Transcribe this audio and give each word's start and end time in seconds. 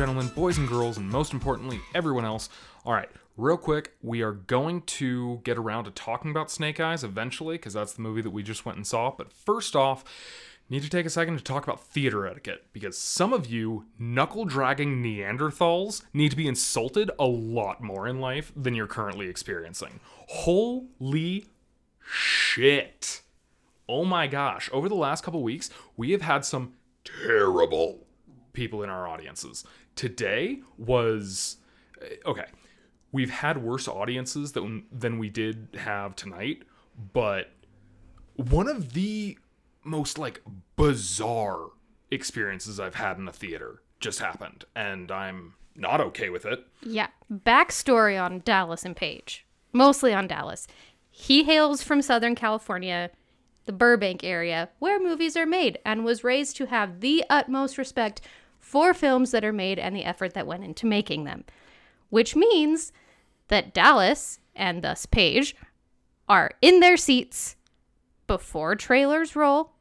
gentlemen, 0.00 0.28
boys 0.28 0.56
and 0.56 0.66
girls, 0.66 0.96
and 0.96 1.10
most 1.10 1.34
importantly, 1.34 1.78
everyone 1.94 2.24
else. 2.24 2.48
All 2.86 2.94
right, 2.94 3.10
real 3.36 3.58
quick, 3.58 3.92
we 4.00 4.22
are 4.22 4.32
going 4.32 4.80
to 4.82 5.42
get 5.44 5.58
around 5.58 5.84
to 5.84 5.90
talking 5.90 6.30
about 6.30 6.50
Snake 6.50 6.80
Eyes 6.80 7.04
eventually, 7.04 7.58
because 7.58 7.74
that's 7.74 7.92
the 7.92 8.00
movie 8.00 8.22
that 8.22 8.30
we 8.30 8.42
just 8.42 8.64
went 8.64 8.76
and 8.78 8.86
saw. 8.86 9.10
But 9.14 9.30
first 9.30 9.76
off, 9.76 10.02
need 10.70 10.82
to 10.84 10.88
take 10.88 11.04
a 11.04 11.10
second 11.10 11.36
to 11.36 11.44
talk 11.44 11.64
about 11.64 11.84
theater 11.84 12.26
etiquette, 12.26 12.64
because 12.72 12.96
some 12.96 13.34
of 13.34 13.48
you 13.48 13.84
knuckle 13.98 14.46
dragging 14.46 15.02
Neanderthals 15.02 16.02
need 16.14 16.30
to 16.30 16.36
be 16.36 16.48
insulted 16.48 17.10
a 17.18 17.26
lot 17.26 17.82
more 17.82 18.08
in 18.08 18.20
life 18.20 18.52
than 18.56 18.74
you're 18.74 18.86
currently 18.86 19.28
experiencing. 19.28 20.00
Holy 20.28 21.44
shit. 22.00 23.20
Oh 23.86 24.06
my 24.06 24.26
gosh, 24.28 24.70
over 24.72 24.88
the 24.88 24.94
last 24.94 25.22
couple 25.22 25.42
weeks, 25.42 25.68
we 25.94 26.12
have 26.12 26.22
had 26.22 26.46
some 26.46 26.72
terrible 27.04 28.06
people 28.54 28.82
in 28.82 28.90
our 28.90 29.06
audiences. 29.06 29.62
Today 29.96 30.60
was 30.78 31.56
eh, 32.00 32.16
okay. 32.26 32.46
We've 33.12 33.30
had 33.30 33.62
worse 33.62 33.88
audiences 33.88 34.52
than 34.52 34.84
than 34.92 35.18
we 35.18 35.28
did 35.28 35.68
have 35.78 36.14
tonight, 36.14 36.62
but 37.12 37.50
one 38.36 38.68
of 38.68 38.92
the 38.92 39.38
most 39.84 40.18
like 40.18 40.42
bizarre 40.76 41.70
experiences 42.10 42.78
I've 42.78 42.94
had 42.94 43.18
in 43.18 43.28
a 43.28 43.32
theater 43.32 43.82
just 43.98 44.20
happened, 44.20 44.64
and 44.74 45.10
I'm 45.10 45.54
not 45.76 46.00
okay 46.00 46.30
with 46.30 46.44
it. 46.44 46.64
Yeah. 46.82 47.08
Backstory 47.32 48.20
on 48.22 48.40
Dallas 48.44 48.84
and 48.84 48.96
Paige. 48.96 49.46
Mostly 49.72 50.12
on 50.12 50.26
Dallas. 50.26 50.66
He 51.10 51.44
hails 51.44 51.82
from 51.82 52.02
Southern 52.02 52.34
California, 52.34 53.10
the 53.66 53.72
Burbank 53.72 54.24
area, 54.24 54.68
where 54.78 55.00
movies 55.00 55.36
are 55.36 55.46
made, 55.46 55.78
and 55.84 56.04
was 56.04 56.24
raised 56.24 56.56
to 56.56 56.66
have 56.66 57.00
the 57.00 57.24
utmost 57.30 57.78
respect 57.78 58.20
for 58.70 58.94
films 58.94 59.32
that 59.32 59.44
are 59.44 59.52
made 59.52 59.80
and 59.80 59.96
the 59.96 60.04
effort 60.04 60.32
that 60.34 60.46
went 60.46 60.62
into 60.62 60.86
making 60.86 61.24
them. 61.24 61.42
Which 62.08 62.36
means 62.36 62.92
that 63.48 63.74
Dallas, 63.74 64.38
and 64.54 64.80
thus 64.82 65.06
Paige, 65.06 65.56
are 66.28 66.52
in 66.62 66.78
their 66.78 66.96
seats 66.96 67.56
before 68.28 68.76
trailers 68.76 69.34
roll, 69.34 69.72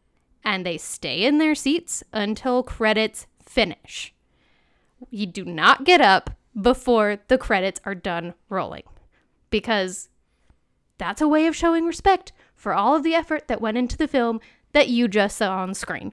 and 0.43 0.65
they 0.65 0.79
stay 0.79 1.23
in 1.23 1.37
their 1.37 1.53
seats 1.53 2.03
until 2.11 2.63
credits 2.63 3.27
finish. 3.45 4.11
You 5.11 5.27
do 5.27 5.45
not 5.45 5.83
get 5.83 6.01
up 6.01 6.31
before 6.59 7.19
the 7.27 7.37
credits 7.37 7.79
are 7.85 7.93
done 7.93 8.33
rolling 8.49 8.83
because 9.51 10.09
that's 10.97 11.21
a 11.21 11.27
way 11.27 11.45
of 11.45 11.55
showing 11.55 11.85
respect 11.85 12.31
for 12.55 12.73
all 12.73 12.95
of 12.95 13.03
the 13.03 13.13
effort 13.13 13.47
that 13.49 13.61
went 13.61 13.77
into 13.77 13.97
the 13.97 14.07
film 14.07 14.41
that 14.73 14.89
you 14.89 15.07
just 15.07 15.37
saw 15.37 15.59
on 15.59 15.75
screen. 15.75 16.11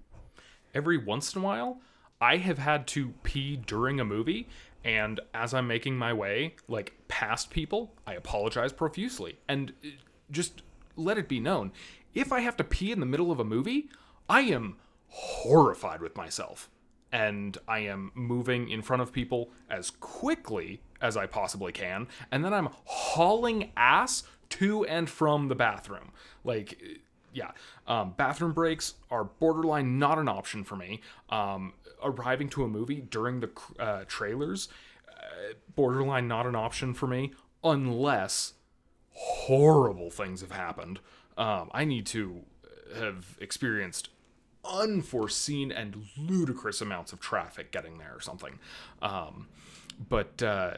Every 0.74 0.98
once 0.98 1.34
in 1.34 1.40
a 1.40 1.44
while, 1.44 1.80
I 2.20 2.38
have 2.38 2.58
had 2.58 2.86
to 2.88 3.14
pee 3.22 3.56
during 3.56 4.00
a 4.00 4.04
movie, 4.04 4.48
and 4.84 5.20
as 5.34 5.52
I'm 5.52 5.66
making 5.66 5.96
my 5.96 6.12
way, 6.12 6.54
like 6.68 6.94
past 7.08 7.50
people, 7.50 7.92
I 8.06 8.14
apologize 8.14 8.72
profusely. 8.72 9.38
And 9.48 9.72
uh, 9.84 9.88
just 10.30 10.62
let 10.96 11.18
it 11.18 11.28
be 11.28 11.40
known 11.40 11.72
if 12.16 12.32
I 12.32 12.40
have 12.40 12.56
to 12.56 12.64
pee 12.64 12.90
in 12.90 12.98
the 12.98 13.06
middle 13.06 13.30
of 13.30 13.38
a 13.38 13.44
movie, 13.44 13.90
I 14.28 14.40
am 14.40 14.76
horrified 15.08 16.00
with 16.00 16.16
myself. 16.16 16.70
And 17.12 17.56
I 17.68 17.80
am 17.80 18.10
moving 18.14 18.70
in 18.70 18.82
front 18.82 19.02
of 19.02 19.12
people 19.12 19.50
as 19.70 19.90
quickly 19.90 20.80
as 21.00 21.16
I 21.16 21.26
possibly 21.26 21.72
can. 21.72 22.08
And 22.32 22.42
then 22.42 22.54
I'm 22.54 22.70
hauling 22.84 23.70
ass 23.76 24.24
to 24.48 24.84
and 24.86 25.08
from 25.08 25.48
the 25.48 25.54
bathroom. 25.54 26.10
Like, 26.42 27.00
yeah, 27.34 27.50
um, 27.86 28.14
bathroom 28.16 28.52
breaks 28.52 28.94
are 29.10 29.24
borderline 29.24 29.98
not 29.98 30.18
an 30.18 30.26
option 30.26 30.64
for 30.64 30.74
me. 30.74 31.02
Um, 31.28 31.74
arriving 32.02 32.48
to 32.50 32.64
a 32.64 32.68
movie 32.68 33.00
during 33.00 33.40
the 33.40 33.50
uh, 33.78 34.04
trailers, 34.06 34.68
uh, 35.08 35.54
borderline 35.74 36.28
not 36.28 36.46
an 36.46 36.54
option 36.54 36.94
for 36.94 37.06
me 37.06 37.32
unless 37.64 38.54
horrible 39.10 40.10
things 40.10 40.40
have 40.40 40.52
happened. 40.52 41.00
Um, 41.36 41.70
I 41.72 41.84
need 41.84 42.06
to 42.06 42.42
have 42.96 43.36
experienced 43.40 44.10
unforeseen 44.64 45.70
and 45.70 46.06
ludicrous 46.16 46.80
amounts 46.80 47.12
of 47.12 47.20
traffic 47.20 47.70
getting 47.70 47.98
there 47.98 48.14
or 48.14 48.20
something. 48.20 48.58
Um, 49.00 49.48
but 50.08 50.42
uh, 50.42 50.74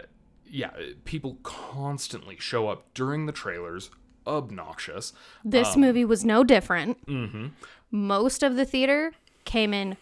yeah, 0.46 0.70
people 1.04 1.38
constantly 1.42 2.36
show 2.38 2.68
up 2.68 2.92
during 2.94 3.26
the 3.26 3.32
trailers, 3.32 3.90
obnoxious. 4.26 5.12
This 5.44 5.76
movie 5.76 6.04
was 6.04 6.24
no 6.24 6.44
different. 6.44 6.98
Most 7.90 8.42
of 8.42 8.56
the 8.56 8.64
theater 8.64 9.12
came 9.44 9.72
in 9.72 9.96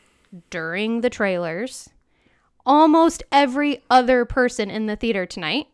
during 0.50 1.00
the 1.00 1.10
trailers. 1.10 1.88
Almost 2.64 3.22
every 3.30 3.82
other 3.90 4.24
person 4.24 4.70
in 4.70 4.86
the 4.86 4.96
theater 4.96 5.26
tonight 5.26 5.68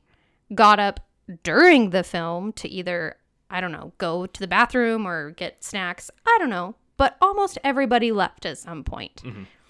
got 0.54 0.78
up 0.78 1.00
during 1.42 1.90
the 1.90 2.02
film 2.02 2.52
to 2.54 2.68
either, 2.68 3.16
I 3.50 3.60
don't 3.60 3.72
know, 3.72 3.92
go 3.98 4.26
to 4.26 4.40
the 4.40 4.48
bathroom 4.48 5.06
or 5.06 5.30
get 5.30 5.64
snacks. 5.64 6.10
I 6.26 6.36
don't 6.38 6.50
know. 6.50 6.74
But 6.96 7.16
almost 7.20 7.58
everybody 7.64 8.12
left 8.12 8.44
at 8.46 8.58
some 8.58 8.84
point, 8.84 9.22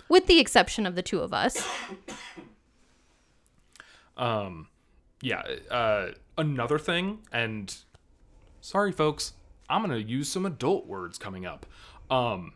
with 0.08 0.26
the 0.26 0.40
exception 0.40 0.84
of 0.84 0.96
the 0.96 1.02
two 1.02 1.20
of 1.20 1.32
us. 1.32 1.64
Um, 4.16 4.68
yeah 5.22 5.42
uh, 5.70 6.08
another 6.36 6.78
thing 6.78 7.20
and 7.32 7.74
sorry 8.60 8.92
folks 8.92 9.32
i'm 9.70 9.80
gonna 9.80 9.96
use 9.96 10.28
some 10.28 10.44
adult 10.44 10.86
words 10.86 11.16
coming 11.16 11.46
up 11.46 11.64
um 12.10 12.52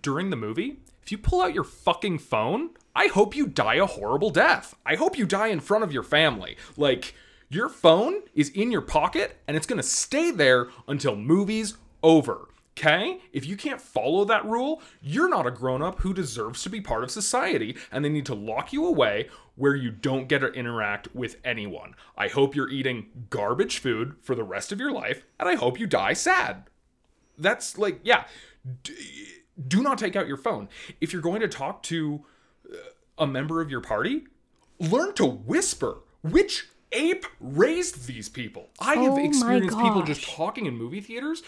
during 0.00 0.30
the 0.30 0.36
movie 0.36 0.80
if 1.08 1.12
you 1.12 1.16
pull 1.16 1.40
out 1.40 1.54
your 1.54 1.64
fucking 1.64 2.18
phone 2.18 2.68
i 2.94 3.06
hope 3.06 3.34
you 3.34 3.46
die 3.46 3.76
a 3.76 3.86
horrible 3.86 4.28
death 4.28 4.74
i 4.84 4.94
hope 4.94 5.16
you 5.16 5.24
die 5.24 5.46
in 5.46 5.58
front 5.58 5.82
of 5.82 5.90
your 5.90 6.02
family 6.02 6.54
like 6.76 7.14
your 7.48 7.70
phone 7.70 8.20
is 8.34 8.50
in 8.50 8.70
your 8.70 8.82
pocket 8.82 9.38
and 9.48 9.56
it's 9.56 9.66
gonna 9.66 9.82
stay 9.82 10.30
there 10.30 10.68
until 10.86 11.16
movie's 11.16 11.78
over 12.02 12.48
Okay? 12.76 13.18
If 13.32 13.44
you 13.44 13.56
can't 13.56 13.80
follow 13.80 14.24
that 14.26 14.44
rule, 14.44 14.80
you're 15.02 15.28
not 15.28 15.48
a 15.48 15.50
grown 15.50 15.82
up 15.82 15.98
who 15.98 16.14
deserves 16.14 16.62
to 16.62 16.70
be 16.70 16.80
part 16.80 17.02
of 17.02 17.10
society, 17.10 17.76
and 17.90 18.04
they 18.04 18.08
need 18.08 18.26
to 18.26 18.36
lock 18.36 18.72
you 18.72 18.86
away 18.86 19.30
where 19.56 19.74
you 19.74 19.90
don't 19.90 20.28
get 20.28 20.42
to 20.42 20.52
interact 20.52 21.12
with 21.12 21.38
anyone. 21.44 21.96
I 22.16 22.28
hope 22.28 22.54
you're 22.54 22.70
eating 22.70 23.26
garbage 23.30 23.78
food 23.78 24.14
for 24.20 24.36
the 24.36 24.44
rest 24.44 24.70
of 24.70 24.78
your 24.78 24.92
life, 24.92 25.24
and 25.40 25.48
I 25.48 25.56
hope 25.56 25.80
you 25.80 25.88
die 25.88 26.12
sad. 26.12 26.70
That's 27.36 27.78
like, 27.78 27.98
yeah. 28.04 28.26
D- 28.84 29.37
do 29.66 29.82
not 29.82 29.98
take 29.98 30.16
out 30.16 30.28
your 30.28 30.36
phone. 30.36 30.68
If 31.00 31.12
you're 31.12 31.22
going 31.22 31.40
to 31.40 31.48
talk 31.48 31.82
to 31.84 32.24
uh, 32.70 32.76
a 33.18 33.26
member 33.26 33.60
of 33.60 33.70
your 33.70 33.80
party, 33.80 34.26
learn 34.78 35.14
to 35.14 35.26
whisper. 35.26 35.98
Which 36.22 36.68
ape 36.92 37.26
raised 37.40 38.06
these 38.06 38.28
people? 38.28 38.68
I 38.80 38.96
have 38.96 39.12
Oh 39.12 39.24
experienced 39.24 39.78
people 39.78 40.02
just 40.02 40.28
talking 40.28 40.66
in 40.66 40.76
movie 40.76 41.00
theaters 41.00 41.42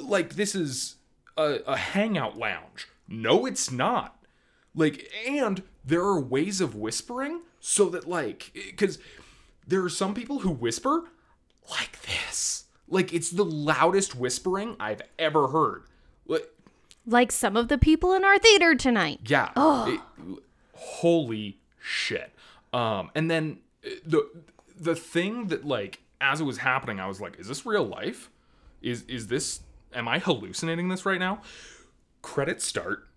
like 0.00 0.34
this 0.34 0.54
is 0.54 0.96
a, 1.36 1.60
a 1.66 1.76
hangout 1.76 2.36
lounge. 2.36 2.88
No, 3.06 3.46
it's 3.46 3.70
not. 3.70 4.16
Like, 4.74 5.10
and 5.26 5.62
there 5.84 6.02
are 6.02 6.20
ways 6.20 6.60
of 6.60 6.74
whispering 6.74 7.40
so 7.60 7.88
that, 7.90 8.08
like, 8.08 8.50
because 8.54 8.98
there 9.66 9.82
are 9.82 9.88
some 9.88 10.14
people 10.14 10.40
who 10.40 10.50
whisper 10.50 11.04
like 11.70 12.00
this. 12.02 12.64
Like, 12.86 13.12
it's 13.12 13.30
the 13.30 13.44
loudest 13.44 14.14
whispering 14.14 14.76
I've 14.78 15.02
ever 15.18 15.48
heard. 15.48 15.84
Like, 16.26 16.48
Like 17.08 17.32
some 17.32 17.56
of 17.56 17.68
the 17.68 17.78
people 17.78 18.12
in 18.12 18.24
our 18.24 18.38
theater 18.38 18.74
tonight. 18.74 19.20
yeah. 19.26 19.50
it- 19.56 20.00
holy 20.74 21.58
shit. 21.80 22.32
Um, 22.72 23.10
and 23.14 23.30
then 23.30 23.58
uh, 23.84 23.90
the 24.04 24.28
the 24.78 24.94
thing 24.94 25.48
that 25.48 25.64
like 25.64 26.00
as 26.20 26.40
it 26.40 26.44
was 26.44 26.58
happening, 26.58 27.00
I 27.00 27.06
was 27.06 27.20
like, 27.20 27.38
is 27.38 27.48
this 27.48 27.64
real 27.66 27.84
life? 27.84 28.30
Is 28.82 29.02
is 29.02 29.28
this 29.28 29.60
am 29.94 30.06
I 30.06 30.18
hallucinating 30.18 30.88
this 30.88 31.06
right 31.06 31.18
now? 31.18 31.40
Credits 32.22 32.64
start. 32.64 33.08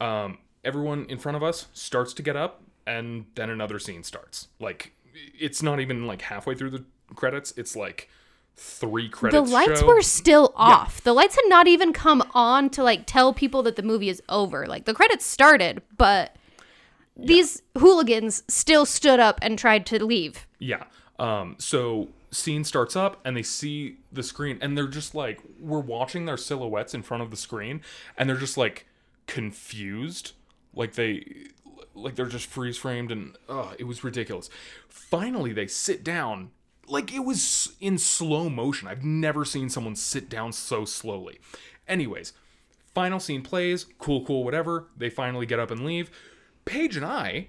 Um, 0.00 0.38
everyone 0.64 1.06
in 1.08 1.18
front 1.18 1.36
of 1.36 1.42
us 1.42 1.66
starts 1.72 2.14
to 2.14 2.22
get 2.22 2.36
up, 2.36 2.62
and 2.86 3.26
then 3.34 3.50
another 3.50 3.78
scene 3.78 4.02
starts. 4.04 4.48
Like 4.60 4.92
it's 5.38 5.62
not 5.62 5.80
even 5.80 6.06
like 6.06 6.22
halfway 6.22 6.54
through 6.54 6.70
the 6.70 6.84
credits. 7.14 7.52
It's 7.56 7.74
like 7.76 8.08
three 8.56 9.08
credits. 9.08 9.48
The 9.48 9.54
lights 9.54 9.80
show. 9.80 9.86
were 9.86 10.02
still 10.02 10.52
off. 10.56 11.02
The 11.02 11.12
lights 11.12 11.36
had 11.36 11.48
not 11.48 11.66
even 11.66 11.92
come 11.92 12.22
on 12.34 12.70
to 12.70 12.82
like 12.82 13.06
tell 13.06 13.32
people 13.32 13.62
that 13.62 13.76
the 13.76 13.82
movie 13.82 14.08
is 14.08 14.22
over. 14.28 14.66
Like 14.66 14.84
the 14.84 14.94
credits 14.94 15.24
started, 15.24 15.82
but 15.96 16.36
these 17.16 17.62
hooligans 17.78 18.42
still 18.48 18.86
stood 18.86 19.20
up 19.20 19.38
and 19.42 19.58
tried 19.58 19.86
to 19.86 20.04
leave. 20.04 20.46
Yeah. 20.58 20.84
Um, 21.18 21.56
so 21.58 22.08
scene 22.30 22.64
starts 22.64 22.96
up 22.96 23.20
and 23.24 23.36
they 23.36 23.42
see 23.42 23.96
the 24.12 24.22
screen 24.22 24.58
and 24.60 24.76
they're 24.76 24.86
just 24.86 25.14
like 25.14 25.40
we're 25.58 25.80
watching 25.80 26.26
their 26.26 26.36
silhouettes 26.36 26.94
in 26.94 27.02
front 27.02 27.22
of 27.22 27.30
the 27.30 27.36
screen 27.36 27.80
and 28.16 28.28
they're 28.28 28.36
just 28.36 28.56
like 28.56 28.86
confused. 29.26 30.32
Like 30.74 30.94
they 30.94 31.48
like 31.94 32.14
they're 32.14 32.26
just 32.26 32.46
freeze 32.46 32.76
framed 32.76 33.10
and 33.10 33.36
oh, 33.48 33.74
it 33.78 33.84
was 33.84 34.04
ridiculous. 34.04 34.48
Finally 34.88 35.52
they 35.52 35.66
sit 35.66 36.04
down 36.04 36.50
like 36.90 37.12
it 37.12 37.24
was 37.24 37.72
in 37.80 37.98
slow 37.98 38.48
motion. 38.48 38.88
I've 38.88 39.04
never 39.04 39.44
seen 39.44 39.68
someone 39.68 39.96
sit 39.96 40.28
down 40.28 40.52
so 40.52 40.84
slowly. 40.84 41.40
Anyways, 41.86 42.32
final 42.94 43.20
scene 43.20 43.42
plays, 43.42 43.86
cool, 43.98 44.24
cool, 44.24 44.44
whatever. 44.44 44.88
They 44.96 45.10
finally 45.10 45.46
get 45.46 45.60
up 45.60 45.70
and 45.70 45.84
leave. 45.84 46.10
Paige 46.64 46.96
and 46.96 47.06
I 47.06 47.48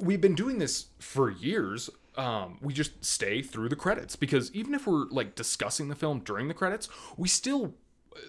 we've 0.00 0.20
been 0.20 0.34
doing 0.34 0.58
this 0.58 0.86
for 0.98 1.30
years. 1.30 1.90
Um, 2.16 2.58
we 2.60 2.72
just 2.72 3.04
stay 3.04 3.42
through 3.42 3.68
the 3.68 3.76
credits 3.76 4.16
because 4.16 4.52
even 4.52 4.74
if 4.74 4.86
we're 4.86 5.06
like 5.06 5.34
discussing 5.34 5.88
the 5.88 5.94
film 5.94 6.20
during 6.20 6.48
the 6.48 6.54
credits, 6.54 6.88
we 7.16 7.28
still 7.28 7.74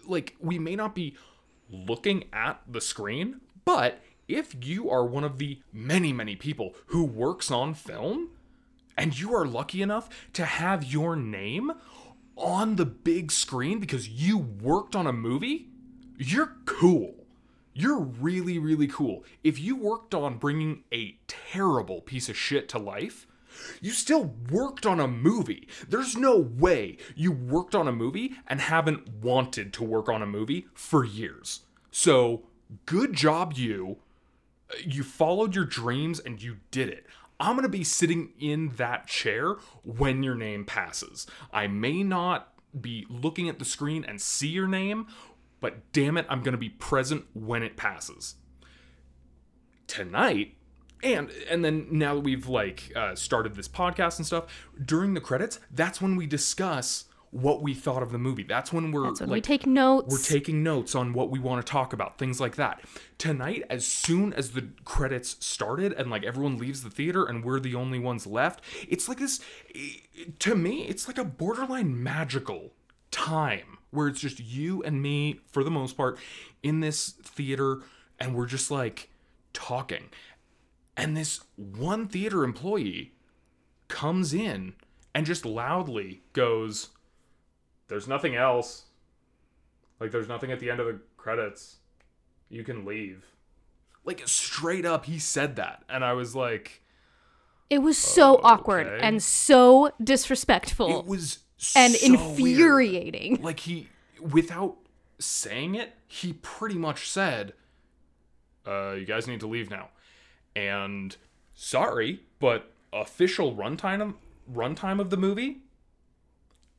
like 0.05 0.35
we 0.39 0.59
may 0.59 0.75
not 0.75 0.93
be 0.93 1.15
looking 1.69 2.25
at 2.31 2.61
the 2.67 2.81
screen, 2.81 3.41
but 3.65 4.01
if 4.27 4.55
you 4.63 4.89
are 4.89 5.05
one 5.05 5.23
of 5.23 5.39
the 5.39 5.59
many, 5.73 6.13
many 6.13 6.35
people 6.35 6.75
who 6.87 7.03
works 7.03 7.49
on 7.49 7.73
film 7.73 8.29
and 8.99 9.17
you 9.17 9.33
are 9.33 9.45
lucky 9.45 9.81
enough 9.81 10.09
to 10.33 10.43
have 10.43 10.83
your 10.83 11.15
name 11.15 11.71
on 12.35 12.75
the 12.75 12.85
big 12.85 13.31
screen 13.31 13.79
because 13.79 14.09
you 14.09 14.37
worked 14.37 14.93
on 14.95 15.07
a 15.07 15.13
movie, 15.13 15.69
you're 16.17 16.57
cool. 16.65 17.15
You're 17.73 18.01
really, 18.01 18.59
really 18.59 18.87
cool. 18.87 19.23
If 19.41 19.57
you 19.57 19.77
worked 19.77 20.13
on 20.13 20.37
bringing 20.37 20.83
a 20.93 21.17
terrible 21.27 22.01
piece 22.01 22.27
of 22.27 22.37
shit 22.37 22.67
to 22.69 22.77
life, 22.77 23.25
you 23.81 23.91
still 23.91 24.35
worked 24.51 24.85
on 24.85 24.99
a 24.99 25.07
movie. 25.07 25.69
There's 25.87 26.17
no 26.17 26.37
way 26.37 26.97
you 27.15 27.31
worked 27.31 27.75
on 27.75 27.87
a 27.87 27.93
movie 27.93 28.35
and 28.47 28.59
haven't 28.59 29.07
wanted 29.21 29.71
to 29.73 29.83
work 29.83 30.09
on 30.09 30.21
a 30.21 30.27
movie 30.27 30.67
for 30.73 31.05
years. 31.05 31.61
So, 31.89 32.43
good 32.85 33.13
job, 33.13 33.53
you. 33.53 33.99
You 34.85 35.03
followed 35.03 35.55
your 35.55 35.65
dreams 35.65 36.19
and 36.19 36.41
you 36.41 36.57
did 36.69 36.89
it. 36.89 37.05
I'm 37.39 37.53
going 37.53 37.63
to 37.63 37.69
be 37.69 37.83
sitting 37.83 38.33
in 38.39 38.69
that 38.75 39.07
chair 39.07 39.55
when 39.83 40.23
your 40.23 40.35
name 40.35 40.65
passes. 40.65 41.25
I 41.53 41.67
may 41.67 42.03
not 42.03 42.53
be 42.79 43.05
looking 43.09 43.49
at 43.49 43.59
the 43.59 43.65
screen 43.65 44.03
and 44.05 44.21
see 44.21 44.49
your 44.49 44.67
name, 44.67 45.07
but 45.61 45.91
damn 45.93 46.17
it, 46.17 46.25
I'm 46.29 46.43
going 46.43 46.53
to 46.53 46.57
be 46.57 46.69
present 46.69 47.25
when 47.33 47.63
it 47.63 47.77
passes. 47.77 48.35
Tonight, 49.87 50.55
and 51.01 51.31
and 51.49 51.63
then 51.63 51.87
now 51.91 52.15
that 52.15 52.21
we've 52.21 52.47
like 52.47 52.91
uh, 52.95 53.15
started 53.15 53.55
this 53.55 53.67
podcast 53.67 54.17
and 54.17 54.25
stuff 54.25 54.67
during 54.83 55.13
the 55.13 55.21
credits 55.21 55.59
that's 55.71 56.01
when 56.01 56.15
we 56.15 56.27
discuss 56.27 57.05
what 57.31 57.61
we 57.61 57.73
thought 57.73 58.01
of 58.01 58.11
the 58.11 58.17
movie. 58.17 58.43
That's 58.43 58.73
when 58.73 58.91
we're 58.91 59.03
That's 59.03 59.21
when 59.21 59.29
like 59.29 59.37
we 59.37 59.41
take 59.41 59.65
notes. 59.67 60.11
we're 60.11 60.23
taking 60.23 60.63
notes 60.63 60.95
on 60.95 61.13
what 61.13 61.29
we 61.29 61.39
want 61.39 61.65
to 61.65 61.71
talk 61.71 61.93
about 61.93 62.17
things 62.17 62.39
like 62.39 62.55
that. 62.55 62.81
Tonight 63.17 63.63
as 63.69 63.85
soon 63.85 64.33
as 64.33 64.51
the 64.51 64.69
credits 64.85 65.37
started 65.45 65.93
and 65.93 66.09
like 66.09 66.23
everyone 66.23 66.57
leaves 66.57 66.83
the 66.83 66.89
theater 66.89 67.25
and 67.25 67.43
we're 67.43 67.59
the 67.59 67.75
only 67.75 67.99
ones 67.99 68.25
left 68.25 68.61
it's 68.87 69.07
like 69.07 69.19
this 69.19 69.39
to 70.39 70.55
me 70.55 70.83
it's 70.83 71.07
like 71.07 71.17
a 71.17 71.23
borderline 71.23 72.01
magical 72.01 72.71
time 73.11 73.77
where 73.91 74.07
it's 74.07 74.21
just 74.21 74.39
you 74.39 74.81
and 74.83 75.01
me 75.01 75.39
for 75.51 75.63
the 75.63 75.71
most 75.71 75.97
part 75.97 76.17
in 76.63 76.79
this 76.79 77.09
theater 77.09 77.81
and 78.19 78.35
we're 78.35 78.45
just 78.45 78.69
like 78.69 79.09
talking. 79.53 80.09
And 80.95 81.15
this 81.15 81.41
one 81.55 82.07
theater 82.07 82.43
employee 82.43 83.13
comes 83.87 84.33
in 84.33 84.73
and 85.15 85.25
just 85.25 85.45
loudly 85.45 86.21
goes, 86.33 86.89
There's 87.89 88.07
nothing 88.07 88.35
else. 88.35 88.85
Like, 89.99 90.11
there's 90.11 90.29
nothing 90.29 90.51
at 90.51 90.59
the 90.61 90.69
end 90.69 90.79
of 90.79 90.85
the 90.87 90.99
credits. 91.17 91.77
You 92.49 92.63
can 92.63 92.85
leave. 92.85 93.25
Like, 94.05 94.21
straight 94.27 94.85
up, 94.85 95.05
he 95.05 95.19
said 95.19 95.57
that. 95.57 95.83
And 95.89 96.05
I 96.05 96.13
was 96.13 96.35
like, 96.35 96.81
it 97.69 97.79
was 97.79 97.97
so 97.97 98.39
awkward 98.43 98.87
and 99.01 99.21
so 99.21 99.91
disrespectful 100.03 101.01
It 101.01 101.05
was 101.05 101.39
and 101.75 101.93
so 101.93 102.07
weird. 102.15 102.39
infuriating. 102.39 103.41
Like, 103.41 103.59
he, 103.59 103.89
without 104.21 104.77
saying 105.19 105.75
it, 105.75 105.93
he 106.07 106.33
pretty 106.33 106.77
much 106.77 107.09
said, 107.09 107.53
uh, 108.65 108.93
You 108.93 109.05
guys 109.05 109.27
need 109.27 109.41
to 109.41 109.47
leave 109.47 109.69
now. 109.69 109.89
And 110.55 111.15
sorry, 111.53 112.21
but 112.39 112.71
official 112.93 113.55
runtime 113.55 114.01
of, 114.01 114.13
runtime 114.51 114.99
of 114.99 115.09
the 115.09 115.17
movie, 115.17 115.59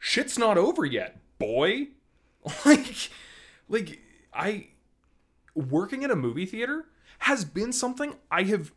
shit's 0.01 0.37
not 0.37 0.59
over 0.59 0.85
yet, 0.85 1.21
boy. 1.39 1.89
Like, 2.65 3.11
like 3.69 4.01
I 4.33 4.69
working 5.55 6.05
at 6.05 6.11
a 6.11 6.17
movie 6.17 6.47
theater 6.47 6.87
has 7.21 7.45
been 7.45 7.71
something 7.71 8.15
I 8.31 8.45
have 8.45 8.73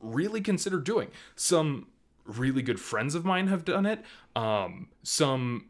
really 0.00 0.40
considered 0.40 0.84
doing. 0.84 1.08
Some 1.34 1.88
really 2.24 2.62
good 2.62 2.80
friends 2.80 3.16
of 3.16 3.24
mine 3.24 3.48
have 3.48 3.64
done 3.64 3.84
it. 3.84 4.04
Um, 4.36 4.88
some 5.02 5.66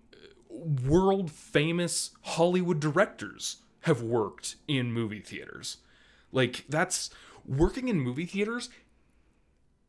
world 0.50 1.31
famous 1.31 2.11
Hollywood 2.23 2.81
directors 2.81 3.58
have 3.82 4.03
worked 4.03 4.56
in 4.69 4.93
movie 4.93 5.20
theaters. 5.20 5.79
Like 6.32 6.64
that's 6.69 7.11
working 7.46 7.88
in 7.88 8.00
movie 8.00 8.26
theaters 8.26 8.69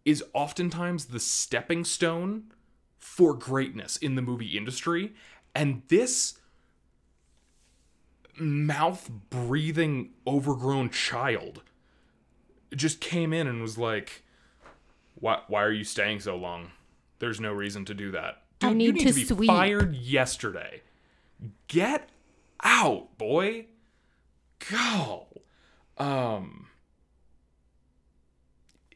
is 0.06 0.24
oftentimes 0.34 1.06
the 1.06 1.20
stepping 1.20 1.84
stone 1.84 2.46
for 3.02 3.34
greatness 3.34 3.98
in 3.98 4.16
the 4.16 4.22
movie 4.22 4.58
industry. 4.58 5.14
And 5.54 5.82
this 5.90 6.40
mouth 8.40 9.12
breathing 9.30 10.12
overgrown 10.26 10.90
child 10.90 11.62
just 12.74 13.02
came 13.02 13.34
in 13.34 13.46
and 13.48 13.62
was 13.62 13.78
like 13.78 14.24
why 15.16 15.42
why 15.48 15.64
are 15.64 15.72
you 15.72 15.84
staying 15.84 16.22
so 16.22 16.36
long? 16.36 16.72
There's 17.20 17.40
no 17.40 17.52
reason 17.52 17.86
to 17.86 17.94
do 17.94 18.12
that. 18.12 18.44
I 18.62 18.74
need 18.74 18.86
you 18.86 18.94
need 18.94 19.08
to 19.08 19.14
to 19.14 19.14
be 19.14 19.26
sweep." 19.26 19.48
fired 19.48 19.96
yesterday. 19.96 20.82
Get 21.68 22.10
out 22.64 23.18
boy. 23.18 23.68
Go. 24.72 25.28
Um 25.98 26.68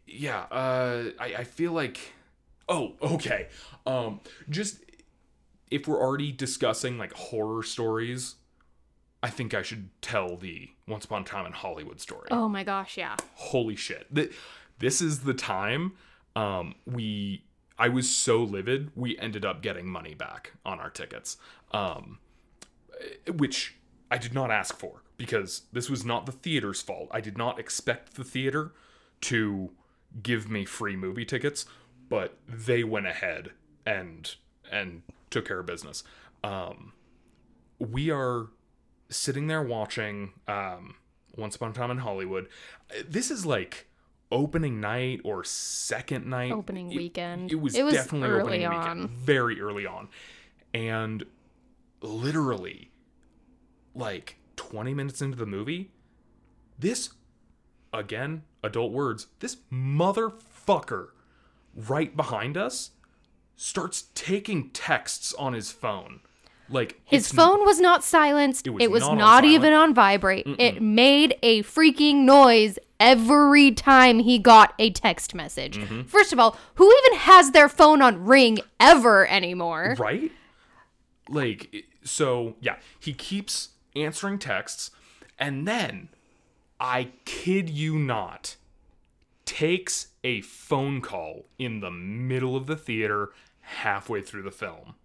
yeah 0.08 0.46
uh 0.52 1.12
I, 1.20 1.26
I 1.40 1.44
feel 1.44 1.74
like 1.74 2.14
oh 2.70 2.94
okay. 3.02 3.48
Um 3.86 4.22
just 4.50 4.84
if 5.72 5.88
we're 5.88 6.00
already 6.02 6.32
discussing 6.32 6.98
like 6.98 7.12
horror 7.14 7.64
stories 7.64 8.36
i 9.24 9.30
think 9.30 9.54
i 9.54 9.62
should 9.64 9.90
tell 10.02 10.38
the 10.38 10.70
once 10.88 11.06
upon 11.06 11.24
a 11.24 11.26
time 11.26 11.46
in 11.46 11.52
hollywood 11.52 12.00
story. 12.00 12.28
Oh 12.32 12.48
my 12.48 12.64
gosh, 12.64 12.98
yeah. 12.98 13.16
holy 13.36 13.76
shit. 13.76 14.14
Th- 14.14 14.32
this 14.80 15.02
is 15.02 15.22
the 15.22 15.34
time 15.34 15.94
um 16.36 16.76
we 16.86 17.46
i 17.80 17.90
was 17.90 18.10
so 18.10 18.44
livid 18.44 18.92
we 18.96 19.18
ended 19.18 19.46
up 19.46 19.62
getting 19.62 19.88
money 19.88 20.14
back 20.14 20.54
on 20.66 20.80
our 20.80 20.90
tickets. 20.90 21.38
Um 21.72 22.20
which 23.34 23.76
i 24.12 24.18
did 24.18 24.34
not 24.34 24.52
ask 24.52 24.78
for 24.78 25.04
because 25.18 25.64
this 25.72 25.90
was 25.90 26.06
not 26.06 26.26
the 26.26 26.32
theater's 26.32 26.82
fault. 26.82 27.08
I 27.12 27.22
did 27.22 27.38
not 27.38 27.60
expect 27.60 28.16
the 28.16 28.24
theater 28.24 28.74
to 29.22 29.72
give 30.22 30.50
me 30.50 30.66
free 30.66 30.96
movie 30.96 31.26
tickets 31.26 31.66
but 32.10 32.38
they 32.48 32.84
went 32.84 33.08
ahead 33.08 33.52
and 33.86 34.36
and 34.72 35.02
took 35.30 35.46
care 35.48 35.60
of 35.60 35.66
business. 35.66 36.04
Um 36.44 36.94
we 37.80 38.10
are 38.10 38.48
sitting 39.10 39.48
there 39.48 39.62
watching 39.64 40.34
um 40.48 40.96
once 41.36 41.56
upon 41.56 41.72
a 41.72 41.74
time 41.74 41.92
in 41.92 41.98
hollywood. 42.00 42.48
This 43.08 43.30
is 43.32 43.46
like 43.46 43.88
opening 44.32 44.80
night 44.82 45.22
or 45.24 45.44
second 45.44 46.26
night. 46.26 46.52
Opening 46.52 46.92
It- 46.92 46.98
weekend. 46.98 47.52
it 47.52 47.56
was, 47.56 47.76
It 47.76 47.84
was 47.84 47.94
definitely 47.94 48.30
early 48.30 48.42
opening 48.66 48.66
on. 48.66 48.80
weekend 49.00 49.10
very 49.12 49.62
early 49.62 49.86
on. 49.86 50.10
And 50.74 51.26
literally 52.02 52.92
like 53.94 54.38
20 54.58 54.94
minutes 54.94 55.22
into 55.22 55.38
the 55.38 55.46
movie 55.46 55.92
this 56.78 57.10
again 57.94 58.44
adult 58.64 58.92
words 58.92 59.28
this 59.40 59.58
motherfucker 59.72 61.10
right 61.76 62.16
behind 62.16 62.58
us 62.58 62.92
starts 63.56 64.06
taking 64.14 64.70
texts 64.72 65.34
on 65.36 65.54
his 65.54 65.72
phone 65.72 66.20
like 66.68 67.00
His 67.06 67.32
phone 67.32 67.64
was 67.64 67.80
not 67.80 68.04
silenced. 68.04 68.66
It 68.66 68.72
was 68.72 68.90
was, 68.90 69.02
not 69.04 69.44
on 69.44 69.46
even 69.46 69.72
on 69.72 69.94
vibrate. 69.94 70.48
It 70.58 70.82
made 70.82 71.38
a 71.44 71.62
freaking 71.62 72.24
noise 72.24 72.80
every 73.00 73.72
time 73.72 74.18
he 74.18 74.40
got 74.40 74.74
a 74.80 74.90
text 74.90 75.36
message. 75.36 75.78
Mm-hmm. 75.78 76.04
First 76.04 76.34
of 76.34 76.40
all, 76.40 76.58
who 76.74 76.92
even 76.92 77.20
has 77.20 77.52
their 77.52 77.70
phone 77.70 78.02
on 78.02 78.26
ring 78.26 78.58
ever 78.80 79.28
anymore? 79.28 79.96
right 80.00 80.32
like 81.30 81.86
so 82.04 82.56
yeah 82.60 82.76
he 83.00 83.14
keeps 83.14 83.70
answering 83.96 84.38
texts 84.38 84.92
and 85.40 85.68
then 85.68 86.10
i 86.80 87.10
kid 87.26 87.70
you 87.70 87.98
not 87.98 88.56
takes 89.46 90.10
a 90.24 90.42
phone 90.42 91.02
call 91.02 91.46
in 91.58 91.80
the 91.80 91.92
middle 91.92 92.56
of 92.56 92.68
the 92.68 92.76
theater 92.76 93.30
halfway 93.62 94.22
through 94.22 94.44
the 94.44 94.52
film 94.52 94.96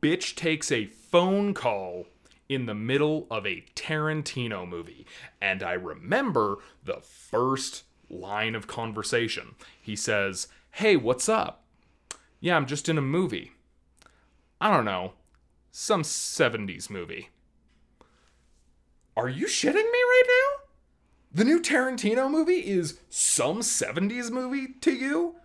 bitch 0.00 0.34
takes 0.34 0.70
a 0.70 0.86
phone 0.86 1.54
call 1.54 2.06
in 2.48 2.66
the 2.66 2.74
middle 2.74 3.26
of 3.30 3.46
a 3.46 3.64
Tarantino 3.74 4.66
movie. 4.66 5.06
And 5.40 5.62
I 5.62 5.72
remember 5.72 6.58
the 6.84 7.00
first 7.00 7.84
line 8.08 8.54
of 8.54 8.66
conversation. 8.66 9.54
He 9.80 9.96
says, 9.96 10.48
Hey, 10.72 10.96
what's 10.96 11.28
up? 11.28 11.64
Yeah, 12.40 12.56
I'm 12.56 12.66
just 12.66 12.88
in 12.88 12.98
a 12.98 13.02
movie. 13.02 13.52
I 14.60 14.74
don't 14.74 14.84
know, 14.84 15.14
some 15.70 16.02
70s 16.02 16.88
movie. 16.90 17.30
Are 19.16 19.28
you 19.28 19.46
shitting 19.46 19.74
me 19.74 19.82
right 19.82 20.22
now? 20.26 20.67
The 21.32 21.44
new 21.44 21.60
Tarantino 21.60 22.30
movie 22.30 22.66
is 22.66 23.00
some 23.10 23.60
70s 23.60 24.30
movie 24.30 24.74
to 24.80 24.92
you? 24.92 25.36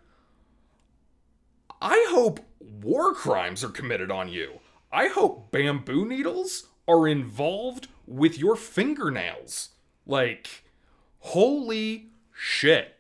I 1.81 2.07
hope 2.09 2.39
war 2.59 3.13
crimes 3.13 3.63
are 3.63 3.69
committed 3.69 4.09
on 4.09 4.29
you. 4.29 4.59
I 4.91 5.07
hope 5.07 5.51
bamboo 5.51 6.05
needles 6.05 6.67
are 6.87 7.07
involved 7.07 7.87
with 8.07 8.37
your 8.37 8.55
fingernails. 8.55 9.69
Like, 10.05 10.63
holy 11.19 12.07
shit. 12.33 12.95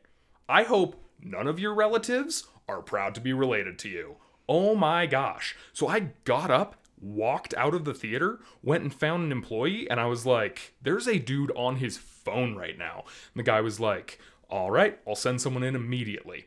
I 0.49 0.63
hope 0.63 1.01
none 1.21 1.47
of 1.47 1.59
your 1.59 1.73
relatives 1.73 2.47
are 2.67 2.81
proud 2.81 3.15
to 3.15 3.21
be 3.21 3.31
related 3.31 3.79
to 3.79 3.89
you. 3.89 4.15
Oh 4.49 4.75
my 4.75 5.05
gosh. 5.05 5.55
So 5.71 5.87
I 5.87 6.11
got 6.25 6.51
up, 6.51 6.75
walked 7.03 7.53
out 7.55 7.73
of 7.73 7.85
the 7.85 7.93
theater, 7.93 8.39
went 8.61 8.83
and 8.83 8.93
found 8.93 9.23
an 9.25 9.31
employee, 9.31 9.89
and 9.89 9.99
I 9.99 10.05
was 10.05 10.25
like, 10.25 10.73
there's 10.81 11.07
a 11.07 11.19
dude 11.19 11.51
on 11.55 11.75
his 11.77 11.97
phone 11.97 12.55
right 12.55 12.77
now. 12.77 13.03
And 13.33 13.39
the 13.39 13.43
guy 13.43 13.61
was 13.61 13.79
like, 13.79 14.19
all 14.49 14.71
right, 14.71 14.99
I'll 15.07 15.15
send 15.15 15.41
someone 15.41 15.63
in 15.63 15.75
immediately. 15.75 16.45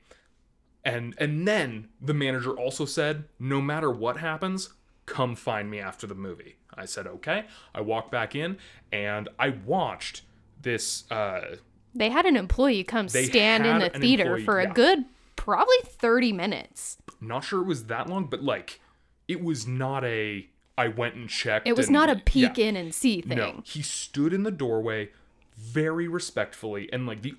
And 0.84 1.14
and 1.18 1.46
then 1.46 1.88
the 2.00 2.14
manager 2.14 2.52
also 2.52 2.84
said, 2.84 3.24
no 3.38 3.60
matter 3.60 3.90
what 3.90 4.18
happens, 4.18 4.70
come 5.04 5.34
find 5.34 5.70
me 5.70 5.80
after 5.80 6.06
the 6.06 6.14
movie. 6.14 6.56
I 6.74 6.84
said, 6.84 7.06
okay. 7.06 7.46
I 7.74 7.80
walked 7.80 8.10
back 8.10 8.34
in 8.34 8.58
and 8.92 9.28
I 9.38 9.50
watched 9.50 10.22
this 10.62 11.10
uh 11.10 11.56
They 11.94 12.10
had 12.10 12.24
an 12.24 12.36
employee 12.36 12.84
come 12.84 13.08
stand 13.08 13.66
in 13.66 13.78
the 13.80 13.90
theater 13.90 14.36
employee, 14.36 14.44
for 14.44 14.60
a 14.60 14.64
yeah. 14.64 14.72
good 14.72 15.04
probably 15.34 15.76
30 15.84 16.32
minutes. 16.32 16.98
not 17.20 17.44
sure 17.44 17.60
it 17.62 17.66
was 17.66 17.84
that 17.86 18.08
long, 18.08 18.26
but 18.26 18.42
like 18.42 18.80
it 19.28 19.42
was 19.42 19.66
not 19.66 20.04
a 20.04 20.48
I 20.78 20.88
went 20.88 21.14
and 21.14 21.28
checked. 21.28 21.66
It 21.66 21.76
was 21.76 21.86
and- 21.86 21.94
not 21.94 22.10
a 22.10 22.16
peek 22.16 22.58
yeah. 22.58 22.66
in 22.66 22.76
and 22.76 22.94
see 22.94 23.20
thing. 23.22 23.38
No, 23.38 23.62
he 23.64 23.82
stood 23.82 24.32
in 24.32 24.42
the 24.42 24.50
doorway 24.50 25.10
very 25.56 26.06
respectfully 26.06 26.92
and 26.92 27.06
like 27.06 27.22
the 27.22 27.34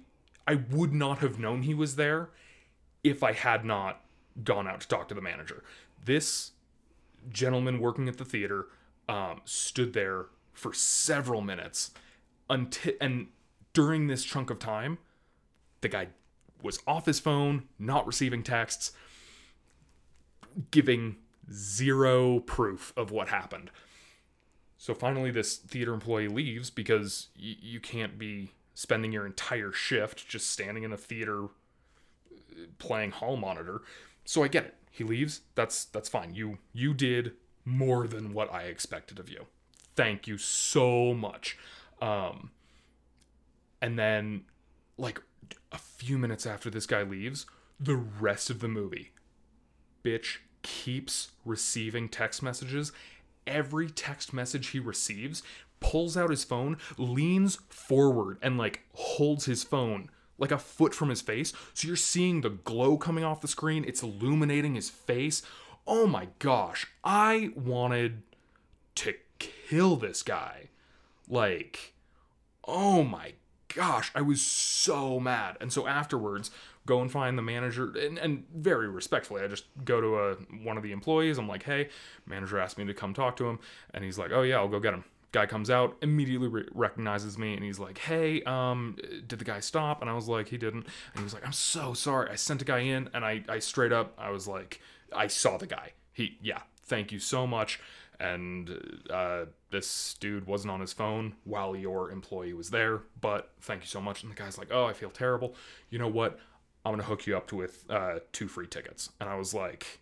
I 0.47 0.55
would 0.55 0.93
not 0.93 1.19
have 1.19 1.39
known 1.39 1.63
he 1.63 1.73
was 1.73 1.97
there 1.97 2.29
if 3.03 3.21
I 3.21 3.33
had 3.33 3.65
not 3.65 4.01
gone 4.43 4.67
out 4.67 4.81
to 4.81 4.87
talk 4.87 5.07
to 5.09 5.13
the 5.13 5.21
manager. 5.21 5.63
This 6.03 6.51
gentleman 7.29 7.79
working 7.79 8.07
at 8.07 8.17
the 8.17 8.25
theater 8.25 8.67
um, 9.09 9.41
stood 9.45 9.93
there 9.93 10.27
for 10.53 10.73
several 10.73 11.41
minutes 11.41 11.91
until 12.49 12.93
and 13.01 13.27
during 13.73 14.07
this 14.07 14.23
chunk 14.23 14.49
of 14.49 14.57
time 14.57 14.97
the 15.81 15.89
guy 15.89 16.07
was 16.63 16.79
off 16.87 17.05
his 17.05 17.19
phone, 17.19 17.63
not 17.77 18.07
receiving 18.07 18.41
texts, 18.41 18.91
giving 20.71 21.17
zero 21.51 22.39
proof 22.39 22.93
of 22.97 23.11
what 23.11 23.29
happened. 23.29 23.71
So 24.77 24.93
finally, 24.93 25.31
this 25.31 25.57
theater 25.57 25.93
employee 25.93 26.27
leaves 26.27 26.69
because 26.69 27.27
y- 27.37 27.57
you 27.59 27.79
can't 27.79 28.17
be 28.17 28.51
spending 28.73 29.11
your 29.11 29.25
entire 29.25 29.71
shift 29.71 30.27
just 30.27 30.51
standing 30.51 30.83
in 30.83 30.91
a 30.93 30.97
theater 30.97 31.45
uh, 31.45 32.65
playing 32.77 33.11
hall 33.11 33.37
monitor. 33.37 33.81
So 34.23 34.43
I 34.43 34.47
get 34.47 34.65
it. 34.65 34.75
He 34.91 35.03
leaves. 35.03 35.41
That's 35.55 35.85
that's 35.85 36.09
fine. 36.09 36.35
You 36.35 36.59
you 36.73 36.93
did 36.93 37.33
more 37.65 38.07
than 38.07 38.33
what 38.33 38.51
I 38.51 38.63
expected 38.63 39.19
of 39.19 39.29
you. 39.29 39.45
Thank 39.95 40.27
you 40.27 40.37
so 40.37 41.13
much. 41.13 41.57
Um, 42.01 42.51
and 43.81 43.97
then, 43.97 44.45
like 44.97 45.21
a 45.71 45.77
few 45.77 46.17
minutes 46.17 46.45
after 46.45 46.69
this 46.69 46.85
guy 46.85 47.03
leaves, 47.03 47.45
the 47.79 47.95
rest 47.95 48.49
of 48.49 48.59
the 48.59 48.67
movie, 48.67 49.11
bitch 50.03 50.37
keeps 50.67 51.31
receiving 51.45 52.09
text 52.09 52.43
messages. 52.43 52.91
Every 53.45 53.89
text 53.89 54.33
message 54.33 54.67
he 54.67 54.79
receives, 54.79 55.41
pulls 55.79 56.17
out 56.17 56.29
his 56.29 56.43
phone, 56.43 56.77
leans 56.97 57.59
forward, 57.69 58.37
and 58.41 58.57
like 58.57 58.81
holds 58.93 59.45
his 59.45 59.63
phone 59.63 60.09
like 60.37 60.51
a 60.51 60.57
foot 60.57 60.93
from 60.93 61.09
his 61.09 61.21
face. 61.21 61.53
So 61.73 61.87
you're 61.87 61.95
seeing 61.95 62.41
the 62.41 62.49
glow 62.49 62.97
coming 62.97 63.23
off 63.23 63.41
the 63.41 63.47
screen, 63.47 63.85
it's 63.87 64.03
illuminating 64.03 64.75
his 64.75 64.89
face. 64.89 65.41
Oh 65.87 66.05
my 66.05 66.27
gosh, 66.39 66.85
I 67.03 67.51
wanted 67.55 68.23
to 68.95 69.13
kill 69.39 69.95
this 69.95 70.21
guy. 70.21 70.69
Like, 71.29 71.93
oh 72.65 73.03
my 73.03 73.33
gosh, 73.73 74.11
I 74.13 74.21
was 74.21 74.41
so 74.41 75.19
mad. 75.19 75.57
And 75.61 75.71
so 75.71 75.87
afterwards, 75.87 76.51
go 76.87 77.01
and 77.01 77.11
find 77.11 77.37
the 77.37 77.43
manager, 77.43 77.93
and, 77.95 78.17
and 78.17 78.45
very 78.55 78.87
respectfully, 78.87 79.43
I 79.43 79.47
just 79.47 79.65
go 79.85 80.01
to 80.01 80.17
a, 80.17 80.33
one 80.63 80.77
of 80.77 80.83
the 80.83 80.91
employees. 80.91 81.37
I'm 81.37 81.47
like, 81.47 81.63
hey, 81.63 81.89
manager 82.25 82.57
asked 82.57 82.79
me 82.79 82.85
to 82.85 82.93
come 82.95 83.13
talk 83.13 83.35
to 83.37 83.45
him, 83.45 83.59
and 83.93 84.03
he's 84.03 84.17
like, 84.17 84.31
oh 84.31 84.41
yeah, 84.41 84.55
I'll 84.55 84.67
go 84.67 84.79
get 84.79 84.95
him. 84.95 85.03
Guy 85.33 85.45
comes 85.45 85.69
out, 85.69 85.97
immediately 86.01 86.47
re- 86.47 86.69
recognizes 86.73 87.37
me, 87.37 87.53
and 87.53 87.63
he's 87.63 87.77
like, 87.77 87.99
hey, 87.99 88.41
um, 88.43 88.95
did 89.27 89.37
the 89.37 89.45
guy 89.45 89.59
stop? 89.59 90.01
And 90.01 90.09
I 90.09 90.13
was 90.13 90.27
like, 90.27 90.47
he 90.47 90.57
didn't. 90.57 90.85
And 90.85 91.17
he 91.17 91.23
was 91.23 91.33
like, 91.33 91.45
I'm 91.45 91.51
so 91.53 91.93
sorry. 91.93 92.29
I 92.31 92.35
sent 92.35 92.61
a 92.61 92.65
guy 92.65 92.79
in, 92.79 93.09
and 93.13 93.23
I, 93.23 93.43
I 93.47 93.59
straight 93.59 93.91
up, 93.91 94.13
I 94.17 94.29
was 94.31 94.47
like, 94.47 94.81
I 95.13 95.27
saw 95.27 95.57
the 95.57 95.67
guy. 95.67 95.91
He, 96.13 96.37
yeah, 96.41 96.61
thank 96.83 97.11
you 97.11 97.19
so 97.19 97.45
much. 97.45 97.79
And 98.19 99.03
uh, 99.11 99.45
this 99.69 100.15
dude 100.19 100.47
wasn't 100.47 100.71
on 100.71 100.79
his 100.79 100.91
phone 100.91 101.35
while 101.43 101.75
your 101.75 102.09
employee 102.09 102.53
was 102.53 102.71
there, 102.71 103.01
but 103.21 103.51
thank 103.61 103.81
you 103.83 103.87
so 103.87 104.01
much. 104.01 104.23
And 104.23 104.31
the 104.31 104.35
guy's 104.35 104.57
like, 104.57 104.69
oh, 104.71 104.85
I 104.85 104.93
feel 104.93 105.11
terrible. 105.11 105.55
You 105.91 105.99
know 105.99 106.07
what? 106.07 106.39
I'm 106.85 106.93
gonna 106.93 107.03
hook 107.03 107.27
you 107.27 107.35
up 107.35 107.51
with 107.51 107.85
uh, 107.89 108.19
two 108.31 108.47
free 108.47 108.67
tickets. 108.67 109.09
And 109.19 109.29
I 109.29 109.35
was 109.35 109.53
like, 109.53 109.99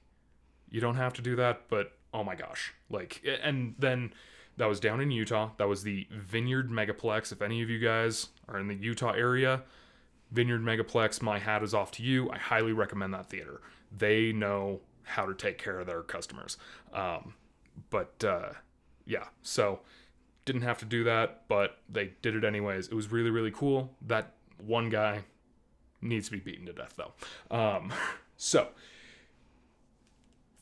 you 0.70 0.82
don't 0.82 0.96
have 0.96 1.14
to 1.14 1.22
do 1.22 1.36
that, 1.38 1.64
but 1.70 1.94
oh 2.14 2.24
my 2.24 2.36
gosh, 2.36 2.74
like, 2.90 3.24
and 3.44 3.76
then 3.78 4.14
that 4.58 4.68
was 4.68 4.80
down 4.80 5.02
in 5.02 5.12
Utah. 5.12 5.52
That 5.58 5.68
was 5.68 5.84
the 5.84 6.08
Vineyard 6.12 6.70
Megaplex. 6.70 7.32
If 7.32 7.42
any 7.42 7.62
of 7.62 7.70
you 7.70 7.80
guys 7.80 8.30
are 8.48 8.60
in 8.60 8.68
the 8.68 8.76
Utah 8.76 9.12
area, 9.12 9.64
Vineyard 10.32 10.62
Megaplex, 10.62 11.22
my 11.22 11.40
hat 11.40 11.64
is 11.64 11.74
off 11.74 11.92
to 11.92 12.04
you. 12.04 12.30
I 12.32 12.38
highly 12.38 12.72
recommend 12.72 13.14
that 13.14 13.30
theater. 13.30 13.62
They 13.96 14.32
know 14.32 14.82
how 15.04 15.26
to 15.26 15.34
take 15.34 15.58
care 15.58 15.80
of 15.80 15.88
their 15.88 16.02
customers. 16.02 16.58
Um, 16.94 17.34
but 17.90 18.24
uh, 18.24 18.50
yeah, 19.06 19.26
so 19.42 19.82
didn't 20.46 20.62
have 20.62 20.78
to 20.80 20.86
do 20.86 21.04
that, 21.04 21.44
but 21.48 21.80
they 21.90 22.14
did 22.22 22.36
it 22.36 22.44
anyways. 22.44 22.88
It 22.88 22.94
was 22.94 23.12
really, 23.12 23.30
really 23.30 23.52
cool. 23.52 23.94
That 24.02 24.34
one 24.66 24.90
guy 24.90 25.24
needs 26.06 26.28
to 26.28 26.32
be 26.34 26.40
beaten 26.40 26.66
to 26.68 26.74
death, 26.74 26.96
though. 26.98 27.56
Um, 27.56 27.92
so. 28.38 28.70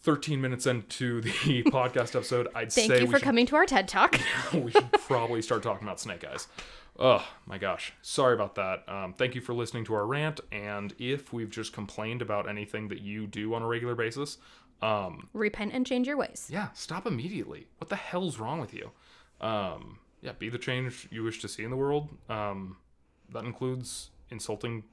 13 0.01 0.41
minutes 0.41 0.65
into 0.67 1.21
the 1.21 1.63
podcast 1.67 2.13
episode, 2.15 2.49
I'd 2.53 2.73
Thank 2.73 2.91
say 2.91 2.99
you 3.01 3.07
for 3.07 3.19
should 3.19 3.23
coming 3.23 3.45
to 3.45 3.55
our 3.55 3.65
TED 3.65 3.87
Talk. 3.87 4.19
we 4.53 4.69
should 4.69 4.91
probably 4.91 5.41
start 5.41 5.63
talking 5.63 5.87
about 5.87 5.99
Snake 6.01 6.25
Eyes. 6.25 6.47
Oh 6.99 7.25
my 7.45 7.57
gosh. 7.57 7.93
Sorry 8.01 8.33
about 8.33 8.55
that. 8.55 8.83
Um, 8.87 9.13
thank 9.13 9.33
you 9.33 9.39
for 9.39 9.53
listening 9.53 9.85
to 9.85 9.93
our 9.93 10.05
rant. 10.05 10.41
And 10.51 10.93
if 10.99 11.31
we've 11.31 11.49
just 11.49 11.71
complained 11.71 12.21
about 12.21 12.49
anything 12.49 12.89
that 12.89 12.99
you 12.99 13.27
do 13.27 13.53
on 13.53 13.61
a 13.61 13.67
regular 13.67 13.95
basis, 13.95 14.37
um, 14.81 15.29
Repent 15.31 15.71
and 15.73 15.85
change 15.85 16.05
your 16.05 16.17
ways. 16.17 16.49
yeah, 16.51 16.67
stop 16.73 17.07
immediately. 17.07 17.67
What 17.77 17.89
the 17.89 17.95
hell's 17.95 18.37
wrong 18.39 18.59
with 18.59 18.73
you? 18.73 18.91
Um, 19.39 19.99
yeah, 20.21 20.33
be 20.37 20.49
the 20.49 20.57
change 20.57 21.07
you 21.11 21.23
wish 21.23 21.39
to 21.41 21.47
see 21.47 21.63
in 21.63 21.69
the 21.69 21.77
world. 21.77 22.09
Um, 22.29 22.75
that 23.29 23.45
includes 23.45 24.09
insulting 24.29 24.83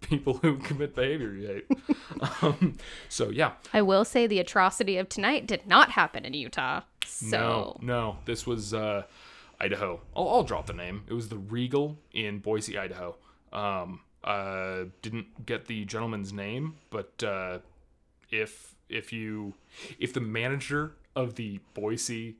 people 0.00 0.34
who 0.34 0.58
commit 0.58 0.94
behavior 0.94 1.32
you 1.32 1.46
hate. 1.68 2.42
um, 2.42 2.76
so 3.08 3.30
yeah, 3.30 3.52
I 3.72 3.82
will 3.82 4.04
say 4.04 4.26
the 4.26 4.38
atrocity 4.38 4.98
of 4.98 5.08
tonight 5.08 5.46
did 5.46 5.66
not 5.66 5.90
happen 5.90 6.24
in 6.24 6.34
Utah. 6.34 6.82
So 7.04 7.26
No, 7.28 7.78
no, 7.82 8.16
this 8.24 8.46
was 8.46 8.74
uh, 8.74 9.02
Idaho. 9.60 10.00
I'll, 10.14 10.28
I'll 10.28 10.42
drop 10.42 10.66
the 10.66 10.72
name. 10.72 11.04
It 11.08 11.14
was 11.14 11.28
the 11.28 11.38
Regal 11.38 11.98
in 12.12 12.38
Boise, 12.40 12.78
Idaho. 12.78 13.16
Um, 13.52 14.00
uh, 14.24 14.84
didn't 15.02 15.46
get 15.46 15.66
the 15.66 15.84
gentleman's 15.84 16.32
name, 16.32 16.74
but 16.90 17.22
uh, 17.22 17.58
if 18.30 18.74
if 18.88 19.12
you 19.12 19.54
if 19.98 20.12
the 20.12 20.20
manager 20.20 20.94
of 21.14 21.36
the 21.36 21.60
Boise 21.74 22.36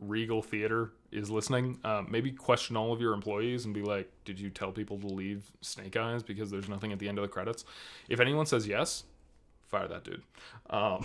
Regal 0.00 0.42
Theater 0.42 0.92
is 1.10 1.30
listening, 1.30 1.78
um, 1.84 2.06
maybe 2.10 2.30
question 2.30 2.76
all 2.76 2.92
of 2.92 3.00
your 3.00 3.14
employees 3.14 3.64
and 3.64 3.74
be 3.74 3.82
like, 3.82 4.10
"Did 4.24 4.38
you 4.38 4.50
tell 4.50 4.72
people 4.72 4.98
to 5.00 5.06
leave 5.06 5.50
Snake 5.60 5.96
Eyes 5.96 6.22
because 6.22 6.50
there's 6.50 6.68
nothing 6.68 6.92
at 6.92 6.98
the 6.98 7.08
end 7.08 7.18
of 7.18 7.22
the 7.22 7.28
credits?" 7.28 7.64
If 8.08 8.20
anyone 8.20 8.46
says 8.46 8.66
yes, 8.66 9.04
fire 9.68 9.88
that 9.88 10.04
dude. 10.04 10.22
Um, 10.70 11.04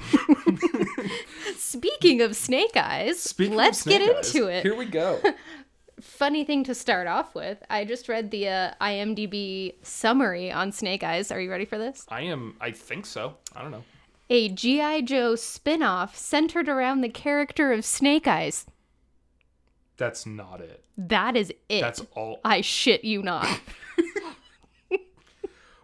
speaking 1.57 2.21
of 2.21 2.35
snake 2.35 2.75
eyes, 2.75 3.21
speaking 3.21 3.55
let's 3.55 3.83
get 3.83 4.01
Eyes, 4.01 4.33
into 4.33 4.47
it. 4.47 4.63
Here 4.63 4.75
we 4.75 4.85
go. 4.85 5.19
Funny 6.01 6.43
thing 6.43 6.63
to 6.65 6.75
start 6.75 7.07
off 7.07 7.35
with. 7.35 7.63
I 7.69 7.85
just 7.85 8.09
read 8.09 8.31
the 8.31 8.47
uh, 8.49 8.73
IMDb 8.81 9.75
summary 9.83 10.51
on 10.51 10.71
Snake 10.71 11.03
Eyes. 11.03 11.31
Are 11.31 11.39
you 11.39 11.51
ready 11.51 11.65
for 11.65 11.77
this? 11.77 12.05
I 12.09 12.21
am. 12.21 12.55
I 12.59 12.71
think 12.71 13.05
so. 13.05 13.37
I 13.55 13.61
don't 13.61 13.71
know. 13.71 13.83
A 14.29 14.49
G.I. 14.49 15.01
Joe 15.01 15.35
spin 15.35 15.83
off 15.83 16.17
centered 16.17 16.67
around 16.67 17.01
the 17.01 17.09
character 17.09 17.71
of 17.71 17.85
Snake 17.85 18.27
Eyes. 18.27 18.65
That's 19.97 20.25
not 20.25 20.59
it. 20.61 20.83
That 20.97 21.35
is 21.35 21.53
it. 21.69 21.81
That's 21.81 22.05
all. 22.15 22.39
I 22.43 22.61
shit 22.61 23.03
you 23.03 23.21
not. 23.21 23.47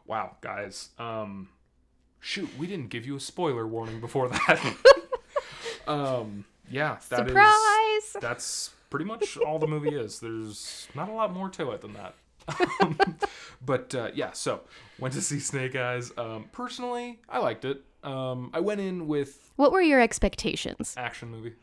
Wow, 0.10 0.38
guys. 0.42 0.90
Um, 0.98 1.50
shoot, 2.20 2.50
we 2.58 2.66
didn't 2.66 2.90
give 2.90 3.06
you 3.06 3.16
a 3.16 3.20
spoiler 3.20 3.68
warning 3.68 4.02
before 4.02 4.28
that. 4.28 4.76
um, 5.88 6.46
yeah, 6.68 6.98
that 7.10 7.28
is. 7.28 7.34
Surprise! 7.34 8.16
That's 8.20 8.72
pretty 8.90 9.06
much 9.06 9.38
all 9.38 9.60
the 9.60 9.68
movie 9.68 9.94
is. 9.96 10.20
There's 10.20 10.88
not 10.96 11.10
a 11.10 11.12
lot 11.12 11.32
more 11.32 11.48
to 11.50 11.70
it 11.74 11.82
than 11.82 11.94
that. 11.94 12.16
Um, 12.82 12.98
but 13.64 13.94
uh, 13.94 14.10
yeah, 14.16 14.32
so 14.32 14.62
went 14.98 15.14
to 15.14 15.22
see 15.22 15.40
Snake 15.40 15.76
Eyes. 15.76 16.12
Um, 16.18 16.46
personally, 16.52 17.20
I 17.30 17.38
liked 17.38 17.64
it. 17.64 17.84
Um, 18.04 18.50
I 18.52 18.62
went 18.62 18.82
in 18.82 19.08
with 19.08 19.52
What 19.58 19.72
were 19.72 19.82
your 19.82 20.02
expectations? 20.02 20.96
action 20.98 21.30
movie. 21.30 21.54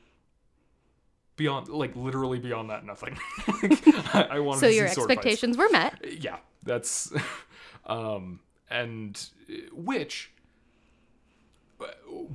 Beyond, 1.36 1.68
like 1.68 1.94
literally 1.94 2.38
beyond 2.38 2.70
that, 2.70 2.84
nothing. 2.86 3.18
like, 3.62 3.86
I, 4.14 4.26
I 4.32 4.38
wanted 4.40 4.60
So 4.60 4.68
to 4.68 4.74
your 4.74 4.88
see 4.88 4.94
sword 4.94 5.08
fights. 5.08 5.18
expectations 5.18 5.58
were 5.58 5.68
met. 5.70 5.94
Yeah, 6.18 6.38
that's, 6.62 7.12
um, 7.86 8.40
and 8.70 9.22
which. 9.72 10.32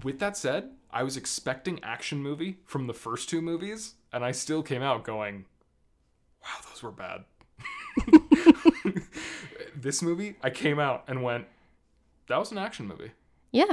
With 0.04 0.20
that 0.20 0.38
said, 0.38 0.70
I 0.92 1.02
was 1.02 1.18
expecting 1.18 1.84
action 1.84 2.22
movie 2.22 2.58
from 2.66 2.86
the 2.86 2.94
first 2.94 3.28
two 3.28 3.42
movies, 3.42 3.96
and 4.14 4.24
I 4.24 4.32
still 4.34 4.62
came 4.62 4.84
out 4.84 5.04
going, 5.04 5.46
"Wow, 6.44 6.50
those 6.70 6.84
were 6.84 6.92
bad." 6.92 7.24
this 9.76 10.02
movie, 10.02 10.36
I 10.44 10.50
came 10.52 10.80
out 10.80 11.04
and 11.08 11.24
went, 11.24 11.46
"That 12.28 12.38
was 12.38 12.52
an 12.52 12.58
action 12.60 12.88
movie." 12.88 13.12
Yeah. 13.52 13.66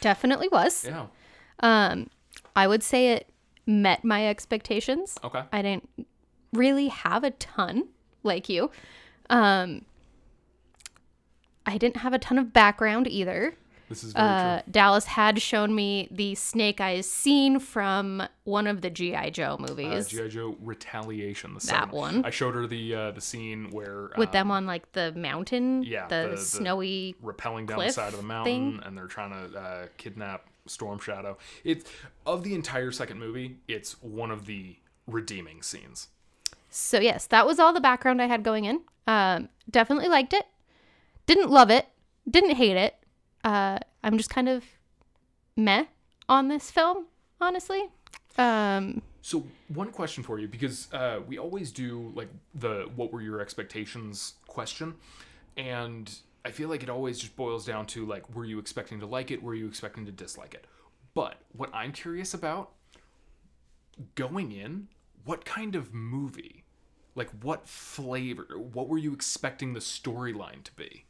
Definitely 0.00 0.48
was. 0.48 0.84
Yeah. 0.84 1.06
Um 1.60 2.08
I 2.56 2.66
would 2.66 2.82
say 2.82 3.12
it 3.12 3.28
met 3.66 4.04
my 4.04 4.26
expectations. 4.28 5.16
Okay. 5.24 5.42
I 5.52 5.62
didn't 5.62 5.88
really 6.52 6.88
have 6.88 7.24
a 7.24 7.30
ton 7.32 7.88
like 8.22 8.48
you. 8.48 8.70
Um 9.30 9.82
I 11.66 11.78
didn't 11.78 11.98
have 11.98 12.12
a 12.12 12.18
ton 12.18 12.38
of 12.38 12.52
background 12.52 13.06
either. 13.08 13.54
This 13.88 14.02
is 14.04 14.12
very 14.14 14.26
Uh, 14.26 14.62
Dallas 14.70 15.04
had 15.06 15.40
shown 15.42 15.74
me 15.74 16.08
the 16.10 16.34
Snake 16.34 16.80
Eyes 16.80 17.08
scene 17.08 17.58
from 17.58 18.22
one 18.44 18.66
of 18.66 18.80
the 18.80 18.90
GI 18.90 19.30
Joe 19.30 19.56
true. 19.56 19.66
Uh, 19.66 19.68
movies 19.68 20.08
GI 20.08 20.28
Joe 20.30 20.56
Retaliation. 20.60 21.54
The 21.54 21.66
That 21.66 21.90
one. 21.92 22.24
I 22.24 22.30
showed 22.30 22.54
her 22.54 22.66
the 22.66 22.94
uh, 22.94 23.10
the 23.12 23.20
scene 23.20 23.70
where 23.70 24.10
with 24.16 24.28
um, 24.28 24.32
them 24.32 24.50
on 24.50 24.66
like 24.66 24.90
the 24.92 25.12
mountain, 25.12 25.82
yeah, 25.82 26.06
the, 26.08 26.28
the- 26.30 26.36
the- 26.36 26.42
snowy. 26.42 27.14
rappelling 27.22 27.66
down 27.66 27.78
the 27.78 27.90
side 27.90 28.12
of 28.14 28.18
the 28.20 28.26
mountain 28.26 28.72
thing. 28.78 28.80
and 28.84 28.96
they're 28.96 29.06
trying 29.06 29.30
to 29.52 29.58
uh, 29.58 29.86
kidnap 29.98 30.46
Storm 30.66 30.98
Shadow. 30.98 31.38
It's 31.62 31.90
of 32.26 32.42
the 32.44 32.54
entire 32.54 32.90
second 32.92 33.18
movie, 33.18 33.58
it's 33.68 34.02
one 34.02 34.30
of 34.30 34.46
the 34.46 34.76
redeeming 35.06 35.62
scenes. 35.62 36.08
So 36.70 36.98
yes, 36.98 37.26
that 37.28 37.46
was 37.46 37.58
all 37.58 37.72
the 37.72 37.80
background 37.80 38.20
I 38.20 38.26
had 38.26 38.42
going 38.42 38.64
in. 38.64 38.80
Um, 39.06 39.48
definitely 39.70 40.08
liked 40.08 40.32
it. 40.32 40.46
Didn't 41.26 41.50
love 41.50 41.70
it. 41.70 41.86
Didn't 42.28 42.56
hate 42.56 42.76
it. 42.76 42.96
Uh, 43.44 43.78
I'm 44.02 44.16
just 44.16 44.30
kind 44.30 44.48
of 44.48 44.64
meh 45.56 45.84
on 46.28 46.48
this 46.48 46.70
film, 46.70 47.06
honestly. 47.40 47.84
Um, 48.38 49.02
So 49.22 49.44
one 49.68 49.90
question 49.90 50.22
for 50.22 50.38
you 50.38 50.48
because 50.48 50.92
uh, 50.92 51.20
we 51.26 51.38
always 51.38 51.70
do 51.70 52.12
like 52.14 52.28
the 52.54 52.90
what 52.96 53.12
were 53.12 53.20
your 53.22 53.40
expectations 53.40 54.34
question, 54.48 54.94
and 55.56 56.12
I 56.44 56.50
feel 56.50 56.68
like 56.68 56.82
it 56.82 56.90
always 56.90 57.18
just 57.18 57.36
boils 57.36 57.64
down 57.64 57.86
to 57.86 58.04
like 58.04 58.34
were 58.34 58.44
you 58.44 58.58
expecting 58.58 59.00
to 59.00 59.06
like 59.06 59.30
it, 59.30 59.42
were 59.42 59.54
you 59.54 59.66
expecting 59.66 60.04
to 60.06 60.12
dislike 60.12 60.54
it. 60.54 60.66
But 61.14 61.36
what 61.52 61.70
I'm 61.72 61.92
curious 61.92 62.34
about 62.34 62.72
going 64.14 64.52
in, 64.52 64.88
what 65.24 65.44
kind 65.44 65.74
of 65.74 65.94
movie, 65.94 66.64
like 67.14 67.30
what 67.42 67.68
flavor, 67.68 68.46
what 68.58 68.88
were 68.88 68.98
you 68.98 69.12
expecting 69.12 69.72
the 69.72 69.80
storyline 69.80 70.62
to 70.64 70.72
be? 70.74 71.04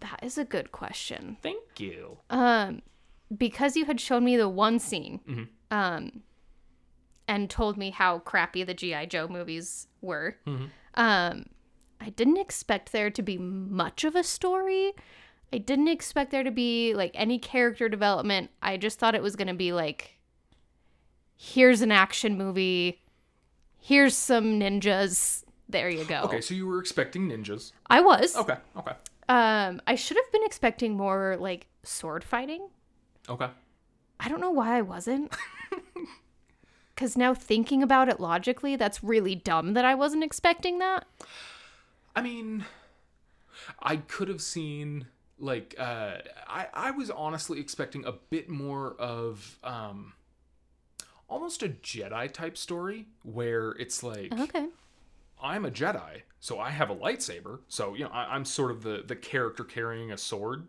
that 0.00 0.18
is 0.22 0.36
a 0.38 0.44
good 0.44 0.72
question. 0.72 1.36
Thank 1.42 1.78
you. 1.78 2.18
Um, 2.30 2.82
because 3.36 3.76
you 3.76 3.84
had 3.84 4.00
shown 4.00 4.24
me 4.24 4.36
the 4.36 4.48
one 4.48 4.78
scene, 4.78 5.48
um, 5.70 6.22
and 7.28 7.48
told 7.48 7.76
me 7.76 7.90
how 7.90 8.18
crappy 8.18 8.64
the 8.64 8.74
GI 8.74 9.06
Joe 9.06 9.28
movies 9.28 9.86
were. 10.02 10.36
Um, 10.94 11.46
I 12.00 12.10
didn't 12.10 12.38
expect 12.38 12.92
there 12.92 13.10
to 13.10 13.22
be 13.22 13.38
much 13.38 14.04
of 14.04 14.14
a 14.16 14.22
story. 14.24 14.92
I 15.52 15.58
didn't 15.58 15.88
expect 15.88 16.30
there 16.30 16.42
to 16.42 16.50
be 16.50 16.94
like 16.94 17.12
any 17.14 17.38
character 17.38 17.88
development. 17.88 18.50
I 18.62 18.76
just 18.76 18.98
thought 18.98 19.14
it 19.14 19.22
was 19.22 19.36
going 19.36 19.48
to 19.48 19.54
be 19.54 19.72
like, 19.72 20.18
here's 21.36 21.80
an 21.80 21.92
action 21.92 22.36
movie. 22.36 23.00
Here's 23.78 24.16
some 24.16 24.58
ninjas. 24.60 25.44
There 25.68 25.88
you 25.88 26.04
go. 26.04 26.22
Okay, 26.24 26.40
so 26.40 26.54
you 26.54 26.66
were 26.66 26.78
expecting 26.80 27.28
ninjas. 27.28 27.72
I 27.88 28.00
was. 28.00 28.36
Okay, 28.36 28.56
okay, 28.76 28.92
Um, 29.28 29.80
I 29.86 29.94
should 29.94 30.16
have 30.16 30.30
been 30.32 30.44
expecting 30.44 30.96
more 30.96 31.36
like 31.38 31.66
sword 31.82 32.24
fighting. 32.24 32.68
okay. 33.28 33.48
I 34.20 34.28
don't 34.28 34.40
know 34.40 34.50
why 34.50 34.76
I 34.78 34.82
wasn't. 34.82 35.34
Because 36.94 37.16
now 37.16 37.34
thinking 37.34 37.82
about 37.82 38.08
it 38.08 38.20
logically, 38.20 38.76
that's 38.76 39.02
really 39.02 39.34
dumb 39.34 39.74
that 39.74 39.84
I 39.84 39.96
wasn't 39.96 40.22
expecting 40.22 40.78
that. 40.78 41.04
I 42.16 42.22
mean, 42.22 42.64
I 43.82 43.96
could 43.96 44.28
have 44.28 44.40
seen 44.40 45.06
like 45.38 45.74
uh, 45.78 46.18
I 46.46 46.66
I 46.72 46.90
was 46.92 47.10
honestly 47.10 47.60
expecting 47.60 48.04
a 48.04 48.12
bit 48.12 48.48
more 48.48 48.94
of 48.98 49.58
um, 49.64 50.12
almost 51.28 51.62
a 51.62 51.68
Jedi 51.68 52.32
type 52.32 52.56
story 52.56 53.06
where 53.22 53.70
it's 53.72 54.02
like 54.02 54.32
Okay. 54.32 54.68
I'm 55.42 55.64
a 55.64 55.70
Jedi, 55.70 56.22
so 56.40 56.58
I 56.58 56.70
have 56.70 56.88
a 56.88 56.96
lightsaber, 56.96 57.60
so 57.68 57.94
you 57.94 58.04
know 58.04 58.10
I, 58.10 58.34
I'm 58.34 58.44
sort 58.44 58.70
of 58.70 58.82
the 58.82 59.02
the 59.06 59.16
character 59.16 59.64
carrying 59.64 60.12
a 60.12 60.18
sword, 60.18 60.68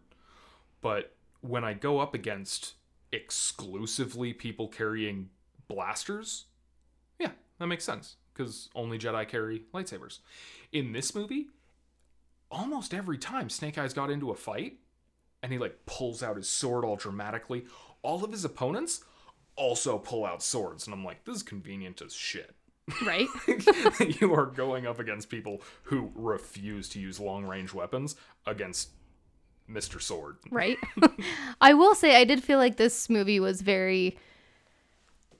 but 0.81 1.13
when 1.41 1.63
I 1.63 1.73
go 1.73 1.99
up 1.99 2.13
against 2.15 2.73
exclusively 3.11 4.33
people 4.33 4.67
carrying 4.67 5.29
blasters, 5.67 6.45
yeah, 7.19 7.31
that 7.59 7.67
makes 7.67 7.83
sense 7.83 8.15
because 8.35 8.69
only 8.75 8.99
Jedi 8.99 9.27
carry 9.27 9.63
lightsabers. 9.73 10.19
In 10.71 10.91
this 10.91 11.15
movie, 11.15 11.47
almost 12.51 12.93
every 12.93 13.17
time 13.17 13.49
Snake 13.49 13.77
Eyes 13.77 13.93
got 13.93 14.09
into 14.11 14.31
a 14.31 14.35
fight 14.35 14.79
and 15.41 15.51
he 15.51 15.57
like 15.57 15.85
pulls 15.85 16.21
out 16.21 16.37
his 16.37 16.49
sword 16.49 16.83
all 16.83 16.95
dramatically, 16.95 17.65
all 18.01 18.23
of 18.23 18.31
his 18.31 18.45
opponents 18.45 19.03
also 19.55 19.97
pull 19.97 20.25
out 20.25 20.43
swords, 20.43 20.85
and 20.85 20.93
I'm 20.93 21.05
like, 21.05 21.23
this 21.23 21.37
is 21.37 21.43
convenient 21.43 22.01
as 22.01 22.13
shit. 22.13 22.55
Right? 23.05 23.27
you 24.21 24.33
are 24.33 24.47
going 24.47 24.85
up 24.85 24.99
against 24.99 25.29
people 25.29 25.61
who 25.83 26.11
refuse 26.13 26.89
to 26.89 26.99
use 26.99 27.19
long 27.19 27.45
range 27.45 27.73
weapons 27.73 28.15
against 28.45 28.89
Mr. 29.69 29.99
Sword. 30.01 30.37
right? 30.51 30.77
I 31.61 31.73
will 31.73 31.95
say 31.95 32.15
I 32.15 32.25
did 32.25 32.43
feel 32.43 32.59
like 32.59 32.75
this 32.77 33.09
movie 33.09 33.39
was 33.39 33.61
very 33.61 34.17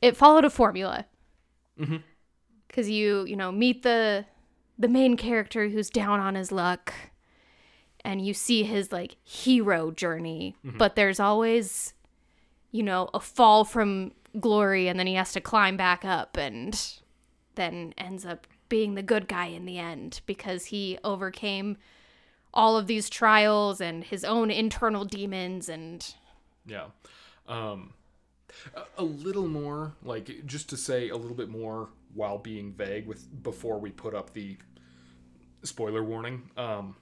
it 0.02 0.18
followed 0.18 0.46
a 0.46 0.50
formula. 0.50 1.06
Mhm. 1.80 2.02
Cuz 2.76 2.90
you, 2.90 3.24
you 3.26 3.36
know, 3.36 3.52
meet 3.52 3.84
the 3.84 4.26
the 4.78 4.90
main 4.90 5.16
character 5.16 5.70
who's 5.70 5.90
down 5.90 6.20
on 6.20 6.36
his 6.36 6.52
luck 6.52 6.94
and 8.04 8.26
you 8.26 8.34
see 8.34 8.64
his 8.64 8.92
like 8.92 9.16
hero 9.24 9.92
journey, 9.92 10.56
but 10.64 10.96
there's 10.96 11.20
always 11.20 11.94
you 12.72 12.84
know, 12.84 13.10
a 13.14 13.22
fall 13.22 13.64
from 13.64 14.12
glory 14.38 14.90
and 14.90 15.00
then 15.00 15.08
he 15.08 15.14
has 15.14 15.32
to 15.32 15.40
climb 15.40 15.78
back 15.78 16.04
up 16.04 16.36
and 16.36 17.00
then 17.56 17.94
ends 17.98 18.26
up 18.26 18.48
being 18.68 18.96
the 18.96 19.02
good 19.02 19.30
guy 19.30 19.46
in 19.46 19.66
the 19.66 19.80
end 19.80 20.20
because 20.26 20.66
he 20.66 20.98
overcame 21.02 21.78
all 22.54 22.76
of 22.78 22.88
these 22.88 23.10
trials 23.10 23.80
and 23.80 24.04
his 24.04 24.26
own 24.26 24.52
internal 24.52 25.06
demons 25.06 25.70
and 25.70 26.16
Yeah. 26.66 26.88
Um, 27.48 27.94
a 28.98 29.04
little 29.04 29.48
more, 29.48 29.94
like, 30.04 30.46
just 30.46 30.68
to 30.70 30.78
say 30.78 31.10
a 31.10 31.18
little 31.18 31.36
bit 31.36 31.50
more 31.50 31.90
while 32.16 32.38
being 32.40 32.74
vague 32.74 33.06
with 33.06 33.44
before 33.44 33.80
we 33.80 33.92
put 33.92 34.16
up 34.16 34.34
the 34.34 34.58
spoiler 35.64 36.04
warning. 36.04 36.50
Um, 36.58 36.96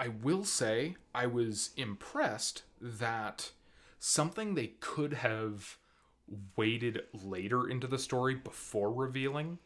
I 0.00 0.08
will 0.08 0.44
say 0.44 0.96
I 1.14 1.26
was 1.26 1.70
impressed 1.76 2.62
that 2.80 3.50
something 3.98 4.54
they 4.54 4.68
could 4.80 5.14
have 5.14 5.76
waited 6.56 7.02
later 7.12 7.68
into 7.68 7.86
the 7.86 7.98
story 7.98 8.34
before 8.34 8.92
revealing. 8.92 9.58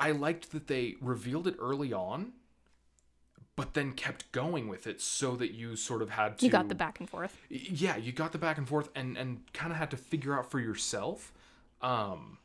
I 0.00 0.12
liked 0.12 0.52
that 0.52 0.66
they 0.66 0.96
revealed 1.00 1.46
it 1.46 1.56
early 1.60 1.92
on, 1.92 2.32
but 3.54 3.74
then 3.74 3.92
kept 3.92 4.30
going 4.32 4.68
with 4.68 4.86
it 4.86 5.00
so 5.00 5.36
that 5.36 5.52
you 5.52 5.76
sort 5.76 6.00
of 6.02 6.10
had 6.10 6.38
to 6.38 6.46
you 6.46 6.50
got 6.50 6.68
the 6.68 6.74
back 6.74 7.00
and 7.00 7.08
forth. 7.08 7.36
yeah 7.50 7.96
you 7.96 8.12
got 8.12 8.32
the 8.32 8.38
back 8.38 8.56
and 8.58 8.68
forth 8.68 8.88
and 8.94 9.16
and 9.18 9.40
kind 9.52 9.70
of 9.72 9.78
had 9.78 9.90
to 9.90 9.96
figure 9.96 10.36
out 10.38 10.50
for 10.50 10.60
yourself 10.60 11.32
um 11.82 12.38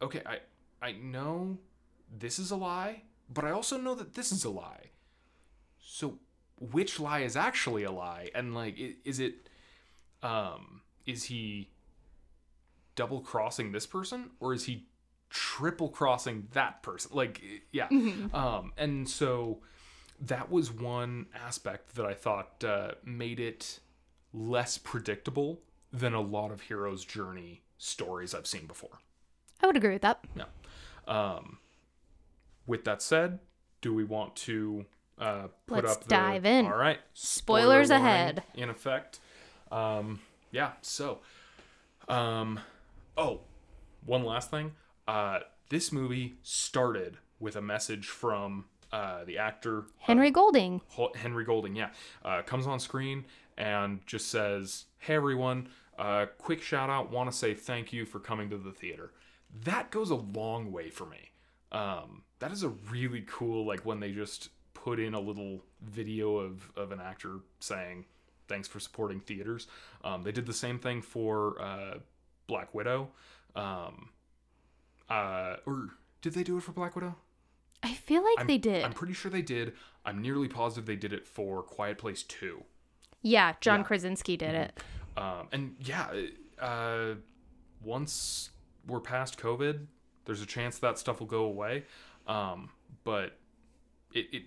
okay 0.00 0.22
i 0.26 0.38
i 0.80 0.92
know 0.92 1.58
this 2.18 2.38
is 2.38 2.50
a 2.50 2.56
lie 2.56 3.02
but 3.28 3.44
i 3.44 3.50
also 3.50 3.76
know 3.76 3.94
that 3.94 4.14
this 4.14 4.32
is 4.32 4.44
a 4.44 4.50
lie. 4.50 4.90
So 5.80 6.18
which 6.60 6.98
lie 7.00 7.20
is 7.20 7.36
actually 7.36 7.84
a 7.84 7.90
lie? 7.90 8.30
And 8.34 8.54
like 8.54 8.78
is 9.04 9.20
it 9.20 9.48
um 10.22 10.82
is 11.06 11.24
he 11.24 11.70
double 12.94 13.20
crossing 13.20 13.72
this 13.72 13.86
person 13.86 14.30
or 14.40 14.52
is 14.52 14.64
he 14.64 14.86
triple 15.30 15.88
crossing 15.88 16.48
that 16.52 16.82
person? 16.82 17.10
Like 17.14 17.42
yeah. 17.72 17.88
Um 18.32 18.72
and 18.76 19.08
so 19.08 19.60
that 20.20 20.50
was 20.50 20.72
one 20.72 21.26
aspect 21.34 21.94
that 21.94 22.04
I 22.04 22.14
thought 22.14 22.64
uh, 22.64 22.92
made 23.04 23.38
it 23.38 23.78
less 24.32 24.76
predictable 24.76 25.60
than 25.92 26.12
a 26.12 26.20
lot 26.20 26.50
of 26.50 26.62
heroes' 26.62 27.04
journey 27.04 27.62
stories 27.78 28.34
I've 28.34 28.46
seen 28.46 28.66
before. 28.66 28.98
I 29.62 29.66
would 29.66 29.76
agree 29.76 29.92
with 29.92 30.02
that. 30.02 30.24
Yeah. 30.36 30.44
Um, 31.06 31.58
with 32.66 32.84
that 32.84 33.02
said, 33.02 33.38
do 33.80 33.94
we 33.94 34.04
want 34.04 34.36
to 34.36 34.84
uh, 35.20 35.48
put 35.66 35.84
Let's 35.84 35.96
up 35.96 36.04
the, 36.04 36.08
dive 36.08 36.44
in. 36.46 36.66
All 36.66 36.76
right, 36.76 36.98
Spoilers 37.14 37.88
Spoiler 37.88 38.00
ahead. 38.00 38.42
In 38.54 38.70
effect, 38.70 39.20
um, 39.70 40.20
yeah. 40.50 40.72
So, 40.82 41.18
um, 42.08 42.60
oh, 43.16 43.40
one 44.06 44.24
last 44.24 44.50
thing. 44.50 44.72
Uh, 45.06 45.40
this 45.70 45.92
movie 45.92 46.36
started 46.42 47.18
with 47.40 47.56
a 47.56 47.62
message 47.62 48.06
from 48.06 48.66
uh, 48.92 49.24
the 49.24 49.38
actor 49.38 49.84
Henry 49.98 50.30
Golding. 50.30 50.80
Hol- 50.88 51.14
Henry 51.16 51.44
Golding, 51.44 51.74
yeah, 51.74 51.90
uh, 52.24 52.42
comes 52.42 52.66
on 52.66 52.78
screen 52.80 53.24
and 53.56 54.00
just 54.06 54.28
says, 54.28 54.84
"Hey 54.98 55.14
everyone, 55.14 55.68
uh, 55.98 56.26
quick 56.38 56.62
shout 56.62 56.90
out. 56.90 57.10
Want 57.10 57.30
to 57.30 57.36
say 57.36 57.54
thank 57.54 57.92
you 57.92 58.04
for 58.04 58.20
coming 58.20 58.50
to 58.50 58.58
the 58.58 58.72
theater." 58.72 59.12
That 59.64 59.90
goes 59.90 60.10
a 60.10 60.14
long 60.16 60.72
way 60.72 60.90
for 60.90 61.06
me. 61.06 61.30
Um, 61.72 62.22
that 62.38 62.52
is 62.52 62.62
a 62.62 62.68
really 62.68 63.24
cool, 63.26 63.66
like 63.66 63.84
when 63.84 64.00
they 64.00 64.12
just 64.12 64.50
put 64.74 65.00
in 65.00 65.14
a 65.14 65.20
little 65.20 65.64
video 65.82 66.36
of 66.36 66.70
of 66.76 66.92
an 66.92 67.00
actor 67.00 67.40
saying, 67.60 68.04
"Thanks 68.46 68.68
for 68.68 68.80
supporting 68.80 69.20
theaters." 69.20 69.66
Um, 70.04 70.22
they 70.22 70.32
did 70.32 70.46
the 70.46 70.52
same 70.52 70.78
thing 70.78 71.02
for 71.02 71.60
uh, 71.60 71.98
Black 72.46 72.74
Widow. 72.74 73.10
Um, 73.56 74.10
uh, 75.10 75.56
or 75.66 75.88
did 76.22 76.34
they 76.34 76.42
do 76.42 76.56
it 76.58 76.62
for 76.62 76.72
Black 76.72 76.94
Widow? 76.94 77.16
I 77.82 77.92
feel 77.94 78.22
like 78.24 78.46
they 78.46 78.58
did. 78.58 78.84
I'm 78.84 78.92
pretty 78.92 79.14
sure 79.14 79.30
they 79.30 79.42
did. 79.42 79.72
I'm 80.04 80.20
nearly 80.20 80.48
positive 80.48 80.86
they 80.86 80.96
did 80.96 81.12
it 81.12 81.26
for 81.26 81.62
Quiet 81.62 81.96
Place 81.98 82.22
2. 82.24 82.64
yeah, 83.22 83.54
John 83.60 83.80
Yeah. 83.80 83.84
Krasinski 83.86 84.36
did 84.36 84.54
it. 84.54 84.80
Um, 85.16 85.48
and 85.52 85.76
yeah, 85.80 86.12
uh, 86.60 87.14
once 87.82 88.50
we're 88.88 89.00
past 89.00 89.38
COVID, 89.38 89.86
there's 90.24 90.42
a 90.42 90.46
chance 90.46 90.78
that 90.78 90.98
stuff 90.98 91.20
will 91.20 91.26
go 91.28 91.44
away. 91.44 91.84
Um, 92.26 92.70
but 93.04 93.38
it, 94.12 94.26
it 94.32 94.42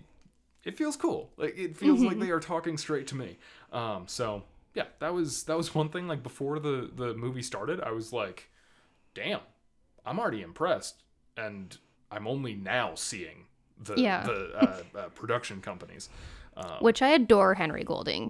it 0.64 0.78
feels 0.78 0.96
cool. 0.96 1.32
Like 1.38 1.58
it 1.58 1.78
feels 1.78 2.02
like 2.02 2.20
they 2.20 2.30
are 2.32 2.40
talking 2.40 2.78
straight 2.78 3.08
to 3.08 3.16
me. 3.16 3.38
Um, 3.72 4.04
so 4.08 4.44
yeah, 4.76 4.86
that 5.00 5.14
was 5.14 5.44
that 5.44 5.58
was 5.58 5.74
one 5.74 5.90
thing. 5.90 6.08
Like 6.08 6.22
before 6.24 6.60
the 6.60 6.92
the 6.94 7.14
movie 7.14 7.42
started, 7.42 7.82
I 7.82 7.92
was 7.92 8.12
like, 8.14 8.50
damn, 9.16 9.40
I'm 10.06 10.20
already 10.20 10.42
impressed, 10.42 11.04
and 11.38 11.76
I'm 12.12 12.28
only 12.28 12.54
now 12.54 12.94
seeing 12.96 13.46
the 13.84 13.96
Yeah. 13.96 14.24
the 14.24 14.52
uh, 14.56 15.00
uh, 15.00 15.10
production 15.16 15.62
companies. 15.62 16.10
Um, 16.58 16.78
Which 16.82 17.02
I 17.02 17.10
adore 17.10 17.54
Henry 17.56 17.84
Golding. 17.84 18.30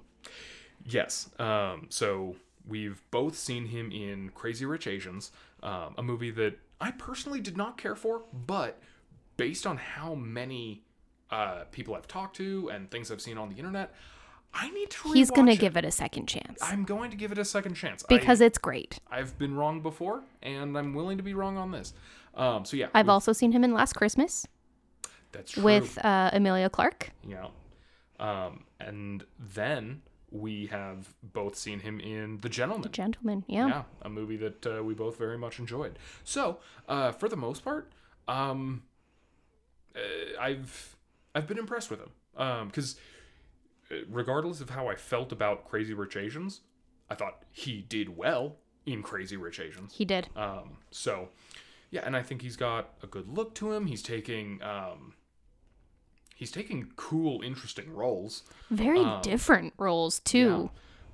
Yes. 0.86 1.30
Um, 1.40 1.88
so 1.90 2.36
we've 2.68 3.02
both 3.12 3.36
seen 3.36 3.66
him 3.66 3.92
in 3.92 4.30
Crazy 4.30 4.66
Rich 4.66 4.88
Asians, 4.88 5.32
um, 5.64 5.96
a 5.98 6.04
movie 6.04 6.32
that 6.32 6.60
I 6.80 6.92
personally 6.92 7.42
did 7.42 7.58
not 7.58 7.78
care 7.78 7.96
for, 7.96 8.24
but 8.34 8.80
based 9.38 9.66
on 9.68 9.78
how 9.78 10.16
many 10.16 10.84
uh, 11.30 11.64
people 11.72 11.96
I've 11.96 12.08
talked 12.08 12.36
to 12.38 12.70
and 12.74 12.90
things 12.92 13.12
I've 13.12 13.22
seen 13.22 13.38
on 13.38 13.50
the 13.50 13.56
internet, 13.56 13.94
I 14.54 14.70
need 14.72 14.90
to. 14.90 15.12
He's 15.14 15.32
going 15.32 15.48
to 15.48 15.56
give 15.56 15.78
it 15.78 15.86
a 15.86 15.92
second 15.92 16.28
chance 16.28 16.60
I'm 16.62 16.84
going 16.84 17.10
to 17.12 17.18
give 17.18 17.32
it 17.32 17.38
a 17.38 17.46
second 17.46 17.76
chance 17.76 18.04
because 18.04 18.42
it's 18.42 18.58
great. 18.58 19.00
I, 19.10 19.20
I've 19.20 19.38
been 19.38 19.56
wrong 19.56 19.82
before, 19.82 20.24
and 20.42 20.78
I'm 20.78 20.94
willing 20.94 21.18
to 21.18 21.24
be 21.24 21.34
wrong 21.34 21.58
on 21.58 21.72
this. 21.72 21.94
Um, 22.36 22.66
so 22.66 22.78
yeah, 22.78 22.88
I've 22.94 23.10
also 23.10 23.34
seen 23.34 23.52
him 23.52 23.64
in 23.64 23.74
Last 23.74 23.94
Christmas 23.94 24.48
that's 25.32 25.54
true. 25.54 25.64
with 25.64 26.04
uh, 26.04 26.32
Emilia 26.34 26.70
Clarke. 26.70 27.12
Yeah. 27.28 27.48
Um, 28.20 28.66
and 28.80 29.24
then 29.40 30.02
we 30.32 30.68
have 30.68 31.14
both 31.22 31.56
seen 31.56 31.80
him 31.82 32.00
in 32.00 32.40
The 32.40 32.50
Gentlemen. 32.50 32.84
The 32.84 32.90
Gentlemen, 32.90 33.44
yeah. 33.48 33.68
yeah, 33.68 33.84
a 34.02 34.10
movie 34.10 34.38
that 34.38 34.66
uh, 34.66 34.84
we 34.84 34.94
both 34.94 35.18
very 35.18 35.38
much 35.38 35.60
enjoyed. 35.60 36.00
So, 36.24 36.60
uh, 36.88 37.12
for 37.12 37.28
the 37.28 37.36
most 37.36 37.64
part, 37.64 37.92
um, 38.28 38.84
uh, 39.96 40.00
I've 40.40 40.96
I've 41.36 41.48
been 41.48 41.60
impressed 41.60 41.92
with 41.92 42.00
him 42.00 42.68
because 42.68 42.96
regardless 44.10 44.62
of 44.62 44.70
how 44.70 44.88
I 44.88 44.96
felt 44.96 45.32
about 45.32 45.68
Crazy 45.68 45.94
Rich 45.94 46.16
Asians, 46.16 46.62
I 47.10 47.16
thought 47.16 47.44
he 47.52 47.82
did 47.82 48.18
well 48.18 48.56
in 48.86 49.04
Crazy 49.04 49.38
Rich 49.38 49.60
Asians. 49.60 49.94
He 49.94 50.06
did. 50.06 50.30
Um, 50.36 50.78
so, 50.92 51.30
yeah, 51.90 52.02
and 52.06 52.16
I 52.16 52.24
think 52.24 52.42
he's 52.42 52.56
got 52.56 52.94
a 53.04 53.08
good 53.08 53.28
look 53.28 53.54
to 53.56 53.74
him. 53.74 53.88
He's 53.88 54.02
taking 54.02 54.62
um, 54.64 55.14
he's 56.42 56.52
taking 56.52 56.92
cool, 56.96 57.42
interesting 57.44 57.94
roles. 57.94 58.42
Very 58.72 59.06
different 59.22 59.74
roles 59.78 60.20
too. 60.20 60.72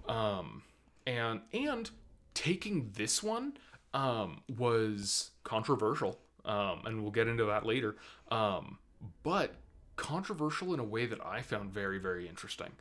um 0.08 0.64
and 1.06 1.42
and 1.54 1.92
taking 2.34 2.92
this 2.96 3.22
one 3.22 3.58
um 3.94 4.42
was 4.58 5.32
controversial. 5.44 6.18
Um 6.46 6.82
and 6.86 7.02
we'll 7.02 7.12
get 7.12 7.28
into 7.28 7.44
that 7.46 7.66
later. 7.66 7.98
Um 8.32 8.78
but 9.24 9.56
controversial 9.98 10.74
in 10.74 10.80
a 10.80 10.84
way 10.84 11.06
that 11.08 11.20
i 11.26 11.42
found 11.42 11.72
very 11.74 11.98
very 12.00 12.28
interesting. 12.28 12.72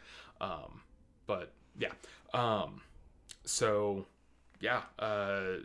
Um 0.41 0.83
but 1.27 1.53
yeah. 1.79 1.93
Um 2.33 2.81
so 3.45 4.07
yeah 4.61 4.83
uh 4.99 5.59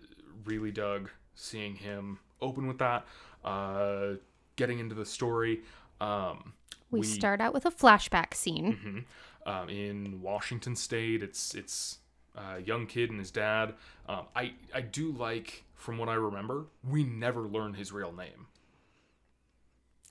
really 0.45 0.71
dug 0.71 1.09
seeing 1.35 1.75
him 1.75 2.17
open 2.41 2.67
with 2.67 2.79
that 2.79 3.05
uh 3.45 4.13
getting 4.55 4.79
into 4.79 4.95
the 4.95 5.05
story. 5.05 5.61
Um 5.99 6.53
We, 6.91 7.03
start 7.03 7.41
out 7.41 7.53
with 7.53 7.65
a 7.65 7.71
flashback 7.71 8.33
scene. 8.33 9.05
Mhm. 9.45 9.49
Um, 9.51 9.69
in 9.69 10.21
Washington 10.21 10.75
State, 10.75 11.23
it's 11.23 11.55
it's 11.55 11.99
a 12.35 12.59
young 12.59 12.85
kid 12.85 13.09
and 13.09 13.19
his 13.19 13.31
dad. 13.31 13.73
Um, 14.07 14.27
I 14.35 14.53
I 14.73 14.81
do 14.81 15.11
like, 15.11 15.63
from 15.75 15.97
what 15.97 16.09
I 16.09 16.13
remember, 16.15 16.65
we 16.83 17.03
never 17.03 17.41
learn 17.47 17.73
his 17.73 17.91
real 17.91 18.11
name. 18.11 18.47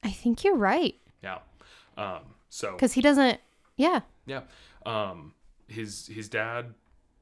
I 0.03 0.11
think 0.11 0.45
you're 0.45 0.57
right 0.57 0.97
Yeah. 1.23 1.39
Um, 1.97 2.23
so 2.49 2.73
because 2.73 2.95
he 2.95 3.03
doesn't. 3.03 3.41
Yeah, 3.77 4.01
yeah, 4.27 4.43
um, 4.85 5.35
his 5.69 6.07
his 6.07 6.29
dad 6.29 6.75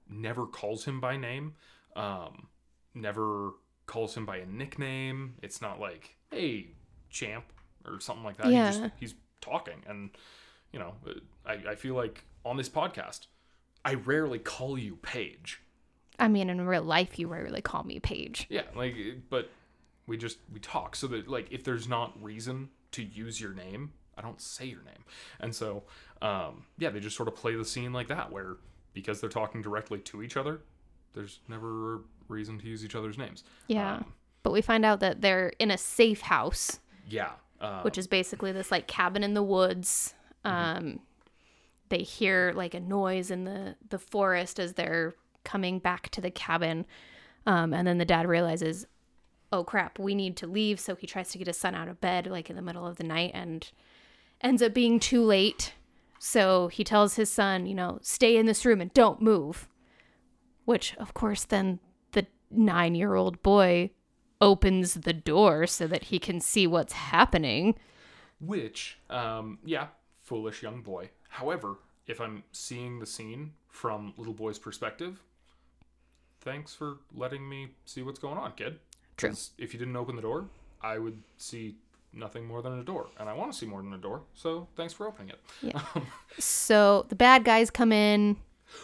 never 0.08 0.46
calls 0.46 0.84
him 0.84 1.00
by 1.00 1.16
name. 1.16 1.54
Um, 1.96 2.48
never 2.94 3.52
calls 3.86 4.16
him 4.16 4.24
by 4.26 4.38
a 4.38 4.46
nickname. 4.46 5.34
It's 5.42 5.60
not 5.60 5.78
like 5.80 6.16
hey 6.30 6.68
champ 7.10 7.44
or 7.84 8.00
something 8.00 8.24
like 8.24 8.36
that. 8.38 8.46
He 8.46 8.52
Yeah. 8.54 8.70
just, 8.70 8.82
he's 8.98 9.14
talking 9.40 9.82
and 9.86 10.10
you 10.72 10.78
know 10.78 10.94
I, 11.46 11.52
I 11.70 11.74
feel 11.74 11.94
like 11.94 12.24
on 12.44 12.56
this 12.56 12.68
podcast 12.68 13.26
I 13.84 13.94
rarely 13.94 14.38
call 14.38 14.76
you 14.78 14.96
Paige. 14.96 15.60
I 16.18 16.26
mean, 16.26 16.50
in 16.50 16.66
real 16.66 16.82
life, 16.82 17.16
you 17.18 17.28
rarely 17.28 17.62
call 17.62 17.84
me 17.84 18.00
Paige. 18.00 18.46
Yeah, 18.50 18.62
like 18.74 18.94
but 19.30 19.50
we 20.06 20.16
just 20.16 20.38
we 20.52 20.58
talk 20.60 20.96
so 20.96 21.06
that 21.08 21.28
like 21.28 21.46
if 21.52 21.62
there's 21.64 21.88
not 21.88 22.20
reason 22.22 22.70
to 22.92 23.02
use 23.02 23.40
your 23.40 23.54
name, 23.54 23.92
I 24.16 24.22
don't 24.22 24.40
say 24.40 24.64
your 24.66 24.82
name. 24.82 25.04
And 25.40 25.54
so 25.54 25.84
um 26.20 26.64
yeah, 26.76 26.90
they 26.90 27.00
just 27.00 27.16
sort 27.16 27.28
of 27.28 27.36
play 27.36 27.54
the 27.54 27.64
scene 27.64 27.92
like 27.92 28.08
that 28.08 28.32
where 28.32 28.56
because 28.94 29.20
they're 29.20 29.30
talking 29.30 29.62
directly 29.62 30.00
to 30.00 30.22
each 30.22 30.36
other, 30.36 30.60
there's 31.14 31.38
never 31.46 31.94
a 31.94 32.00
reason 32.26 32.58
to 32.58 32.66
use 32.66 32.84
each 32.84 32.96
other's 32.96 33.16
names. 33.16 33.44
Yeah, 33.68 33.96
Um, 33.96 34.12
but 34.42 34.52
we 34.52 34.60
find 34.60 34.84
out 34.84 34.98
that 35.00 35.20
they're 35.20 35.52
in 35.60 35.70
a 35.70 35.78
safe 35.78 36.22
house, 36.22 36.80
yeah. 37.08 37.30
Uh, 37.60 37.82
which 37.82 37.98
is 37.98 38.06
basically 38.06 38.52
this 38.52 38.70
like 38.70 38.86
cabin 38.86 39.24
in 39.24 39.34
the 39.34 39.42
woods. 39.42 40.14
Mm-hmm. 40.44 40.76
Um, 40.78 41.00
they 41.88 41.98
hear 41.98 42.52
like 42.54 42.74
a 42.74 42.80
noise 42.80 43.30
in 43.30 43.44
the 43.44 43.74
the 43.88 43.98
forest 43.98 44.60
as 44.60 44.74
they're 44.74 45.14
coming 45.44 45.78
back 45.78 46.08
to 46.10 46.20
the 46.20 46.30
cabin, 46.30 46.86
um, 47.46 47.72
and 47.72 47.86
then 47.86 47.98
the 47.98 48.04
dad 48.04 48.28
realizes, 48.28 48.86
"Oh 49.50 49.64
crap, 49.64 49.98
we 49.98 50.14
need 50.14 50.36
to 50.36 50.46
leave." 50.46 50.78
So 50.78 50.94
he 50.94 51.06
tries 51.06 51.30
to 51.30 51.38
get 51.38 51.48
his 51.48 51.58
son 51.58 51.74
out 51.74 51.88
of 51.88 52.00
bed 52.00 52.28
like 52.28 52.48
in 52.48 52.56
the 52.56 52.62
middle 52.62 52.86
of 52.86 52.96
the 52.96 53.04
night, 53.04 53.32
and 53.34 53.68
ends 54.40 54.62
up 54.62 54.72
being 54.72 55.00
too 55.00 55.24
late. 55.24 55.74
So 56.20 56.68
he 56.68 56.84
tells 56.84 57.14
his 57.14 57.30
son, 57.30 57.66
you 57.66 57.74
know, 57.74 57.98
stay 58.02 58.36
in 58.36 58.46
this 58.46 58.64
room 58.64 58.80
and 58.80 58.92
don't 58.92 59.22
move. 59.22 59.68
Which, 60.64 60.96
of 60.96 61.14
course, 61.14 61.44
then 61.44 61.80
the 62.12 62.26
nine 62.50 62.94
year 62.94 63.14
old 63.14 63.42
boy 63.42 63.90
opens 64.40 64.94
the 64.94 65.12
door 65.12 65.66
so 65.66 65.86
that 65.86 66.04
he 66.04 66.18
can 66.18 66.40
see 66.40 66.66
what's 66.66 66.92
happening. 66.92 67.74
Which, 68.40 68.98
um, 69.10 69.58
yeah, 69.64 69.88
foolish 70.22 70.62
young 70.62 70.82
boy. 70.82 71.10
However, 71.28 71.76
if 72.06 72.20
I'm 72.20 72.44
seeing 72.52 72.98
the 73.00 73.06
scene 73.06 73.52
from 73.68 74.14
little 74.16 74.34
boy's 74.34 74.58
perspective, 74.58 75.22
thanks 76.40 76.74
for 76.74 76.98
letting 77.14 77.48
me 77.48 77.70
see 77.84 78.02
what's 78.02 78.18
going 78.18 78.38
on, 78.38 78.52
kid. 78.52 78.78
True. 79.16 79.34
If 79.58 79.72
you 79.72 79.78
didn't 79.78 79.96
open 79.96 80.16
the 80.16 80.22
door, 80.22 80.46
I 80.80 80.98
would 80.98 81.22
see 81.36 81.76
nothing 82.12 82.46
more 82.46 82.62
than 82.62 82.78
a 82.78 82.84
door, 82.84 83.08
and 83.18 83.28
I 83.28 83.34
want 83.34 83.52
to 83.52 83.58
see 83.58 83.66
more 83.66 83.82
than 83.82 83.92
a 83.92 83.98
door. 83.98 84.22
So 84.34 84.68
thanks 84.76 84.92
for 84.92 85.06
opening 85.06 85.30
it. 85.30 85.40
Yeah. 85.62 85.82
So 86.38 87.04
the 87.08 87.16
bad 87.16 87.42
guys 87.42 87.68
come 87.68 87.90
in, 87.90 88.36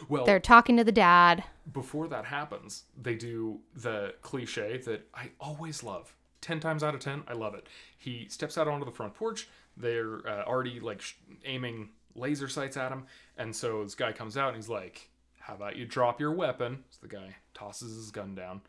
Well, 0.08 0.24
they're 0.24 0.40
talking 0.40 0.76
to 0.76 0.84
the 0.84 0.92
dad. 0.92 1.44
before 1.72 2.08
that 2.08 2.24
happens, 2.26 2.84
they 3.00 3.14
do 3.14 3.60
the 3.74 4.14
cliche 4.22 4.78
that 4.78 5.06
I 5.14 5.30
always 5.40 5.82
love. 5.82 6.14
10 6.40 6.60
times 6.60 6.82
out 6.82 6.94
of 6.94 7.00
10, 7.00 7.24
I 7.26 7.32
love 7.32 7.54
it. 7.54 7.66
He 7.96 8.26
steps 8.28 8.58
out 8.58 8.68
onto 8.68 8.84
the 8.84 8.90
front 8.90 9.14
porch. 9.14 9.48
They're 9.76 10.26
uh, 10.28 10.44
already 10.44 10.78
like 10.78 11.00
sh- 11.00 11.14
aiming 11.44 11.88
laser 12.14 12.48
sights 12.48 12.76
at 12.76 12.92
him. 12.92 13.04
And 13.38 13.54
so 13.54 13.82
this 13.82 13.94
guy 13.94 14.12
comes 14.12 14.36
out 14.36 14.48
and 14.48 14.56
he's 14.56 14.68
like, 14.68 15.08
How 15.38 15.54
about 15.54 15.76
you 15.76 15.86
drop 15.86 16.20
your 16.20 16.32
weapon? 16.32 16.84
So 16.90 16.98
the 17.02 17.08
guy 17.08 17.36
tosses 17.54 17.96
his 17.96 18.10
gun 18.10 18.34
down. 18.34 18.60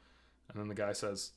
And 0.50 0.60
then 0.60 0.68
the 0.70 0.76
guy 0.76 0.94
says, 0.94 1.32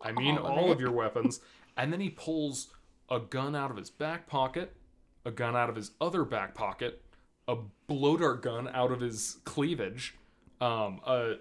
I 0.00 0.12
mean, 0.12 0.38
All 0.38 0.46
of 0.46 0.52
all 0.52 0.72
of 0.72 0.80
your 0.80 0.92
weapons. 0.92 1.40
And 1.76 1.92
then 1.92 1.98
he 1.98 2.08
pulls 2.10 2.68
a 3.10 3.18
gun 3.18 3.56
out 3.56 3.72
of 3.72 3.76
his 3.76 3.90
back 3.90 4.28
pocket, 4.28 4.76
a 5.24 5.32
gun 5.32 5.56
out 5.56 5.68
of 5.68 5.74
his 5.74 5.90
other 6.00 6.24
back 6.24 6.54
pocket, 6.54 7.02
a 7.48 7.56
blow 7.86 8.16
dart 8.16 8.42
gun 8.42 8.68
out 8.72 8.90
of 8.90 9.00
his 9.00 9.38
cleavage, 9.44 10.14
um, 10.60 11.00
a 11.06 11.34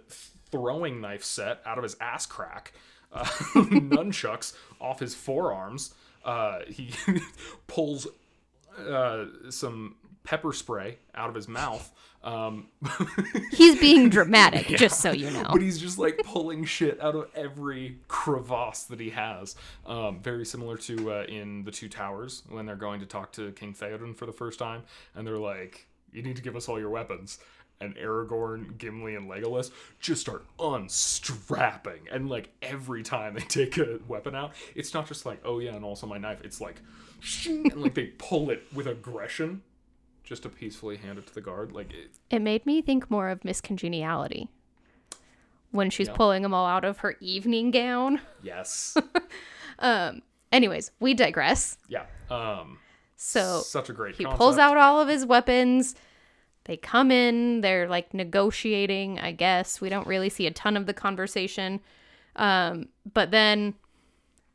throwing 0.52 1.02
knife 1.02 1.24
set 1.24 1.62
out 1.66 1.78
of 1.78 1.84
his 1.84 1.96
ass 2.00 2.26
crack, 2.26 2.74
uh, 3.12 3.24
nunchucks 3.56 4.54
off 4.80 5.00
his 5.00 5.16
forearms. 5.16 5.94
Uh, 6.24 6.60
he 6.68 6.92
pulls 7.68 8.08
uh, 8.78 9.26
some 9.50 9.96
pepper 10.24 10.54
spray 10.54 10.98
out 11.16 11.30
of 11.30 11.36
his 11.36 11.48
mouth. 11.48 11.92
Um, 12.24 12.68
He's 13.52 13.78
being 13.80 14.10
dramatic, 14.10 14.68
just 14.68 15.02
so 15.02 15.12
you 15.12 15.30
know. 15.30 15.46
but 15.52 15.62
he's 15.62 15.78
just 15.78 15.98
like 15.98 16.22
pulling 16.24 16.64
shit 16.64 17.02
out 17.02 17.16
of 17.16 17.30
every 17.36 17.98
crevasse 18.08 18.84
that 18.86 19.02
he 19.02 19.10
has. 19.10 19.58
Um, 19.86 20.22
very 20.22 20.46
similar 20.46 20.78
to 20.78 21.12
uh, 21.12 21.24
in 21.28 21.66
the 21.66 21.72
Two 21.72 21.90
Towers 21.90 22.44
when 22.48 22.66
they're 22.66 22.78
going 22.78 23.02
to 23.02 23.06
talk 23.06 23.34
to 23.34 23.52
King 23.52 23.74
Theoden 23.74 24.16
for 24.16 24.26
the 24.26 24.32
first 24.32 24.58
time, 24.58 24.84
and 25.16 25.28
they're 25.28 25.38
like, 25.38 25.88
"You 26.14 26.22
need 26.24 26.36
to 26.38 26.42
give 26.42 26.56
us 26.56 26.70
all 26.70 26.80
your 26.80 26.90
weapons." 26.90 27.40
And 27.82 27.96
Aragorn, 27.98 28.78
Gimli, 28.78 29.16
and 29.16 29.30
Legolas 29.30 29.72
just 30.00 30.22
start 30.22 30.46
unstrapping, 30.60 32.08
and 32.12 32.30
like 32.30 32.50
every 32.62 33.04
time 33.04 33.34
they 33.34 33.40
take 33.48 33.78
a 33.78 34.00
weapon 34.08 34.36
out, 34.36 34.54
it's 34.76 34.94
not 34.94 35.08
just 35.08 35.26
like, 35.26 35.42
"Oh 35.44 35.60
yeah," 35.60 35.76
and 35.76 35.84
also 35.84 36.08
my 36.08 36.18
knife. 36.18 36.40
It's 36.44 36.62
like, 36.62 36.82
and 37.46 37.76
like 37.82 37.94
they 37.96 38.08
pull 38.18 38.50
it 38.52 38.64
with 38.74 38.88
aggression, 38.88 39.64
just 40.24 40.44
to 40.44 40.50
peacefully 40.50 40.98
hand 40.98 41.18
it 41.18 41.28
to 41.28 41.34
the 41.34 41.42
guard. 41.42 41.72
Like 41.74 41.92
it, 41.92 42.12
It 42.30 42.40
made 42.42 42.66
me 42.66 42.82
think 42.82 43.10
more 43.12 43.30
of 43.30 43.44
Miss 43.44 43.60
Congeniality 43.60 44.48
when 45.72 45.90
she's 45.90 46.08
Yeah. 46.08 46.14
pulling 46.16 46.44
them 46.44 46.54
all 46.54 46.68
out 46.68 46.86
of 46.86 47.00
her 47.00 47.16
evening 47.20 47.72
gown. 47.72 48.22
yes, 48.42 48.96
um. 49.80 50.22
Anyways, 50.52 50.92
we 51.00 51.16
digress. 51.16 51.80
yeah. 51.90 52.06
Um, 52.30 52.78
So 53.16 53.62
such 53.62 53.90
a 53.90 53.94
great. 53.94 54.16
he 54.16 54.24
concept. 54.24 54.38
pulls 54.38 54.58
out 54.58 54.78
all 54.78 55.00
of 55.00 55.08
his 55.08 55.26
weapons. 55.26 55.96
They 56.66 56.78
come 56.78 57.12
in, 57.12 57.62
they're 57.62 57.88
like 57.90 58.14
negotiating, 58.14 59.20
I 59.20 59.32
guess. 59.34 59.82
We 59.82 59.90
don't 59.90 60.08
really 60.08 60.30
see 60.30 60.48
a 60.48 60.52
ton 60.52 60.78
of 60.78 60.86
the 60.86 60.94
conversation. 60.94 61.82
Um, 62.38 62.88
but 63.14 63.32
then 63.32 63.74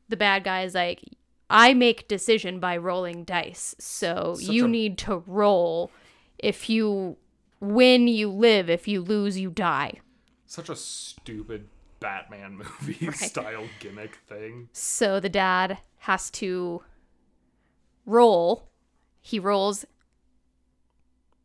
the 0.09 0.17
bad 0.17 0.43
guy 0.45 0.63
is 0.63 0.75
like, 0.75 1.03
I 1.51 1.75
make 1.75 2.09
decision 2.09 2.61
by 2.61 2.77
rolling 2.79 3.25
dice. 3.25 3.75
So 3.79 4.35
Such 4.39 4.49
you 4.49 4.65
a- 4.65 4.69
need 4.69 4.99
to 4.99 5.23
roll. 5.27 5.91
If 6.39 6.69
you 6.71 7.17
win, 7.61 8.09
you 8.09 8.29
live. 8.31 8.71
If 8.71 8.89
you 8.89 9.01
lose, 9.03 9.39
you 9.39 9.51
die. 9.51 9.95
Such 10.47 10.69
a 10.71 10.77
stupid 10.77 11.69
Batman 12.01 12.57
movie 12.81 13.11
style 13.13 13.65
gimmick 13.81 14.17
thing. 14.29 14.69
So 14.73 15.21
the 15.21 15.29
dad 15.29 15.79
has 15.99 16.31
to 16.33 16.83
roll. 18.09 18.69
He 19.21 19.39
rolls, 19.39 19.85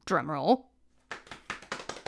drum 0.06 0.32
roll, 0.32 0.68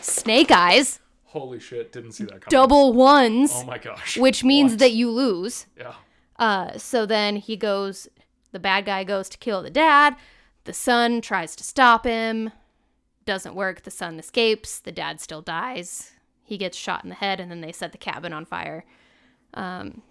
snake 0.01 0.51
eyes, 0.51 0.99
Holy 1.25 1.59
shit! 1.59 1.91
Didn't 1.91 2.13
see 2.13 2.23
that 2.23 2.41
coming. 2.41 2.47
double 2.49 2.93
ones, 2.93 3.51
Oh 3.53 3.65
my 3.65 3.77
gosh. 3.77 4.17
which 4.17 4.43
means 4.43 4.71
What? 4.73 4.79
that 4.79 4.91
you 4.93 5.11
lose. 5.11 5.65
yeah. 5.77 5.95
Uh, 6.39 6.77
so 6.77 7.05
then 7.05 7.35
he 7.37 7.57
goes, 7.57 8.07
the 8.53 8.59
bad 8.59 8.85
guy 8.85 9.03
goes 9.03 9.27
to 9.29 9.37
kill 9.37 9.61
the 9.61 9.69
dad. 9.69 10.15
The 10.63 10.73
son 10.73 11.19
tries 11.21 11.55
to 11.57 11.63
stop 11.63 12.05
him. 12.05 12.51
Doesn't 13.25 13.55
work. 13.55 13.83
The 13.83 13.91
son 13.91 14.17
escapes. 14.19 14.79
The 14.79 14.91
dad 14.91 15.19
still 15.21 15.41
dies. 15.41 16.11
He 16.43 16.57
gets 16.57 16.77
shot 16.77 17.03
in 17.03 17.09
the 17.09 17.15
head, 17.15 17.39
and 17.39 17.49
then 17.51 17.61
they 17.61 17.71
set 17.71 17.91
the 17.91 17.97
cabin 17.97 18.31
on 18.33 18.45
fire. 18.45 18.85
Um, 19.53 20.01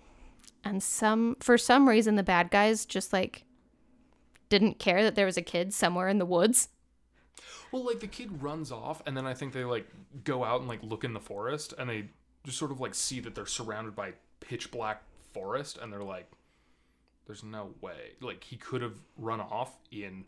and 0.64 0.82
some, 0.82 1.36
for 1.40 1.56
some 1.58 1.88
reason, 1.88 2.16
the 2.16 2.22
bad 2.22 2.50
guys 2.50 2.84
just 2.86 3.12
like 3.12 3.44
didn't 4.58 4.78
care 4.78 5.02
that 5.02 5.16
there 5.16 5.26
was 5.26 5.36
a 5.36 5.42
kid 5.42 5.74
somewhere 5.74 6.08
in 6.08 6.18
the 6.18 6.26
woods. 6.26 6.68
Well, 7.72 7.84
like 7.84 7.98
the 7.98 8.06
kid 8.06 8.40
runs 8.42 8.70
off, 8.70 9.02
and 9.04 9.16
then 9.16 9.26
I 9.26 9.34
think 9.34 9.52
they 9.52 9.64
like 9.64 9.88
go 10.22 10.44
out 10.44 10.60
and 10.60 10.68
like 10.68 10.80
look 10.82 11.02
in 11.02 11.12
the 11.12 11.20
forest, 11.20 11.74
and 11.76 11.90
they 11.90 12.10
just 12.44 12.56
sort 12.56 12.70
of 12.70 12.80
like 12.80 12.94
see 12.94 13.18
that 13.20 13.34
they're 13.34 13.46
surrounded 13.46 13.96
by 13.96 14.12
pitch 14.38 14.70
black 14.70 15.02
forest, 15.32 15.78
and 15.82 15.92
they're 15.92 16.04
like, 16.04 16.30
"There's 17.26 17.42
no 17.42 17.74
way." 17.80 18.12
Like 18.20 18.44
he 18.44 18.56
could 18.56 18.82
have 18.82 19.00
run 19.16 19.40
off 19.40 19.76
in 19.90 20.24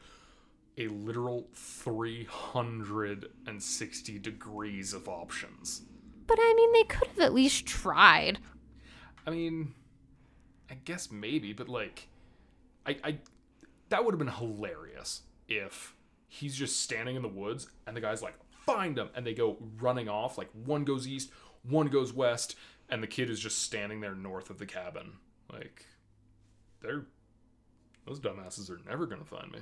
a 0.76 0.88
literal 0.88 1.46
360 1.54 4.18
degrees 4.18 4.92
of 4.92 5.08
options. 5.08 5.82
But 6.26 6.38
I 6.40 6.52
mean, 6.56 6.72
they 6.72 6.82
could 6.82 7.06
have 7.08 7.20
at 7.20 7.32
least 7.32 7.64
tried. 7.64 8.40
I 9.24 9.30
mean, 9.30 9.72
I 10.70 10.74
guess 10.84 11.10
maybe, 11.10 11.52
but 11.52 11.68
like, 11.68 12.08
I, 12.84 12.96
I, 13.04 13.18
that 13.88 14.04
would 14.04 14.12
have 14.12 14.18
been 14.18 14.28
hilarious 14.28 15.22
if 15.48 15.94
he's 16.28 16.56
just 16.56 16.82
standing 16.82 17.16
in 17.16 17.22
the 17.22 17.28
woods 17.28 17.68
and 17.86 17.96
the 17.96 18.00
guy's 18.00 18.22
like, 18.22 18.34
find 18.66 18.98
him, 18.98 19.08
and 19.14 19.26
they 19.26 19.32
go 19.32 19.56
running 19.80 20.08
off. 20.08 20.36
Like 20.36 20.50
one 20.52 20.84
goes 20.84 21.06
east, 21.06 21.30
one 21.62 21.86
goes 21.86 22.12
west, 22.12 22.56
and 22.88 23.02
the 23.02 23.06
kid 23.06 23.30
is 23.30 23.40
just 23.40 23.62
standing 23.62 24.00
there 24.00 24.14
north 24.14 24.50
of 24.50 24.58
the 24.58 24.66
cabin. 24.66 25.12
Like, 25.52 25.86
they're 26.82 27.06
those 28.06 28.20
dumbasses 28.20 28.70
are 28.70 28.80
never 28.88 29.06
gonna 29.06 29.24
find 29.24 29.52
me. 29.52 29.58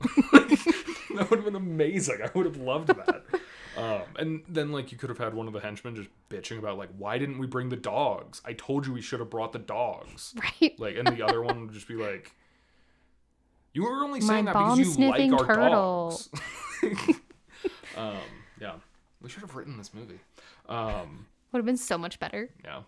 that 1.16 1.26
would 1.30 1.38
have 1.38 1.44
been 1.44 1.56
amazing. 1.56 2.18
I 2.22 2.30
would 2.34 2.46
have 2.46 2.56
loved 2.56 2.88
that. 2.88 3.24
Um, 3.76 4.02
and 4.18 4.42
then 4.48 4.72
like 4.72 4.90
you 4.90 4.98
could 4.98 5.08
have 5.08 5.18
had 5.18 5.34
one 5.34 5.46
of 5.46 5.52
the 5.52 5.60
henchmen 5.60 5.94
just 5.94 6.08
bitching 6.28 6.58
about 6.58 6.78
like 6.78 6.88
why 6.98 7.16
didn't 7.16 7.38
we 7.38 7.46
bring 7.46 7.68
the 7.68 7.76
dogs? 7.76 8.42
I 8.44 8.54
told 8.54 8.84
you 8.84 8.92
we 8.92 9.00
should 9.00 9.20
have 9.20 9.30
brought 9.30 9.52
the 9.52 9.60
dogs. 9.60 10.34
Right? 10.60 10.74
Like, 10.80 10.96
and 10.96 11.06
the 11.06 11.22
other 11.22 11.40
one 11.42 11.60
would 11.60 11.72
just 11.72 11.86
be 11.86 11.94
like, 11.94 12.34
you 13.72 13.82
were 13.84 14.02
only 14.04 14.20
My 14.20 14.26
saying 14.26 14.44
that 14.46 14.52
because 14.54 14.78
you 14.78 14.84
like 14.84 14.96
bomb-sniffing 14.98 15.34
our 15.34 15.46
turtle." 15.46 15.70
dogs. 16.10 16.30
um, 17.96 18.16
yeah, 18.60 18.74
we 19.20 19.28
should 19.28 19.40
have 19.42 19.54
written 19.56 19.76
this 19.78 19.92
movie. 19.94 20.20
Um, 20.68 21.26
Would 21.52 21.58
have 21.58 21.66
been 21.66 21.76
so 21.76 21.96
much 21.98 22.18
better. 22.20 22.50
yeah, 22.64 22.82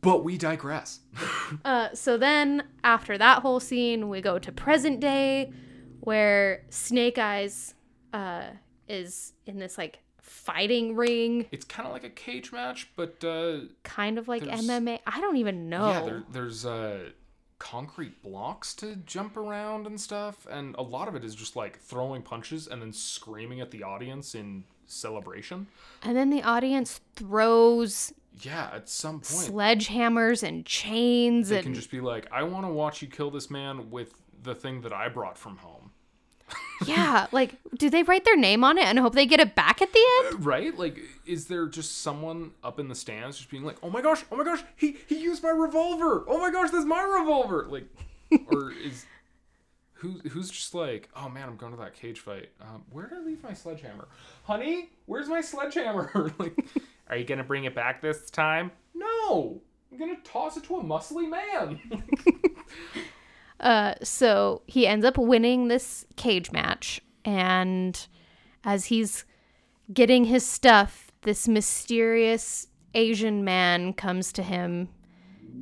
but 0.00 0.24
we 0.24 0.38
digress. 0.38 1.00
Uh, 1.66 1.94
so 1.94 2.16
then 2.16 2.62
after 2.82 3.18
that 3.18 3.42
whole 3.42 3.60
scene, 3.60 4.08
we 4.08 4.22
go 4.22 4.38
to 4.38 4.50
present 4.50 5.00
day, 5.00 5.52
where 6.00 6.64
Snake 6.70 7.18
Eyes 7.18 7.74
uh, 8.14 8.44
is 8.88 9.34
in 9.44 9.58
this 9.58 9.76
like 9.76 9.98
fighting 10.18 10.96
ring, 10.96 11.46
it's 11.52 11.66
kind 11.66 11.86
of 11.86 11.92
like 11.92 12.04
a 12.04 12.10
cage 12.10 12.52
match, 12.52 12.90
but 12.96 13.22
uh, 13.22 13.58
kind 13.82 14.16
of 14.18 14.28
like 14.28 14.44
There's- 14.44 14.64
MMA. 14.66 15.00
I 15.06 15.20
don't 15.20 15.36
even 15.36 15.68
know. 15.68 15.88
Yeah, 15.90 16.00
there, 16.04 16.22
there's 16.32 16.64
uh, 16.64 17.10
concrete 17.62 18.20
blocks 18.24 18.74
to 18.74 18.96
jump 19.06 19.36
around 19.36 19.86
and 19.86 20.00
stuff, 20.00 20.48
and 20.50 20.74
a 20.76 20.82
lot 20.82 21.06
of 21.06 21.14
it 21.14 21.24
is 21.24 21.32
just 21.32 21.54
like 21.54 21.78
throwing 21.78 22.20
punches 22.20 22.66
and 22.66 22.82
then 22.82 22.92
screaming 22.92 23.60
at 23.60 23.70
the 23.70 23.84
audience 23.84 24.34
in 24.34 24.64
celebration. 24.88 25.68
and 26.02 26.16
then 26.16 26.28
the 26.28 26.42
audience 26.42 27.00
throws 27.14 28.12
Yeah, 28.40 28.68
at 28.74 28.88
some 28.88 29.20
point 29.20 29.48
sledgehammers 29.48 30.42
and 30.42 30.66
chains 30.66 31.50
they 31.50 31.56
and 31.58 31.64
can 31.66 31.74
just 31.74 31.90
be 31.90 32.00
like, 32.00 32.26
"I 32.32 32.42
want 32.42 32.66
to 32.66 32.72
watch 32.72 33.00
you 33.00 33.06
kill 33.08 33.30
this 33.30 33.48
man 33.48 33.90
with 33.92 34.14
the 34.42 34.54
thing 34.56 34.80
that 34.80 34.92
I 34.92 35.08
brought 35.08 35.38
from 35.38 35.58
home." 35.58 35.92
Yeah, 36.86 37.26
like 37.32 37.56
do 37.76 37.90
they 37.90 38.02
write 38.02 38.24
their 38.24 38.36
name 38.36 38.64
on 38.64 38.78
it 38.78 38.84
and 38.84 38.98
hope 38.98 39.14
they 39.14 39.26
get 39.26 39.40
it 39.40 39.54
back 39.54 39.82
at 39.82 39.92
the 39.92 40.04
end? 40.18 40.44
Right? 40.52 40.76
Like, 40.76 40.98
is 41.26 41.46
there 41.46 41.66
just 41.66 42.02
someone 42.02 42.52
up 42.64 42.78
in 42.78 42.88
the 42.88 42.94
stands 42.94 43.36
just 43.36 43.50
being 43.50 43.64
like, 43.64 43.76
"Oh 43.82 43.90
my 43.90 44.00
gosh, 44.02 44.24
oh 44.30 44.36
my 44.36 44.44
gosh, 44.44 44.62
he 44.76 44.96
he 45.06 45.20
used 45.20 45.42
my 45.42 45.50
revolver! 45.50 46.24
Oh 46.28 46.38
my 46.38 46.50
gosh, 46.50 46.70
that's 46.70 46.84
my 46.84 47.02
revolver!" 47.02 47.66
Like, 47.68 47.86
or 48.50 48.72
is 48.84 49.06
who 49.94 50.20
who's 50.30 50.50
just 50.50 50.74
like, 50.74 51.08
"Oh 51.14 51.28
man, 51.28 51.48
I'm 51.48 51.56
going 51.56 51.72
to 51.72 51.78
that 51.78 51.94
cage 51.94 52.20
fight. 52.20 52.50
Um, 52.60 52.84
where 52.90 53.06
did 53.06 53.18
I 53.18 53.20
leave 53.22 53.42
my 53.42 53.52
sledgehammer, 53.52 54.08
honey? 54.44 54.90
Where's 55.06 55.28
my 55.28 55.40
sledgehammer? 55.40 56.32
like, 56.38 56.56
are 57.08 57.16
you 57.16 57.24
gonna 57.24 57.44
bring 57.44 57.64
it 57.64 57.74
back 57.74 58.00
this 58.02 58.30
time? 58.30 58.72
No, 58.94 59.60
I'm 59.90 59.98
gonna 59.98 60.16
toss 60.24 60.56
it 60.56 60.64
to 60.64 60.76
a 60.76 60.82
muscly 60.82 61.28
man. 61.30 61.80
Uh, 63.62 63.94
so 64.02 64.62
he 64.66 64.86
ends 64.86 65.06
up 65.06 65.16
winning 65.16 65.68
this 65.68 66.04
cage 66.16 66.50
match, 66.50 67.00
and 67.24 68.06
as 68.64 68.86
he's 68.86 69.24
getting 69.92 70.24
his 70.24 70.44
stuff, 70.44 71.12
this 71.22 71.46
mysterious 71.46 72.66
Asian 72.94 73.44
man 73.44 73.92
comes 73.92 74.32
to 74.32 74.42
him 74.42 74.88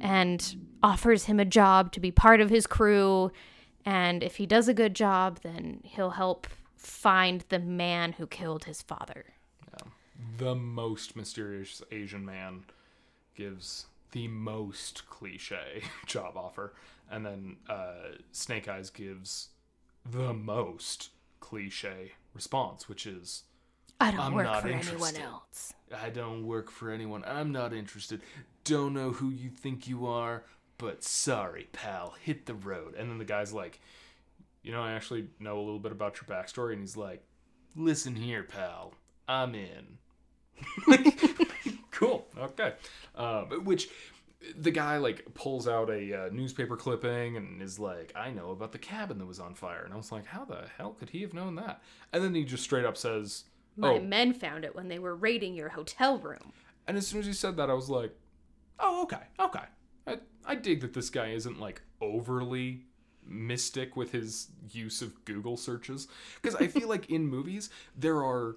and 0.01 0.57
offers 0.83 1.27
him 1.27 1.39
a 1.39 1.45
job 1.45 1.93
to 1.93 2.01
be 2.01 2.11
part 2.11 2.41
of 2.41 2.51
his 2.51 2.67
crew. 2.67 3.31
And 3.85 4.23
if 4.23 4.37
he 4.37 4.47
does 4.47 4.69
a 4.69 4.75
good 4.75 4.95
job, 4.95 5.41
then 5.43 5.81
he'll 5.85 6.11
help 6.11 6.47
find 6.77 7.45
the 7.49 7.59
man 7.59 8.13
who 8.13 8.27
killed 8.27 8.65
his 8.65 8.83
father. 8.83 9.27
the 10.39 10.55
most 10.55 11.17
mysterious 11.17 11.83
Asian 11.91 12.25
man 12.25 12.65
gives 13.35 13.87
the 14.13 14.29
most 14.29 15.09
cliche 15.09 15.83
job 16.07 16.37
offer, 16.37 16.73
and 17.11 17.27
then 17.27 17.57
uh, 17.69 18.17
Snake 18.33 18.69
Eyes 18.69 18.91
gives 18.91 19.49
the 20.09 20.33
most 20.33 21.11
cliche 21.41 22.13
response, 22.35 22.89
which 22.89 23.07
is, 23.07 23.45
I 24.01 24.11
don't 24.11 24.21
I'm 24.21 24.35
work 24.35 24.45
not 24.45 24.63
for 24.63 24.69
anyone 24.69 25.17
else. 25.17 25.75
"I 25.95 26.11
don't 26.11 26.47
work 26.47 26.71
for 26.71 26.91
anyone. 26.91 27.25
I'm 27.27 27.53
not 27.53 27.73
interested. 27.73 28.23
Don't 28.65 28.95
know 28.95 29.11
who 29.13 29.31
you 29.31 29.51
think 29.51 29.89
you 29.89 30.07
are, 30.07 30.45
but 30.79 31.03
sorry, 31.05 31.69
pal, 31.73 32.15
hit 32.23 32.47
the 32.47 32.55
road. 32.55 32.95
And 32.95 33.11
then 33.11 33.19
the 33.19 33.25
guy's 33.25 33.53
like, 33.53 33.81
you 34.63 34.73
know, 34.73 34.83
I 34.83 34.93
actually 34.93 35.29
know 35.39 35.59
a 35.59 35.61
little 35.61 35.79
bit 35.79 35.93
about 35.93 36.17
your 36.17 36.25
backstory. 36.37 36.73
And 36.73 36.81
he's 36.81 36.97
like, 36.97 37.23
listen 37.77 38.15
here, 38.15 38.43
pal, 38.45 38.95
I'm 39.29 39.55
in. 39.55 39.99
cool. 41.91 42.27
Okay. 42.39 42.75
Um, 43.15 43.65
which 43.65 43.89
the 44.57 44.71
guy 44.71 44.97
like 44.97 45.35
pulls 45.35 45.69
out 45.69 45.91
a 45.91 46.27
uh, 46.27 46.29
newspaper 46.33 46.77
clipping 46.77 47.37
and 47.37 47.61
is 47.61 47.79
like, 47.79 48.13
I 48.17 48.31
know 48.31 48.51
about 48.51 48.73
the 48.73 48.79
cabin 48.79 49.19
that 49.19 49.27
was 49.27 49.41
on 49.41 49.55
fire. 49.55 49.83
And 49.85 49.93
I 49.93 49.97
was 49.97 50.11
like, 50.11 50.27
how 50.27 50.45
the 50.45 50.65
hell 50.77 50.97
could 50.99 51.11
he 51.11 51.23
have 51.23 51.35
known 51.35 51.57
that? 51.57 51.83
And 52.13 52.25
then 52.25 52.35
he 52.35 52.45
just 52.45 52.65
straight 52.65 52.85
up 52.85 52.97
says, 52.97 53.45
My 53.77 53.91
oh, 53.91 54.01
men 54.01 54.33
found 54.33 54.65
it 54.65 54.75
when 54.75 54.89
they 54.89 54.99
were 54.99 55.15
raiding 55.15 55.55
your 55.55 55.71
hotel 55.71 56.19
room. 56.19 56.53
And 56.87 56.97
as 56.97 57.07
soon 57.07 57.21
as 57.21 57.27
he 57.27 57.33
said 57.33 57.57
that, 57.57 57.71
I 57.71 57.75
was 57.75 57.91
like, 57.91 58.15
oh, 58.79 59.03
okay, 59.03 59.23
okay. 59.39 59.65
I, 60.07 60.19
I 60.45 60.55
dig 60.55 60.81
that 60.81 60.95
this 60.95 61.11
guy 61.11 61.29
isn't 61.29 61.61
like 61.61 61.83
overly 62.01 62.87
mystic 63.27 63.97
with 63.97 64.13
his 64.13 64.49
use 64.73 65.03
of 65.03 65.25
Google 65.25 65.57
searches. 65.57 66.09
Because 66.41 66.57
I 66.57 66.67
feel 66.67 66.89
like 66.95 67.11
in 67.11 67.27
movies, 67.27 67.71
there 67.97 68.25
are 68.25 68.57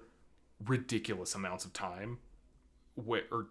ridiculous 0.66 1.34
amounts 1.34 1.64
of 1.64 1.72
time 1.72 2.18
where 2.94 3.24
or 3.30 3.48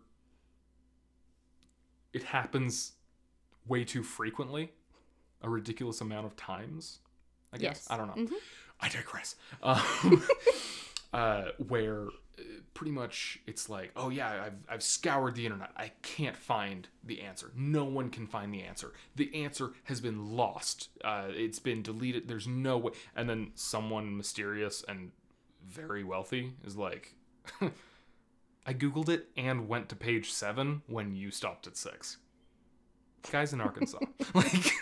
it 2.14 2.24
happens 2.24 2.94
way 3.68 3.84
too 3.84 4.04
frequently, 4.04 4.72
a 5.42 5.50
ridiculous 5.50 6.02
amount 6.02 6.26
of 6.26 6.36
times. 6.36 7.00
I 7.52 7.58
guess. 7.58 7.62
Yes. 7.62 7.88
Mm-hmm. 7.88 7.94
I 7.94 7.98
don't 7.98 8.32
know. 8.32 8.38
I 8.82 8.90
digress. 8.90 9.36
Um, 9.64 10.24
uh, 11.14 11.44
where 11.68 12.08
uh, 12.40 12.44
pretty 12.74 12.92
much 12.92 13.40
it's 13.46 13.70
like, 13.70 13.92
oh 13.96 14.10
yeah, 14.10 14.46
I've, 14.48 14.56
I've 14.68 14.84
scoured 14.84 15.36
the 15.36 15.46
internet. 15.46 15.70
I 15.78 15.92
can't 16.02 16.36
find 16.36 16.88
the 17.04 17.22
answer. 17.22 17.52
No 17.56 17.84
one 17.84 18.10
can 18.10 18.26
find 18.26 18.52
the 18.52 18.64
answer. 18.64 18.94
The 19.16 19.44
answer 19.44 19.74
has 19.84 20.02
been 20.02 20.36
lost. 20.36 20.90
Uh, 21.04 21.28
it's 21.30 21.60
been 21.60 21.84
deleted. 21.84 22.28
There's 22.28 22.48
no 22.48 22.80
way. 22.80 22.94
And 23.16 23.30
then 23.30 23.52
someone 23.54 24.18
mysterious 24.18 24.84
and 24.88 25.12
very 25.64 26.04
wealthy 26.04 26.54
is 26.66 26.76
like, 26.76 27.14
I 28.66 28.74
googled 28.74 29.10
it 29.10 29.28
and 29.36 29.68
went 29.68 29.90
to 29.90 29.96
page 29.96 30.32
seven 30.32 30.82
when 30.88 31.16
you 31.16 31.32
stopped 31.32 31.68
at 31.68 31.76
six. 31.78 32.18
Guys 33.32 33.54
in 33.54 33.62
Arkansas, 33.62 34.00
like, 34.34 34.74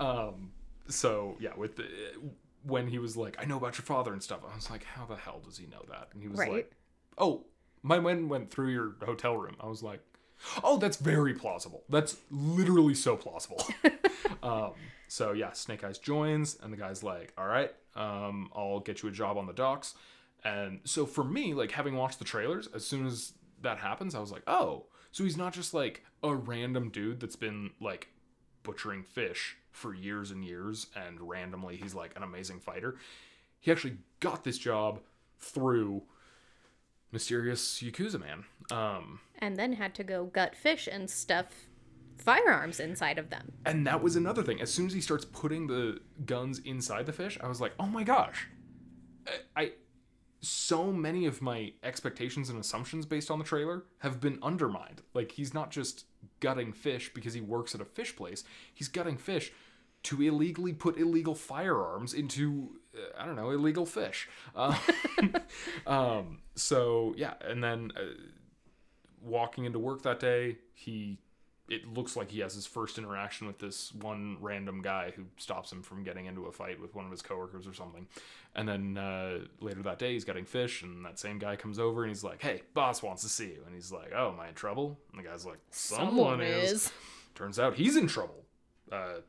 um, 0.00 0.50
so 0.88 1.36
yeah, 1.38 1.50
with 1.56 1.76
the 1.76 1.84
when 2.64 2.88
he 2.88 2.98
was 2.98 3.16
like, 3.16 3.36
I 3.40 3.44
know 3.44 3.56
about 3.56 3.78
your 3.78 3.84
father 3.84 4.12
and 4.12 4.20
stuff, 4.22 4.40
I 4.50 4.54
was 4.54 4.68
like, 4.68 4.82
how 4.84 5.04
the 5.06 5.14
hell 5.16 5.40
does 5.44 5.56
he 5.58 5.66
know 5.66 5.84
that? 5.88 6.08
And 6.12 6.20
he 6.20 6.28
was 6.28 6.40
Right. 6.40 6.52
like, 6.52 6.72
oh, 7.18 7.44
my 7.84 8.00
men 8.00 8.28
went 8.28 8.50
through 8.50 8.70
your 8.72 8.96
hotel 9.04 9.36
room. 9.36 9.54
I 9.60 9.66
was 9.68 9.80
like, 9.82 10.00
oh, 10.64 10.76
that's 10.78 10.96
very 10.96 11.34
plausible. 11.34 11.84
That's 11.88 12.16
literally 12.32 12.94
so 12.94 13.16
plausible. 13.16 13.64
um, 14.42 14.72
so 15.06 15.32
yeah, 15.32 15.52
Snake 15.52 15.84
Eyes 15.84 15.98
joins, 15.98 16.58
and 16.60 16.72
the 16.72 16.76
guy's 16.76 17.04
like, 17.04 17.32
all 17.38 17.46
right, 17.46 17.72
um, 17.94 18.50
I'll 18.56 18.80
get 18.80 19.02
you 19.04 19.08
a 19.08 19.12
job 19.12 19.38
on 19.38 19.46
the 19.46 19.52
docks. 19.52 19.94
And 20.44 20.80
so 20.84 21.04
for 21.06 21.24
me, 21.24 21.54
like 21.54 21.72
having 21.72 21.96
watched 21.96 22.18
the 22.18 22.24
trailers, 22.24 22.68
as 22.74 22.86
soon 22.86 23.06
as 23.06 23.32
that 23.62 23.78
happens, 23.78 24.14
I 24.14 24.20
was 24.20 24.30
like, 24.32 24.42
oh, 24.46 24.86
so 25.10 25.24
he's 25.24 25.36
not 25.36 25.52
just 25.52 25.74
like 25.74 26.04
a 26.22 26.34
random 26.34 26.90
dude 26.90 27.20
that's 27.20 27.36
been 27.36 27.70
like 27.80 28.08
butchering 28.62 29.02
fish 29.02 29.56
for 29.72 29.94
years 29.94 30.30
and 30.30 30.44
years, 30.44 30.86
and 30.94 31.20
randomly 31.20 31.76
he's 31.76 31.94
like 31.94 32.14
an 32.16 32.22
amazing 32.22 32.60
fighter. 32.60 32.96
He 33.60 33.70
actually 33.72 33.98
got 34.20 34.44
this 34.44 34.58
job 34.58 35.00
through 35.40 36.02
mysterious 37.12 37.80
Yakuza 37.82 38.20
man. 38.20 38.44
Um, 38.70 39.20
And 39.38 39.56
then 39.56 39.72
had 39.74 39.94
to 39.96 40.04
go 40.04 40.26
gut 40.26 40.54
fish 40.54 40.88
and 40.90 41.08
stuff 41.08 41.46
firearms 42.18 42.80
inside 42.80 43.18
of 43.18 43.30
them. 43.30 43.52
and 43.64 43.86
that 43.86 44.02
was 44.02 44.16
another 44.16 44.42
thing. 44.42 44.60
As 44.60 44.72
soon 44.72 44.86
as 44.86 44.92
he 44.92 45.00
starts 45.00 45.24
putting 45.24 45.68
the 45.68 46.00
guns 46.26 46.58
inside 46.60 47.06
the 47.06 47.12
fish, 47.12 47.38
I 47.42 47.48
was 47.48 47.60
like, 47.60 47.72
oh 47.78 47.86
my 47.86 48.02
gosh. 48.02 48.48
I, 49.26 49.62
I 49.62 49.72
so 50.40 50.92
many 50.92 51.26
of 51.26 51.42
my 51.42 51.72
expectations 51.82 52.48
and 52.48 52.58
assumptions 52.58 53.06
based 53.06 53.30
on 53.30 53.38
the 53.38 53.44
trailer 53.44 53.84
have 53.98 54.20
been 54.20 54.38
undermined. 54.42 55.02
Like 55.14 55.32
he's 55.32 55.52
not 55.52 55.70
just 55.70 56.04
gutting 56.40 56.72
fish 56.72 57.12
because 57.12 57.34
he 57.34 57.40
works 57.40 57.74
at 57.74 57.80
a 57.80 57.84
fish 57.84 58.14
place. 58.14 58.44
He's 58.72 58.88
gutting 58.88 59.16
fish 59.16 59.52
to 60.04 60.22
illegally 60.22 60.72
put 60.72 60.96
illegal 60.96 61.34
firearms 61.34 62.14
into 62.14 62.70
uh, 62.96 63.20
I 63.20 63.26
don't 63.26 63.36
know 63.36 63.50
illegal 63.50 63.86
fish. 63.86 64.28
Um, 64.54 64.76
um, 65.86 66.38
so 66.54 67.14
yeah, 67.16 67.34
and 67.40 67.62
then 67.62 67.92
uh, 67.96 68.14
walking 69.22 69.64
into 69.64 69.78
work 69.78 70.02
that 70.02 70.20
day, 70.20 70.58
he 70.72 71.18
it 71.68 71.86
looks 71.92 72.16
like 72.16 72.30
he 72.30 72.40
has 72.40 72.54
his 72.54 72.66
first 72.66 72.96
interaction 72.98 73.46
with 73.46 73.58
this 73.58 73.92
one 73.94 74.38
random 74.40 74.80
guy 74.80 75.12
who 75.14 75.24
stops 75.36 75.70
him 75.70 75.82
from 75.82 76.02
getting 76.02 76.26
into 76.26 76.46
a 76.46 76.52
fight 76.52 76.80
with 76.80 76.94
one 76.94 77.04
of 77.04 77.10
his 77.10 77.20
coworkers 77.20 77.66
or 77.66 77.74
something. 77.74 78.06
And 78.54 78.66
then 78.68 78.96
uh, 78.96 79.40
later 79.60 79.82
that 79.82 79.98
day, 79.98 80.14
he's 80.14 80.24
getting 80.24 80.44
fish, 80.46 80.82
and 80.82 81.04
that 81.04 81.18
same 81.18 81.38
guy 81.38 81.56
comes 81.56 81.78
over 81.78 82.02
and 82.04 82.10
he's 82.10 82.24
like, 82.24 82.42
"Hey, 82.42 82.62
boss 82.74 83.02
wants 83.02 83.22
to 83.22 83.28
see 83.28 83.48
you." 83.48 83.62
And 83.66 83.74
he's 83.74 83.92
like, 83.92 84.12
"Oh, 84.16 84.30
am 84.32 84.40
I 84.40 84.48
in 84.48 84.54
trouble?" 84.54 84.98
And 85.12 85.22
the 85.22 85.28
guy's 85.28 85.44
like, 85.44 85.58
"Someone, 85.70 86.40
is. 86.40 86.90
Turns 87.34 87.58
out 87.58 87.74
he's 87.74 87.96
in 87.96 88.06
trouble. 88.06 88.44
Uh, 88.90 89.20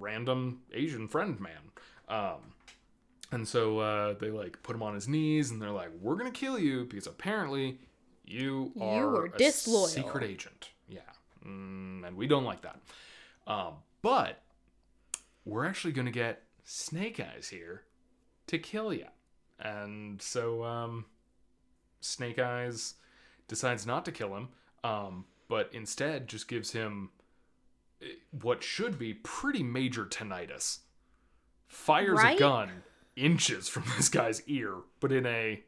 random 0.00 0.62
Asian 0.72 1.06
friend 1.08 1.38
man. 1.40 1.52
Um, 2.08 2.54
and 3.30 3.46
so 3.46 3.78
uh, 3.78 4.14
they 4.14 4.30
like 4.30 4.62
put 4.62 4.74
him 4.74 4.82
on 4.82 4.94
his 4.94 5.06
knees, 5.06 5.50
and 5.50 5.60
they're 5.60 5.70
like, 5.70 5.90
"We're 6.00 6.16
gonna 6.16 6.30
kill 6.30 6.58
you 6.58 6.86
because 6.86 7.06
apparently 7.06 7.78
you 8.24 8.72
You 8.74 8.82
are 8.82 9.06
were 9.08 9.24
a 9.26 9.36
disloyal." 9.36 9.86
secret 9.88 10.24
agent." 10.24 10.70
Mm, 11.46 12.06
and 12.06 12.16
we 12.16 12.26
don't 12.26 12.44
like 12.44 12.62
that. 12.62 12.80
Um, 13.46 13.74
but 14.02 14.42
we're 15.44 15.64
actually 15.66 15.92
gonna 15.92 16.10
get 16.10 16.42
Snake 16.64 17.20
Eyes 17.20 17.48
here 17.48 17.82
to 18.46 18.58
kill 18.58 18.92
you, 18.92 19.06
and 19.58 20.20
so 20.20 20.62
um, 20.64 21.06
Snake 22.00 22.38
Eyes 22.38 22.94
decides 23.48 23.86
not 23.86 24.04
to 24.04 24.12
kill 24.12 24.36
him, 24.36 24.48
um, 24.84 25.24
but 25.48 25.70
instead 25.72 26.28
just 26.28 26.48
gives 26.48 26.72
him 26.72 27.10
eh, 28.02 28.06
what 28.42 28.62
should 28.62 28.98
be 28.98 29.14
pretty 29.14 29.62
major 29.62 30.04
tinnitus. 30.04 30.78
Fires 31.66 32.18
Right? 32.18 32.36
a 32.36 32.38
gun 32.38 32.70
inches 33.16 33.68
from 33.68 33.84
this 33.96 34.08
guy's 34.08 34.42
ear, 34.46 34.74
but 35.00 35.12
in 35.12 35.26
a 35.26 35.62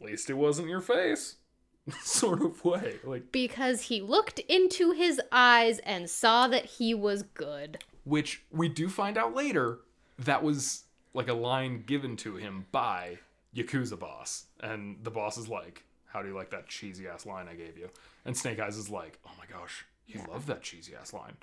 at 0.00 0.06
least 0.06 0.28
it 0.28 0.34
wasn't 0.34 0.68
your 0.68 0.80
face 0.80 1.36
sort 2.02 2.42
of 2.42 2.64
way. 2.64 2.96
Like 3.04 3.30
Because 3.32 3.82
he 3.82 4.00
looked 4.00 4.38
into 4.40 4.92
his 4.92 5.20
eyes 5.32 5.78
and 5.80 6.08
saw 6.08 6.48
that 6.48 6.64
he 6.64 6.94
was 6.94 7.22
good. 7.22 7.84
which 8.04 8.42
we 8.50 8.68
do 8.68 8.88
find 8.88 9.16
out 9.18 9.34
later 9.34 9.78
that 10.18 10.42
was 10.42 10.84
like 11.12 11.28
a 11.28 11.34
line 11.34 11.82
given 11.86 12.16
to 12.18 12.36
him 12.36 12.66
by 12.72 13.18
Yakuza 13.54 13.98
boss. 13.98 14.46
And 14.60 14.96
the 15.02 15.10
boss 15.10 15.36
is 15.38 15.48
like, 15.48 15.84
How 16.06 16.22
do 16.22 16.28
you 16.28 16.34
like 16.34 16.50
that 16.50 16.68
cheesy 16.68 17.06
ass 17.06 17.26
line 17.26 17.46
I 17.48 17.54
gave 17.54 17.76
you? 17.78 17.88
And 18.24 18.36
Snake 18.36 18.60
Eyes 18.60 18.76
is 18.76 18.88
like, 18.90 19.18
Oh 19.26 19.30
my 19.38 19.44
gosh, 19.46 19.84
you 20.06 20.20
love 20.30 20.46
that 20.46 20.62
cheesy 20.62 20.94
ass 21.00 21.12
line. 21.12 21.36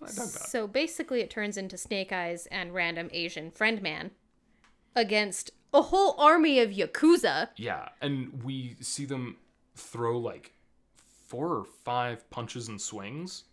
And 0.00 0.08
I 0.08 0.12
dug 0.12 0.28
that. 0.30 0.48
So 0.48 0.66
basically, 0.66 1.20
it 1.20 1.30
turns 1.30 1.56
into 1.56 1.76
Snake 1.76 2.12
Eyes 2.12 2.46
and 2.46 2.72
random 2.74 3.10
Asian 3.12 3.50
friend 3.50 3.82
man 3.82 4.12
against 4.96 5.50
a 5.72 5.82
whole 5.82 6.14
army 6.18 6.58
of 6.60 6.70
Yakuza. 6.70 7.48
Yeah, 7.56 7.90
and 8.00 8.42
we 8.42 8.76
see 8.80 9.04
them 9.04 9.36
throw 9.74 10.18
like 10.18 10.52
four 11.26 11.48
or 11.56 11.64
five 11.84 12.28
punches 12.30 12.68
and 12.68 12.80
swings, 12.80 13.44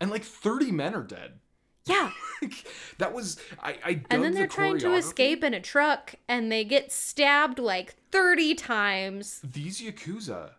and 0.00 0.10
like 0.10 0.24
thirty 0.24 0.70
men 0.72 0.94
are 0.94 1.02
dead. 1.02 1.40
Yeah. 1.86 2.10
that 2.98 3.14
was 3.14 3.40
I. 3.62 3.78
I 3.84 4.02
And 4.10 4.22
then 4.22 4.34
they're 4.34 4.46
trying 4.46 4.78
to 4.80 4.94
escape 4.94 5.42
in 5.42 5.54
a 5.54 5.60
truck 5.60 6.14
and 6.28 6.52
they 6.52 6.62
get 6.62 6.92
stabbed 6.92 7.58
like 7.58 7.94
30 8.12 8.54
times. 8.56 9.40
These 9.42 9.80
yakuza 9.80 10.50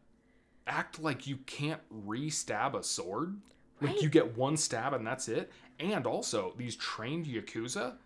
act 0.66 1.00
like 1.00 1.28
you 1.28 1.38
can't 1.46 1.82
re-stab 1.92 2.74
a 2.74 2.82
sword. 2.82 3.38
Like 3.80 3.92
Right. 3.92 4.02
you 4.02 4.10
get 4.10 4.36
one 4.36 4.58
stab 4.58 4.94
and 4.94 5.06
that's 5.06 5.28
it. 5.30 5.52
And 5.80 6.08
also, 6.08 6.54
these 6.58 6.76
trained 6.76 7.28
yakuza, 7.28 7.98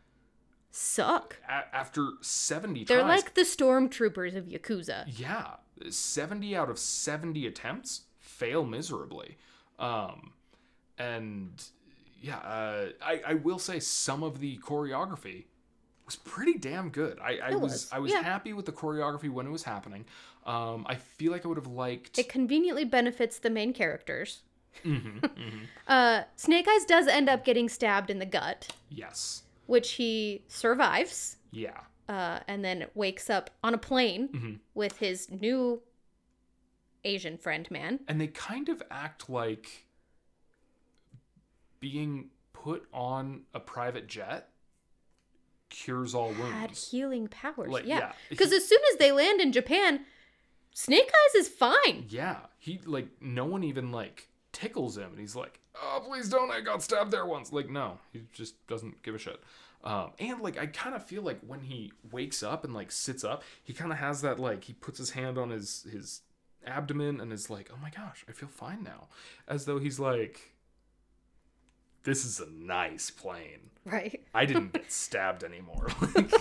Suck. 0.72 1.38
a- 1.48 1.74
after 1.76 2.10
seventy 2.22 2.84
They're 2.84 3.00
tries, 3.02 3.24
like 3.24 3.34
the 3.36 3.42
stormtroopers 3.42 4.36
of 4.36 4.46
Yakuza. 4.46 5.06
yeah, 5.08 5.56
seventy 5.90 6.56
out 6.56 6.70
of 6.70 6.78
seventy 6.80 7.48
attempts 7.48 8.02
fail 8.20 8.66
miserably. 8.66 9.38
Um, 9.80 10.34
and 10.98 11.52
yeah, 12.22 12.38
uh, 12.38 12.86
I 13.02 13.22
I 13.28 13.34
will 13.36 13.60
say 13.60 13.80
some 13.80 14.24
of 14.24 14.40
the 14.40 14.58
choreography 14.60 15.46
was 16.06 16.16
pretty 16.18 16.58
damn 16.58 16.90
good. 16.90 17.18
I, 17.22 17.38
I 17.38 17.52
was, 17.56 17.62
was, 17.62 17.90
I 17.92 18.00
was 18.00 18.12
yeah. 18.12 18.22
happy 18.22 18.54
with 18.54 18.66
the 18.66 18.72
choreography 18.74 19.30
when 19.30 19.48
it 19.48 19.52
was 19.52 19.64
happening. 19.64 20.06
Um, 20.46 20.86
I 20.88 20.96
feel 20.96 21.32
like 21.32 21.46
I 21.46 21.48
would 21.48 21.58
have 21.58 21.68
liked. 21.68 22.20
It 22.20 22.28
conveniently 22.30 22.84
benefits 22.84 23.40
the 23.40 23.50
main 23.50 23.72
characters. 23.74 24.42
Mhm, 24.84 25.20
mhm. 25.22 25.60
Uh, 25.88 26.24
Snake 26.36 26.68
Eyes 26.68 26.86
does 26.86 27.08
end 27.08 27.30
up 27.30 27.46
getting 27.46 27.70
stabbed 27.70 28.10
in 28.10 28.20
the 28.20 28.26
gut, 28.26 28.70
Yes. 28.90 29.44
which 29.68 29.92
he 29.92 30.44
survives 30.48 31.38
Yeah. 31.52 31.80
Uh, 32.10 32.39
and 32.47 32.64
then 32.66 32.86
wakes 32.95 33.30
up 33.30 33.49
on 33.64 33.74
a 33.74 33.78
plane 33.78 34.28
Mhm. 34.30 34.60
with 34.74 34.97
his 34.99 35.30
new 35.32 35.82
Asian 37.06 37.38
friend 37.38 37.70
man. 37.72 37.99
And 38.08 38.20
they 38.22 38.28
kind 38.28 38.70
of 38.70 38.82
act 38.91 39.30
like 39.30 39.86
being 41.80 42.30
put 42.54 42.88
on 42.93 43.41
a 43.54 43.60
private 43.60 44.08
jet 44.08 44.49
cures 45.70 46.14
all 46.14 46.30
wounds. 46.30 46.54
Had 46.54 46.72
healing 46.72 47.28
powers. 47.28 47.70
Like, 47.72 47.86
yeah. 47.86 47.99
yeah, 47.99 48.12
Because 48.30 48.51
he- 48.51 48.58
as 48.58 48.68
soon 48.68 48.80
as 48.91 48.97
they 48.99 49.12
land 49.12 49.41
in 49.41 49.51
Japan, 49.51 50.06
Snake 50.74 51.10
Eyes 51.10 51.36
is 51.36 51.49
fine. 51.49 52.06
Yeah, 52.10 52.41
he 52.58 52.80
like 52.86 53.08
no 53.22 53.45
one 53.45 53.64
even 53.64 53.91
like 53.91 54.30
tickles 54.51 54.97
him, 54.97 55.12
and 55.12 55.20
he's 55.20 55.36
like, 55.36 55.60
"Oh, 55.76 56.01
please 56.08 56.30
don't! 56.30 56.49
I 56.51 56.62
got 56.62 56.82
stabbed 56.82 57.12
there 57.12 57.26
once." 57.28 57.51
Like, 57.54 57.70
no, 57.70 57.99
he 58.12 58.24
just 58.34 58.66
doesn't 58.66 59.04
give 59.04 59.14
a 59.14 59.20
shit. 59.20 59.39
Um, 59.84 60.12
and 60.18 60.40
like, 60.42 60.58
I 60.58 60.68
kind 60.68 60.96
of 60.96 61.04
feel 61.04 61.24
like 61.24 61.40
when 61.46 61.62
he 61.62 61.92
wakes 62.12 62.42
up 62.42 62.64
and 62.64 62.74
like 62.74 62.92
sits 62.92 63.24
up, 63.24 63.44
he 63.64 63.74
kind 63.74 63.92
of 63.92 63.98
has 63.98 64.22
that 64.22 64.40
like 64.40 64.64
he 64.64 64.74
puts 64.74 64.98
his 64.98 65.12
hand 65.12 65.38
on 65.38 65.50
his 65.50 65.86
his 65.92 66.22
abdomen 66.66 67.20
and 67.20 67.34
is 67.34 67.50
like, 67.50 67.70
"Oh 67.74 67.78
my 67.82 67.90
gosh, 67.90 68.24
I 68.30 68.32
feel 68.32 68.50
fine 68.50 68.84
now," 68.84 69.10
as 69.48 69.66
though 69.66 69.80
he's 69.80 70.00
like, 70.00 70.54
"This 72.04 72.24
is 72.24 72.40
a 72.40 72.50
nice 72.50 73.10
plane. 73.10 73.72
Right. 73.84 74.24
I 74.34 74.46
didn't 74.48 74.74
get 74.74 74.92
stabbed 74.92 75.44
anymore." 75.44 75.88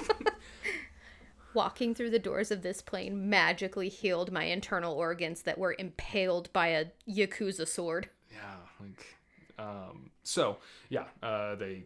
Walking 1.55 1.95
through 1.95 2.11
the 2.11 2.19
doors 2.19 2.51
of 2.51 2.63
this 2.63 2.81
plane 2.81 3.29
magically 3.29 3.91
healed 3.91 4.33
my 4.33 4.45
internal 4.45 4.95
organs 4.95 5.43
that 5.43 5.59
were 5.59 5.75
impaled 5.79 6.51
by 6.53 6.69
a 6.69 6.87
Yakuza 7.07 7.69
sword. 7.69 8.09
Yeah, 8.31 8.57
like 8.81 9.17
um 9.59 10.11
so 10.23 10.59
yeah, 10.89 11.05
uh 11.23 11.57
they 11.57 11.85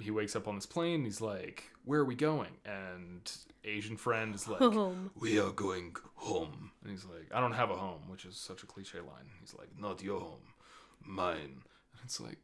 he 0.00 0.10
wakes 0.10 0.34
up 0.34 0.48
on 0.48 0.56
this 0.56 0.66
plane, 0.66 1.04
he's 1.04 1.20
like, 1.20 1.64
Where 1.84 2.00
are 2.00 2.04
we 2.04 2.14
going? 2.14 2.56
And 2.64 3.30
Asian 3.64 3.96
friend 3.96 4.34
is 4.34 4.48
like 4.48 4.60
Home. 4.60 5.10
We 5.14 5.38
are 5.38 5.50
going 5.50 5.96
home. 6.14 6.72
And 6.82 6.90
he's 6.90 7.04
like, 7.04 7.28
I 7.32 7.40
don't 7.40 7.52
have 7.52 7.70
a 7.70 7.76
home, 7.76 8.02
which 8.08 8.24
is 8.24 8.36
such 8.36 8.62
a 8.62 8.66
cliche 8.66 8.98
line. 8.98 9.30
He's 9.40 9.54
like, 9.54 9.68
Not 9.78 10.02
your 10.02 10.20
home, 10.20 10.54
mine. 11.00 11.62
And 11.92 12.00
it's 12.04 12.20
like, 12.20 12.38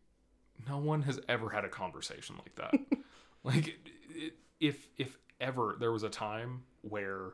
no 0.68 0.78
one 0.78 1.02
has 1.02 1.20
ever 1.28 1.50
had 1.50 1.64
a 1.64 1.68
conversation 1.68 2.36
like 2.38 2.54
that. 2.56 2.74
like, 3.44 3.68
it, 3.68 3.78
it, 4.10 4.32
if 4.60 4.88
if 4.98 5.16
ever 5.40 5.76
there 5.78 5.92
was 5.92 6.02
a 6.02 6.10
time 6.10 6.64
where 6.82 7.32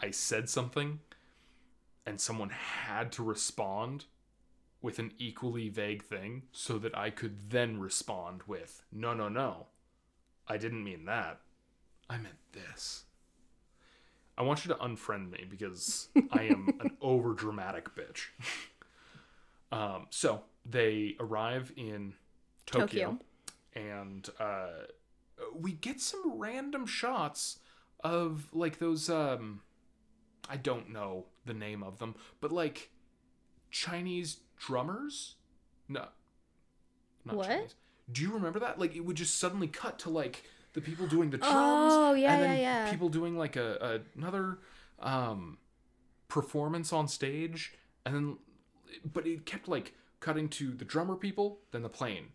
I 0.00 0.10
said 0.10 0.48
something 0.48 1.00
and 2.06 2.20
someone 2.20 2.50
had 2.50 3.12
to 3.12 3.22
respond 3.22 4.06
with 4.80 4.98
an 4.98 5.12
equally 5.18 5.68
vague 5.68 6.04
thing 6.04 6.42
so 6.52 6.78
that 6.78 6.96
I 6.96 7.10
could 7.10 7.50
then 7.50 7.80
respond 7.80 8.42
with, 8.46 8.82
no, 8.92 9.12
no, 9.12 9.28
no, 9.28 9.66
I 10.46 10.56
didn't 10.56 10.84
mean 10.84 11.04
that. 11.06 11.40
I 12.08 12.16
meant 12.18 12.38
this. 12.52 13.04
I 14.36 14.42
want 14.42 14.64
you 14.64 14.72
to 14.72 14.80
unfriend 14.80 15.30
me 15.32 15.44
because 15.48 16.08
I 16.30 16.44
am 16.44 16.68
an 16.80 16.96
over 17.00 17.34
dramatic 17.34 17.88
bitch. 17.94 18.28
um, 19.72 20.06
so 20.10 20.42
they 20.64 21.16
arrive 21.18 21.72
in 21.76 22.14
Tokyo, 22.66 22.86
Tokyo. 22.86 23.18
and 23.74 24.28
uh, 24.38 24.84
we 25.54 25.72
get 25.72 26.00
some 26.00 26.38
random 26.38 26.86
shots 26.86 27.58
of 28.04 28.48
like 28.52 28.78
those 28.78 29.10
um 29.10 29.60
I 30.48 30.56
don't 30.56 30.90
know 30.90 31.26
the 31.44 31.52
name 31.54 31.82
of 31.82 31.98
them, 31.98 32.14
but 32.40 32.52
like 32.52 32.90
Chinese 33.70 34.38
drummers? 34.58 35.36
No. 35.88 36.06
Not 37.24 37.36
What? 37.36 37.46
Chinese. 37.48 37.74
Do 38.10 38.22
you 38.22 38.32
remember 38.32 38.58
that? 38.60 38.78
Like 38.78 38.96
it 38.96 39.04
would 39.04 39.16
just 39.16 39.38
suddenly 39.38 39.68
cut 39.68 39.98
to 40.00 40.10
like 40.10 40.44
the 40.72 40.80
people 40.80 41.06
doing 41.06 41.30
the 41.30 41.38
drums 41.38 41.52
Oh, 41.54 42.14
yeah, 42.14 42.34
and 42.34 42.42
then 42.42 42.56
yeah, 42.58 42.84
yeah. 42.84 42.90
people 42.90 43.08
doing 43.08 43.36
like 43.36 43.56
a, 43.56 44.02
a 44.14 44.18
another 44.18 44.58
um 45.00 45.58
performance 46.28 46.92
on 46.92 47.08
stage 47.08 47.74
and 48.04 48.14
then 48.14 48.36
but 49.04 49.26
it 49.26 49.44
kept 49.46 49.68
like 49.68 49.94
cutting 50.20 50.48
to 50.48 50.72
the 50.72 50.84
drummer 50.84 51.16
people, 51.16 51.60
then 51.72 51.82
the 51.82 51.88
plane. 51.88 52.28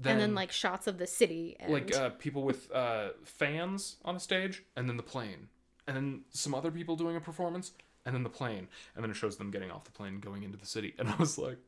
Then, 0.00 0.12
and 0.12 0.20
then 0.20 0.34
like 0.34 0.52
shots 0.52 0.86
of 0.86 0.98
the 0.98 1.06
city 1.06 1.56
and 1.58 1.72
like 1.72 1.94
uh, 1.94 2.10
people 2.10 2.42
with 2.42 2.70
uh, 2.72 3.10
fans 3.24 3.96
on 4.04 4.14
a 4.14 4.20
stage, 4.20 4.62
and 4.76 4.88
then 4.88 4.96
the 4.96 5.02
plane, 5.02 5.48
and 5.86 5.96
then 5.96 6.20
some 6.30 6.54
other 6.54 6.70
people 6.70 6.94
doing 6.94 7.16
a 7.16 7.20
performance, 7.20 7.72
and 8.06 8.14
then 8.14 8.22
the 8.22 8.28
plane, 8.30 8.68
and 8.94 9.02
then 9.02 9.10
it 9.10 9.14
shows 9.14 9.38
them 9.38 9.50
getting 9.50 9.72
off 9.72 9.84
the 9.84 9.90
plane, 9.90 10.20
going 10.20 10.44
into 10.44 10.56
the 10.56 10.66
city, 10.66 10.94
and 10.98 11.08
I 11.08 11.16
was 11.16 11.36
like, 11.36 11.58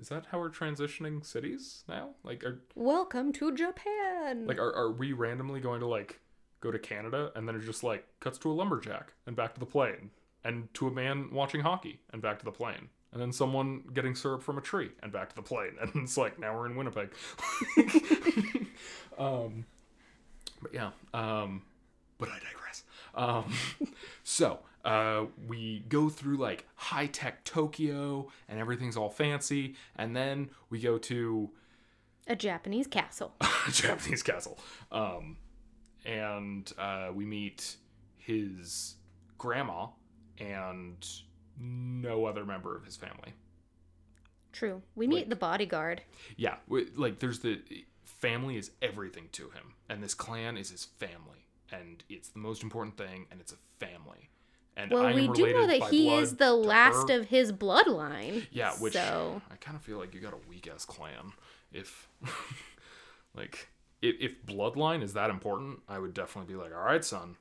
"Is 0.00 0.08
that 0.08 0.26
how 0.32 0.38
we're 0.38 0.50
transitioning 0.50 1.24
cities 1.24 1.84
now? 1.88 2.10
Like, 2.24 2.42
are 2.42 2.62
welcome 2.74 3.32
to 3.34 3.54
Japan. 3.54 4.46
like 4.46 4.58
are, 4.58 4.74
are 4.74 4.90
we 4.90 5.12
randomly 5.12 5.60
going 5.60 5.80
to 5.80 5.86
like 5.86 6.20
go 6.60 6.70
to 6.70 6.78
Canada, 6.78 7.30
and 7.36 7.46
then 7.46 7.54
it 7.54 7.60
just 7.60 7.84
like 7.84 8.06
cuts 8.18 8.38
to 8.38 8.50
a 8.50 8.54
lumberjack 8.54 9.12
and 9.26 9.36
back 9.36 9.54
to 9.54 9.60
the 9.60 9.66
plane, 9.66 10.10
and 10.42 10.72
to 10.74 10.88
a 10.88 10.90
man 10.90 11.28
watching 11.32 11.60
hockey 11.60 12.00
and 12.12 12.22
back 12.22 12.38
to 12.38 12.44
the 12.44 12.52
plane." 12.52 12.88
And 13.12 13.20
then 13.20 13.32
someone 13.32 13.82
getting 13.92 14.14
syrup 14.14 14.42
from 14.42 14.56
a 14.56 14.60
tree 14.60 14.90
and 15.02 15.12
back 15.12 15.30
to 15.30 15.34
the 15.34 15.42
plane. 15.42 15.72
And 15.80 15.90
it's 15.96 16.16
like, 16.16 16.38
now 16.38 16.56
we're 16.56 16.66
in 16.66 16.76
Winnipeg. 16.76 17.10
um, 19.18 19.66
but 20.62 20.72
yeah, 20.72 20.90
um, 21.12 21.62
but 22.18 22.28
I 22.28 22.38
digress. 22.38 22.84
Um, 23.16 23.52
so 24.22 24.60
uh, 24.84 25.24
we 25.46 25.84
go 25.88 26.08
through 26.08 26.36
like 26.36 26.66
high 26.74 27.06
tech 27.06 27.44
Tokyo 27.44 28.28
and 28.48 28.58
everything's 28.58 28.96
all 28.96 29.10
fancy, 29.10 29.74
and 29.96 30.14
then 30.16 30.50
we 30.70 30.80
go 30.80 30.98
to 30.98 31.50
a 32.26 32.36
Japanese 32.36 32.86
castle. 32.86 33.34
a 33.40 33.70
Japanese 33.70 34.22
castle, 34.22 34.58
um, 34.92 35.36
and 36.04 36.72
uh, 36.78 37.10
we 37.14 37.24
meet 37.24 37.76
his 38.18 38.94
grandma 39.38 39.86
and 40.38 41.06
no 41.58 42.24
other 42.24 42.44
member 42.44 42.76
of 42.76 42.84
his 42.84 42.96
family. 42.96 43.34
True. 44.52 44.82
We 44.96 45.06
meet 45.06 45.30
the 45.30 45.36
bodyguard. 45.36 46.02
Yeah, 46.36 46.56
w- 46.68 46.90
like 46.96 47.20
there's 47.20 47.38
the 47.40 47.60
family 48.04 48.56
is 48.56 48.70
everything 48.82 49.28
to 49.32 49.44
him, 49.50 49.74
and 49.88 50.02
this 50.02 50.14
clan 50.14 50.56
is 50.56 50.70
his 50.70 50.84
family, 50.84 51.46
and 51.70 52.02
it's 52.08 52.28
the 52.28 52.38
most 52.38 52.62
important 52.62 52.96
thing, 52.96 53.26
and 53.30 53.40
it's 53.40 53.52
a 53.52 53.84
family. 53.84 54.30
And 54.76 54.90
Well, 54.90 55.12
we 55.14 55.28
do 55.28 55.52
know 55.52 55.66
that 55.66 55.84
he 55.90 56.14
is 56.14 56.36
the 56.36 56.52
last 56.54 57.08
her. 57.10 57.20
of 57.20 57.26
his 57.28 57.52
bloodline. 57.52 58.46
Yeah, 58.50 58.72
which 58.74 58.92
so 58.94 59.42
I 59.50 59.56
kind 59.56 59.76
of 59.76 59.82
feel 59.82 59.98
like 59.98 60.14
you 60.14 60.20
got 60.20 60.32
a 60.32 60.48
weak 60.48 60.68
ass 60.72 60.84
clan. 60.84 61.32
If 61.72 62.08
like 63.34 63.68
if, 64.02 64.16
if 64.20 64.46
bloodline 64.46 65.02
is 65.02 65.12
that 65.14 65.30
important, 65.30 65.80
I 65.88 65.98
would 65.98 66.14
definitely 66.14 66.52
be 66.54 66.58
like, 66.58 66.72
all 66.74 66.82
right, 66.84 67.04
son, 67.04 67.36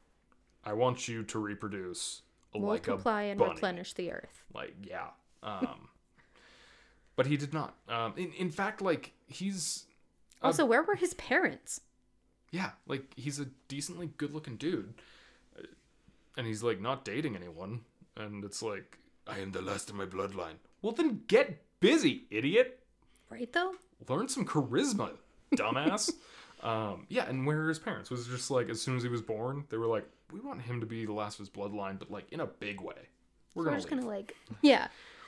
I 0.66 0.74
want 0.74 1.08
you 1.08 1.24
to 1.24 1.40
reproduce 1.40 2.22
like 2.54 2.88
a 2.88 2.92
multiply 2.92 3.22
and 3.24 3.40
bunny." 3.40 3.54
replenish 3.54 3.94
the 3.94 4.12
earth. 4.12 4.44
Like, 4.54 4.76
yeah. 4.84 5.08
Um, 5.44 5.88
but 7.16 7.28
he 7.28 7.38
did 7.38 7.54
not. 7.54 7.76
Um, 7.88 8.14
in 8.18 8.34
in 8.34 8.50
fact, 8.52 8.82
like 8.82 9.14
he's 9.28 9.86
Also, 10.42 10.66
where 10.66 10.84
were 10.84 10.96
his 10.96 11.14
parents? 11.14 11.82
yeah, 12.52 12.72
like 12.88 13.04
he's 13.16 13.40
a 13.40 13.46
decently 13.68 14.10
good 14.18 14.34
looking 14.34 14.58
dude, 14.58 14.96
and 16.40 16.48
he's 16.48 16.64
like 16.64 16.80
not 16.80 17.04
dating 17.04 17.36
anyone, 17.36 17.82
and 18.16 18.46
it's 18.46 18.64
like 18.64 18.98
I 19.28 19.40
am 19.40 19.52
the 19.52 19.62
last 19.62 19.90
of 19.90 19.96
my 19.98 20.06
bloodline. 20.06 20.56
Well, 20.82 20.94
then 20.94 21.22
get 21.28 21.62
busy, 21.82 22.24
idiot. 22.32 22.80
Right 23.30 23.52
though? 23.52 23.74
learn 24.08 24.30
some 24.30 24.46
charisma, 24.46 25.12
dumbass. 25.54 26.10
um, 26.64 27.06
yeah, 27.10 27.28
and 27.28 27.46
where 27.46 27.66
are 27.66 27.68
his 27.68 27.78
parents? 27.78 28.10
Was 28.10 28.26
it 28.26 28.32
just 28.32 28.50
like 28.50 28.70
as 28.70 28.82
soon 28.82 28.96
as 28.96 29.04
he 29.04 29.10
was 29.10 29.22
born, 29.22 29.66
they 29.70 29.76
were 29.76 29.86
like, 29.86 30.08
we 30.32 30.40
want 30.40 30.62
him 30.62 30.80
to 30.80 30.86
be 30.86 31.06
the 31.06 31.12
last 31.12 31.34
of 31.36 31.40
his 31.40 31.50
bloodline, 31.50 32.00
but 32.00 32.10
like 32.10 32.32
in 32.32 32.40
a 32.40 32.48
big 32.48 32.80
way. 32.80 32.96
We're 33.54 33.64
We're 33.64 33.66
gonna 33.66 33.78
just 33.78 33.92
leave. 33.92 34.00
gonna 34.00 34.12
like 34.12 34.36
Yeah. 34.62 34.88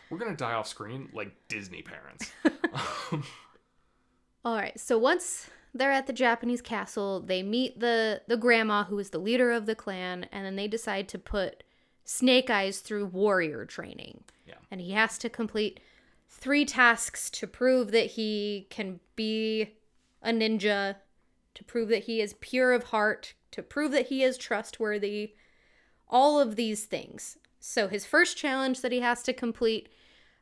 We're 0.10 0.18
gonna 0.18 0.38
die 0.38 0.54
off 0.54 0.68
screen 0.68 1.10
like 1.14 1.34
Disney 1.50 1.82
parents. 1.82 2.32
Alright, 4.46 4.80
so 4.80 4.98
once 4.98 5.50
they're 5.74 5.92
at 5.92 6.08
the 6.08 6.14
Japanese 6.14 6.62
castle, 6.62 7.22
they 7.22 7.44
meet 7.44 7.80
the 7.80 8.22
the 8.28 8.38
grandma 8.38 8.84
who 8.86 9.00
is 9.00 9.10
the 9.10 9.20
leader 9.20 9.52
of 9.52 9.66
the 9.66 9.76
clan, 9.76 10.28
and 10.32 10.46
then 10.46 10.56
they 10.56 10.68
decide 10.68 11.08
to 11.10 11.20
put 11.20 11.64
Snake 12.04 12.50
Eyes 12.50 12.80
through 12.80 13.06
warrior 13.06 13.66
training. 13.66 14.24
Yeah. 14.46 14.56
And 14.70 14.82
he 14.82 14.92
has 14.92 15.18
to 15.20 15.30
complete 15.30 15.80
three 16.28 16.66
tasks 16.66 17.30
to 17.30 17.48
prove 17.48 17.92
that 17.92 18.12
he 18.12 18.68
can 18.70 19.00
be 19.16 19.76
a 20.22 20.32
ninja, 20.32 20.96
to 21.54 21.64
prove 21.64 21.90
that 21.90 22.06
he 22.06 22.22
is 22.22 22.36
pure 22.40 22.74
of 22.74 22.86
heart, 22.86 23.34
to 23.52 23.62
prove 23.62 23.92
that 23.92 24.08
he 24.08 24.24
is 24.24 24.38
trustworthy, 24.38 25.34
all 26.10 26.40
of 26.40 26.56
these 26.56 26.86
things. 26.86 27.38
So 27.60 27.88
his 27.88 28.06
first 28.06 28.38
challenge 28.38 28.82
that 28.82 28.92
he 28.92 29.02
has 29.02 29.24
to 29.24 29.34
complete 29.34 29.90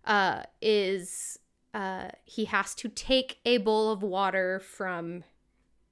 uh, 0.05 0.43
is 0.61 1.38
uh, 1.73 2.09
he 2.25 2.45
has 2.45 2.73
to 2.75 2.89
take 2.89 3.39
a 3.45 3.57
bowl 3.57 3.91
of 3.91 4.01
water 4.01 4.59
from 4.59 5.23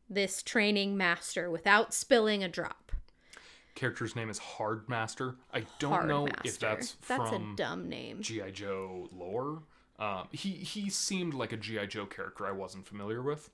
this 0.09 0.41
training 0.41 0.97
master 0.97 1.49
without 1.49 1.93
spilling 1.93 2.43
a 2.43 2.47
drop. 2.47 2.91
Character's 3.75 4.15
name 4.15 4.29
is 4.29 4.39
Hardmaster. 4.39 5.35
I 5.53 5.63
don't 5.77 5.91
Hard 5.91 6.07
know 6.07 6.25
master. 6.25 6.41
if 6.45 6.59
that's 6.59 6.93
That's 7.07 7.29
from 7.29 7.53
a 7.53 7.55
dumb 7.55 7.89
name. 7.89 8.21
GI 8.21 8.51
Joe 8.51 9.07
lore. 9.11 9.61
Um, 9.99 10.27
he 10.31 10.49
he 10.49 10.89
seemed 10.89 11.33
like 11.33 11.53
a 11.53 11.57
GI 11.57 11.87
Joe 11.87 12.05
character 12.05 12.45
I 12.47 12.51
wasn't 12.51 12.87
familiar 12.87 13.21
with, 13.21 13.49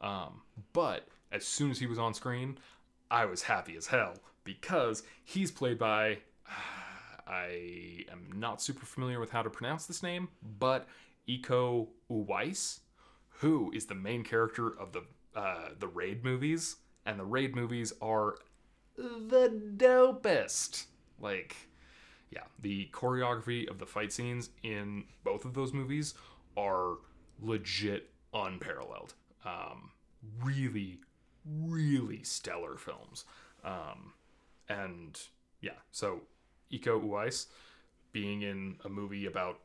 um, 0.00 0.42
but 0.72 1.08
as 1.32 1.44
soon 1.44 1.70
as 1.70 1.78
he 1.78 1.86
was 1.86 1.98
on 1.98 2.14
screen, 2.14 2.58
I 3.10 3.24
was 3.26 3.42
happy 3.42 3.76
as 3.76 3.86
hell 3.86 4.14
because 4.44 5.02
he's 5.24 5.50
played 5.50 5.78
by. 5.78 6.18
I 7.26 8.04
am 8.12 8.28
not 8.38 8.60
super 8.60 8.84
familiar 8.84 9.18
with 9.18 9.30
how 9.30 9.40
to 9.40 9.48
pronounce 9.48 9.86
this 9.86 10.02
name, 10.02 10.28
but 10.58 10.86
Iko 11.28 11.88
Uwais, 12.10 12.80
who 13.28 13.72
is 13.72 13.86
the 13.86 13.94
main 13.94 14.24
character 14.24 14.68
of 14.68 14.92
the 14.92 15.02
uh, 15.34 15.70
the 15.78 15.88
Raid 15.88 16.22
movies, 16.24 16.76
and 17.04 17.18
the 17.18 17.24
Raid 17.24 17.56
movies 17.56 17.92
are 18.00 18.36
the 18.96 19.60
dopest. 19.76 20.86
Like, 21.20 21.56
yeah, 22.30 22.44
the 22.60 22.88
choreography 22.92 23.68
of 23.68 23.78
the 23.78 23.86
fight 23.86 24.12
scenes 24.12 24.50
in 24.62 25.04
both 25.24 25.44
of 25.44 25.54
those 25.54 25.72
movies 25.72 26.14
are 26.56 26.98
legit 27.40 28.10
unparalleled. 28.32 29.14
Um, 29.44 29.90
really, 30.42 31.00
really 31.44 32.22
stellar 32.22 32.76
films. 32.76 33.24
Um, 33.64 34.12
and 34.68 35.20
yeah, 35.60 35.78
so 35.90 36.20
Iko 36.72 37.02
Uwais 37.02 37.46
being 38.12 38.42
in 38.42 38.76
a 38.84 38.88
movie 38.88 39.26
about 39.26 39.60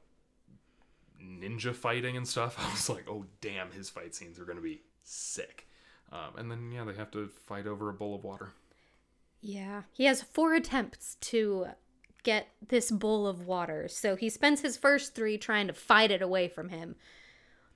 ninja 1.23 1.73
fighting 1.73 2.17
and 2.17 2.27
stuff, 2.27 2.55
I 2.59 2.71
was 2.71 2.89
like, 2.89 3.09
oh 3.09 3.25
damn, 3.41 3.71
his 3.71 3.89
fight 3.89 4.15
scenes 4.15 4.39
are 4.39 4.45
gonna 4.45 4.61
be 4.61 4.81
sick. 5.03 5.67
Um, 6.11 6.37
and 6.37 6.51
then 6.51 6.71
yeah, 6.71 6.85
they 6.85 6.95
have 6.95 7.11
to 7.11 7.27
fight 7.27 7.67
over 7.67 7.89
a 7.89 7.93
bowl 7.93 8.15
of 8.15 8.23
water. 8.23 8.53
Yeah. 9.41 9.83
He 9.91 10.05
has 10.05 10.21
four 10.21 10.53
attempts 10.53 11.15
to 11.21 11.67
get 12.23 12.49
this 12.67 12.91
bowl 12.91 13.27
of 13.27 13.45
water. 13.45 13.87
So 13.87 14.15
he 14.15 14.29
spends 14.29 14.61
his 14.61 14.77
first 14.77 15.15
three 15.15 15.37
trying 15.37 15.67
to 15.67 15.73
fight 15.73 16.11
it 16.11 16.21
away 16.21 16.47
from 16.47 16.69
him. 16.69 16.95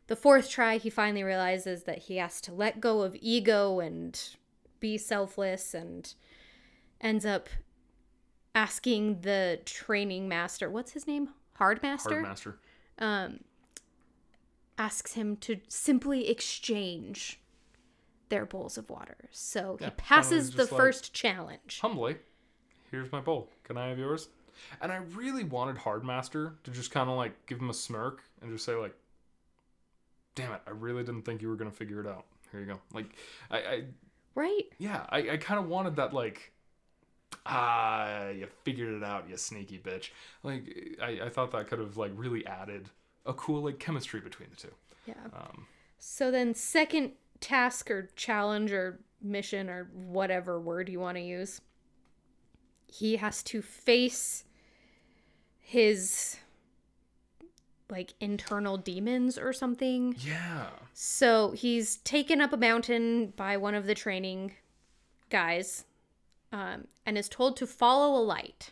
The 0.07 0.15
fourth 0.15 0.49
try, 0.49 0.77
he 0.77 0.89
finally 0.89 1.23
realizes 1.23 1.83
that 1.83 1.99
he 1.99 2.17
has 2.17 2.41
to 2.41 2.53
let 2.53 2.81
go 2.81 3.01
of 3.01 3.15
ego 3.21 3.79
and 3.79 4.21
be 4.81 4.97
selfless 4.97 5.73
and 5.73 6.13
ends 6.99 7.25
up 7.25 7.47
asking 8.53 9.21
the 9.21 9.59
training 9.65 10.27
master, 10.27 10.69
what's 10.69 10.91
his 10.91 11.07
name? 11.07 11.29
Hardmaster? 11.59 12.23
Hardmaster. 12.23 12.55
Um, 12.99 13.39
asks 14.77 15.13
him 15.13 15.37
to 15.37 15.59
simply 15.67 16.29
exchange 16.29 17.39
their 18.29 18.45
bowls 18.45 18.77
of 18.77 18.89
water. 18.89 19.29
So 19.31 19.77
he 19.79 19.85
Yeah, 19.85 19.91
passes 19.97 20.51
the 20.51 20.63
like- 20.63 20.69
first 20.71 21.13
challenge. 21.13 21.79
Humbly, 21.81 22.17
here's 22.91 23.11
my 23.11 23.19
bowl. 23.19 23.49
Can 23.63 23.77
I 23.77 23.87
have 23.89 23.99
yours? 23.99 24.29
And 24.81 24.91
I 24.91 24.97
really 24.97 25.43
wanted 25.43 25.77
Hardmaster 25.77 26.53
to 26.63 26.71
just 26.71 26.91
kind 26.91 27.09
of 27.09 27.17
like 27.17 27.45
give 27.47 27.59
him 27.59 27.69
a 27.69 27.73
smirk 27.73 28.23
and 28.41 28.51
just 28.51 28.65
say 28.65 28.75
like, 28.75 28.95
"Damn 30.35 30.53
it, 30.53 30.61
I 30.65 30.71
really 30.71 31.03
didn't 31.03 31.23
think 31.23 31.41
you 31.41 31.49
were 31.49 31.55
gonna 31.55 31.71
figure 31.71 31.99
it 31.99 32.07
out. 32.07 32.25
Here 32.51 32.59
you 32.61 32.65
go." 32.67 32.79
Like, 32.93 33.15
I, 33.51 33.57
I 33.57 33.83
Right? 34.35 34.63
yeah, 34.79 35.05
I, 35.09 35.31
I 35.31 35.37
kind 35.37 35.59
of 35.59 35.67
wanted 35.67 35.95
that 35.97 36.13
like, 36.13 36.52
ah, 37.45 38.29
you 38.29 38.47
figured 38.63 38.93
it 38.93 39.03
out, 39.03 39.29
you 39.29 39.37
sneaky 39.37 39.77
bitch. 39.79 40.09
Like, 40.43 40.97
I, 41.01 41.21
I 41.25 41.29
thought 41.29 41.51
that 41.51 41.67
could 41.67 41.79
have 41.79 41.97
like 41.97 42.11
really 42.15 42.45
added 42.45 42.89
a 43.25 43.33
cool 43.33 43.63
like 43.63 43.79
chemistry 43.79 44.19
between 44.19 44.49
the 44.49 44.55
two. 44.55 44.73
Yeah. 45.05 45.13
Um, 45.33 45.67
So 45.99 46.31
then, 46.31 46.53
second 46.53 47.11
task 47.39 47.91
or 47.91 48.09
challenge 48.15 48.71
or 48.71 48.99
mission 49.21 49.69
or 49.69 49.89
whatever 49.93 50.59
word 50.59 50.89
you 50.89 50.99
want 50.99 51.17
to 51.17 51.23
use, 51.23 51.61
he 52.87 53.17
has 53.17 53.43
to 53.43 53.61
face 53.61 54.43
his 55.59 56.37
like 57.89 58.13
internal 58.19 58.77
demons 58.77 59.37
or 59.37 59.53
something. 59.53 60.15
yeah, 60.19 60.67
So 60.93 61.51
he's 61.51 61.97
taken 61.97 62.41
up 62.41 62.53
a 62.53 62.57
mountain 62.57 63.33
by 63.35 63.57
one 63.57 63.75
of 63.75 63.85
the 63.85 63.93
training 63.93 64.53
guys 65.29 65.85
um, 66.53 66.87
and 67.05 67.17
is 67.17 67.27
told 67.27 67.57
to 67.57 67.67
follow 67.67 68.17
a 68.17 68.23
light. 68.23 68.71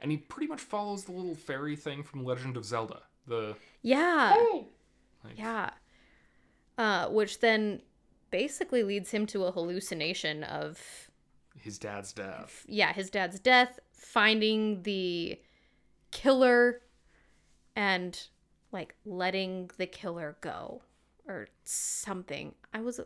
and 0.00 0.10
he 0.10 0.18
pretty 0.18 0.46
much 0.46 0.60
follows 0.60 1.04
the 1.04 1.12
little 1.12 1.34
fairy 1.34 1.76
thing 1.76 2.02
from 2.02 2.24
Legend 2.24 2.58
of 2.58 2.64
Zelda. 2.66 3.00
The 3.26 3.56
Yeah. 3.80 4.34
Like- 5.24 5.38
Yeah. 5.38 5.70
Uh, 6.76 7.08
which 7.08 7.40
then 7.40 7.80
basically 8.30 8.82
leads 8.82 9.12
him 9.12 9.24
to 9.26 9.44
a 9.44 9.52
hallucination 9.52 10.44
of, 10.44 11.08
his 11.56 11.78
dad's 11.78 12.12
death. 12.12 12.66
yeah, 12.68 12.92
his 12.92 13.08
dad's 13.08 13.38
death, 13.40 13.78
finding 13.92 14.82
the 14.82 15.40
killer, 16.10 16.82
and 17.76 18.28
like 18.72 18.94
letting 19.06 19.70
the 19.78 19.86
killer 19.86 20.36
go 20.42 20.82
or 21.26 21.46
something. 21.62 22.54
I 22.74 22.80
was 22.82 23.00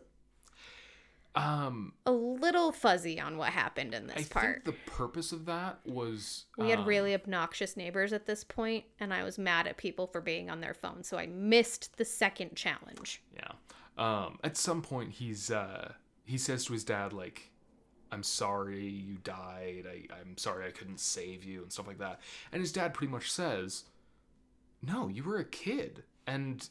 Um, 1.35 1.93
a 2.05 2.11
little 2.11 2.71
fuzzy 2.71 3.19
on 3.19 3.37
what 3.37 3.49
happened 3.49 3.93
in 3.93 4.07
this 4.07 4.27
part. 4.27 4.43
I 4.43 4.47
part. 4.47 4.63
think 4.63 4.65
the 4.65 4.91
purpose 4.91 5.31
of 5.31 5.45
that 5.45 5.79
was 5.85 6.45
We 6.57 6.69
had 6.69 6.79
um, 6.79 6.85
really 6.85 7.13
obnoxious 7.13 7.77
neighbors 7.77 8.13
at 8.13 8.25
this 8.25 8.43
point, 8.43 8.85
and 8.99 9.13
I 9.13 9.23
was 9.23 9.37
mad 9.37 9.67
at 9.67 9.77
people 9.77 10.07
for 10.07 10.21
being 10.21 10.49
on 10.49 10.59
their 10.59 10.73
phone, 10.73 11.03
so 11.03 11.17
I 11.17 11.27
missed 11.27 11.97
the 11.97 12.05
second 12.05 12.55
challenge. 12.55 13.21
yeah. 13.35 13.51
Um, 13.97 14.39
at 14.43 14.55
some 14.55 14.81
point, 14.81 15.11
he's 15.11 15.51
uh, 15.51 15.91
he 16.23 16.37
says 16.37 16.65
to 16.65 16.73
his 16.73 16.83
dad 16.85 17.11
like, 17.11 17.51
"I'm 18.11 18.23
sorry 18.23 18.87
you 18.87 19.17
died. 19.23 19.85
I, 19.87 20.07
I'm 20.21 20.37
sorry 20.37 20.65
I 20.65 20.71
couldn't 20.71 20.99
save 21.01 21.43
you 21.43 21.63
and 21.63 21.71
stuff 21.71 21.85
like 21.87 21.99
that." 21.99 22.21
And 22.51 22.61
his 22.61 22.71
dad 22.71 22.93
pretty 22.93 23.11
much 23.11 23.29
says, 23.29 23.83
"No, 24.81 25.09
you 25.09 25.23
were 25.23 25.37
a 25.37 25.43
kid, 25.45 26.03
and 26.25 26.67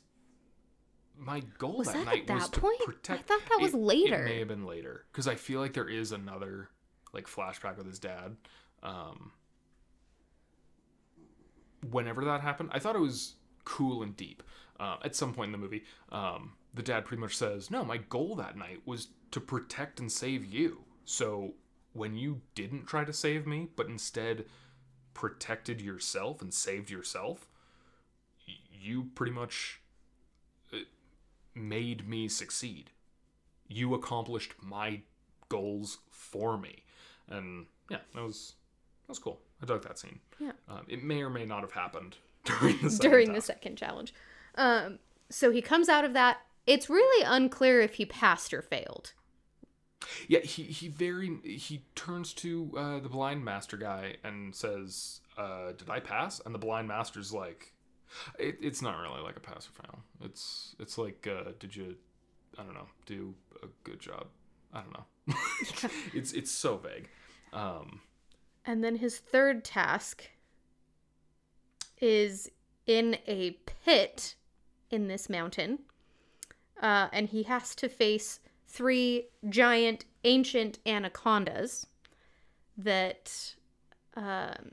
my 1.19 1.41
goal 1.59 1.79
Was 1.79 1.89
that, 1.89 1.95
that 1.95 2.01
at 2.01 2.07
night 2.07 2.31
was 2.31 2.45
that 2.45 2.53
to 2.55 2.61
point? 2.61 2.81
I 3.11 3.16
thought 3.19 3.41
that 3.49 3.59
was 3.61 3.75
It- 3.75 3.79
later. 3.79 4.25
It 4.25 4.29
may 4.29 4.39
have 4.39 4.49
been 4.49 4.64
later 4.64 5.05
because 5.12 5.27
I 5.27 5.35
feel 5.35 5.61
like 5.61 5.73
there 5.75 5.89
is 5.89 6.12
another 6.12 6.69
like 7.12 7.27
flashback 7.27 7.77
with 7.77 7.87
his 7.87 7.99
dad. 7.99 8.37
Um, 8.83 9.33
whenever 11.91 12.25
that 12.25 12.41
happened, 12.41 12.71
I 12.73 12.79
thought 12.79 12.97
it 12.97 13.01
was 13.01 13.35
cool 13.64 14.03
and 14.03 14.16
deep. 14.16 14.43
Uh, 14.79 14.97
at 15.03 15.16
some 15.16 15.35
point 15.35 15.49
in 15.49 15.53
the 15.53 15.59
movie, 15.59 15.85
um, 16.11 16.53
the 16.75 16.83
dad 16.83 17.05
pretty 17.05 17.21
much 17.21 17.37
says, 17.37 17.71
"No, 17.71 17.85
my 17.85 17.97
goal 17.97 18.37
that 18.37 18.57
night 18.57 18.87
was 18.87 19.09
to 19.33 19.41
protect 19.41 19.99
and 20.01 20.11
save 20.11 20.45
you. 20.45 20.85
So 21.05 21.55
when 21.93 22.14
you 22.16 22.43
didn't 22.55 22.87
try 22.87 23.05
to 23.05 23.12
save 23.12 23.47
me, 23.47 23.69
but 23.75 23.87
instead 23.89 24.47
protected 25.14 25.81
yourself 25.81 26.41
and 26.41 26.55
saved 26.55 26.91
yourself, 26.91 27.49
y- 28.47 28.55
you 28.71 29.05
pretty 29.14 29.33
much 29.33 29.81
made 31.59 32.09
me 32.09 32.28
succeed. 32.28 32.90
You 33.66 33.94
accomplished 33.94 34.54
my 34.62 35.02
goals 35.48 35.98
for 36.11 36.56
me." 36.56 36.84
And 37.28 37.66
yeah, 37.90 37.98
that 38.14 38.22
was 38.22 38.54
that 39.06 39.12
was 39.12 39.18
cool. 39.18 39.40
I 39.62 39.66
dug 39.66 39.82
that 39.82 39.98
scene. 39.98 40.20
Yeah. 40.38 40.52
Um, 40.68 40.84
it 40.88 41.02
may 41.02 41.22
or 41.22 41.30
may 41.30 41.44
not 41.44 41.62
have 41.62 41.72
happened 41.72 42.16
during 42.44 42.78
the 42.82 42.90
second 42.90 43.11
during 43.11 43.32
the 43.32 43.40
second 43.40 43.76
challenge. 43.76 44.14
Um, 44.54 44.98
so 45.30 45.50
he 45.50 45.62
comes 45.62 45.88
out 45.88 46.04
of 46.04 46.12
that. 46.14 46.38
It's 46.66 46.90
really 46.90 47.24
unclear 47.24 47.80
if 47.80 47.94
he 47.94 48.04
passed 48.04 48.52
or 48.52 48.62
failed. 48.62 49.12
Yeah, 50.28 50.40
he 50.40 50.64
he 50.64 50.88
very 50.88 51.38
he 51.44 51.84
turns 51.94 52.32
to 52.34 52.72
uh, 52.76 52.98
the 53.00 53.09
blind 53.09 53.44
master 53.44 53.76
guy 53.76 54.16
and 54.22 54.54
says, 54.54 55.20
uh, 55.36 55.72
"Did 55.72 55.90
I 55.90 56.00
pass?" 56.00 56.40
And 56.44 56.54
the 56.54 56.59
blind 56.59 56.88
master's 56.88 57.32
like, 57.32 57.72
it, 58.38 58.56
"It's 58.61 58.82
not 58.82 58.98
really 59.00 59.20
like 59.22 59.36
a 59.36 59.40
pass 59.40 59.68
or 59.68 59.82
fail. 59.82 60.00
It's 60.24 60.74
it's 60.78 60.98
like, 60.98 61.26
uh, 61.26 61.52
did 61.59 61.74
you, 61.76 61.96
I 62.59 62.62
don't 62.62 62.74
know, 62.74 62.88
do 63.06 63.34
a 63.62 63.66
good 63.84 64.00
job? 64.00 64.26
I 64.72 64.82
don't 64.82 64.92
know. 64.92 65.34
it's 66.14 66.32
it's 66.32 66.50
so 66.50 66.76
vague. 66.76 67.09
Um, 67.52 68.00
And 68.66 68.84
then 68.84 68.96
his 68.96 69.18
third 69.18 69.64
task 69.64 70.28
is 72.00 72.50
in 72.86 73.18
a 73.26 73.52
pit 73.84 74.34
in 74.90 75.09
this 75.09 75.28
mountain. 75.28 75.80
Uh, 76.80 77.09
and 77.12 77.28
he 77.28 77.42
has 77.44 77.74
to 77.74 77.88
face 77.88 78.40
three 78.66 79.26
giant 79.48 80.04
ancient 80.24 80.78
anacondas 80.86 81.86
that 82.76 83.54
um, 84.14 84.72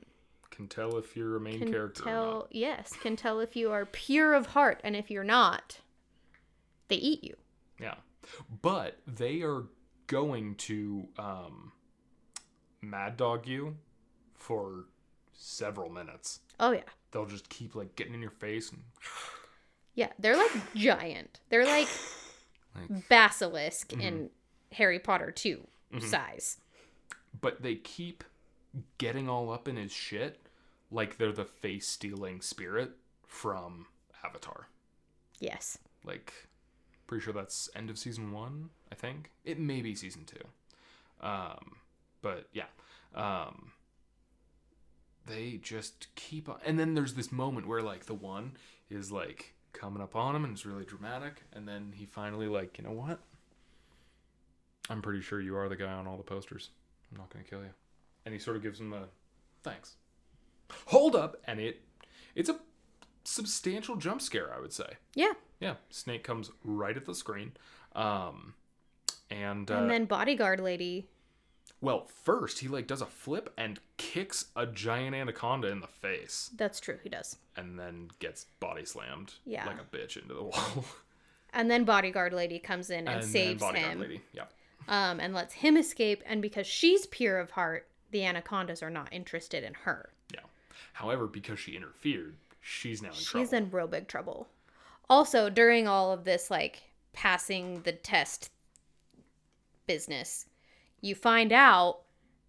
can 0.56 0.66
tell 0.68 0.96
if 0.96 1.16
you're 1.16 1.36
a 1.36 1.40
main 1.40 1.58
can 1.58 1.70
character 1.70 2.02
or 2.02 2.06
tell 2.06 2.32
not. 2.40 2.48
yes 2.54 2.92
can 3.02 3.14
tell 3.16 3.40
if 3.40 3.54
you 3.54 3.70
are 3.70 3.84
pure 3.86 4.34
of 4.34 4.46
heart 4.48 4.80
and 4.82 4.96
if 4.96 5.10
you're 5.10 5.22
not 5.24 5.80
they 6.88 6.96
eat 6.96 7.22
you 7.22 7.34
Yeah, 7.80 7.94
but 8.62 8.98
they 9.06 9.42
are 9.42 9.64
going 10.06 10.54
to 10.56 11.08
um, 11.18 11.72
mad 12.80 13.16
dog 13.16 13.46
you 13.46 13.76
for 14.34 14.84
several 15.32 15.90
minutes. 15.90 16.40
oh 16.60 16.70
yeah 16.72 16.80
they'll 17.10 17.26
just 17.26 17.48
keep 17.48 17.74
like 17.74 17.94
getting 17.96 18.14
in 18.14 18.22
your 18.22 18.30
face 18.30 18.70
and 18.70 18.82
yeah 19.94 20.08
they're 20.18 20.36
like 20.36 20.52
giant 20.74 21.40
they're 21.50 21.66
like 21.66 21.88
Like- 22.74 23.08
basilisk 23.08 23.92
in 23.94 24.30
harry 24.72 24.98
potter 24.98 25.30
2 25.30 25.66
Mm-hmm. 25.94 26.04
size 26.04 26.58
but 27.40 27.62
they 27.62 27.76
keep 27.76 28.24
getting 28.98 29.28
all 29.28 29.50
up 29.52 29.68
in 29.68 29.76
his 29.76 29.92
shit 29.92 30.45
like 30.90 31.18
they're 31.18 31.32
the 31.32 31.44
face 31.44 31.88
stealing 31.88 32.40
spirit 32.40 32.92
from 33.26 33.86
avatar 34.24 34.68
yes 35.40 35.78
like 36.04 36.32
pretty 37.06 37.22
sure 37.22 37.32
that's 37.32 37.68
end 37.74 37.90
of 37.90 37.98
season 37.98 38.32
one 38.32 38.70
i 38.90 38.94
think 38.94 39.30
it 39.44 39.58
may 39.58 39.80
be 39.80 39.94
season 39.94 40.24
two 40.24 41.26
um 41.26 41.76
but 42.22 42.48
yeah 42.52 42.64
um 43.14 43.72
they 45.26 45.58
just 45.62 46.08
keep 46.14 46.48
on 46.48 46.58
and 46.64 46.78
then 46.78 46.94
there's 46.94 47.14
this 47.14 47.32
moment 47.32 47.66
where 47.66 47.82
like 47.82 48.06
the 48.06 48.14
one 48.14 48.52
is 48.90 49.10
like 49.10 49.54
coming 49.76 50.02
up 50.02 50.16
on 50.16 50.34
him 50.34 50.44
and 50.44 50.52
it's 50.52 50.66
really 50.66 50.84
dramatic. 50.84 51.42
And 51.52 51.68
then 51.68 51.92
he 51.94 52.06
finally 52.06 52.48
like, 52.48 52.78
you 52.78 52.84
know 52.84 52.92
what? 52.92 53.20
I'm 54.88 55.02
pretty 55.02 55.20
sure 55.20 55.40
you 55.40 55.56
are 55.56 55.68
the 55.68 55.76
guy 55.76 55.92
on 55.92 56.06
all 56.06 56.16
the 56.16 56.22
posters. 56.22 56.70
I'm 57.10 57.18
not 57.18 57.30
gonna 57.30 57.44
kill 57.44 57.60
you. 57.60 57.70
And 58.24 58.32
he 58.32 58.38
sort 58.38 58.56
of 58.56 58.62
gives 58.62 58.80
him 58.80 58.92
a 58.92 59.04
thanks. 59.62 59.96
Hold 60.86 61.14
up, 61.16 61.36
and 61.44 61.60
it 61.60 61.82
it's 62.34 62.48
a 62.48 62.58
substantial 63.24 63.96
jump 63.96 64.20
scare, 64.22 64.52
I 64.54 64.60
would 64.60 64.72
say. 64.72 64.94
Yeah. 65.14 65.32
Yeah, 65.60 65.74
Snake 65.90 66.22
comes 66.22 66.50
right 66.64 66.96
at 66.96 67.06
the 67.06 67.14
screen. 67.14 67.52
Um 67.94 68.54
and, 69.30 69.70
uh, 69.70 69.78
And 69.78 69.90
then 69.90 70.04
bodyguard 70.04 70.60
lady. 70.60 71.08
well, 71.80 72.06
first 72.24 72.60
he 72.60 72.68
like 72.68 72.86
does 72.86 73.00
a 73.00 73.06
flip 73.06 73.52
and 73.58 73.80
kicks 73.96 74.46
a 74.54 74.66
giant 74.66 75.16
anaconda 75.16 75.68
in 75.68 75.80
the 75.80 75.86
face 75.88 76.50
That's 76.56 76.78
true, 76.78 76.98
he 77.02 77.08
does. 77.08 77.36
and 77.56 77.78
then 77.78 78.08
gets 78.20 78.44
body 78.60 78.84
slammed 78.84 79.34
Yeah. 79.44 79.66
like 79.66 79.78
a 79.80 79.96
bitch 79.96 80.16
into 80.20 80.34
the 80.34 80.42
wall. 80.50 80.84
And 81.52 81.70
then 81.70 81.84
bodyguard 81.84 82.32
lady 82.34 82.58
comes 82.58 82.90
in 82.90 83.08
and, 83.08 83.20
and 83.20 83.24
saves 83.24 83.62
him. 83.62 83.98
lady. 84.00 84.20
Yeah. 84.32 84.44
Um, 84.88 85.18
and 85.20 85.32
lets 85.34 85.54
him 85.54 85.76
escape. 85.76 86.22
And 86.26 86.40
because 86.42 86.66
she's 86.66 87.06
pure 87.06 87.38
of 87.40 87.50
heart, 87.52 87.88
the 88.10 88.24
anacondas 88.24 88.82
are 88.82 88.90
not 88.90 89.08
interested 89.12 89.64
in 89.64 89.72
her. 89.74 90.10
Yeah. 90.34 90.40
However, 90.94 91.26
because 91.26 91.58
she 91.58 91.72
interfered, 91.72 92.36
she's 92.60 93.02
now 93.02 93.08
in 93.08 93.14
trouble. 93.14 93.40
She's 93.44 93.50
trouble. 93.50 93.66
in 93.66 93.70
real 93.70 93.86
big 93.86 94.08
trouble. 94.08 94.48
Also, 95.08 95.48
during 95.50 95.86
all 95.86 96.12
of 96.12 96.24
this, 96.24 96.50
like 96.50 96.82
passing 97.12 97.82
the 97.82 97.92
test 97.92 98.50
business, 99.86 100.46
you 101.00 101.14
find 101.14 101.52
out 101.52 102.00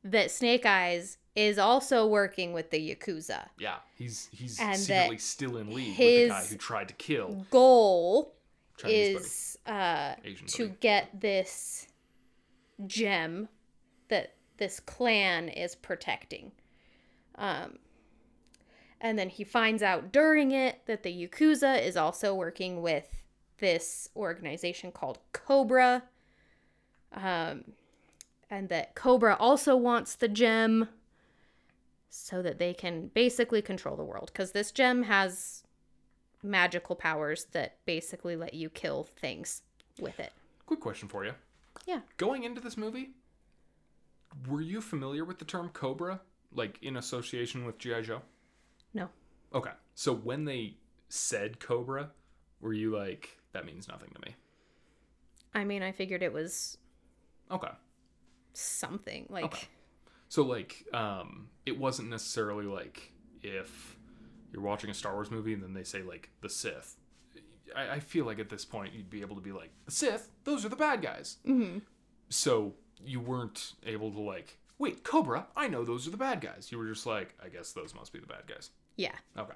that 0.03 0.32
Snake 0.32 0.65
Eyes 0.65 1.17
is 1.36 1.59
also 1.59 2.07
working 2.07 2.51
with 2.51 2.71
the 2.71 2.95
Yakuza. 2.95 3.47
yeah, 3.59 3.75
he's 3.95 4.28
he's 4.32 4.59
And 4.59 4.78
secretly 4.80 5.17
still 5.19 5.57
in 5.57 5.71
league 5.73 5.89
with 5.89 5.97
the 5.97 6.28
guy 6.30 6.45
who 6.45 6.55
tried 6.55 6.88
to 6.88 6.93
kill 6.95 7.45
Goal 7.51 8.34
Chinese 8.78 9.17
is 9.21 9.57
uh, 9.67 10.15
to 10.47 10.63
buddy. 10.67 10.78
get 10.80 11.19
this 11.19 11.88
gem 12.88 13.49
that 14.09 14.34
this 14.57 14.80
clan 14.80 15.49
is 15.49 15.75
protecting. 15.75 16.51
Um, 17.36 17.78
and 19.00 19.18
then 19.18 19.30
he 19.30 19.43
finds 19.43 19.84
out 19.84 20.12
during 20.12 20.52
it 20.52 20.82
that 20.86 21.04
the 21.04 21.28
Yakuza 21.28 21.82
is 21.84 21.95
also 21.95 22.34
working 22.34 22.82
with 22.82 23.08
this 23.60 24.10
organization 24.16 24.91
called 24.91 25.20
Cobra. 25.34 26.04
Um, 27.14 27.64
and 28.50 28.70
that 28.70 28.95
Cobra 28.95 29.36
also 29.39 29.76
wants 29.76 30.16
the 30.16 30.28
gem 30.28 30.89
so 32.10 32.41
that 32.41 32.60
they 32.60 32.74
can 32.74 33.08
basically 33.14 33.62
control 33.62 33.95
the 33.95 34.04
world. 34.04 34.32
Because 34.34 34.52
this 34.52 34.72
gem 34.72 35.04
has 35.04 35.64
magical 36.41 36.95
powers 36.95 37.48
that 37.52 37.78
basically 37.86 38.36
let 38.36 38.54
you 38.54 38.70
kill 38.70 39.04
things 39.04 39.62
with 40.00 40.20
it. 40.20 40.32
Quick 40.66 40.80
question 40.80 41.08
for 41.08 41.26
you. 41.26 41.34
Yeah. 41.86 42.02
Going 42.18 42.43
into 42.43 42.62
this 42.62 42.78
movie, 42.78 43.12
were 44.48 44.62
you 44.62 44.82
familiar 44.82 45.26
with 45.26 45.39
the 45.39 45.45
term 45.45 45.70
Cobra, 45.70 46.22
like 46.54 46.78
in 46.82 46.98
association 46.98 47.66
with 47.66 47.78
GI 47.78 48.04
Joe? 48.04 48.22
Okay. 49.54 49.72
So 49.95 50.14
when 50.14 50.45
they 50.45 50.76
said 51.10 51.60
Cobra, 51.60 52.12
were 52.62 52.74
you 52.74 52.95
like, 52.95 53.38
that 53.54 53.66
means 53.66 53.88
nothing 53.88 54.10
to 54.14 54.20
me? 54.22 54.36
I 55.54 55.64
mean, 55.64 55.82
I 55.84 55.91
figured 55.91 56.22
it 56.22 56.34
was 56.34 56.78
Okay. 57.50 57.72
something 58.54 59.26
like 59.30 59.45
Okay. 59.45 59.68
So 60.30 60.43
like, 60.43 60.86
um, 60.93 61.48
it 61.66 61.78
wasn't 61.80 62.10
necessarily 62.10 62.66
like 62.66 63.14
if 63.41 63.95
you're 64.52 64.62
watching 64.62 64.89
a 64.89 64.93
Star 64.93 65.14
Wars 65.14 65.32
movie 65.32 65.54
and 65.54 65.64
then 65.64 65.74
they 65.74 65.84
say 65.84 66.02
like 66.02 66.30
the 66.41 66.50
Sith. 66.50 66.95
I, 67.76 67.91
I 67.91 68.00
feel 68.00 68.26
like 68.26 68.39
at 68.39 68.50
this 68.50 68.66
point 68.66 68.93
you'd 68.93 69.10
be 69.10 69.22
able 69.22 69.36
to 69.36 69.41
be 69.41 69.52
like 69.52 69.72
the 69.86 69.91
Sith. 69.91 70.30
Those 70.43 70.66
are 70.66 70.70
the 70.70 70.76
bad 70.76 71.02
guys. 71.02 71.38
Mm-hmm. 71.48 71.80
So 72.30 72.74
you 73.04 73.20
weren't 73.22 73.74
able 73.86 74.12
to 74.12 74.20
like 74.20 74.58
wait 74.80 75.04
Cobra. 75.04 75.48
I 75.56 75.68
know 75.70 75.86
those 75.86 76.08
are 76.08 76.12
the 76.12 76.18
bad 76.18 76.41
guys. 76.41 76.70
You 76.72 76.78
were 76.78 76.88
just 76.88 77.06
like 77.06 77.34
I 77.43 77.48
guess 77.48 77.72
those 77.72 77.95
must 77.95 78.12
be 78.12 78.20
the 78.20 78.28
bad 78.28 78.48
guys. 78.48 78.70
Yeah. 78.98 79.16
Okay. 79.38 79.54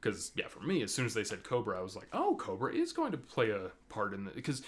Because 0.00 0.32
yeah, 0.34 0.48
for 0.48 0.60
me, 0.60 0.82
as 0.82 0.92
soon 0.92 1.06
as 1.06 1.14
they 1.14 1.22
said 1.22 1.44
Cobra, 1.44 1.78
I 1.78 1.82
was 1.82 1.94
like, 1.94 2.08
"Oh, 2.12 2.34
Cobra 2.34 2.74
is 2.74 2.92
going 2.92 3.12
to 3.12 3.18
play 3.18 3.50
a 3.50 3.70
part 3.88 4.12
in 4.12 4.24
the." 4.24 4.32
Because 4.32 4.62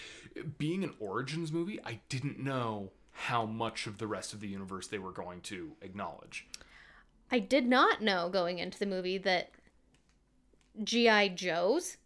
being 0.59 0.85
an 0.85 0.95
Origins 1.01 1.51
movie, 1.51 1.81
I 1.85 2.01
didn't 2.09 2.39
know 2.39 2.93
how 3.11 3.45
much 3.45 3.89
of 3.89 3.99
the 3.99 4.07
rest 4.07 4.33
of 4.33 4.41
the 4.41 4.49
universe 4.49 4.87
they 4.87 4.99
were 4.99 5.13
going 5.13 5.41
to 5.43 5.73
acknowledge. 5.83 6.47
I 7.33 7.41
did 7.41 7.67
not 7.67 8.01
know 8.01 8.29
going 8.29 8.59
into 8.59 8.79
the 8.79 8.87
movie 8.87 9.19
that 9.19 9.51
GI 10.83 11.31
Joes 11.31 11.97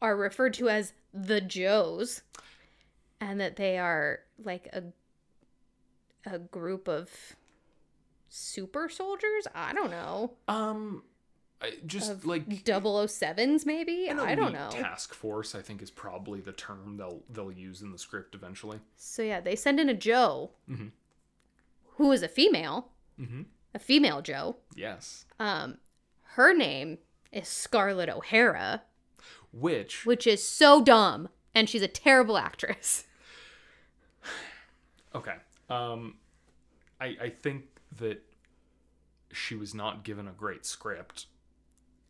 are 0.00 0.16
referred 0.16 0.54
to 0.54 0.70
as 0.70 0.94
the 1.12 1.40
Joes 1.40 2.22
and 3.20 3.38
that 3.40 3.56
they 3.56 3.78
are 3.78 4.20
like 4.42 4.68
a 4.72 4.84
a 6.26 6.38
group 6.38 6.88
of 6.88 7.10
super 8.28 8.88
soldiers? 8.88 9.46
I 9.54 9.72
don't 9.72 9.90
know. 9.90 10.32
Um, 10.48 11.02
I, 11.62 11.72
just 11.86 12.10
Of 12.10 12.24
like 12.24 12.64
double 12.64 12.96
o 12.96 13.06
sevens 13.06 13.66
maybe? 13.66 14.08
an 14.08 14.18
I 14.18 14.34
don't 14.34 14.52
know. 14.52 14.70
Task 14.70 15.12
force, 15.12 15.54
I 15.54 15.60
think, 15.60 15.82
is 15.82 15.90
probably 15.90 16.40
the 16.40 16.52
term 16.52 16.96
they'll 16.96 17.22
they'll 17.28 17.52
use 17.52 17.82
in 17.82 17.92
the 17.92 17.98
script 17.98 18.34
eventually. 18.34 18.78
So 18.96 19.22
yeah, 19.22 19.40
they 19.40 19.54
send 19.56 19.78
in 19.78 19.88
a 19.90 19.94
Joe 19.94 20.52
Mhm. 20.70 20.92
who 21.96 22.12
is 22.12 22.22
a 22.22 22.28
female, 22.28 22.92
Mm-hmm. 23.20 23.42
a 23.74 23.78
female 23.78 24.22
Joe. 24.22 24.56
Yes. 24.74 25.26
Um, 25.38 25.78
her 26.34 26.54
name 26.54 26.96
is 27.30 27.46
Scarlett 27.46 28.08
O'Hara, 28.08 28.82
Which 29.52 30.06
which 30.06 30.26
is 30.26 30.46
so 30.46 30.82
dumb, 30.82 31.28
and 31.54 31.68
she's 31.68 31.82
a 31.82 31.88
terrible 31.88 32.38
actress. 32.38 33.04
Okay. 35.14 35.34
Um, 35.68 36.14
I 37.00 37.16
I 37.20 37.28
think 37.30 37.64
that 37.98 38.22
she 39.32 39.54
was 39.56 39.74
not 39.74 40.04
given 40.04 40.28
a 40.28 40.32
great 40.32 40.64
script, 40.64 41.26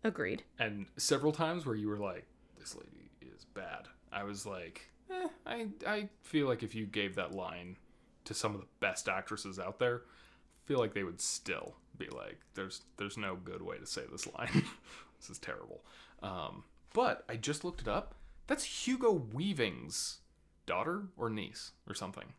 Agreed. 0.03 0.43
and 0.59 0.87
several 0.97 1.33
times 1.33 1.67
where 1.67 1.77
you 1.77 1.89
were 1.89 1.99
like, 1.99 2.27
"This 2.59 2.75
lady 2.75 3.11
is 3.21 3.45
bad." 3.45 3.89
I 4.13 4.25
was 4.25 4.47
like, 4.47 4.91
eh, 5.11 5.29
I 5.47 5.69
I 5.87 6.09
feel 6.23 6.47
like 6.47 6.63
if 6.63 6.75
you 6.75 6.87
gave 6.87 7.15
that 7.17 7.33
line 7.33 7.77
to 8.25 8.35
some 8.35 8.55
of 8.55 8.61
the 8.61 8.67
best 8.81 9.09
actresses 9.09 9.59
out 9.59 9.79
there, 9.79 10.03
I 10.07 10.67
feel 10.67 10.79
like 10.79 10.95
they 10.95 11.05
would 11.05 11.21
still 11.21 11.77
be 11.99 12.09
like, 12.09 12.41
"There's 12.55 12.83
there's 12.97 13.17
no 13.19 13.37
good 13.37 13.63
way 13.63 13.79
to 13.79 13.87
say 13.87 14.03
this 14.11 14.27
line. 14.35 14.65
this 15.21 15.31
is 15.31 15.39
terrible." 15.39 15.85
Um, 16.23 16.65
but 16.95 17.25
I 17.29 17.37
just 17.37 17.65
looked 17.65 17.81
it 17.83 17.89
up. 17.89 18.15
That's 18.47 18.87
Hugo 18.87 19.13
Weaving's 19.13 20.21
daughter 20.67 21.05
or 21.17 21.29
niece 21.31 21.73
or 21.89 21.95
something. 21.95 22.33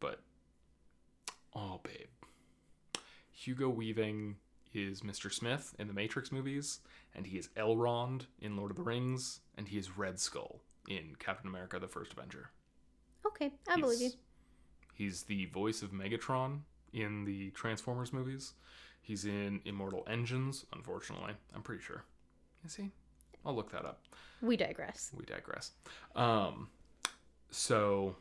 But 0.00 0.20
oh, 1.54 1.80
babe, 1.82 2.08
Hugo 3.30 3.68
Weaving 3.68 4.36
is 4.74 5.00
Mr. 5.02 5.32
Smith 5.32 5.74
in 5.78 5.86
the 5.88 5.92
Matrix 5.94 6.30
movies, 6.32 6.80
and 7.14 7.26
he 7.26 7.38
is 7.38 7.48
Elrond 7.56 8.26
in 8.40 8.56
Lord 8.56 8.70
of 8.70 8.76
the 8.76 8.82
Rings, 8.82 9.40
and 9.56 9.68
he 9.68 9.78
is 9.78 9.96
Red 9.96 10.18
Skull 10.20 10.60
in 10.88 11.14
Captain 11.18 11.48
America: 11.48 11.78
The 11.78 11.88
First 11.88 12.12
Avenger. 12.12 12.50
Okay, 13.26 13.52
I 13.68 13.76
believe 13.80 14.00
you. 14.00 14.06
He's- 14.06 14.16
He's 14.94 15.22
the 15.22 15.46
voice 15.46 15.80
of 15.82 15.90
Megatron 15.90 16.60
in 16.92 17.24
the 17.24 17.50
Transformers 17.52 18.12
movies. 18.12 18.52
He's 19.00 19.24
in 19.24 19.62
Immortal 19.64 20.04
Engines, 20.06 20.66
unfortunately. 20.72 21.32
I'm 21.54 21.62
pretty 21.62 21.82
sure. 21.82 22.04
Is 22.64 22.74
he? 22.76 22.90
I'll 23.44 23.54
look 23.54 23.72
that 23.72 23.86
up. 23.86 24.04
We 24.42 24.56
digress. 24.56 25.10
We 25.16 25.24
digress. 25.24 25.72
Um, 26.14 26.68
so, 27.50 28.16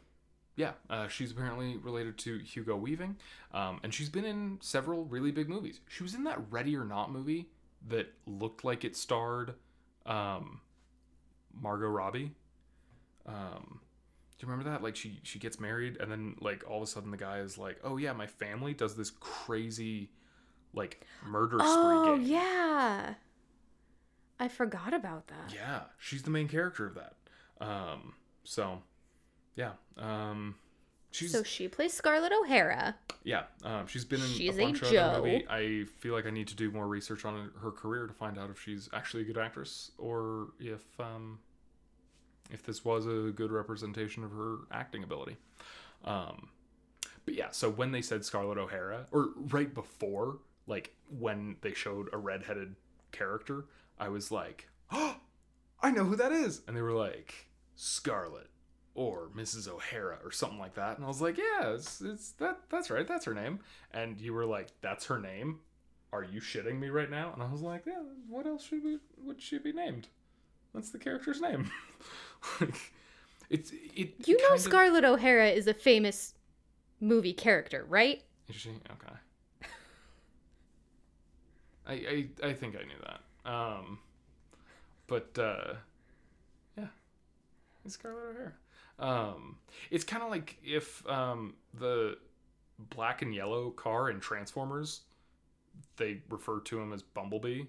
yeah, 0.55 0.71
uh, 0.89 1.07
she's 1.07 1.31
apparently 1.31 1.77
related 1.77 2.17
to 2.19 2.39
Hugo 2.39 2.75
Weaving, 2.75 3.17
um, 3.53 3.79
and 3.83 3.93
she's 3.93 4.09
been 4.09 4.25
in 4.25 4.57
several 4.61 5.05
really 5.05 5.31
big 5.31 5.47
movies. 5.49 5.79
She 5.87 6.03
was 6.03 6.13
in 6.13 6.23
that 6.25 6.39
Ready 6.51 6.75
or 6.75 6.83
Not 6.83 7.11
movie 7.11 7.47
that 7.87 8.13
looked 8.25 8.63
like 8.63 8.83
it 8.83 8.95
starred 8.95 9.55
um, 10.05 10.61
Margot 11.59 11.87
Robbie. 11.87 12.31
Um, 13.25 13.79
do 14.37 14.45
you 14.45 14.51
remember 14.51 14.69
that? 14.71 14.83
Like 14.83 14.95
she 14.95 15.19
she 15.23 15.39
gets 15.39 15.59
married, 15.59 15.97
and 15.99 16.11
then 16.11 16.35
like 16.41 16.63
all 16.67 16.77
of 16.77 16.83
a 16.83 16.87
sudden 16.87 17.11
the 17.11 17.17
guy 17.17 17.39
is 17.39 17.57
like, 17.57 17.79
"Oh 17.83 17.97
yeah, 17.97 18.13
my 18.13 18.27
family 18.27 18.73
does 18.73 18.95
this 18.95 19.11
crazy 19.11 20.09
like 20.73 21.05
murder 21.25 21.57
Oh 21.61 22.15
spree 22.15 22.17
game." 22.17 22.27
yeah, 22.27 23.13
I 24.39 24.47
forgot 24.47 24.93
about 24.93 25.27
that. 25.27 25.53
Yeah, 25.53 25.81
she's 25.97 26.23
the 26.23 26.31
main 26.31 26.47
character 26.47 26.87
of 26.87 26.95
that. 26.95 27.13
Um, 27.59 28.15
so 28.43 28.81
yeah, 29.55 29.71
um, 29.97 30.55
she's 31.11 31.31
So 31.31 31.43
she 31.43 31.67
plays 31.67 31.93
Scarlett 31.93 32.31
O'Hara. 32.31 32.95
yeah, 33.23 33.43
um, 33.63 33.87
she's 33.87 34.05
been 34.05 34.21
in 34.21 34.27
She's 34.27 34.57
a 34.57 34.61
a 34.61 34.65
bunch 34.65 34.81
of 34.83 34.89
Joe. 34.91 34.99
other 35.01 35.17
movie. 35.19 35.45
I 35.49 35.85
feel 35.99 36.13
like 36.13 36.25
I 36.25 36.29
need 36.31 36.47
to 36.49 36.55
do 36.55 36.71
more 36.71 36.87
research 36.87 37.25
on 37.25 37.51
her 37.61 37.71
career 37.71 38.07
to 38.07 38.13
find 38.13 38.37
out 38.37 38.49
if 38.49 38.61
she's 38.61 38.89
actually 38.93 39.23
a 39.23 39.25
good 39.25 39.37
actress 39.37 39.91
or 39.97 40.49
if 40.59 40.83
um, 40.99 41.39
if 42.49 42.63
this 42.63 42.83
was 42.83 43.05
a 43.05 43.31
good 43.31 43.51
representation 43.51 44.23
of 44.23 44.31
her 44.31 44.57
acting 44.71 45.03
ability. 45.03 45.37
Um, 46.03 46.49
but 47.25 47.35
yeah, 47.35 47.51
so 47.51 47.69
when 47.69 47.91
they 47.91 48.01
said 48.01 48.25
Scarlett 48.25 48.57
O'Hara, 48.57 49.05
or 49.11 49.29
right 49.35 49.71
before, 49.73 50.39
like 50.67 50.95
when 51.19 51.57
they 51.61 51.73
showed 51.73 52.09
a 52.13 52.17
redheaded 52.17 52.75
character, 53.11 53.65
I 53.99 54.09
was 54.09 54.31
like, 54.31 54.67
oh, 54.91 55.17
I 55.83 55.91
know 55.91 56.03
who 56.05 56.15
that 56.15 56.31
is. 56.31 56.61
And 56.67 56.75
they 56.75 56.81
were 56.81 56.91
like, 56.93 57.47
Scarlett 57.75 58.49
or 58.93 59.29
Mrs. 59.35 59.67
O'Hara 59.67 60.19
or 60.23 60.31
something 60.31 60.59
like 60.59 60.73
that. 60.75 60.97
And 60.97 61.05
I 61.05 61.07
was 61.07 61.21
like, 61.21 61.37
yeah, 61.37 61.69
it's, 61.73 62.01
it's 62.01 62.31
that 62.33 62.59
that's 62.69 62.89
right, 62.89 63.07
that's 63.07 63.25
her 63.25 63.33
name. 63.33 63.59
And 63.93 64.19
you 64.19 64.33
were 64.33 64.45
like, 64.45 64.67
that's 64.81 65.05
her 65.05 65.19
name. 65.19 65.59
Are 66.13 66.23
you 66.23 66.41
shitting 66.41 66.77
me 66.77 66.89
right 66.89 67.09
now? 67.09 67.31
And 67.33 67.41
I 67.41 67.49
was 67.49 67.61
like, 67.61 67.83
yeah. 67.87 68.01
What 68.27 68.45
else 68.45 68.65
should 68.65 68.83
we, 68.83 68.97
would 69.23 69.41
she 69.41 69.57
be 69.59 69.71
named? 69.71 70.09
That's 70.73 70.89
the 70.89 70.97
character's 70.99 71.39
name. 71.39 71.71
like, 72.61 72.75
it's 73.49 73.71
it. 73.71 74.13
You 74.27 74.37
know 74.37 74.43
kind 74.47 74.55
of- 74.55 74.61
Scarlett 74.61 75.05
O'Hara 75.05 75.49
is 75.49 75.67
a 75.67 75.73
famous 75.73 76.33
movie 76.99 77.33
character, 77.33 77.85
right? 77.87 78.21
Is 78.49 78.55
she 78.55 78.69
okay? 78.69 79.67
I, 81.87 81.93
I 81.93 82.47
I 82.49 82.53
think 82.53 82.75
I 82.75 82.83
knew 82.83 82.99
that. 83.05 83.49
Um, 83.51 83.99
but 85.07 85.37
uh, 85.37 85.73
yeah, 86.77 86.85
it's 87.85 87.95
Scarlett 87.95 88.23
O'Hara. 88.35 88.53
Um, 89.01 89.57
it's 89.89 90.03
kind 90.03 90.23
of 90.23 90.29
like 90.29 90.57
if 90.63 91.05
um 91.09 91.55
the 91.73 92.17
black 92.79 93.21
and 93.21 93.33
yellow 93.33 93.71
car 93.71 94.09
in 94.09 94.19
Transformers, 94.19 95.01
they 95.97 96.21
refer 96.29 96.59
to 96.61 96.79
him 96.79 96.93
as 96.93 97.01
Bumblebee, 97.01 97.63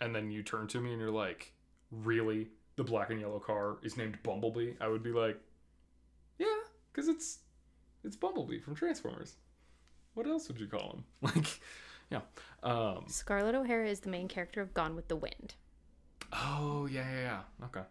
and 0.00 0.14
then 0.14 0.30
you 0.30 0.42
turn 0.42 0.66
to 0.68 0.80
me 0.80 0.92
and 0.92 1.00
you're 1.00 1.10
like, 1.10 1.52
really? 1.90 2.48
The 2.76 2.84
black 2.84 3.10
and 3.10 3.20
yellow 3.20 3.38
car 3.38 3.78
is 3.82 3.96
named 3.96 4.18
Bumblebee? 4.22 4.72
I 4.80 4.88
would 4.88 5.02
be 5.02 5.12
like, 5.12 5.40
yeah, 6.38 6.46
because 6.92 7.08
it's 7.08 7.38
it's 8.04 8.16
Bumblebee 8.16 8.60
from 8.60 8.74
Transformers. 8.74 9.36
What 10.14 10.26
else 10.26 10.48
would 10.48 10.60
you 10.60 10.66
call 10.66 10.92
him? 10.96 11.04
Like, 11.22 11.60
yeah. 12.10 12.20
Um, 12.62 13.04
Scarlett 13.08 13.54
O'Hara 13.56 13.88
is 13.88 14.00
the 14.00 14.08
main 14.10 14.28
character 14.28 14.60
of 14.60 14.72
Gone 14.74 14.94
with 14.94 15.08
the 15.08 15.16
Wind. 15.16 15.54
oh 16.32 16.86
yeah, 16.90 17.04
yeah, 17.10 17.20
yeah. 17.60 17.66
Okay. 17.66 17.86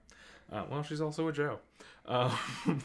Uh, 0.52 0.64
well, 0.70 0.84
she's 0.84 1.02
also 1.02 1.28
a 1.28 1.34
Joe. 1.34 1.60
Um, 2.06 2.32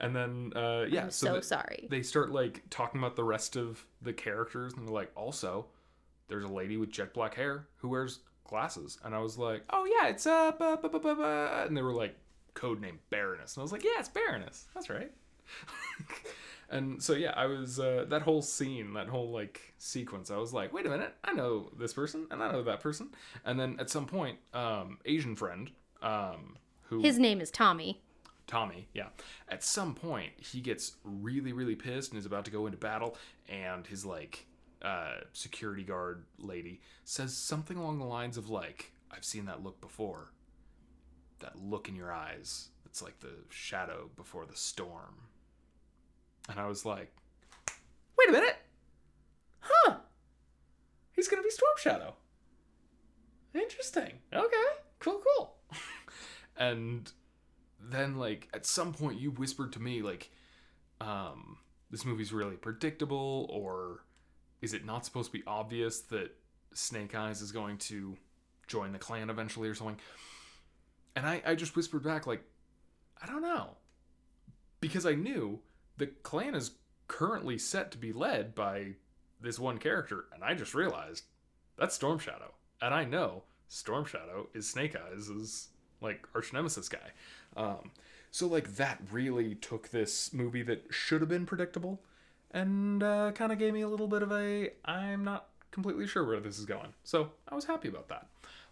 and 0.00 0.14
then 0.14 0.52
uh, 0.54 0.86
yeah, 0.88 1.04
I'm 1.04 1.10
so, 1.10 1.26
so 1.26 1.34
the- 1.36 1.42
sorry. 1.42 1.86
they 1.90 2.02
start 2.02 2.30
like 2.30 2.62
talking 2.70 3.00
about 3.00 3.16
the 3.16 3.24
rest 3.24 3.56
of 3.56 3.84
the 4.02 4.12
characters, 4.12 4.74
and 4.74 4.86
they're 4.86 4.94
like, 4.94 5.10
also, 5.16 5.66
there's 6.28 6.44
a 6.44 6.48
lady 6.48 6.76
with 6.76 6.90
jet 6.90 7.12
black 7.14 7.34
hair 7.34 7.66
who 7.76 7.88
wears 7.88 8.20
glasses, 8.44 8.98
and 9.04 9.14
I 9.14 9.18
was 9.18 9.38
like, 9.38 9.62
oh 9.70 9.84
yeah, 9.84 10.08
it's 10.08 10.26
uh, 10.26 10.52
bu- 10.52 10.76
bu- 10.88 11.22
and 11.22 11.76
they 11.76 11.82
were 11.82 11.92
like, 11.94 12.16
codename 12.54 12.98
Baroness, 13.10 13.56
and 13.56 13.62
I 13.62 13.64
was 13.64 13.72
like, 13.72 13.84
yeah, 13.84 13.98
it's 13.98 14.08
Baroness, 14.08 14.66
that's 14.74 14.88
right. 14.90 15.10
and 16.70 17.02
so 17.02 17.14
yeah, 17.14 17.32
I 17.36 17.46
was 17.46 17.78
uh, 17.78 18.06
that 18.08 18.22
whole 18.22 18.42
scene, 18.42 18.94
that 18.94 19.08
whole 19.08 19.30
like 19.30 19.74
sequence. 19.78 20.30
I 20.30 20.36
was 20.36 20.52
like, 20.52 20.72
wait 20.72 20.86
a 20.86 20.90
minute, 20.90 21.14
I 21.24 21.32
know 21.32 21.70
this 21.78 21.92
person, 21.92 22.26
and 22.30 22.42
I 22.42 22.50
know 22.52 22.62
that 22.62 22.80
person, 22.80 23.08
and 23.44 23.58
then 23.58 23.76
at 23.80 23.90
some 23.90 24.06
point, 24.06 24.38
um, 24.52 24.98
Asian 25.04 25.36
friend, 25.36 25.70
um, 26.02 26.56
who 26.94 27.02
His 27.02 27.18
name 27.18 27.40
is 27.40 27.50
Tommy. 27.50 28.00
Tommy, 28.46 28.88
yeah. 28.92 29.08
At 29.48 29.62
some 29.64 29.94
point, 29.94 30.32
he 30.38 30.60
gets 30.60 30.92
really, 31.02 31.52
really 31.52 31.74
pissed 31.74 32.10
and 32.10 32.18
is 32.18 32.26
about 32.26 32.44
to 32.44 32.50
go 32.50 32.66
into 32.66 32.78
battle, 32.78 33.16
and 33.48 33.86
his 33.86 34.04
like 34.04 34.46
uh, 34.82 35.14
security 35.32 35.82
guard 35.82 36.24
lady 36.38 36.80
says 37.04 37.36
something 37.36 37.76
along 37.76 37.98
the 37.98 38.04
lines 38.04 38.36
of 38.36 38.50
like, 38.50 38.92
"I've 39.10 39.24
seen 39.24 39.46
that 39.46 39.62
look 39.62 39.80
before. 39.80 40.30
That 41.40 41.58
look 41.58 41.88
in 41.88 41.96
your 41.96 42.12
eyes. 42.12 42.68
It's 42.84 43.02
like 43.02 43.20
the 43.20 43.34
shadow 43.48 44.10
before 44.16 44.46
the 44.46 44.56
storm." 44.56 45.22
And 46.48 46.60
I 46.60 46.66
was 46.66 46.84
like, 46.84 47.14
"Wait 48.18 48.28
a 48.28 48.32
minute, 48.32 48.56
huh? 49.60 49.96
He's 51.12 51.28
gonna 51.28 51.42
be 51.42 51.50
Storm 51.50 51.74
Shadow. 51.78 52.14
Interesting. 53.54 54.18
Okay, 54.32 54.66
cool, 54.98 55.22
cool." 55.36 55.56
and 56.56 57.12
then 57.80 58.16
like 58.16 58.48
at 58.54 58.66
some 58.66 58.92
point 58.92 59.20
you 59.20 59.30
whispered 59.30 59.72
to 59.72 59.80
me 59.80 60.02
like 60.02 60.30
um 61.00 61.58
this 61.90 62.04
movie's 62.04 62.32
really 62.32 62.56
predictable 62.56 63.46
or 63.50 64.04
is 64.62 64.72
it 64.72 64.84
not 64.84 65.04
supposed 65.04 65.30
to 65.30 65.38
be 65.38 65.44
obvious 65.46 66.00
that 66.00 66.34
snake 66.72 67.14
eyes 67.14 67.40
is 67.40 67.52
going 67.52 67.76
to 67.78 68.16
join 68.66 68.92
the 68.92 68.98
clan 68.98 69.30
eventually 69.30 69.68
or 69.68 69.74
something? 69.74 69.98
And 71.16 71.26
i 71.26 71.42
i 71.44 71.54
just 71.54 71.76
whispered 71.76 72.02
back 72.02 72.26
like 72.26 72.42
i 73.22 73.26
don't 73.26 73.42
know. 73.42 73.76
Because 74.80 75.06
i 75.06 75.14
knew 75.14 75.60
the 75.96 76.06
clan 76.06 76.54
is 76.54 76.72
currently 77.06 77.58
set 77.58 77.90
to 77.90 77.98
be 77.98 78.12
led 78.12 78.54
by 78.54 78.94
this 79.40 79.58
one 79.58 79.78
character 79.78 80.24
and 80.34 80.42
i 80.42 80.54
just 80.54 80.74
realized 80.74 81.24
that's 81.76 81.94
storm 81.94 82.18
shadow. 82.18 82.54
And 82.80 82.94
i 82.94 83.04
know 83.04 83.44
storm 83.68 84.04
shadow 84.04 84.48
is 84.54 84.68
snake 84.68 84.96
eyes 84.96 85.28
like 86.04 86.26
arch 86.34 86.52
nemesis 86.52 86.88
guy 86.88 87.10
um, 87.56 87.90
so 88.30 88.46
like 88.46 88.76
that 88.76 89.00
really 89.10 89.54
took 89.56 89.90
this 89.90 90.32
movie 90.32 90.62
that 90.62 90.84
should 90.90 91.20
have 91.20 91.30
been 91.30 91.46
predictable 91.46 92.00
and 92.52 93.02
uh, 93.02 93.32
kind 93.32 93.52
of 93.52 93.58
gave 93.58 93.74
me 93.74 93.82
a 93.82 93.88
little 93.88 94.06
bit 94.08 94.22
of 94.22 94.32
a 94.32 94.70
I'm 94.84 95.24
not 95.24 95.48
completely 95.74 96.06
sure 96.06 96.24
where 96.24 96.40
this 96.40 96.58
is 96.58 96.64
going. 96.64 96.94
So 97.02 97.32
I 97.48 97.54
was 97.54 97.64
happy 97.64 97.88
about 97.88 98.08
that. 98.08 98.28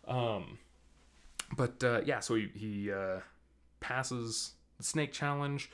Um, 0.06 0.58
but 1.56 1.82
uh, 1.82 2.00
yeah, 2.06 2.20
so 2.20 2.36
he, 2.36 2.48
he 2.54 2.92
uh, 2.92 3.18
passes 3.80 4.52
the 4.78 4.84
snake 4.84 5.12
challenge, 5.12 5.70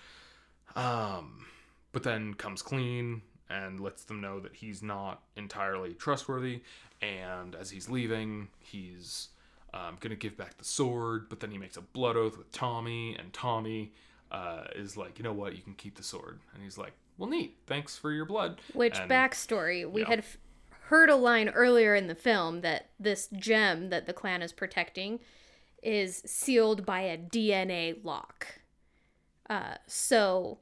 um, 0.75 1.45
but 1.93 2.03
then 2.03 2.35
comes 2.35 2.63
clean 2.63 3.21
and 3.51 3.79
lets 3.79 4.05
them 4.05 4.21
know 4.21 4.41
that 4.41 4.57
he's 4.57 4.83
not 4.83 5.23
entirely 5.37 5.93
trustworthy. 5.95 6.63
And 7.03 7.55
as 7.55 7.71
he's 7.71 7.89
leaving, 7.89 8.49
he's 8.59 9.29
um, 9.75 9.97
gonna 10.01 10.17
give 10.17 10.37
back 10.37 10.57
the 10.59 10.65
sword, 10.65 11.29
but 11.29 11.41
then 11.41 11.51
he 11.51 11.59
makes 11.59 11.77
a 11.77 11.83
blood 11.83 12.17
oath 12.17 12.37
with 12.39 12.51
Tommy, 12.53 13.17
and 13.17 13.33
Tommy 13.33 13.93
uh, 14.31 14.65
is 14.75 14.97
like, 14.97 15.19
you 15.19 15.23
know 15.25 15.33
what, 15.33 15.57
you 15.57 15.63
can 15.63 15.75
keep 15.75 15.97
the 15.97 16.03
sword, 16.03 16.41
and 16.55 16.63
he's 16.63 16.79
like, 16.79 16.93
well, 17.17 17.29
neat, 17.29 17.57
thanks 17.67 17.97
for 17.99 18.13
your 18.13 18.25
blood. 18.25 18.61
Which 18.75 18.99
And- 18.99 19.11
backstory? 19.11 19.91
We 19.91 20.03
yeah. 20.03 20.09
had 20.09 20.19
f- 20.21 20.39
heard 20.83 21.11
a 21.11 21.17
line 21.17 21.49
earlier 21.51 21.95
in 21.95 22.07
the 22.07 22.15
film 22.15 22.61
that 22.63 22.91
this 22.99 23.29
gem 23.37 23.91
that 23.91 24.07
the 24.07 24.13
clan 24.13 24.41
is 24.43 24.53
protecting 24.53 25.21
is 25.83 26.23
sealed 26.27 26.87
by 26.87 27.01
a 27.03 27.19
DNA 27.19 27.97
lock. 28.05 28.61
Uh, 29.51 29.75
so 29.87 30.59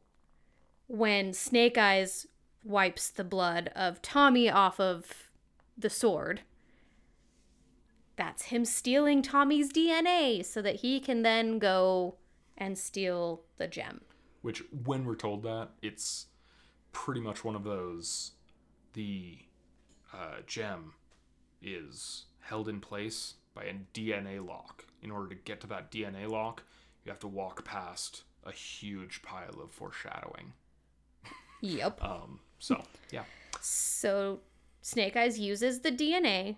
when 0.87 1.33
Snake 1.33 1.77
Eyes 1.79 2.27
wipes 2.65 3.11
the 3.11 3.25
blood 3.25 3.71
of 3.75 4.01
Tommy 4.03 4.49
off 4.51 4.79
of 4.81 5.31
the 5.77 5.91
sword, 5.91 6.41
that's 8.17 8.45
him 8.45 8.65
stealing 8.65 9.23
Tommy's 9.23 9.71
DNA 9.71 10.45
so 10.45 10.63
that 10.63 10.77
he 10.77 11.01
can 11.01 11.23
then 11.23 11.59
go 11.59 12.17
and 12.57 12.77
steal 12.77 13.43
the 13.59 13.69
gem. 13.69 14.01
Which, 14.43 14.63
when 14.85 15.05
we're 15.05 15.17
told 15.17 15.43
that, 15.43 15.71
it's 15.83 16.27
pretty 16.93 17.21
much 17.21 17.45
one 17.45 17.55
of 17.55 17.65
those. 17.65 18.33
The 18.95 19.39
uh, 20.13 20.41
gem 20.47 20.95
is 21.61 22.25
held 22.41 22.69
in 22.69 22.81
place 22.81 23.35
by 23.55 23.65
a 23.65 23.75
DNA 23.93 24.47
lock. 24.47 24.85
In 25.03 25.11
order 25.11 25.29
to 25.29 25.35
get 25.35 25.61
to 25.61 25.67
that 25.69 25.91
DNA 25.91 26.29
lock, 26.29 26.63
you 27.05 27.11
have 27.11 27.21
to 27.21 27.29
walk 27.29 27.65
past 27.65 28.23
a 28.45 28.53
huge 28.53 29.23
pile 29.23 29.61
of 29.63 29.73
foreshadowing. 29.73 30.53
Yep. 31.61 32.03
Um, 32.03 32.41
so, 32.59 32.83
yeah. 33.11 33.25
So 33.61 34.41
Snake 34.83 35.17
Eyes 35.17 35.39
uses 35.39 35.81
the 35.81 35.91
DNA 35.91 36.57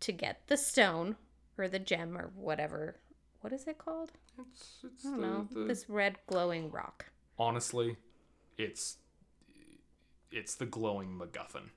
to 0.00 0.12
get 0.12 0.42
the 0.46 0.56
stone 0.56 1.16
or 1.58 1.68
the 1.68 1.78
gem 1.78 2.16
or 2.16 2.30
whatever. 2.34 2.96
What 3.40 3.52
is 3.52 3.66
it 3.66 3.78
called? 3.78 4.12
It's, 4.38 4.84
it's 4.84 5.06
I 5.06 5.10
don't 5.10 5.20
the, 5.20 5.26
know. 5.26 5.48
the- 5.52 5.64
This 5.68 5.88
red 5.88 6.16
glowing 6.26 6.70
rock. 6.70 7.06
honestly, 7.38 7.96
it's 8.58 8.96
it's 10.30 10.54
the 10.56 10.66
glowing 10.66 11.18
MacGuffin. 11.18 11.70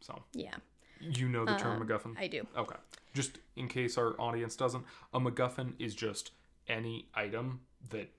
So 0.00 0.22
Yeah, 0.32 0.54
you 1.00 1.28
know 1.28 1.44
the 1.44 1.56
term 1.56 1.80
Um, 1.82 1.86
MacGuffin. 1.88 2.14
I 2.18 2.26
do. 2.26 2.46
Okay. 2.56 2.76
Just 3.12 3.38
in 3.56 3.68
case 3.68 3.98
our 3.98 4.18
audience 4.20 4.56
doesn't, 4.56 4.84
a 5.12 5.20
MacGuffin 5.20 5.74
is 5.78 5.94
just 5.94 6.30
any 6.68 7.08
item 7.14 7.60
that 7.90 8.10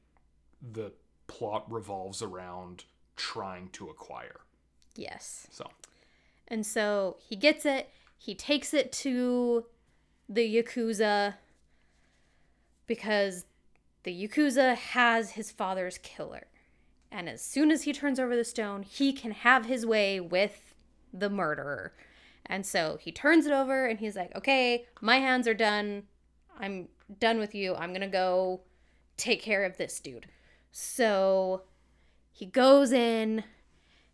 the 0.61 0.91
plot 1.27 1.71
revolves 1.71 2.21
around 2.21 2.83
trying 3.15 3.69
to 3.69 3.89
acquire. 3.89 4.41
Yes. 4.95 5.47
So, 5.51 5.69
And 6.49 6.65
so 6.65 7.15
he 7.27 7.35
gets 7.37 7.65
it. 7.65 7.89
He 8.23 8.35
takes 8.35 8.71
it 8.71 8.91
to 8.91 9.65
the 10.29 10.47
Yakuza 10.55 11.37
because 12.85 13.45
the 14.03 14.11
Yakuza 14.27 14.75
has 14.75 15.31
his 15.31 15.49
father's 15.49 15.97
killer. 15.97 16.45
And 17.11 17.27
as 17.27 17.41
soon 17.41 17.71
as 17.71 17.81
he 17.81 17.93
turns 17.93 18.19
over 18.19 18.35
the 18.35 18.43
stone, 18.43 18.83
he 18.83 19.11
can 19.11 19.31
have 19.31 19.65
his 19.65 19.87
way 19.87 20.19
with 20.19 20.75
the 21.11 21.31
murderer. 21.31 21.93
And 22.45 22.63
so 22.63 22.99
he 23.01 23.11
turns 23.11 23.47
it 23.47 23.53
over 23.53 23.87
and 23.87 23.97
he's 23.97 24.15
like, 24.15 24.35
okay, 24.35 24.85
my 25.01 25.17
hands 25.17 25.47
are 25.47 25.55
done. 25.55 26.03
I'm 26.59 26.89
done 27.19 27.39
with 27.39 27.55
you. 27.55 27.73
I'm 27.73 27.89
going 27.89 28.01
to 28.01 28.07
go 28.07 28.61
take 29.17 29.41
care 29.41 29.65
of 29.65 29.77
this 29.77 29.99
dude. 29.99 30.27
So 30.71 31.63
he 32.31 32.45
goes 32.45 32.91
in 32.91 33.45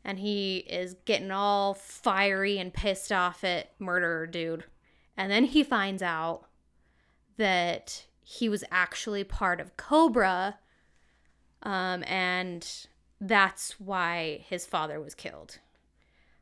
and 0.07 0.19
he 0.19 0.59
is 0.69 0.95
getting 1.03 1.31
all 1.31 1.73
fiery 1.73 2.57
and 2.57 2.73
pissed 2.73 3.11
off 3.11 3.43
at 3.43 3.71
murderer 3.77 4.25
dude. 4.25 4.63
And 5.17 5.29
then 5.29 5.43
he 5.43 5.63
finds 5.63 6.01
out 6.01 6.45
that 7.35 8.05
he 8.23 8.47
was 8.47 8.63
actually 8.71 9.25
part 9.25 9.59
of 9.59 9.75
Cobra, 9.75 10.59
um, 11.61 12.05
and 12.07 12.65
that's 13.19 13.79
why 13.81 14.45
his 14.47 14.65
father 14.65 15.01
was 15.01 15.13
killed. 15.13 15.59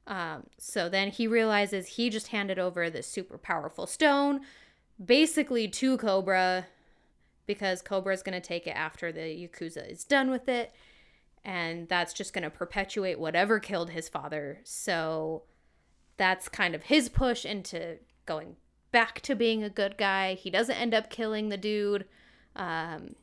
Um, 0.05 0.43
so 0.59 0.87
then 0.87 1.09
he 1.09 1.25
realizes 1.25 1.87
he 1.87 2.11
just 2.11 2.27
handed 2.27 2.59
over 2.59 2.91
this 2.91 3.07
super 3.07 3.39
powerful 3.39 3.87
stone, 3.87 4.41
basically 5.03 5.67
to 5.69 5.97
Cobra, 5.97 6.67
because 7.47 7.81
Cobra 7.81 8.13
is 8.13 8.21
going 8.21 8.39
to 8.39 8.47
take 8.47 8.67
it 8.67 8.75
after 8.75 9.11
the 9.11 9.21
Yakuza 9.21 9.89
is 9.89 10.03
done 10.03 10.29
with 10.29 10.47
it. 10.47 10.71
And 11.47 11.87
that's 11.87 12.11
just 12.11 12.33
going 12.33 12.43
to 12.43 12.49
perpetuate 12.49 13.19
whatever 13.19 13.59
killed 13.59 13.91
his 13.91 14.09
father. 14.09 14.61
So 14.63 15.43
that's 16.17 16.49
kind 16.49 16.73
of 16.73 16.81
his 16.83 17.07
push 17.07 17.45
into 17.45 17.99
going 18.25 18.55
back 18.91 19.21
to 19.21 19.35
being 19.35 19.63
a 19.63 19.69
good 19.69 19.95
guy. 19.95 20.33
He 20.33 20.49
doesn't 20.49 20.75
end 20.75 20.95
up 20.95 21.11
killing 21.11 21.49
the 21.49 21.57
dude. 21.57 22.05
Um, 22.55 23.13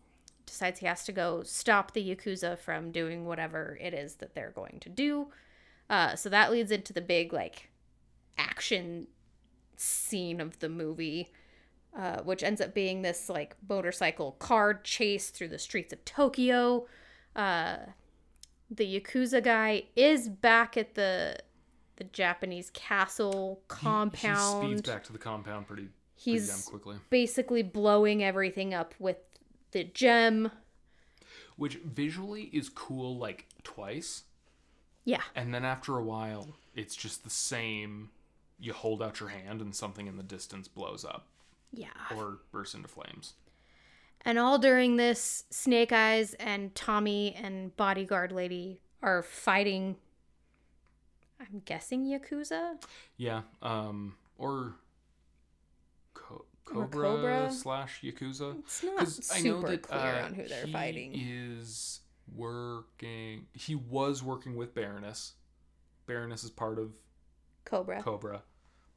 decides 0.47 0.79
he 0.79 0.87
has 0.87 1.03
to 1.07 1.13
go 1.13 1.43
stop 1.43 1.95
the 1.95 2.15
Yakuza 2.15 2.57
from 2.59 2.93
doing 2.93 3.25
whatever 3.25 3.77
it 3.81 3.93
is 3.93 4.15
that 4.17 4.37
they're 4.37 4.53
going 4.55 4.79
to 4.81 4.89
do. 4.89 5.27
Uh, 5.91 6.15
so 6.15 6.29
that 6.29 6.53
leads 6.53 6.71
into 6.71 6.93
the 6.93 7.01
big, 7.01 7.33
like, 7.33 7.71
action 8.39 9.09
scene 9.77 10.41
of 10.41 10.59
the 10.61 10.69
movie, 10.69 11.33
uh, 11.99 12.21
which 12.23 12.45
ends 12.45 12.61
up 12.61 12.73
being 12.73 13.03
this, 13.03 13.29
like, 13.29 13.57
motorcycle 13.69 14.33
car 14.33 14.75
chase 14.75 15.31
through 15.31 15.49
the 15.49 15.59
streets 15.59 15.93
of 15.93 16.05
Tokyo. 16.05 16.87
Uh, 17.35 17.79
the 18.75 19.01
Yakuza 19.01 19.43
guy 19.43 19.85
is 19.97 20.29
back 20.29 20.77
at 20.77 20.95
the 20.95 21.39
the 21.97 22.05
Japanese 22.05 22.71
castle 22.71 23.61
He- 23.71 23.75
compound. 23.85 24.65
He, 24.65 24.71
speeds 24.77 24.89
back 24.89 25.05
to 25.05 25.13
the 25.13 25.19
compound 25.19 25.67
pretty, 25.67 25.83
pretty 25.83 25.93
He's 26.17 26.49
damn 26.49 26.63
quickly. 26.63 26.97
basically 27.11 27.63
blowing 27.63 28.25
everything 28.25 28.73
up 28.73 28.95
with 28.99 29.19
the 29.73 29.85
gem. 29.85 30.51
Which 31.57 31.77
visually 31.77 32.45
is 32.53 32.69
cool 32.71 33.19
like 33.19 33.47
twice. 33.63 34.23
Yeah. 35.05 35.21
And 35.35 35.53
then 35.53 35.65
after 35.65 35.99
a 35.99 36.03
while, 36.03 36.49
it's 36.75 36.97
just 36.97 37.25
the 37.25 37.31
same. 37.31 38.09
You 38.59 38.73
hold 38.73 39.03
out 39.03 39.21
your 39.21 39.29
hand 39.29 39.61
and 39.61 39.75
something 39.75 40.07
in 40.07 40.17
the 40.17 40.23
distance 40.23 40.69
blows 40.69 41.05
up 41.05 41.27
Yeah. 41.73 41.89
or 42.17 42.39
bursts 42.53 42.75
into 42.75 42.89
flames. 42.89 43.35
And 44.25 44.39
all 44.39 44.59
during 44.59 44.97
this, 44.97 45.45
Snake 45.51 45.93
Eyes 45.93 46.35
and 46.35 46.75
Tommy 46.75 47.35
and 47.35 47.77
Bodyguard 47.77 48.31
Lady 48.33 48.81
are 49.03 49.23
fighting. 49.23 49.97
I'm 51.41 51.63
guessing 51.65 52.05
Yakuza? 52.07 52.83
Yeah. 53.17 53.43
Um. 53.63 54.15
Or. 54.39 54.75
Co- 56.15 56.45
Or 56.73 56.83
Cobra, 56.87 57.03
Cobra? 57.09 57.51
slash 57.53 58.01
Yakuza. 58.03 58.59
It's 58.61 58.83
not 58.85 59.09
super 59.09 59.77
clear 59.79 60.01
uh, 60.01 60.25
on 60.27 60.35
who 60.35 60.47
they're 60.47 60.67
he 60.67 60.73
fighting. 60.73 61.13
Is 61.15 62.01
working. 62.33 63.47
He 63.53 63.75
was 63.75 64.23
working 64.23 64.55
with 64.55 64.73
Baroness. 64.75 65.33
Baroness 66.07 66.45
is 66.45 66.51
part 66.51 66.79
of 66.79 66.93
Cobra. 67.65 68.01
Cobra, 68.03 68.43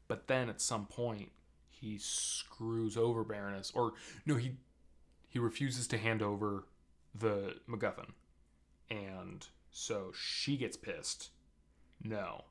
but 0.08 0.28
then 0.28 0.50
at 0.50 0.62
some 0.62 0.86
point 0.86 1.32
he 1.70 1.98
screws 2.00 2.96
over 2.98 3.24
Baroness, 3.24 3.72
or 3.76 3.94
no, 4.26 4.36
he 4.36 4.54
he 5.36 5.40
refuses 5.40 5.86
to 5.86 5.98
hand 5.98 6.22
over 6.22 6.64
the 7.14 7.56
MacGuffin, 7.68 8.14
and 8.90 9.46
so 9.70 10.14
she 10.18 10.56
gets 10.56 10.78
pissed. 10.78 11.32
No, 12.02 12.46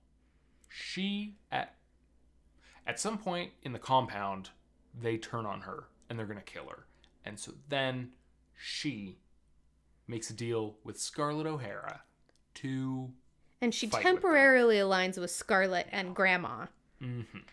she 0.68 1.36
at 1.50 1.76
at 2.86 3.00
some 3.00 3.16
point 3.16 3.52
in 3.62 3.72
the 3.72 3.78
compound 3.78 4.50
they 4.94 5.16
turn 5.16 5.46
on 5.46 5.62
her 5.62 5.84
and 6.10 6.18
they're 6.18 6.26
gonna 6.26 6.42
kill 6.42 6.66
her, 6.68 6.84
and 7.24 7.40
so 7.40 7.54
then 7.70 8.10
she 8.54 9.16
makes 10.06 10.28
a 10.28 10.34
deal 10.34 10.76
with 10.84 11.00
Scarlett 11.00 11.46
O'Hara 11.46 12.02
to 12.56 13.14
and 13.62 13.74
she 13.74 13.86
fight 13.86 14.04
with 14.04 14.12
temporarily 14.12 14.76
aligns 14.76 15.16
with 15.16 15.30
Scarlett 15.30 15.88
and 15.90 16.14
Grandma. 16.14 16.66
Mhm. 17.00 17.44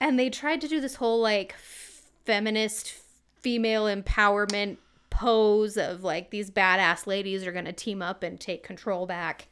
And 0.00 0.18
they 0.18 0.30
tried 0.30 0.60
to 0.62 0.66
do 0.66 0.80
this 0.80 0.96
whole 0.96 1.20
like 1.20 1.54
feminist 1.54 3.05
female 3.46 3.84
empowerment 3.84 4.76
pose 5.08 5.76
of 5.76 6.02
like 6.02 6.30
these 6.30 6.50
badass 6.50 7.06
ladies 7.06 7.46
are 7.46 7.52
going 7.52 7.64
to 7.64 7.72
team 7.72 8.02
up 8.02 8.24
and 8.24 8.40
take 8.40 8.64
control 8.64 9.06
back. 9.06 9.46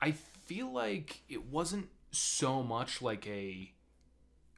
I 0.00 0.12
feel 0.12 0.72
like 0.72 1.22
it 1.28 1.46
wasn't 1.46 1.88
so 2.12 2.62
much 2.62 3.02
like 3.02 3.26
a 3.26 3.72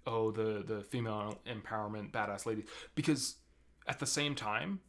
oh 0.06 0.30
the 0.30 0.62
the 0.62 0.82
female 0.82 1.38
empowerment 1.46 2.10
badass 2.10 2.44
lady 2.44 2.64
because 2.94 3.36
at 3.88 3.98
the 3.98 4.06
same 4.06 4.34
time 4.34 4.80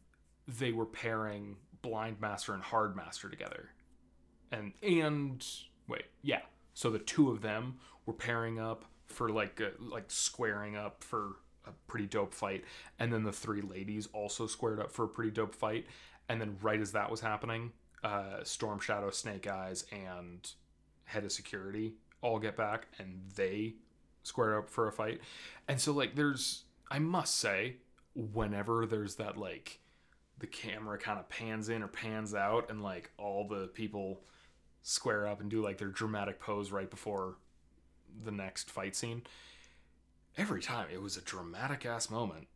they 0.46 0.70
were 0.70 0.84
pairing 0.84 1.56
blind 1.80 2.20
master 2.20 2.52
and 2.52 2.62
hard 2.62 2.94
master 2.94 3.30
together 3.30 3.70
and 4.52 4.74
and 4.82 5.46
wait 5.88 6.04
yeah 6.20 6.42
so 6.74 6.90
the 6.90 6.98
two 6.98 7.30
of 7.30 7.40
them 7.40 7.78
were 8.04 8.12
pairing 8.12 8.60
up 8.60 8.84
for 9.06 9.30
like 9.30 9.60
a, 9.60 9.70
like 9.82 10.10
squaring 10.10 10.76
up 10.76 11.02
for 11.02 11.36
a 11.68 11.72
pretty 11.86 12.06
dope 12.06 12.34
fight 12.34 12.64
and 12.98 13.12
then 13.12 13.22
the 13.22 13.32
three 13.32 13.62
ladies 13.62 14.08
also 14.12 14.46
squared 14.46 14.80
up 14.80 14.92
for 14.92 15.04
a 15.04 15.08
pretty 15.08 15.30
dope 15.30 15.54
fight. 15.54 15.86
And 16.28 16.40
then 16.40 16.56
right 16.60 16.80
as 16.80 16.92
that 16.92 17.10
was 17.10 17.20
happening 17.20 17.72
uh 18.04 18.44
storm 18.44 18.78
shadow 18.78 19.10
snake 19.10 19.48
eyes 19.48 19.84
and 19.90 20.52
head 21.04 21.24
of 21.24 21.32
security 21.32 21.94
all 22.20 22.38
get 22.38 22.56
back 22.56 22.86
and 22.98 23.22
they 23.34 23.74
square 24.22 24.58
up 24.58 24.70
for 24.70 24.86
a 24.88 24.92
fight. 24.92 25.20
And 25.66 25.80
so 25.80 25.92
like 25.92 26.14
there's 26.14 26.64
i 26.90 26.98
must 26.98 27.36
say 27.36 27.76
whenever 28.14 28.86
there's 28.86 29.16
that 29.16 29.36
like 29.36 29.78
the 30.38 30.46
camera 30.46 30.98
kind 30.98 31.18
of 31.18 31.28
pans 31.28 31.68
in 31.68 31.82
or 31.82 31.88
pans 31.88 32.34
out 32.34 32.70
and 32.70 32.82
like 32.82 33.10
all 33.18 33.46
the 33.46 33.66
people 33.68 34.20
square 34.82 35.26
up 35.26 35.40
and 35.40 35.50
do 35.50 35.62
like 35.62 35.78
their 35.78 35.88
dramatic 35.88 36.40
pose 36.40 36.70
right 36.70 36.90
before 36.90 37.36
the 38.24 38.30
next 38.30 38.70
fight 38.70 38.96
scene 38.96 39.22
every 40.36 40.62
time 40.62 40.86
it 40.92 41.00
was 41.02 41.16
a 41.16 41.20
dramatic 41.22 41.84
ass 41.86 42.10
moment 42.10 42.46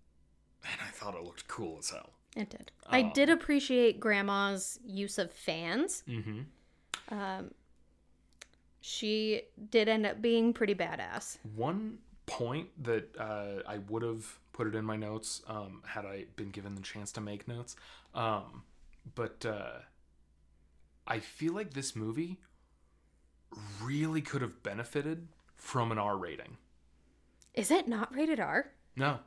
and 0.64 0.80
i 0.86 0.90
thought 0.90 1.14
it 1.14 1.22
looked 1.24 1.46
cool 1.48 1.76
as 1.78 1.90
hell 1.90 2.10
It 2.36 2.50
did. 2.50 2.70
I 2.86 3.00
Um, 3.02 3.12
did 3.14 3.28
appreciate 3.30 4.00
Grandma's 4.00 4.78
use 4.84 5.18
of 5.18 5.30
fans. 5.32 6.02
mm-hmm 6.08 6.40
Um, 7.08 7.50
she 8.80 9.42
did 9.70 9.88
end 9.88 10.06
up 10.06 10.20
being 10.22 10.52
pretty 10.52 10.74
badass. 10.74 11.38
One 11.54 11.98
point 12.26 12.68
that 12.84 13.14
uh, 13.18 13.62
I 13.68 13.78
would 13.78 14.02
have 14.02 14.38
put 14.52 14.66
it 14.66 14.74
in 14.74 14.84
my 14.84 14.96
notes 14.96 15.42
um, 15.46 15.82
had 15.86 16.04
I 16.04 16.24
been 16.36 16.50
given 16.50 16.74
the 16.74 16.80
chance 16.82 17.12
to 17.12 17.20
make 17.20 17.46
notes, 17.46 17.76
um, 18.14 18.62
but 19.14 19.44
uh, 19.46 19.78
I 21.06 21.18
feel 21.20 21.52
like 21.54 21.74
this 21.74 21.94
movie 21.94 22.38
really 23.82 24.20
could 24.20 24.42
have 24.42 24.62
benefited 24.62 25.28
from 25.56 25.92
an 25.92 25.98
R 25.98 26.16
rating. 26.16 26.56
Is 27.54 27.70
it 27.70 27.86
not 27.88 28.14
rated 28.14 28.40
R? 28.40 28.72
No, 28.96 29.18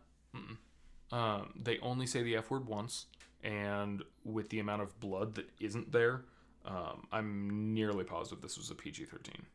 um, 1.11 1.53
they 1.55 1.80
only 1.80 2.05
say 2.07 2.23
the 2.23 2.36
F 2.38 2.49
word 2.49 2.67
once, 2.67 3.05
and 3.43 4.03
with 4.23 4.49
the 4.49 4.59
amount 4.59 4.82
of 4.82 4.99
blood 4.99 5.36
that 5.36 5.49
isn't 5.59 5.91
there, 5.91 6.26
um, 6.65 7.07
I'm 7.11 7.73
nearly 7.73 8.03
positive 8.03 8.41
this 8.41 8.57
was 8.57 8.71
a 8.71 8.76
PG 8.76 9.05
thirteen. 9.05 9.45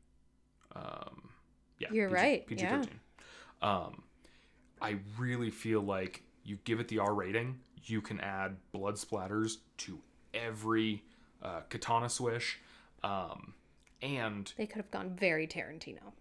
Um, 0.75 1.31
yeah, 1.79 1.89
You're 1.93 2.09
PG, 2.09 2.15
right, 2.21 2.47
PG 2.47 2.63
yeah. 2.63 2.77
thirteen. 2.77 3.01
Um, 3.63 4.03
I 4.81 4.97
really 5.19 5.51
feel 5.51 5.83
like 5.83 6.23
you 6.45 6.59
give 6.65 6.81
it 6.81 6.89
the 6.89 6.99
R 6.99 7.15
rating, 7.15 7.59
you 7.85 8.01
can 8.01 8.21
add 8.21 8.57
blood 8.73 8.95
splatters 8.95 9.59
to 9.79 9.99
every 10.33 11.03
uh, 11.43 11.61
katana 11.69 12.09
swish, 12.09 12.59
um, 13.03 13.55
and 14.03 14.53
They 14.57 14.67
could 14.67 14.77
have 14.79 14.91
gone 14.91 15.11
very 15.19 15.47
Tarantino. 15.47 16.13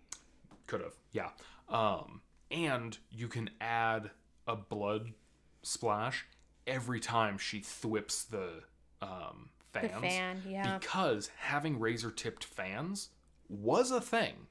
could 0.68 0.82
have, 0.82 0.94
yeah. 1.12 1.30
Um, 1.70 2.22
and 2.52 2.98
you 3.12 3.28
can 3.28 3.50
add 3.62 4.12
a 4.48 4.56
blood 4.56 5.14
splash 5.62 6.26
every 6.66 7.00
time 7.00 7.38
she 7.38 7.60
thwips 7.60 8.24
the 8.24 8.64
um, 9.02 9.50
The 9.74 9.82
fans. 9.82 10.02
fan, 10.02 10.42
yeah. 10.48 10.78
Because 10.78 11.30
having 11.38 11.80
razor 11.80 12.12
tipped 12.12 12.44
fans 12.44 13.10
was 13.48 13.92
a 13.92 14.02
thing. 14.02 14.48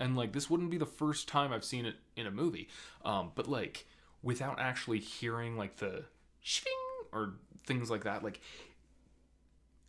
And 0.00 0.16
like 0.16 0.32
this 0.32 0.50
wouldn't 0.50 0.70
be 0.70 0.78
the 0.78 0.86
first 0.86 1.28
time 1.28 1.52
I've 1.52 1.64
seen 1.64 1.86
it 1.86 1.96
in 2.16 2.26
a 2.26 2.30
movie. 2.30 2.68
Um, 3.04 3.32
but 3.34 3.48
like 3.48 3.86
without 4.22 4.58
actually 4.58 4.98
hearing 4.98 5.56
like 5.56 5.76
the 5.76 6.04
shing 6.40 6.72
or 7.12 7.34
things 7.66 7.90
like 7.90 8.04
that, 8.04 8.22
like 8.24 8.40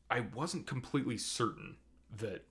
I 0.09 0.21
wasn't 0.35 0.67
completely 0.67 1.17
certain 1.17 1.77
that 2.17 2.45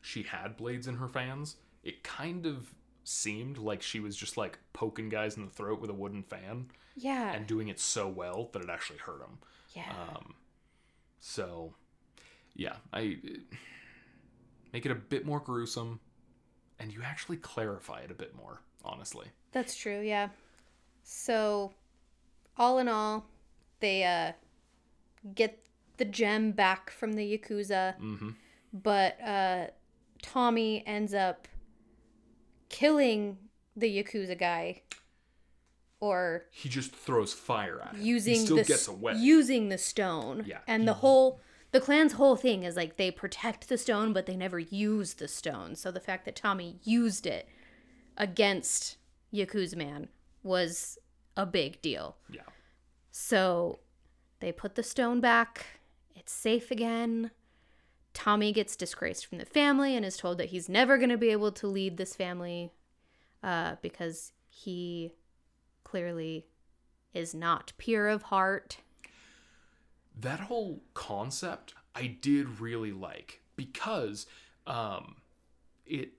she 0.00 0.22
had 0.22 0.56
blades 0.56 0.86
in 0.86 0.96
her 0.96 1.08
fans. 1.08 1.56
It 1.84 2.02
kind 2.02 2.46
of 2.46 2.72
seemed 3.04 3.58
like 3.58 3.82
she 3.82 4.00
was 4.00 4.16
just 4.16 4.36
like 4.36 4.58
poking 4.72 5.08
guys 5.08 5.36
in 5.36 5.44
the 5.44 5.50
throat 5.50 5.80
with 5.80 5.90
a 5.90 5.94
wooden 5.94 6.22
fan 6.22 6.66
Yeah. 6.96 7.32
and 7.32 7.46
doing 7.46 7.68
it 7.68 7.78
so 7.80 8.08
well 8.08 8.48
that 8.52 8.62
it 8.62 8.70
actually 8.70 8.98
hurt 8.98 9.20
them. 9.20 9.38
yeah. 9.74 9.92
Um, 10.16 10.34
so, 11.20 11.74
yeah, 12.54 12.76
I 12.92 13.18
make 14.72 14.84
it 14.86 14.92
a 14.92 14.96
bit 14.96 15.24
more 15.24 15.40
gruesome, 15.40 16.00
and 16.78 16.92
you 16.92 17.00
actually 17.04 17.36
clarify 17.36 18.00
it 18.00 18.10
a 18.10 18.14
bit 18.14 18.34
more. 18.36 18.60
Honestly, 18.84 19.26
That's 19.52 19.76
true, 19.76 20.00
yeah. 20.00 20.28
So 21.04 21.72
all 22.56 22.78
in 22.80 22.88
all, 22.88 23.26
they 23.80 24.02
uh, 24.04 24.32
get 25.34 25.64
the 25.98 26.04
gem 26.04 26.50
back 26.52 26.90
from 26.90 27.12
the 27.12 27.38
Yakuza, 27.38 27.96
Mm-hmm. 28.00 28.30
but 28.72 29.20
uh, 29.22 29.66
Tommy 30.20 30.82
ends 30.86 31.14
up 31.14 31.46
killing 32.72 33.38
the 33.76 34.02
Yakuza 34.02 34.36
guy 34.36 34.82
or 36.00 36.46
He 36.50 36.68
just 36.68 36.92
throws 36.94 37.32
fire 37.32 37.80
at 37.80 37.94
him. 37.94 38.02
using 38.02 38.34
he 38.34 38.40
still 38.44 38.56
the 38.56 38.64
gets 38.64 38.88
away. 38.88 39.14
using 39.16 39.68
the 39.68 39.78
stone. 39.78 40.42
Yeah, 40.46 40.58
And 40.66 40.88
the 40.88 40.94
whole 40.94 41.40
the 41.70 41.80
clan's 41.80 42.14
whole 42.14 42.36
thing 42.36 42.64
is 42.64 42.74
like 42.76 42.96
they 42.96 43.10
protect 43.10 43.68
the 43.68 43.78
stone 43.78 44.12
but 44.12 44.26
they 44.26 44.36
never 44.36 44.58
use 44.58 45.14
the 45.14 45.28
stone. 45.28 45.76
So 45.76 45.90
the 45.92 46.00
fact 46.00 46.24
that 46.24 46.34
Tommy 46.36 46.80
used 46.82 47.26
it 47.26 47.48
against 48.16 48.96
Yakuza 49.32 49.76
man 49.76 50.08
was 50.42 50.98
a 51.36 51.46
big 51.46 51.80
deal. 51.80 52.16
yeah. 52.28 52.42
So 53.10 53.78
they 54.40 54.52
put 54.52 54.74
the 54.74 54.82
stone 54.82 55.20
back. 55.20 55.66
It's 56.16 56.32
safe 56.32 56.70
again. 56.70 57.30
Tommy 58.14 58.52
gets 58.52 58.76
disgraced 58.76 59.26
from 59.26 59.38
the 59.38 59.44
family 59.46 59.96
and 59.96 60.04
is 60.04 60.16
told 60.16 60.38
that 60.38 60.50
he's 60.50 60.68
never 60.68 60.98
going 60.98 61.08
to 61.10 61.16
be 61.16 61.30
able 61.30 61.52
to 61.52 61.66
lead 61.66 61.96
this 61.96 62.14
family 62.14 62.72
uh, 63.42 63.76
because 63.82 64.32
he 64.48 65.12
clearly 65.84 66.46
is 67.14 67.34
not 67.34 67.72
pure 67.78 68.08
of 68.08 68.22
heart. 68.24 68.78
that 70.18 70.40
whole 70.40 70.82
concept 70.94 71.74
I 71.94 72.06
did 72.06 72.60
really 72.60 72.92
like 72.92 73.40
because 73.56 74.26
um 74.66 75.16
it 75.86 76.12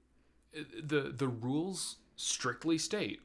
the 0.83 1.13
the 1.15 1.27
rules 1.27 1.97
strictly 2.15 2.77
state 2.77 3.21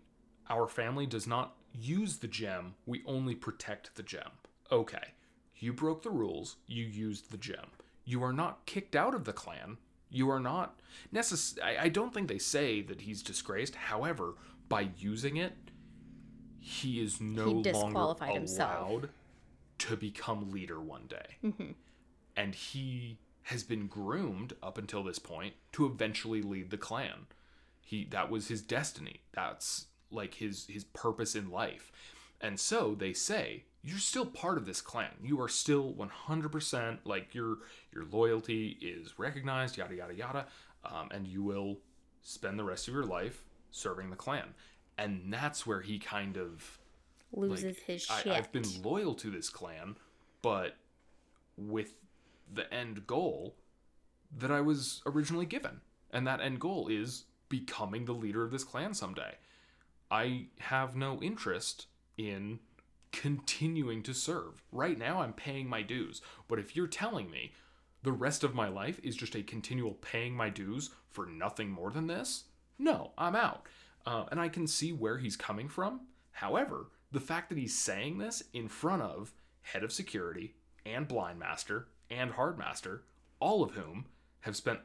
our 0.49 0.66
family 0.66 1.07
does 1.07 1.27
not 1.27 1.57
use 1.75 2.19
the 2.19 2.29
gem 2.29 2.75
we 2.87 3.03
only 3.07 3.35
protect 3.35 3.95
the 3.97 4.03
gem 4.03 4.31
okay 4.73 5.12
you 5.57 5.73
broke 5.73 6.03
the 6.03 6.11
rules 6.11 6.57
you 6.66 6.85
used 6.85 7.31
the 7.31 7.37
gem 7.37 7.66
you 8.11 8.22
are 8.22 8.32
not 8.32 8.64
kicked 8.66 8.96
out 8.96 9.14
of 9.14 9.24
the 9.24 9.32
clan 9.32 9.76
you 10.11 10.30
are 10.30 10.40
not 10.40 10.68
necess- 11.14 11.59
I, 11.62 11.84
I 11.84 11.88
don't 11.88 12.12
think 12.14 12.28
they 12.28 12.38
say 12.38 12.80
that 12.82 13.02
he's 13.02 13.22
disgraced 13.22 13.74
however 13.74 14.34
by 14.68 14.88
using 14.98 15.36
it 15.36 15.52
he 16.61 17.00
is 17.00 17.20
no 17.20 17.62
He 17.62 17.72
longer 17.72 17.98
allowed 17.98 18.20
himself. 18.34 19.02
to 19.78 19.96
become 19.96 20.50
leader 20.50 20.80
one 20.80 21.06
day. 21.09 21.36
Mm-hmm. 21.44 21.70
And 22.36 22.54
he 22.54 23.18
has 23.44 23.62
been 23.62 23.86
groomed 23.86 24.52
up 24.62 24.76
until 24.76 25.02
this 25.02 25.18
point 25.18 25.54
to 25.72 25.86
eventually 25.86 26.42
lead 26.42 26.70
the 26.70 26.76
clan. 26.76 27.26
He 27.80 28.04
that 28.11 28.28
was 28.30 28.48
his 28.48 28.61
destiny. 28.61 29.20
That's 29.32 29.86
like 30.11 30.34
his 30.34 30.66
his 30.66 30.84
purpose 30.84 31.34
in 31.34 31.50
life. 31.50 31.90
And 32.41 32.59
so 32.59 32.95
they 32.95 33.12
say, 33.12 33.64
you're 33.82 33.99
still 33.99 34.26
part 34.26 34.59
of 34.59 34.66
this 34.66 34.80
clan. 34.80 35.11
You 35.22 35.41
are 35.41 35.49
still 35.49 35.93
100% 35.95 36.99
like 37.05 37.34
your 37.34 37.59
your 37.93 38.05
loyalty 38.11 38.76
is 38.80 39.18
recognized, 39.18 39.76
yada 39.76 39.95
yada 39.95 40.14
yada, 40.14 40.47
um, 40.84 41.09
and 41.11 41.26
you 41.26 41.43
will 41.43 41.78
spend 42.22 42.59
the 42.59 42.64
rest 42.64 42.89
of 42.89 42.95
your 42.95 43.05
life 43.05 43.45
serving 43.70 44.11
the 44.11 44.16
clan. 44.16 44.55
And 44.97 45.32
that's 45.32 45.66
where 45.66 45.80
he 45.80 45.99
kind 45.99 46.36
of 46.36 46.78
Loses 47.32 47.64
like, 47.64 47.84
his 47.84 48.07
I, 48.11 48.22
shit. 48.22 48.32
I've 48.32 48.53
been 48.53 48.82
loyal 48.82 49.14
to 49.16 49.30
this 49.30 49.49
clan, 49.49 49.97
but 50.43 50.76
with 51.57 51.95
the 52.53 52.72
end 52.72 53.07
goal 53.07 53.55
that 54.36 54.51
I 54.51 54.61
was 54.61 55.03
originally 55.07 55.47
given. 55.47 55.80
And 56.11 56.26
that 56.26 56.41
end 56.41 56.61
goal 56.61 56.89
is 56.89 57.24
becoming 57.49 58.07
the 58.07 58.12
leader 58.12 58.45
of 58.45 58.51
this 58.51 58.64
clan 58.64 58.95
someday. 58.95 59.34
I 60.11 60.47
have 60.59 60.97
no 60.97 61.20
interest 61.22 61.86
in 62.19 62.59
continuing 63.12 64.03
to 64.03 64.12
serve. 64.12 64.62
Right 64.71 64.99
now, 64.99 65.23
I'm 65.23 65.33
paying 65.33 65.69
my 65.69 65.83
dues. 65.83 66.21
But 66.47 66.59
if 66.59 66.77
you're 66.77 66.87
telling 66.87 67.31
me 67.31 67.53
the 68.03 68.12
rest 68.12 68.45
of 68.45 68.55
my 68.55 68.69
life 68.69 69.01
is 69.03 69.16
just 69.16 69.35
a 69.35 69.43
continual 69.43 69.95
paying 69.95 70.35
my 70.35 70.51
dues 70.51 70.91
for 71.09 71.25
nothing 71.25 71.71
more 71.71 71.91
than 71.91 72.07
this, 72.07 72.45
no, 72.79 73.12
I'm 73.16 73.35
out. 73.35 73.66
Uh, 74.05 74.25
and 74.31 74.41
I 74.41 74.49
can 74.49 74.66
see 74.66 74.93
where 74.93 75.19
he's 75.19 75.37
coming 75.37 75.69
from. 75.69 76.03
However, 76.33 76.91
the 77.11 77.21
fact 77.21 77.49
that 77.49 77.59
he's 77.59 77.77
saying 77.77 78.19
this 78.19 78.43
in 78.53 78.69
front 78.69 79.03
of 79.03 79.33
head 79.62 79.83
of 79.83 79.93
security 79.93 80.55
and 80.85 81.09
blind 81.09 81.39
master 81.39 81.89
and 82.11 82.31
hard 82.33 82.59
master, 82.59 83.03
all 83.41 83.62
of 83.62 83.73
whom 83.73 84.07
have 84.41 84.57
spent 84.57 84.81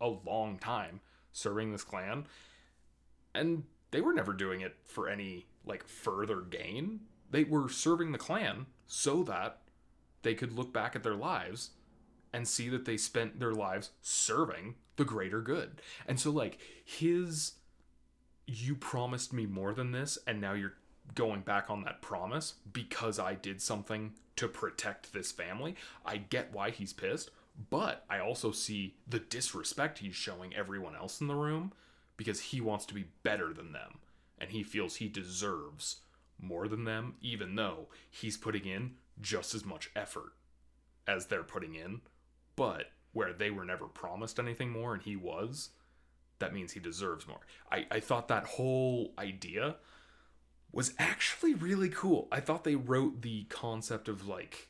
a 0.00 0.08
long 0.08 0.58
time 0.58 1.00
serving 1.32 1.72
this 1.72 1.84
clan, 1.84 2.26
and 3.34 3.64
they 3.90 4.00
were 4.00 4.14
never 4.14 4.32
doing 4.32 4.60
it 4.62 4.76
for 4.84 5.08
any 5.08 5.46
like 5.66 5.86
further 5.86 6.40
gain. 6.40 7.00
They 7.30 7.44
were 7.44 7.68
serving 7.68 8.12
the 8.12 8.18
clan 8.18 8.66
so 8.86 9.22
that 9.24 9.58
they 10.22 10.34
could 10.34 10.52
look 10.52 10.72
back 10.72 10.96
at 10.96 11.02
their 11.02 11.14
lives 11.14 11.70
and 12.32 12.46
see 12.46 12.68
that 12.68 12.84
they 12.84 12.96
spent 12.96 13.40
their 13.40 13.52
lives 13.52 13.90
serving 14.02 14.76
the 14.96 15.04
greater 15.04 15.40
good. 15.40 15.80
And 16.06 16.18
so 16.18 16.30
like 16.30 16.58
his 16.84 17.52
you 18.46 18.76
promised 18.76 19.32
me 19.32 19.44
more 19.44 19.74
than 19.74 19.90
this 19.90 20.18
and 20.26 20.40
now 20.40 20.52
you're 20.52 20.74
going 21.14 21.40
back 21.40 21.70
on 21.70 21.82
that 21.84 22.02
promise 22.02 22.54
because 22.72 23.18
I 23.18 23.34
did 23.34 23.60
something 23.60 24.12
to 24.36 24.48
protect 24.48 25.12
this 25.12 25.32
family. 25.32 25.76
I 26.04 26.18
get 26.18 26.52
why 26.52 26.70
he's 26.70 26.92
pissed, 26.92 27.30
but 27.70 28.04
I 28.10 28.18
also 28.18 28.52
see 28.52 28.94
the 29.06 29.18
disrespect 29.18 29.98
he's 29.98 30.14
showing 30.14 30.54
everyone 30.54 30.94
else 30.94 31.20
in 31.20 31.26
the 31.26 31.34
room 31.34 31.72
because 32.16 32.40
he 32.40 32.60
wants 32.60 32.86
to 32.86 32.94
be 32.94 33.06
better 33.22 33.52
than 33.52 33.72
them 33.72 33.98
and 34.38 34.50
he 34.50 34.62
feels 34.62 34.96
he 34.96 35.08
deserves 35.08 35.96
more 36.38 36.68
than 36.68 36.84
them 36.84 37.14
even 37.20 37.54
though 37.54 37.88
he's 38.10 38.36
putting 38.36 38.66
in 38.66 38.94
just 39.20 39.54
as 39.54 39.64
much 39.64 39.90
effort 39.96 40.32
as 41.06 41.26
they're 41.26 41.42
putting 41.42 41.74
in, 41.74 42.00
but 42.56 42.90
where 43.12 43.32
they 43.32 43.50
were 43.50 43.64
never 43.64 43.86
promised 43.86 44.38
anything 44.38 44.70
more 44.70 44.92
and 44.92 45.02
he 45.02 45.16
was, 45.16 45.70
that 46.38 46.52
means 46.52 46.72
he 46.72 46.80
deserves 46.80 47.26
more. 47.26 47.40
I, 47.70 47.86
I 47.90 48.00
thought 48.00 48.28
that 48.28 48.44
whole 48.44 49.14
idea 49.18 49.76
was 50.72 50.92
actually 50.98 51.54
really 51.54 51.88
cool. 51.88 52.28
I 52.30 52.40
thought 52.40 52.64
they 52.64 52.74
wrote 52.74 53.22
the 53.22 53.44
concept 53.44 54.08
of 54.08 54.26
like 54.28 54.68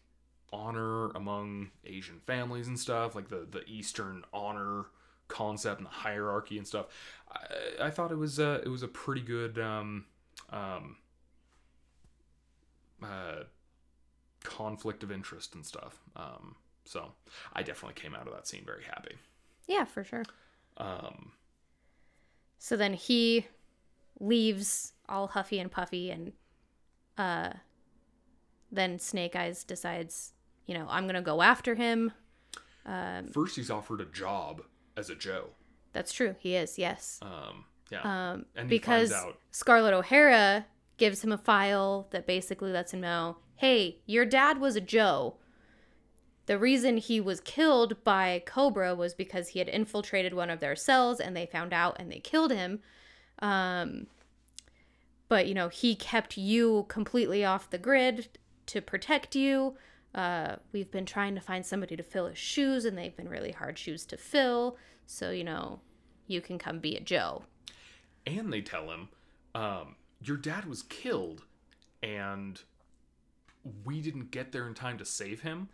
honor 0.53 1.09
among 1.11 1.71
Asian 1.85 2.21
families 2.21 2.69
and 2.69 2.79
stuff, 2.79 3.17
like 3.17 3.29
the, 3.29 3.47
the 3.51 3.64
Eastern 3.67 4.23
honor 4.33 4.87
concept 5.29 5.79
and 5.79 5.87
the 5.87 5.91
hierarchy 5.91 6.59
and 6.59 6.66
stuff. 6.66 6.87
I, 7.31 7.87
I 7.87 7.91
thought 7.91 8.12
it 8.12 8.16
was 8.18 8.39
a, 8.39 8.61
it 8.64 8.68
was 8.68 8.83
a 8.83 8.89
pretty 8.89 9.22
good 9.22 9.59
um, 9.59 10.05
um, 10.51 10.97
uh, 13.03 13.45
conflict 14.43 15.03
of 15.03 15.11
interest 15.11 15.55
and 15.55 15.64
stuff. 15.64 15.99
Um, 16.14 16.57
so 16.85 17.12
I 17.53 17.62
definitely 17.62 18.01
came 18.01 18.14
out 18.14 18.27
of 18.29 18.35
that 18.35 18.47
scene 18.47 18.62
very 18.64 18.85
happy. 18.85 19.16
yeah, 19.66 19.85
for 19.85 20.05
sure. 20.05 20.24
Um, 20.77 21.33
So 22.59 22.77
then 22.77 22.95
he 22.95 23.47
leaves 24.20 24.93
all 25.09 25.29
huffy 25.29 25.59
and 25.59 25.70
puffy 25.70 26.11
and 26.11 26.33
uh 27.18 27.53
then 28.72 28.99
Snake 28.99 29.37
Eyes 29.37 29.62
decides, 29.62 30.33
you 30.66 30.74
know, 30.74 30.87
I'm 30.91 31.05
going 31.05 31.14
to 31.14 31.20
go 31.22 31.41
after 31.41 31.77
him. 31.77 32.12
first, 33.33 33.57
he's 33.57 33.70
offered 33.70 34.01
a 34.01 34.05
job 34.07 34.62
as 34.97 35.11
a 35.11 35.14
Joe. 35.14 35.51
That's 35.92 36.12
true. 36.12 36.36
He 36.38 36.55
is. 36.57 36.78
Yes. 36.78 37.18
Um, 37.22 37.64
yeah, 37.90 38.01
Um 38.32 38.47
and 38.57 38.68
because 38.68 39.12
out. 39.12 39.38
Scarlett 39.51 39.94
O'Hara 39.94 40.66
gives 40.97 41.22
him 41.22 41.32
a 41.32 41.38
file 41.38 42.09
that 42.11 42.26
basically 42.26 42.72
lets 42.72 42.92
him 42.92 43.01
know, 43.01 43.38
"Hey, 43.57 44.01
your 44.07 44.24
dad 44.24 44.61
was 44.61 44.76
a 44.76 44.80
Joe. 44.80 45.36
The 46.47 46.59
reason 46.59 46.97
he 46.97 47.20
was 47.20 47.40
killed 47.40 48.03
by 48.05 48.42
Cobra 48.47 48.94
was 48.94 49.14
because 49.14 49.49
he 49.49 49.59
had 49.59 49.68
infiltrated 49.68 50.32
one 50.32 50.49
of 50.49 50.61
their 50.61 50.76
cells 50.76 51.18
and 51.20 51.36
they 51.36 51.47
found 51.47 51.72
out 51.72 51.97
and 51.99 52.11
they 52.11 52.20
killed 52.20 52.53
him. 52.53 52.80
Um, 53.40 54.07
but, 55.28 55.49
you 55.49 55.55
know, 55.55 55.68
he 55.68 55.97
kept 55.97 56.36
you 56.38 56.86
completely 56.88 57.44
off 57.44 57.68
the 57.68 57.78
grid 57.78 58.28
to 58.66 58.80
protect 58.80 59.34
you. 59.34 59.76
Uh, 60.17 60.57
we've 60.73 60.91
been 60.91 61.07
trying 61.07 61.35
to 61.37 61.41
find 61.41 61.64
somebody 61.64 61.95
to 61.97 62.03
fill 62.03 62.27
his 62.27 62.39
shoes 62.39 62.85
and 62.87 62.97
they've 62.99 63.17
been 63.17 63.29
really 63.29 63.53
hard 63.53 63.79
shoes 63.79 64.05
to 64.07 64.17
fill. 64.17 64.77
So, 65.07 65.31
you 65.31 65.45
know, 65.45 65.81
you 66.27 66.41
can 66.41 66.59
come 66.59 66.81
be 66.81 66.97
a 66.97 67.01
Joe. 67.01 67.45
and 68.27 68.53
they 68.53 68.61
tell 68.62 68.91
him 68.91 69.09
um, 69.55 69.97
your 70.21 70.37
dad 70.37 70.64
was 70.67 70.83
killed 70.83 71.45
and 72.03 72.61
we 73.85 74.01
didn't 74.01 74.31
get 74.31 74.53
there 74.53 74.67
in 74.67 74.75
time 74.75 74.99
to 74.99 75.05
save 75.05 75.43
him 75.43 75.69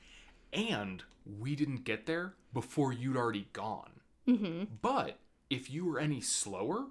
and 0.52 1.02
we 1.38 1.54
didn't 1.54 1.84
get 1.84 2.06
there 2.06 2.34
before 2.52 2.92
you'd 2.92 3.16
already 3.16 3.48
gone 3.52 3.92
mm-hmm. 4.28 4.64
but 4.82 5.18
if 5.50 5.70
you 5.70 5.86
were 5.86 5.98
any 5.98 6.20
slower 6.20 6.86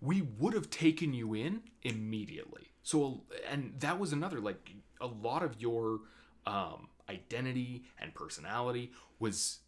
we 0.00 0.22
would 0.38 0.54
have 0.54 0.70
taken 0.70 1.12
you 1.14 1.34
in 1.34 1.62
immediately 1.82 2.68
so 2.82 3.22
and 3.50 3.74
that 3.78 3.98
was 3.98 4.12
another 4.12 4.40
like 4.40 4.70
a 5.00 5.06
lot 5.06 5.42
of 5.42 5.60
your 5.60 6.00
um, 6.46 6.88
identity 7.08 7.84
and 7.98 8.14
personality 8.14 8.92
was 9.18 9.58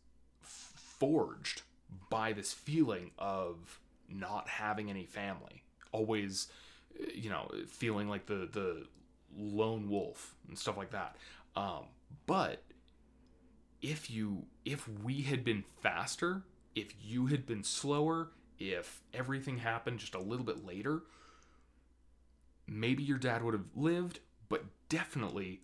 forged 0.41 1.62
by 2.11 2.33
this 2.33 2.53
feeling 2.53 3.11
of 3.18 3.81
not 4.09 4.49
having 4.49 4.91
any 4.91 5.05
family 5.05 5.62
always 5.93 6.49
uh, 7.01 7.07
you 7.14 7.31
know 7.31 7.51
feeling 7.68 8.09
like 8.09 8.27
the 8.27 8.49
the 8.53 8.87
lone 9.37 9.89
wolf 9.89 10.35
and 10.49 10.59
stuff 10.59 10.77
like 10.77 10.91
that. 10.91 11.16
Um, 11.55 11.85
but 12.27 12.62
if 13.83 14.11
you 14.11 14.45
if 14.64 14.89
we 14.89 15.22
had 15.22 15.45
been 15.45 15.64
faster, 15.83 16.43
if 16.74 16.93
you 17.03 17.27
had 17.27 17.47
been 17.47 17.64
slower, 17.64 18.31
if 18.59 19.01
everything 19.12 19.59
happened 19.59 19.99
just 19.99 20.14
a 20.14 20.20
little 20.20 20.45
bit 20.45 20.64
later, 20.64 21.03
maybe 22.66 23.03
your 23.03 23.18
dad 23.18 23.43
would 23.43 23.55
have 23.55 23.66
lived, 23.74 24.20
but 24.49 24.64
definitely 24.89 25.61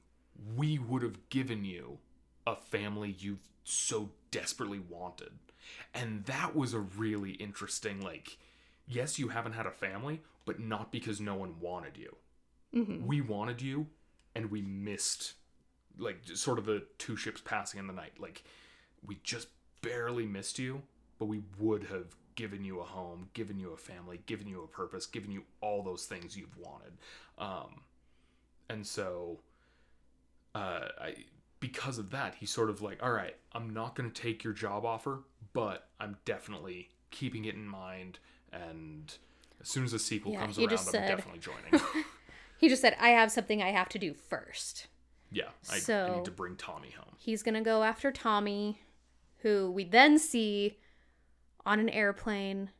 we 0.56 0.78
would 0.78 1.02
have 1.02 1.28
given 1.28 1.64
you 1.64 1.98
a 2.46 2.56
family 2.56 3.14
you 3.18 3.38
so 3.64 4.10
desperately 4.30 4.80
wanted. 4.80 5.32
And 5.94 6.24
that 6.24 6.56
was 6.56 6.74
a 6.74 6.80
really 6.80 7.32
interesting 7.32 8.00
like 8.00 8.38
yes, 8.88 9.18
you 9.18 9.28
haven't 9.28 9.52
had 9.52 9.66
a 9.66 9.70
family, 9.70 10.20
but 10.44 10.60
not 10.60 10.92
because 10.92 11.20
no 11.20 11.34
one 11.34 11.54
wanted 11.60 11.96
you. 11.96 12.16
We 13.06 13.20
wanted 13.20 13.62
you 13.62 13.86
and 14.34 14.50
we 14.50 14.62
missed 14.62 15.34
like 15.98 16.18
sort 16.34 16.58
of 16.58 16.64
the 16.64 16.84
two 16.98 17.16
ships 17.16 17.40
passing 17.40 17.78
in 17.78 17.86
the 17.86 17.92
night. 17.92 18.14
Like 18.18 18.44
we 19.06 19.18
just 19.22 19.48
barely 19.82 20.26
missed 20.26 20.58
you, 20.58 20.82
but 21.18 21.26
we 21.26 21.42
would 21.58 21.84
have 21.84 22.06
given 22.34 22.64
you 22.64 22.80
a 22.80 22.84
home, 22.84 23.28
given 23.34 23.58
you 23.58 23.72
a 23.72 23.76
family, 23.76 24.20
given 24.26 24.46
you 24.46 24.62
a 24.62 24.66
purpose, 24.66 25.06
given 25.06 25.30
you 25.30 25.42
all 25.60 25.82
those 25.82 26.06
things 26.06 26.36
you've 26.36 26.56
wanted. 26.58 26.92
Um, 27.38 27.82
and 28.70 28.86
so, 28.86 29.40
uh, 30.54 30.88
I 31.00 31.14
because 31.60 31.98
of 31.98 32.10
that, 32.10 32.34
he's 32.40 32.50
sort 32.50 32.70
of 32.70 32.82
like, 32.82 33.00
all 33.02 33.12
right, 33.12 33.36
I'm 33.52 33.70
not 33.72 33.94
going 33.94 34.10
to 34.10 34.22
take 34.22 34.42
your 34.42 34.52
job 34.52 34.84
offer, 34.84 35.20
but 35.52 35.86
I'm 36.00 36.16
definitely 36.24 36.88
keeping 37.12 37.44
it 37.44 37.54
in 37.54 37.68
mind. 37.68 38.18
And 38.52 39.14
as 39.60 39.68
soon 39.68 39.84
as 39.84 39.92
the 39.92 40.00
sequel 40.00 40.32
Yeah, 40.32 40.40
comes 40.40 40.58
around, 40.58 40.72
I'm 40.72 40.78
said- 40.78 41.08
definitely 41.08 41.40
joining. 41.40 41.80
He 42.58 42.68
just 42.68 42.80
said, 42.80 42.96
I 43.00 43.08
have 43.08 43.32
something 43.32 43.60
I 43.60 43.70
have 43.72 43.88
to 43.88 43.98
do 43.98 44.14
first. 44.14 44.86
yeah, 45.32 45.48
I, 45.68 45.80
I 45.92 46.14
need 46.16 46.24
to 46.26 46.30
bring 46.30 46.54
Tommy 46.54 46.90
home. 46.90 47.16
He's 47.18 47.42
going 47.42 47.54
to 47.56 47.60
go 47.60 47.82
after 47.82 48.12
Tommy, 48.12 48.78
who 49.38 49.68
we 49.72 49.82
then 49.82 50.16
see 50.16 50.78
on 51.66 51.80
an 51.80 51.88
airplane. 51.88 52.70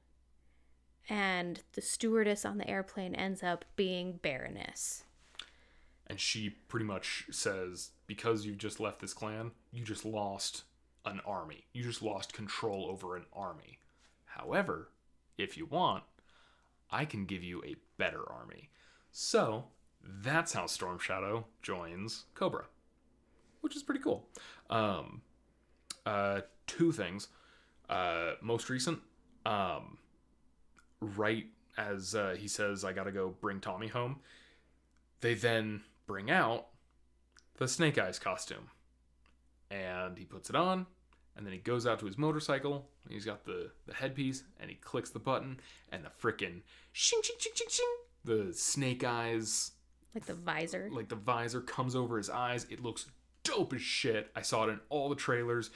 And 1.09 1.63
the 1.73 1.81
stewardess 1.83 2.45
on 2.45 2.59
the 2.59 2.69
airplane 2.71 3.17
ends 3.17 3.43
up 3.43 3.65
being 3.75 4.21
Baroness. 4.23 5.03
And 6.13 6.21
she 6.21 6.51
pretty 6.69 6.85
much 6.85 7.25
says 7.31 7.93
because 8.07 8.45
you've 8.45 8.59
just 8.59 8.79
left 8.79 9.01
this 9.01 9.15
clan 9.15 9.51
you 9.73 9.83
just 9.83 10.05
lost 10.05 10.65
an 11.07 11.23
army. 11.27 11.65
You 11.73 11.83
just 11.83 12.03
lost 12.03 12.35
control 12.35 12.87
over 12.91 13.17
an 13.17 13.25
army. 13.33 13.79
However 14.27 14.91
if 15.39 15.57
you 15.57 15.65
want 15.65 16.05
i 16.91 17.07
can 17.07 17.25
give 17.25 17.43
you 17.43 17.65
a 17.65 17.77
better 17.97 18.31
army. 18.31 18.69
So 19.11 19.65
that's 20.03 20.53
how 20.53 20.67
storm 20.67 20.99
shadow 20.99 21.47
joins 21.63 22.27
cobra 22.35 22.67
which 23.63 23.75
is 23.75 23.83
pretty 23.83 24.03
cool. 24.03 24.29
Um 24.69 25.23
uh 26.05 26.43
two 26.67 26.93
things. 26.93 27.29
Uh 27.89 28.33
most 28.43 28.69
recent 28.69 28.99
um 29.47 29.97
right 31.01 31.47
as 31.79 32.15
uh, 32.15 32.37
he 32.39 32.47
says 32.49 32.85
i 32.85 32.93
gotta 32.93 33.11
go 33.11 33.35
bring 33.41 33.59
tommy 33.59 33.89
home 33.89 34.21
they 35.23 35.33
then 35.33 35.81
bring 36.07 36.31
out 36.31 36.67
the 37.59 37.69
Snake 37.69 37.99
Eyes 37.99 38.19
costume. 38.19 38.69
And 39.71 40.19
he 40.19 40.25
puts 40.25 40.51
it 40.51 40.57
on, 40.57 40.87
and 41.37 41.47
then 41.47 41.53
he 41.53 41.59
goes 41.59 41.87
out 41.87 41.99
to 42.01 42.07
his 42.07 42.19
motorcycle. 42.19 42.89
He's 43.09 43.25
got 43.25 43.45
the, 43.45 43.71
the 43.87 43.95
headpiece, 43.95 44.43
and 44.61 44.69
he 44.69 44.77
clicks 44.77 45.11
the 45.11 45.19
button, 45.19 45.61
and 45.91 46.05
the 46.05 46.11
frickin' 46.11 46.61
shing, 46.93 47.21
shing, 47.23 47.37
shing, 47.39 47.53
shing, 47.55 47.69
shing, 47.71 47.97
the 48.25 48.53
Snake 48.53 49.03
Eyes, 49.03 49.73
Like 50.15 50.27
the 50.27 50.35
visor. 50.35 50.91
like 50.93 51.09
the 51.09 51.17
visor 51.17 51.61
comes 51.63 51.97
over 51.97 52.19
his 52.19 52.29
eyes. 52.29 52.67
It 52.69 52.83
looks 52.83 53.07
dope 53.45 53.73
as 53.73 53.81
shit. 53.83 54.31
I 54.37 54.43
saw 54.43 54.65
it 54.65 54.71
in 54.71 54.81
all 54.91 55.09
the 55.09 55.15
trailers. 55.17 55.71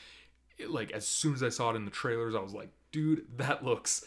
It, 0.58 0.70
like, 0.70 0.90
as 0.92 1.06
soon 1.06 1.32
as 1.34 1.42
I 1.42 1.48
saw 1.48 1.70
it 1.70 1.76
in 1.76 1.84
the 1.86 1.90
trailers, 1.90 2.34
I 2.34 2.40
was 2.40 2.52
like, 2.54 2.68
dude, 2.92 3.26
that 3.38 3.64
looks 3.64 4.04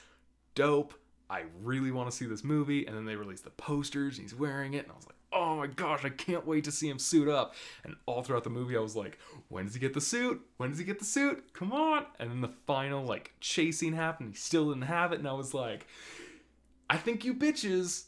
dope. 0.53 0.93
I 1.29 1.43
really 1.61 1.91
want 1.91 2.09
to 2.09 2.15
see 2.15 2.25
this 2.25 2.43
movie. 2.43 2.85
And 2.85 2.95
then 2.95 3.05
they 3.05 3.15
released 3.15 3.43
the 3.43 3.51
posters, 3.51 4.17
and 4.17 4.25
he's 4.25 4.37
wearing 4.37 4.73
it, 4.73 4.83
and 4.83 4.91
I 4.91 4.95
was 4.95 5.05
like, 5.05 5.15
oh 5.31 5.57
my 5.57 5.67
gosh, 5.67 6.03
I 6.03 6.09
can't 6.09 6.45
wait 6.45 6.63
to 6.63 6.71
see 6.71 6.89
him 6.89 6.99
suit 6.99 7.27
up. 7.27 7.53
And 7.83 7.95
all 8.05 8.23
throughout 8.23 8.43
the 8.43 8.49
movie, 8.49 8.75
I 8.75 8.81
was 8.81 8.95
like, 8.95 9.19
when 9.47 9.65
does 9.65 9.73
he 9.75 9.79
get 9.79 9.93
the 9.93 10.01
suit? 10.01 10.41
When 10.57 10.69
does 10.69 10.79
he 10.79 10.85
get 10.85 10.99
the 10.99 11.05
suit? 11.05 11.53
Come 11.53 11.71
on. 11.71 12.05
And 12.19 12.31
then 12.31 12.41
the 12.41 12.53
final, 12.65 13.05
like, 13.05 13.33
chase 13.39 13.79
scene 13.79 13.93
happened. 13.93 14.29
He 14.31 14.35
still 14.35 14.69
didn't 14.69 14.83
have 14.83 15.13
it, 15.13 15.19
and 15.19 15.27
I 15.27 15.33
was 15.33 15.53
like, 15.53 15.85
I 16.89 16.97
think 16.97 17.23
you 17.23 17.35
bitches 17.35 18.05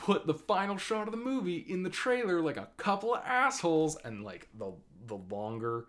put 0.00 0.26
the 0.26 0.34
final 0.34 0.78
shot 0.78 1.06
of 1.06 1.12
the 1.12 1.18
movie 1.18 1.58
in 1.58 1.82
the 1.82 1.90
trailer 1.90 2.40
like 2.40 2.56
a 2.56 2.70
couple 2.78 3.14
of 3.14 3.22
assholes 3.22 3.98
and 4.02 4.24
like 4.24 4.48
the 4.58 4.72
the 5.06 5.16
longer 5.30 5.88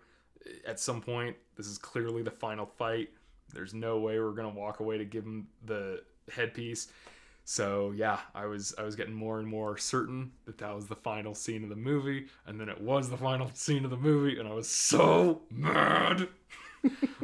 at 0.66 0.78
some 0.78 1.00
point 1.00 1.34
this 1.56 1.66
is 1.66 1.78
clearly 1.78 2.22
the 2.22 2.30
final 2.30 2.66
fight 2.66 3.08
there's 3.54 3.72
no 3.72 3.98
way 3.98 4.18
we're 4.18 4.32
gonna 4.32 4.50
walk 4.50 4.80
away 4.80 4.98
to 4.98 5.06
give 5.06 5.24
him 5.24 5.46
the 5.64 6.02
headpiece. 6.30 6.88
So 7.44 7.92
yeah 7.96 8.20
i 8.34 8.46
was 8.46 8.72
i 8.78 8.82
was 8.82 8.94
getting 8.94 9.14
more 9.14 9.40
and 9.40 9.48
more 9.48 9.76
certain 9.76 10.30
that 10.44 10.58
that 10.58 10.74
was 10.74 10.86
the 10.86 10.94
final 10.94 11.34
scene 11.34 11.64
of 11.64 11.70
the 11.70 11.76
movie 11.76 12.26
and 12.46 12.60
then 12.60 12.68
it 12.68 12.80
was 12.80 13.10
the 13.10 13.16
final 13.16 13.50
scene 13.52 13.84
of 13.84 13.90
the 13.90 13.96
movie 13.96 14.38
and 14.38 14.48
i 14.48 14.52
was 14.52 14.68
so 14.68 15.42
mad. 15.50 16.28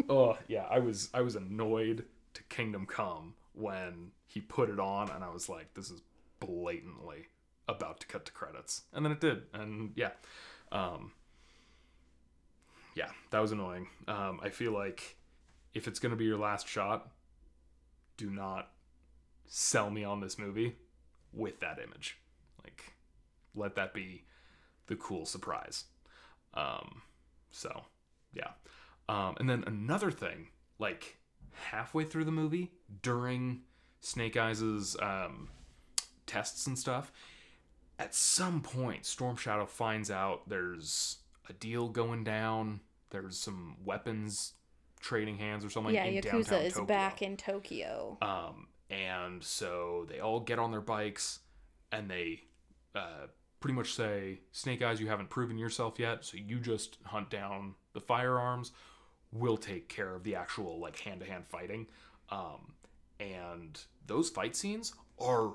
Oh 0.09 0.39
yeah 0.47 0.67
i 0.71 0.79
was 0.79 1.09
i 1.13 1.21
was 1.21 1.35
annoyed 1.35 2.05
to 2.35 2.43
kingdom 2.45 2.87
come 2.87 3.35
when 3.55 4.13
he 4.27 4.41
put 4.41 4.71
it 4.71 4.79
on 4.79 5.11
and 5.11 5.25
i 5.25 5.29
was 5.31 5.49
like 5.49 5.75
this 5.75 5.91
is 5.91 6.01
blatantly 6.41 7.27
about 7.69 8.01
to 8.01 8.07
cut 8.07 8.25
to 8.25 8.33
credits. 8.33 8.83
And 8.93 9.05
then 9.05 9.13
it 9.13 9.21
did 9.21 9.43
and 9.53 9.93
yeah. 9.95 10.11
Um 10.73 11.13
yeah 12.95 13.11
that 13.31 13.41
was 13.41 13.53
annoying. 13.53 13.89
Um 14.07 14.41
i 14.43 14.49
feel 14.49 14.73
like 14.73 15.17
if 15.75 15.87
it's 15.87 15.99
to 16.01 16.17
be 16.17 16.25
your 16.25 16.39
last 16.39 16.67
shot 16.69 17.11
do 18.17 18.31
not 18.31 18.71
sell 19.49 19.91
me 19.91 20.05
on 20.05 20.21
this 20.21 20.39
movie 20.39 20.77
with 21.33 21.61
that 21.61 21.79
image 21.79 22.19
like 22.63 22.93
let 23.55 23.75
that 23.75 23.93
be 23.93 24.25
the 24.87 24.97
cool 24.97 25.27
surprise 25.27 25.85
um 26.55 27.03
so 27.51 27.83
yeah 28.33 28.51
um 29.09 29.35
and 29.41 29.49
then 29.49 29.65
another 29.67 30.11
thing 30.11 30.49
like 30.79 31.17
halfway 31.53 32.05
through 32.05 32.25
the 32.25 32.33
movie 32.33 32.71
during 33.03 33.61
snake 34.01 34.37
eyes's 34.37 34.97
um 35.01 35.49
tests 36.29 36.69
and 36.69 36.79
stuff. 36.79 37.11
At 37.99 38.15
some 38.15 38.61
point, 38.61 39.05
Storm 39.05 39.35
Shadow 39.35 39.67
finds 39.67 40.09
out 40.09 40.49
there's 40.49 41.17
a 41.49 41.53
deal 41.53 41.89
going 41.89 42.23
down. 42.23 42.81
There's 43.11 43.37
some 43.37 43.77
weapons 43.85 44.53
trading 45.01 45.39
hands 45.39 45.65
or 45.65 45.71
something 45.71 45.95
yeah, 45.95 46.05
in 46.05 46.23
Yakuza 46.23 46.65
is 46.65 46.75
Tokyo. 46.75 46.87
back 46.87 47.23
in 47.23 47.37
Tokyo. 47.37 48.19
Um, 48.23 48.69
and 48.91 49.43
so 49.43 50.07
they 50.09 50.21
all 50.21 50.41
get 50.41 50.59
on 50.59 50.71
their 50.71 50.81
bikes 50.81 51.41
and 51.93 52.11
they 52.11 52.43
uh, 52.95 53.27
pretty 53.61 53.75
much 53.75 53.95
say, 53.95 54.41
Snake 54.53 54.83
Eyes, 54.83 55.01
you 55.01 55.09
haven't 55.09 55.31
proven 55.31 55.59
yourself 55.59 55.99
yet, 55.99 56.25
so 56.25 56.37
you 56.37 56.59
just 56.59 56.99
hunt 57.05 57.31
down 57.31 57.75
the 57.93 58.01
firearms. 58.01 58.73
We'll 59.33 59.57
take 59.57 59.89
care 59.89 60.15
of 60.15 60.25
the 60.25 60.37
actual 60.37 60.79
like 60.79 60.99
hand 61.01 61.21
to 61.21 61.27
hand 61.27 61.45
fighting. 61.49 61.87
Um, 62.31 62.75
and 63.21 63.79
those 64.07 64.31
fight 64.31 64.57
scenes 64.57 64.95
are 65.19 65.53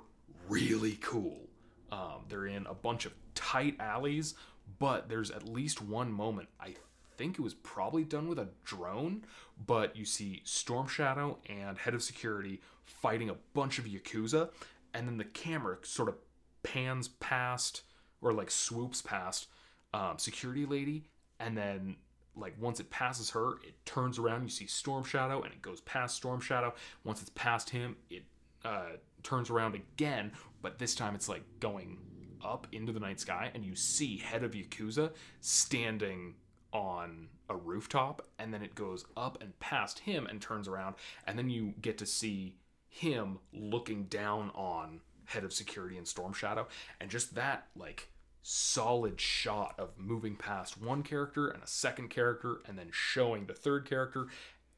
really 0.49 0.97
cool. 1.01 1.49
Um, 1.91 2.25
they're 2.27 2.47
in 2.47 2.65
a 2.67 2.73
bunch 2.73 3.05
of 3.05 3.13
tight 3.35 3.77
alleys, 3.79 4.35
but 4.79 5.09
there's 5.09 5.31
at 5.31 5.47
least 5.47 5.81
one 5.81 6.11
moment. 6.11 6.49
I 6.59 6.75
think 7.17 7.37
it 7.37 7.41
was 7.41 7.53
probably 7.53 8.03
done 8.03 8.27
with 8.27 8.39
a 8.39 8.49
drone, 8.63 9.25
but 9.65 9.95
you 9.95 10.05
see 10.05 10.41
Storm 10.43 10.87
Shadow 10.87 11.39
and 11.47 11.77
Head 11.77 11.93
of 11.93 12.03
Security 12.03 12.61
fighting 12.83 13.29
a 13.29 13.35
bunch 13.53 13.79
of 13.79 13.85
Yakuza, 13.85 14.49
and 14.93 15.07
then 15.07 15.17
the 15.17 15.23
camera 15.25 15.77
sort 15.83 16.09
of 16.09 16.15
pans 16.63 17.07
past 17.07 17.81
or 18.21 18.33
like 18.33 18.49
swoops 18.49 19.01
past 19.01 19.47
um, 19.93 20.17
Security 20.17 20.65
Lady, 20.65 21.03
and 21.39 21.57
then 21.57 21.95
like 22.35 22.55
once 22.59 22.79
it 22.79 22.89
passes 22.89 23.29
her, 23.31 23.53
it 23.63 23.85
turns 23.85 24.17
around. 24.17 24.43
You 24.43 24.49
see 24.49 24.67
Storm 24.67 25.03
Shadow, 25.03 25.41
and 25.41 25.53
it 25.53 25.61
goes 25.61 25.81
past 25.81 26.15
Storm 26.15 26.39
Shadow. 26.39 26.73
Once 27.03 27.21
it's 27.21 27.31
past 27.35 27.69
him, 27.69 27.95
it 28.09 28.23
uh, 28.65 28.97
turns 29.21 29.49
around 29.49 29.75
again, 29.75 30.31
but 30.61 30.79
this 30.79 30.95
time 30.95 31.15
it's 31.15 31.29
like 31.29 31.43
going 31.59 31.97
up 32.43 32.67
into 32.71 32.91
the 32.91 32.99
night 32.99 33.19
sky, 33.19 33.51
and 33.53 33.63
you 33.63 33.75
see 33.75 34.17
Head 34.17 34.43
of 34.43 34.51
Yakuza 34.51 35.11
standing 35.41 36.35
on 36.73 37.29
a 37.49 37.55
rooftop, 37.55 38.27
and 38.39 38.53
then 38.53 38.61
it 38.63 38.75
goes 38.75 39.05
up 39.15 39.41
and 39.41 39.57
past 39.59 39.99
him 39.99 40.25
and 40.25 40.41
turns 40.41 40.67
around, 40.67 40.95
and 41.25 41.37
then 41.37 41.49
you 41.49 41.73
get 41.81 41.97
to 41.99 42.05
see 42.05 42.55
him 42.89 43.39
looking 43.53 44.05
down 44.05 44.51
on 44.55 44.99
Head 45.25 45.43
of 45.43 45.53
Security 45.53 45.97
and 45.97 46.07
Storm 46.07 46.33
Shadow, 46.33 46.67
and 46.99 47.09
just 47.09 47.35
that 47.35 47.67
like 47.75 48.09
solid 48.41 49.21
shot 49.21 49.73
of 49.77 49.97
moving 49.97 50.35
past 50.35 50.81
one 50.81 51.01
character 51.01 51.47
and 51.47 51.63
a 51.63 51.67
second 51.67 52.09
character, 52.09 52.61
and 52.67 52.77
then 52.77 52.89
showing 52.91 53.45
the 53.45 53.53
third 53.53 53.85
character, 53.85 54.27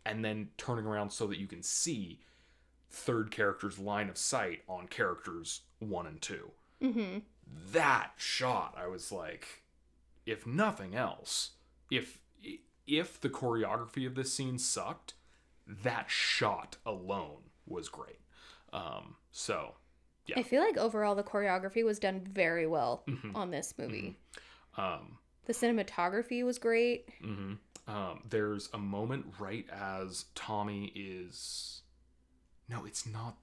and 0.05 0.23
then 0.23 0.49
turning 0.57 0.85
around 0.85 1.11
so 1.11 1.25
that 1.27 1.39
you 1.39 1.47
can 1.47 1.63
see 1.63 2.19
third 2.91 3.31
character's 3.31 3.79
line 3.79 4.07
of 4.07 4.17
sight 4.17 4.61
on 4.69 4.87
characters 4.87 5.61
one 5.79 6.05
and 6.05 6.21
2 6.21 6.51
Mm-hmm. 6.83 7.19
that 7.71 8.11
shot, 8.17 8.75
I 8.77 8.87
was 8.87 9.11
like, 9.11 9.63
if 10.25 10.45
nothing 10.45 10.93
else, 10.95 11.51
if 11.91 12.19
if 12.87 13.19
the 13.19 13.29
choreography 13.29 14.05
of 14.05 14.15
this 14.15 14.31
scene 14.33 14.57
sucked, 14.59 15.13
that 15.67 16.09
shot 16.09 16.77
alone 16.85 17.49
was 17.65 17.89
great. 17.89 18.19
Um, 18.73 19.15
so 19.31 19.73
I 20.35 20.43
feel 20.43 20.61
like 20.61 20.77
overall 20.77 21.15
the 21.15 21.23
choreography 21.23 21.83
was 21.83 21.97
done 21.99 22.21
very 22.31 22.67
well 22.67 23.03
on 23.33 23.51
this 23.51 23.73
movie. 23.77 24.17
um, 24.77 25.17
The 25.45 25.53
cinematography 25.53 26.43
was 26.45 26.59
great. 26.59 27.09
mhm. 27.23 27.57
um, 27.87 28.21
there's 28.29 28.69
a 28.73 28.77
moment 28.77 29.25
right 29.39 29.65
as 29.71 30.25
Tommy 30.35 30.91
is. 30.95 31.81
No, 32.69 32.85
it's 32.85 33.05
not. 33.07 33.37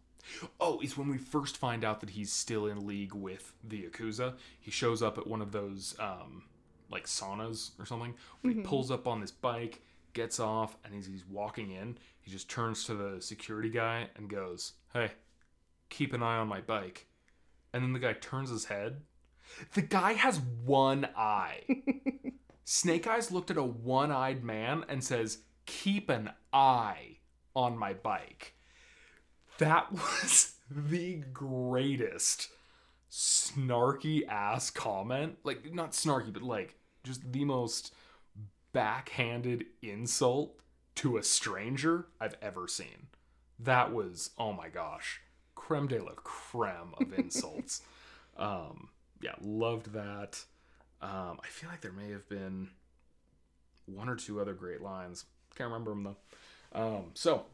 Oh, 0.61 0.79
it's 0.83 0.97
when 0.97 1.09
we 1.09 1.19
first 1.19 1.57
find 1.57 1.85
out 1.85 2.01
that 2.01 2.11
he's 2.11 2.33
still 2.33 2.67
in 2.67 2.87
league 2.87 3.15
with 3.15 3.53
the 3.65 3.83
Yakuza. 3.85 4.35
He 4.61 4.71
shows 4.71 5.03
up 5.03 5.19
at 5.19 5.27
one 5.27 5.43
of 5.43 5.51
those 5.53 5.97
um, 5.99 6.45
like 6.93 7.07
saunas 7.07 7.71
or 7.79 7.87
something. 7.87 8.15
He 8.43 8.49
mm-hmm. 8.51 8.63
pulls 8.63 8.91
up 8.91 9.07
on 9.07 9.21
this 9.21 9.31
bike, 9.31 9.83
gets 10.13 10.39
off, 10.39 10.77
and 10.85 10.95
as 10.95 11.07
he's 11.07 11.27
walking 11.27 11.71
in, 11.71 11.99
he 12.21 12.31
just 12.31 12.49
turns 12.49 12.85
to 12.85 12.95
the 12.95 13.21
security 13.21 13.71
guy 13.71 14.09
and 14.17 14.29
goes, 14.29 14.75
"Hey, 14.93 15.13
keep 15.89 16.13
an 16.13 16.23
eye 16.23 16.39
on 16.39 16.49
my 16.49 16.61
bike." 16.61 17.07
And 17.73 17.83
then 17.83 17.93
the 17.93 17.99
guy 17.99 18.13
turns 18.13 18.51
his 18.51 18.67
head. 18.67 19.03
The 19.75 19.83
guy 19.83 20.13
has 20.13 20.41
one 20.65 21.09
eye. 21.17 21.63
Snake 22.65 23.07
Eyes 23.07 23.33
looked 23.33 23.51
at 23.51 23.57
a 23.57 23.63
one-eyed 23.63 24.45
man 24.45 24.85
and 24.89 25.03
says, 25.03 25.39
"Keep 25.67 26.11
an 26.11 26.31
eye 26.53 27.19
on 27.55 27.77
my 27.77 27.93
bike." 27.93 28.55
That 29.59 29.93
was 29.93 30.55
the 30.71 31.23
greatest 31.33 32.49
snarky 33.11 34.27
ass 34.27 34.71
comment. 34.71 35.39
Like 35.45 35.73
not 35.73 35.93
snarky, 35.93 36.33
but 36.33 36.43
like 36.43 36.77
just 37.05 37.33
the 37.33 37.45
most 37.45 37.95
backhanded 38.73 39.67
insult 39.83 40.59
to 40.97 41.17
a 41.17 41.23
stranger 41.23 42.07
I've 42.21 42.37
ever 42.43 42.69
seen. 42.69 43.09
That 43.59 43.93
was 43.93 44.31
oh 44.39 44.53
my 44.53 44.69
gosh, 44.69 45.21
creme 45.55 45.87
de 45.89 46.03
la 46.03 46.13
creme 46.15 46.95
of 47.01 47.13
insults. 47.19 47.83
um, 48.37 48.89
yeah, 49.21 49.35
loved 49.41 49.93
that. 49.93 50.45
Um, 51.01 51.39
I 51.43 51.49
feel 51.49 51.69
like 51.71 51.81
there 51.81 51.93
may 51.93 52.11
have 52.11 52.29
been 52.29 52.69
one 53.87 54.09
or 54.09 54.17
two 54.17 54.41
other 54.41 54.55
great 54.55 54.81
lines. 54.81 55.25
Can't 55.57 55.71
remember 55.71 55.91
them 55.91 56.05
though. 56.05 56.17
Um, 56.75 57.05
so, 57.15 57.45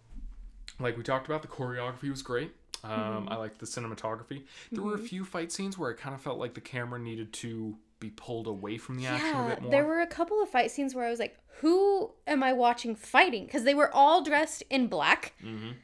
like 0.79 0.97
we 0.97 1.03
talked 1.03 1.27
about, 1.27 1.43
the 1.43 1.49
choreography 1.49 2.11
was 2.11 2.23
great. 2.23 2.53
Um, 2.85 3.27
I 3.29 3.37
liked 3.37 3.59
the 3.59 3.67
cinematography. 3.67 4.45
There 4.71 4.83
were 4.85 4.95
a 4.95 4.99
few 4.99 5.25
fight 5.25 5.51
scenes 5.51 5.77
where 5.77 5.91
I 5.91 5.95
kind 5.95 6.15
of 6.15 6.21
felt 6.21 6.39
like 6.39 6.55
the 6.55 6.61
camera 6.61 6.99
needed 6.99 7.33
to 7.35 7.77
be 8.01 8.11
pulled 8.11 8.47
away 8.47 8.79
from 8.79 8.97
the 8.97 9.07
action 9.07 9.37
a 9.41 9.49
bit 9.49 9.63
more. 9.63 9.71
there 9.71 9.85
were 9.85 10.01
a 10.01 10.07
couple 10.07 10.43
of 10.43 10.49
fight 10.49 10.71
scenes 10.71 10.95
where 10.95 11.07
I 11.07 11.11
was 11.11 11.19
like, 11.19 11.37
who 11.61 12.13
am 12.27 12.43
I 12.43 12.53
watching 12.53 12.95
fighting? 12.95 13.45
Because 13.47 13.65
they 13.65 13.75
were 13.75 13.93
all 13.93 14.23
dressed 14.23 14.63
in 14.71 14.87
black. 14.87 15.35
Mhm. 15.43 15.75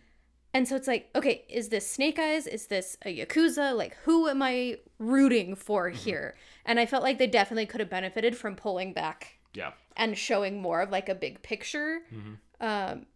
And 0.52 0.68
so 0.68 0.76
it's 0.76 0.86
like, 0.86 1.10
okay, 1.16 1.44
is 1.48 1.68
this 1.70 1.90
Snake 1.90 2.16
Eyes? 2.20 2.46
Is 2.46 2.68
this 2.68 2.96
a 3.04 3.08
Yakuza? 3.16 3.76
Like, 3.76 3.96
who 4.04 4.28
am 4.28 4.40
I 4.42 4.78
rooting 5.00 5.56
for 5.56 5.90
Mm-hmm. 5.90 5.96
here? 5.98 6.36
And 6.64 6.78
I 6.78 6.86
felt 6.86 7.02
like 7.02 7.18
they 7.18 7.26
definitely 7.26 7.66
could 7.66 7.80
have 7.80 7.90
benefited 7.90 8.36
from 8.36 8.54
pulling 8.54 8.92
back 8.92 9.40
yeah, 9.52 9.72
and 9.96 10.16
showing 10.16 10.62
more 10.62 10.80
of 10.80 10.90
like 10.90 11.08
a 11.08 11.14
big 11.16 11.42
picture. 11.42 12.02
Mhm. 12.12 12.38
Um, 12.60 13.06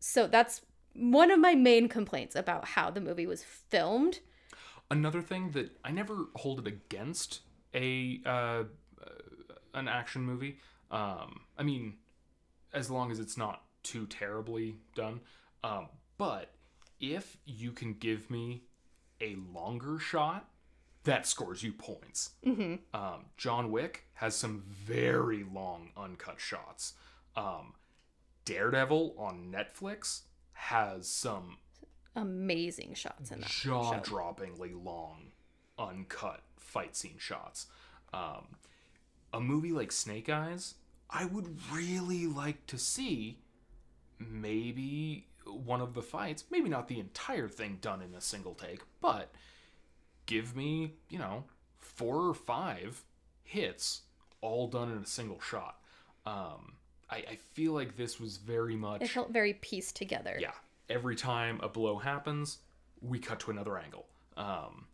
so 0.00 0.26
that's 0.26 0.62
one 0.94 1.30
of 1.30 1.38
my 1.38 1.54
main 1.54 1.88
complaints 1.88 2.34
about 2.36 2.64
how 2.68 2.90
the 2.90 3.00
movie 3.00 3.26
was 3.26 3.44
filmed. 3.44 4.18
Another 4.90 5.22
thing 5.22 5.50
that 5.52 5.76
I 5.84 5.90
never 5.90 6.26
hold 6.36 6.60
it 6.60 6.66
against 6.66 7.40
a 7.74 8.20
uh, 8.24 8.28
uh, 8.28 8.64
an 9.72 9.88
action 9.88 10.22
movie. 10.22 10.58
Um, 10.90 11.40
I 11.58 11.62
mean, 11.62 11.94
as 12.72 12.90
long 12.90 13.10
as 13.10 13.18
it's 13.18 13.36
not 13.36 13.62
too 13.82 14.06
terribly 14.06 14.76
done. 14.94 15.20
Um, 15.62 15.88
but 16.18 16.50
if 17.00 17.36
you 17.44 17.72
can 17.72 17.94
give 17.94 18.30
me 18.30 18.64
a 19.20 19.36
longer 19.52 19.98
shot, 19.98 20.48
that 21.04 21.26
scores 21.26 21.62
you 21.62 21.72
points. 21.72 22.30
Mm-hmm. 22.44 22.74
Um, 22.98 23.26
John 23.36 23.70
Wick 23.70 24.04
has 24.14 24.34
some 24.34 24.64
very 24.66 25.44
long 25.44 25.90
uncut 25.96 26.40
shots. 26.40 26.94
Um, 27.36 27.74
Daredevil 28.44 29.14
on 29.18 29.52
Netflix 29.52 30.22
has 30.52 31.08
some 31.08 31.58
Amazing 32.16 32.94
shots 32.94 33.30
in 33.30 33.40
that. 33.40 33.50
jaw 33.50 33.98
droppingly 34.00 34.72
long 34.84 35.32
uncut 35.78 36.40
fight 36.56 36.94
scene 36.96 37.16
shots. 37.18 37.66
Um, 38.12 38.46
a 39.32 39.40
movie 39.40 39.72
like 39.72 39.90
Snake 39.90 40.28
Eyes, 40.28 40.74
I 41.10 41.24
would 41.24 41.58
really 41.72 42.26
like 42.26 42.66
to 42.68 42.78
see 42.78 43.38
maybe 44.18 45.26
one 45.44 45.80
of 45.80 45.94
the 45.94 46.02
fights, 46.02 46.44
maybe 46.50 46.68
not 46.68 46.88
the 46.88 47.00
entire 47.00 47.48
thing 47.48 47.78
done 47.80 48.00
in 48.02 48.14
a 48.14 48.20
single 48.20 48.54
take, 48.54 48.80
but 49.00 49.32
give 50.26 50.56
me, 50.56 50.94
you 51.08 51.18
know, 51.18 51.44
four 51.78 52.28
or 52.28 52.34
five 52.34 53.02
hits 53.42 54.02
all 54.40 54.68
done 54.68 54.90
in 54.90 54.98
a 54.98 55.06
single 55.06 55.40
shot. 55.40 55.80
Um, 56.26 56.74
I, 57.10 57.16
I 57.16 57.38
feel 57.52 57.72
like 57.72 57.96
this 57.96 58.18
was 58.18 58.36
very 58.38 58.76
much 58.76 59.02
It 59.02 59.10
felt 59.10 59.30
very 59.30 59.54
pieced 59.54 59.96
together. 59.96 60.38
yeah 60.40 60.52
every 60.88 61.16
time 61.16 61.60
a 61.62 61.68
blow 61.68 61.98
happens 61.98 62.58
we 63.00 63.18
cut 63.18 63.40
to 63.40 63.50
another 63.50 63.76
angle. 63.78 64.06
Um, 64.36 64.86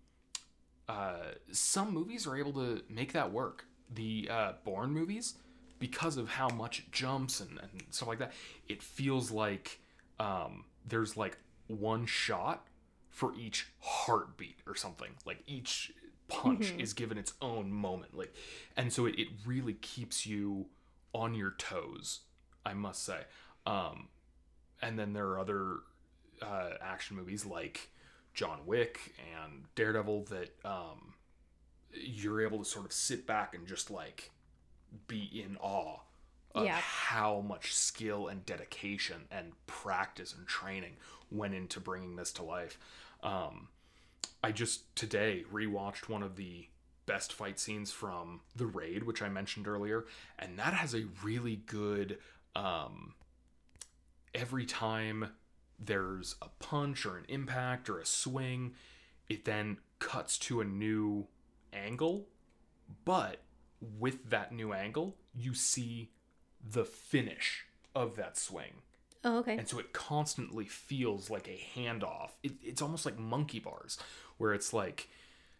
uh, 0.88 1.32
some 1.52 1.94
movies 1.94 2.26
are 2.26 2.36
able 2.36 2.52
to 2.54 2.82
make 2.88 3.12
that 3.12 3.32
work. 3.32 3.66
The 3.92 4.28
uh, 4.30 4.52
Bourne 4.64 4.90
movies 4.90 5.34
because 5.78 6.16
of 6.16 6.28
how 6.28 6.48
much 6.48 6.80
it 6.80 6.92
jumps 6.92 7.40
and, 7.40 7.58
and 7.58 7.82
stuff 7.90 8.08
like 8.08 8.18
that 8.18 8.32
it 8.68 8.82
feels 8.82 9.30
like 9.30 9.80
um, 10.18 10.64
there's 10.86 11.16
like 11.16 11.38
one 11.68 12.06
shot 12.06 12.66
for 13.08 13.34
each 13.34 13.68
heartbeat 13.80 14.58
or 14.66 14.74
something. 14.74 15.10
Like 15.24 15.42
each 15.46 15.92
punch 16.28 16.72
is 16.78 16.92
given 16.92 17.18
its 17.18 17.34
own 17.42 17.72
moment 17.72 18.16
like 18.16 18.32
and 18.76 18.92
so 18.92 19.04
it, 19.04 19.18
it 19.18 19.26
really 19.44 19.72
keeps 19.74 20.26
you 20.26 20.64
on 21.12 21.34
your 21.34 21.50
toes 21.58 22.20
i 22.64 22.72
must 22.72 23.04
say. 23.04 23.20
Um, 23.66 24.08
and 24.82 24.98
then 24.98 25.12
there 25.12 25.26
are 25.28 25.38
other 25.38 25.76
uh, 26.42 26.70
action 26.80 27.16
movies 27.16 27.44
like 27.44 27.90
John 28.34 28.60
Wick 28.66 29.14
and 29.36 29.64
Daredevil 29.74 30.24
that 30.30 30.54
um, 30.64 31.14
you're 31.92 32.40
able 32.42 32.58
to 32.58 32.64
sort 32.64 32.84
of 32.86 32.92
sit 32.92 33.26
back 33.26 33.54
and 33.54 33.66
just 33.66 33.90
like 33.90 34.30
be 35.06 35.42
in 35.44 35.56
awe 35.60 35.98
of 36.54 36.64
Yeah. 36.64 36.76
how 36.76 37.40
much 37.40 37.74
skill 37.74 38.28
and 38.28 38.44
dedication 38.46 39.22
and 39.30 39.52
practice 39.66 40.34
and 40.36 40.46
training 40.46 40.96
went 41.30 41.54
into 41.54 41.78
bringing 41.80 42.16
this 42.16 42.32
to 42.32 42.42
life. 42.42 42.78
Um, 43.22 43.68
I 44.42 44.52
just 44.52 44.94
today 44.96 45.44
rewatched 45.52 46.08
one 46.08 46.22
of 46.22 46.36
the 46.36 46.66
best 47.06 47.32
fight 47.32 47.58
scenes 47.58 47.92
from 47.92 48.40
The 48.56 48.66
Raid, 48.66 49.04
which 49.04 49.20
I 49.22 49.28
mentioned 49.28 49.68
earlier, 49.68 50.06
and 50.38 50.58
that 50.58 50.72
has 50.74 50.94
a 50.94 51.04
really 51.22 51.56
good 51.56 52.18
um, 52.56 53.14
every 54.34 54.66
time 54.66 55.30
there's 55.78 56.36
a 56.42 56.48
punch 56.58 57.06
or 57.06 57.16
an 57.16 57.24
impact 57.28 57.88
or 57.88 57.98
a 57.98 58.06
swing, 58.06 58.74
it 59.28 59.44
then 59.44 59.78
cuts 59.98 60.38
to 60.38 60.60
a 60.60 60.64
new 60.64 61.26
angle. 61.72 62.28
But 63.04 63.42
with 63.80 64.30
that 64.30 64.52
new 64.52 64.72
angle, 64.72 65.16
you 65.34 65.54
see 65.54 66.10
the 66.62 66.84
finish 66.84 67.64
of 67.94 68.16
that 68.16 68.36
swing. 68.36 68.82
Oh, 69.24 69.38
okay. 69.38 69.56
And 69.56 69.68
so 69.68 69.78
it 69.78 69.92
constantly 69.92 70.64
feels 70.64 71.30
like 71.30 71.48
a 71.48 71.60
handoff. 71.78 72.30
It, 72.42 72.52
it's 72.62 72.82
almost 72.82 73.04
like 73.04 73.18
monkey 73.18 73.58
bars, 73.58 73.98
where 74.38 74.54
it's 74.54 74.72
like 74.72 75.08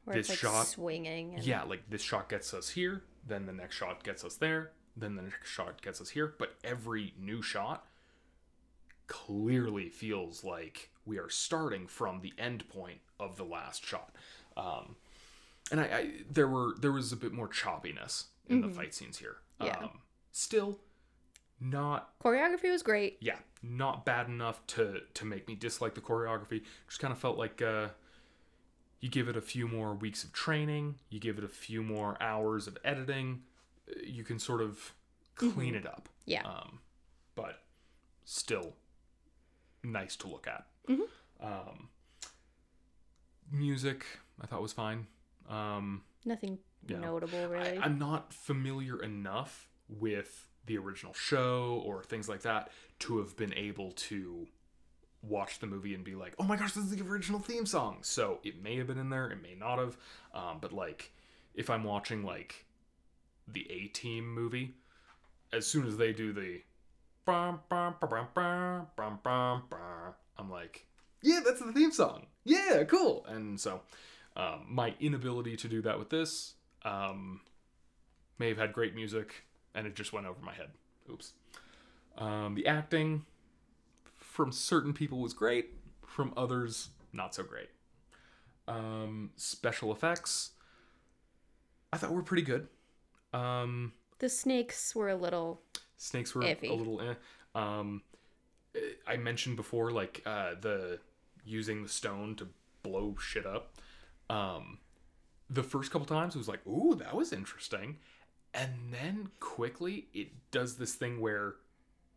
Where 0.04 0.16
this 0.16 0.30
it's 0.30 0.42
like 0.42 0.52
shot 0.52 0.66
swinging. 0.66 1.34
And, 1.34 1.44
yeah, 1.44 1.62
like 1.64 1.88
this 1.88 2.02
shot 2.02 2.28
gets 2.28 2.54
us 2.54 2.70
here, 2.70 3.02
then 3.26 3.46
the 3.46 3.52
next 3.52 3.76
shot 3.76 4.02
gets 4.02 4.24
us 4.24 4.36
there, 4.36 4.72
then 4.96 5.14
the 5.14 5.22
next 5.22 5.48
shot 5.48 5.82
gets 5.82 6.00
us 6.00 6.10
here. 6.10 6.34
But 6.38 6.54
every 6.64 7.14
new 7.18 7.42
shot 7.42 7.86
clearly 9.10 9.88
feels 9.88 10.44
like 10.44 10.88
we 11.04 11.18
are 11.18 11.28
starting 11.28 11.86
from 11.88 12.20
the 12.20 12.32
end 12.38 12.66
point 12.68 13.00
of 13.18 13.36
the 13.36 13.44
last 13.44 13.84
shot. 13.84 14.14
Um, 14.56 14.94
and 15.70 15.80
I, 15.80 15.84
I 15.84 16.10
there 16.30 16.48
were 16.48 16.74
there 16.80 16.92
was 16.92 17.12
a 17.12 17.16
bit 17.16 17.32
more 17.32 17.48
choppiness 17.48 18.26
in 18.48 18.60
the 18.62 18.68
fight 18.68 18.94
scenes 18.94 19.18
here. 19.18 19.36
Yeah. 19.60 19.76
Um, 19.82 19.98
still 20.32 20.78
not 21.60 22.18
Choreography 22.24 22.70
was 22.70 22.82
great. 22.82 23.18
yeah, 23.20 23.36
not 23.62 24.04
bad 24.04 24.28
enough 24.28 24.66
to 24.68 25.00
to 25.12 25.24
make 25.24 25.46
me 25.48 25.54
dislike 25.54 25.94
the 25.94 26.00
choreography. 26.00 26.62
Just 26.88 27.00
kind 27.00 27.12
of 27.12 27.18
felt 27.18 27.36
like 27.36 27.60
uh, 27.60 27.88
you 29.00 29.08
give 29.08 29.28
it 29.28 29.36
a 29.36 29.40
few 29.42 29.66
more 29.66 29.94
weeks 29.94 30.24
of 30.24 30.32
training, 30.32 30.96
you 31.10 31.18
give 31.20 31.36
it 31.36 31.44
a 31.44 31.48
few 31.48 31.82
more 31.82 32.16
hours 32.22 32.66
of 32.66 32.78
editing, 32.84 33.42
uh, 33.88 34.00
you 34.04 34.24
can 34.24 34.38
sort 34.38 34.62
of 34.62 34.94
clean 35.34 35.74
it 35.74 35.86
up. 35.86 36.08
Yeah. 36.26 36.42
Um, 36.42 36.78
but 37.34 37.62
still 38.24 38.74
nice 39.82 40.16
to 40.16 40.28
look 40.28 40.46
at. 40.46 40.66
Um, 41.40 41.88
music, 43.50 44.04
I 44.40 44.46
thought 44.46 44.62
was 44.62 44.72
fine. 44.72 45.06
Um, 45.48 46.02
Nothing 46.24 46.58
notable, 46.88 47.48
really. 47.48 47.78
I, 47.78 47.84
I'm 47.84 47.98
not 47.98 48.32
familiar 48.32 49.02
enough 49.02 49.68
with 49.88 50.48
the 50.66 50.76
original 50.78 51.14
show 51.14 51.82
or 51.84 52.02
things 52.02 52.28
like 52.28 52.42
that 52.42 52.70
to 53.00 53.18
have 53.18 53.36
been 53.36 53.54
able 53.54 53.92
to 53.92 54.46
watch 55.22 55.58
the 55.58 55.66
movie 55.66 55.94
and 55.94 56.04
be 56.04 56.14
like, 56.14 56.34
oh 56.38 56.44
my 56.44 56.56
gosh, 56.56 56.72
this 56.72 56.84
is 56.84 56.90
the 56.90 57.04
original 57.04 57.40
theme 57.40 57.66
song. 57.66 57.98
So 58.02 58.38
it 58.44 58.62
may 58.62 58.76
have 58.76 58.86
been 58.86 58.98
in 58.98 59.10
there, 59.10 59.30
it 59.30 59.42
may 59.42 59.54
not 59.58 59.78
have. 59.78 59.96
Um, 60.34 60.58
but 60.60 60.72
like, 60.72 61.12
if 61.54 61.68
I'm 61.70 61.84
watching 61.84 62.22
like 62.24 62.66
the 63.48 63.66
A 63.70 63.88
Team 63.88 64.32
movie, 64.32 64.74
as 65.52 65.66
soon 65.66 65.86
as 65.86 65.96
they 65.96 66.12
do 66.12 66.32
the 66.32 66.60
I'm 70.38 70.50
like, 70.50 70.86
yeah, 71.22 71.40
that's 71.44 71.60
the 71.60 71.72
theme 71.72 71.92
song. 71.92 72.26
Yeah, 72.44 72.84
cool. 72.84 73.26
And 73.28 73.60
so 73.60 73.82
um, 74.36 74.66
my 74.68 74.94
inability 75.00 75.56
to 75.56 75.68
do 75.68 75.82
that 75.82 75.98
with 75.98 76.10
this 76.10 76.54
um, 76.84 77.40
may 78.38 78.48
have 78.48 78.58
had 78.58 78.72
great 78.72 78.94
music 78.94 79.44
and 79.74 79.86
it 79.86 79.94
just 79.94 80.12
went 80.12 80.26
over 80.26 80.40
my 80.42 80.54
head. 80.54 80.70
Oops. 81.10 81.32
Um, 82.16 82.54
the 82.54 82.66
acting 82.66 83.24
from 84.18 84.52
certain 84.52 84.92
people 84.92 85.20
was 85.20 85.32
great, 85.32 85.70
from 86.06 86.32
others, 86.36 86.90
not 87.12 87.34
so 87.34 87.42
great. 87.42 87.68
Um, 88.68 89.30
special 89.36 89.92
effects, 89.92 90.50
I 91.92 91.96
thought 91.96 92.12
were 92.12 92.22
pretty 92.22 92.42
good. 92.42 92.68
Um, 93.32 93.92
the 94.18 94.28
snakes 94.28 94.94
were 94.94 95.08
a 95.08 95.16
little. 95.16 95.62
Snakes 96.00 96.34
were 96.34 96.42
a 96.42 96.56
little 96.72 97.00
eh. 97.00 97.14
Um, 97.54 98.02
I 99.06 99.16
mentioned 99.16 99.56
before, 99.56 99.90
like 99.90 100.22
uh, 100.24 100.54
the 100.60 100.98
using 101.44 101.82
the 101.82 101.88
stone 101.88 102.34
to 102.36 102.48
blow 102.82 103.16
shit 103.20 103.46
up. 103.46 103.74
Um, 104.28 104.78
the 105.48 105.62
first 105.62 105.90
couple 105.90 106.06
times 106.06 106.34
it 106.34 106.38
was 106.38 106.48
like, 106.48 106.66
"Ooh, 106.66 106.94
that 106.96 107.14
was 107.14 107.32
interesting," 107.32 107.98
and 108.54 108.92
then 108.92 109.30
quickly 109.40 110.06
it 110.14 110.28
does 110.50 110.76
this 110.76 110.94
thing 110.94 111.20
where 111.20 111.56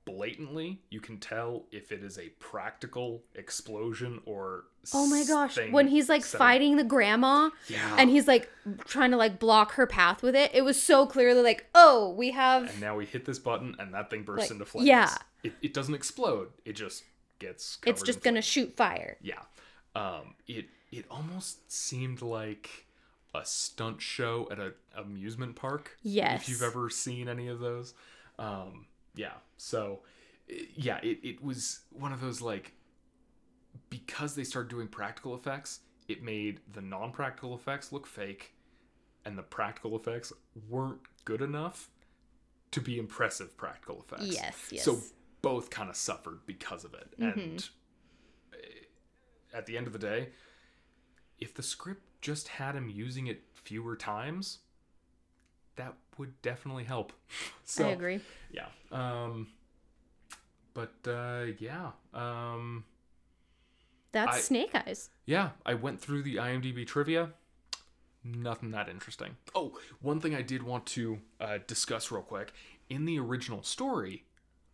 blatantly 0.06 0.82
you 0.90 1.00
can 1.00 1.18
tell 1.18 1.64
if 1.72 1.92
it 1.92 2.04
is 2.04 2.18
a 2.18 2.30
practical 2.40 3.24
explosion 3.36 4.22
or 4.26 4.66
Oh 4.94 5.08
my 5.08 5.24
gosh! 5.24 5.58
When 5.72 5.88
he's 5.88 6.10
like 6.10 6.26
set 6.26 6.38
fighting 6.38 6.76
the 6.76 6.84
grandma, 6.84 7.52
yeah, 7.70 7.96
and 7.98 8.10
he's 8.10 8.28
like 8.28 8.50
trying 8.84 9.12
to 9.12 9.18
like 9.18 9.40
block 9.40 9.72
her 9.76 9.88
path 9.88 10.22
with 10.22 10.36
it, 10.36 10.52
it 10.54 10.66
was 10.66 10.82
so 10.82 11.06
clearly 11.06 11.42
like, 11.42 11.68
oh, 11.74 12.14
we 12.18 12.32
have. 12.32 12.70
and 12.70 12.82
now 12.82 12.98
we 12.98 13.06
hit 13.06 13.24
this 13.24 13.40
button 13.40 13.78
and 13.80 13.94
that 13.94 14.10
thing 14.10 14.24
bursts 14.24 14.50
Like, 14.50 14.52
into 14.52 14.66
flames. 14.66 14.88
yeah. 14.90 15.16
it, 15.42 15.54
it 15.62 15.74
doesn't 15.74 15.94
explode; 15.96 16.50
it 16.66 16.74
just 16.74 17.06
gets. 17.40 17.78
It's 17.86 18.02
just 18.02 18.20
in 18.26 18.34
gonna 18.34 18.42
shoot 18.42 18.76
fire. 18.76 19.16
Yeah. 19.22 19.40
Um, 19.96 20.36
it 20.48 20.66
it 20.92 21.06
almost 21.10 21.72
seemed 21.72 22.22
like 22.22 22.86
a 23.34 23.46
stunt 23.46 24.02
show 24.02 24.50
at 24.52 24.60
an 24.60 24.74
amusement 24.98 25.56
park. 25.56 25.98
Yes. 26.04 26.42
If 26.42 26.50
you've 26.50 26.62
ever 26.62 26.90
seen 26.90 27.30
any 27.30 27.48
of 27.48 27.60
those. 27.60 27.94
Um, 28.38 28.88
yeah. 29.16 29.34
So 29.58 30.02
yeah, 30.76 30.98
it, 31.04 31.20
it 31.24 31.44
was 31.44 31.82
one 31.92 32.12
of 32.12 32.22
those 32.22 32.42
like 32.42 32.74
because 33.90 34.36
they 34.36 34.44
started 34.44 34.70
doing 34.70 34.88
practical 34.88 35.36
effects, 35.36 35.82
it 36.08 36.24
made 36.24 36.60
the 36.72 36.82
non-practical 36.82 37.56
effects 37.56 37.92
look 37.92 38.06
fake 38.06 38.54
and 39.26 39.38
the 39.38 39.44
practical 39.44 39.96
effects 39.96 40.34
weren't 40.70 41.00
good 41.26 41.42
enough 41.42 41.90
to 42.72 42.82
be 42.82 42.98
impressive 42.98 43.56
practical 43.56 44.02
effects. 44.02 44.36
Yes, 44.36 44.56
yes. 44.72 44.84
So 44.84 45.00
both 45.42 45.70
kind 45.70 45.90
of 45.90 45.96
suffered 45.96 46.40
because 46.46 46.84
of 46.84 46.94
it. 46.94 47.14
And 47.20 47.70
uh, 48.54 49.58
at 49.58 49.66
the 49.66 49.78
end 49.78 49.88
of 49.88 49.94
the 49.94 50.00
day, 50.00 50.30
if 51.40 51.54
the 51.54 51.64
script 51.64 52.04
just 52.22 52.48
had 52.48 52.76
him 52.76 52.90
using 52.90 53.28
it 53.28 53.44
fewer 53.54 53.96
times, 53.96 54.60
that 55.76 55.94
would 56.18 56.42
definitely 56.42 56.84
help. 56.84 57.14
so 57.64 57.88
I 57.88 57.92
agree. 57.92 58.20
yeah. 58.52 58.68
Um 58.92 59.48
but 60.74 60.94
uh 61.08 61.46
yeah. 61.60 61.92
Um 62.14 62.86
That's 64.12 64.38
I- 64.38 64.40
Snake 64.42 64.72
Eyes. 64.76 65.10
yeah, 65.26 65.52
I 65.66 65.74
went 65.74 66.00
through 66.02 66.24
the 66.24 66.36
IMDb 66.38 66.86
trivia. 66.86 67.30
Nothing 68.24 68.72
that 68.72 68.88
interesting. 68.88 69.36
Oh, 69.54 69.78
one 70.02 70.22
thing 70.22 70.34
I 70.34 70.42
did 70.42 70.64
want 70.64 70.86
to 70.88 71.20
uh, 71.42 71.58
discuss 71.68 72.10
real 72.10 72.22
quick. 72.22 72.54
In 72.90 73.04
the 73.04 73.20
original 73.20 73.64
story, 73.64 74.24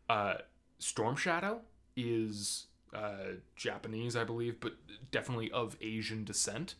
uh, 0.07 0.35
Storm 0.77 1.15
Shadow 1.15 1.61
is 1.95 2.67
uh, 2.93 3.37
Japanese, 3.55 4.15
I 4.15 4.23
believe, 4.23 4.59
but 4.59 4.73
definitely 5.09 5.49
of 5.49 5.77
Asian 5.81 6.23
descent. 6.23 6.75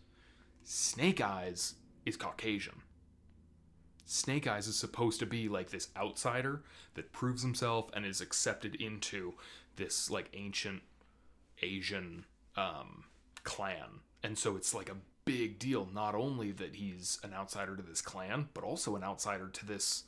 Snake 0.63 1.19
Eyes 1.21 1.73
is 2.05 2.17
Caucasian. 2.17 2.83
Snake 4.09 4.47
Eyes 4.47 4.67
is 4.67 4.75
supposed 4.75 5.19
to 5.19 5.25
be 5.25 5.47
like 5.47 5.69
this 5.69 5.89
outsider 5.95 6.63
that 6.95 7.11
proves 7.11 7.43
himself 7.43 7.89
and 7.93 8.05
is 8.05 8.21
accepted 8.21 8.75
into 8.75 9.33
this 9.75 10.09
like 10.09 10.29
ancient 10.33 10.81
Asian 11.61 12.25
um, 12.55 13.03
clan. 13.43 14.01
And 14.23 14.37
so 14.37 14.55
it's 14.55 14.73
like 14.73 14.89
a 14.89 14.95
big 15.25 15.59
deal, 15.59 15.87
not 15.93 16.15
only 16.15 16.51
that 16.53 16.75
he's 16.75 17.19
an 17.23 17.33
outsider 17.33 17.75
to 17.75 17.83
this 17.83 18.01
clan, 18.01 18.49
but 18.53 18.63
also 18.63 18.95
an 18.95 19.03
outsider 19.03 19.47
to 19.47 19.65
this 19.65 20.05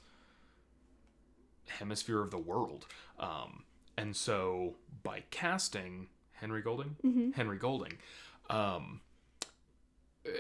hemisphere 1.68 2.22
of 2.22 2.32
the 2.32 2.40
world. 2.40 2.88
Um, 3.19 3.64
and 3.98 4.15
so 4.15 4.78
by 5.03 5.23
casting 5.30 6.07
Henry 6.32 6.61
Golding, 6.64 6.95
Henry 7.36 7.57
Golding, 7.57 7.99
um, 8.49 9.02
uh, 10.26 10.32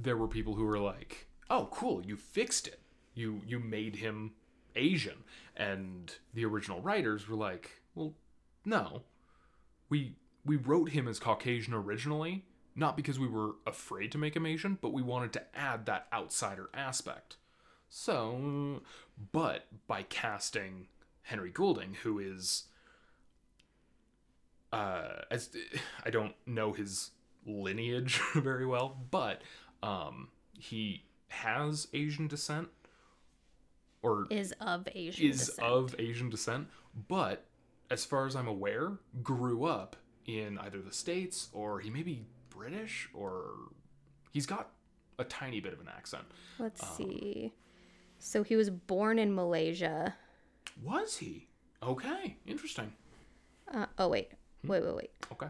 there 0.00 0.16
were 0.16 0.28
people 0.28 0.54
who 0.54 0.64
were 0.64 0.80
like, 0.80 1.28
"Oh, 1.50 1.68
cool, 1.70 2.04
you 2.04 2.16
fixed 2.16 2.66
it. 2.66 2.80
You 3.14 3.42
you 3.46 3.58
made 3.58 3.96
him 3.96 4.32
Asian." 4.76 5.24
And 5.56 6.14
the 6.34 6.44
original 6.44 6.80
writers 6.80 7.28
were 7.28 7.36
like, 7.36 7.82
"Well, 7.94 8.14
no. 8.64 9.02
We 9.88 10.16
we 10.44 10.56
wrote 10.56 10.90
him 10.90 11.06
as 11.06 11.18
Caucasian 11.18 11.74
originally, 11.74 12.44
not 12.74 12.96
because 12.96 13.18
we 13.18 13.28
were 13.28 13.56
afraid 13.66 14.10
to 14.12 14.18
make 14.18 14.34
him 14.34 14.46
Asian, 14.46 14.78
but 14.80 14.92
we 14.92 15.02
wanted 15.02 15.32
to 15.34 15.56
add 15.56 15.86
that 15.86 16.08
outsider 16.12 16.70
aspect." 16.74 17.36
So, 17.88 18.80
but 19.32 19.66
by 19.86 20.02
casting 20.04 20.88
Henry 21.22 21.50
Golding, 21.50 21.94
who 22.02 22.18
is 22.18 22.64
uh, 24.72 25.22
as 25.30 25.50
I 26.04 26.10
don't 26.10 26.34
know 26.46 26.72
his 26.72 27.10
lineage 27.46 28.20
very 28.34 28.66
well, 28.66 28.96
but 29.10 29.42
um, 29.82 30.28
he 30.58 31.04
has 31.32 31.88
Asian 31.92 32.28
descent 32.28 32.68
or 34.02 34.26
Is 34.30 34.52
of 34.60 34.86
Asian 34.94 35.26
is 35.30 35.46
descent. 35.46 35.66
of 35.66 35.94
Asian 35.98 36.30
descent, 36.30 36.68
but 37.08 37.44
as 37.90 38.04
far 38.04 38.26
as 38.26 38.34
I'm 38.36 38.48
aware, 38.48 38.92
grew 39.22 39.64
up 39.64 39.96
in 40.26 40.58
either 40.58 40.80
the 40.80 40.92
States 40.92 41.48
or 41.52 41.80
he 41.80 41.90
may 41.90 42.02
be 42.02 42.24
British 42.50 43.08
or 43.14 43.54
he's 44.32 44.46
got 44.46 44.70
a 45.18 45.24
tiny 45.24 45.60
bit 45.60 45.72
of 45.72 45.80
an 45.80 45.88
accent. 45.94 46.24
Let's 46.58 46.82
um, 46.82 46.88
see. 46.96 47.52
So 48.18 48.42
he 48.42 48.56
was 48.56 48.70
born 48.70 49.18
in 49.18 49.34
Malaysia. 49.34 50.14
Was 50.82 51.16
he? 51.18 51.48
Okay, 51.82 52.36
interesting. 52.46 52.92
Uh, 53.72 53.86
oh 53.98 54.08
wait, 54.08 54.30
Hmm? 54.62 54.68
wait, 54.68 54.84
wait, 54.84 54.94
wait. 54.96 55.10
Okay, 55.32 55.48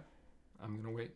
I'm 0.63 0.81
gonna 0.81 0.95
wait. 0.95 1.11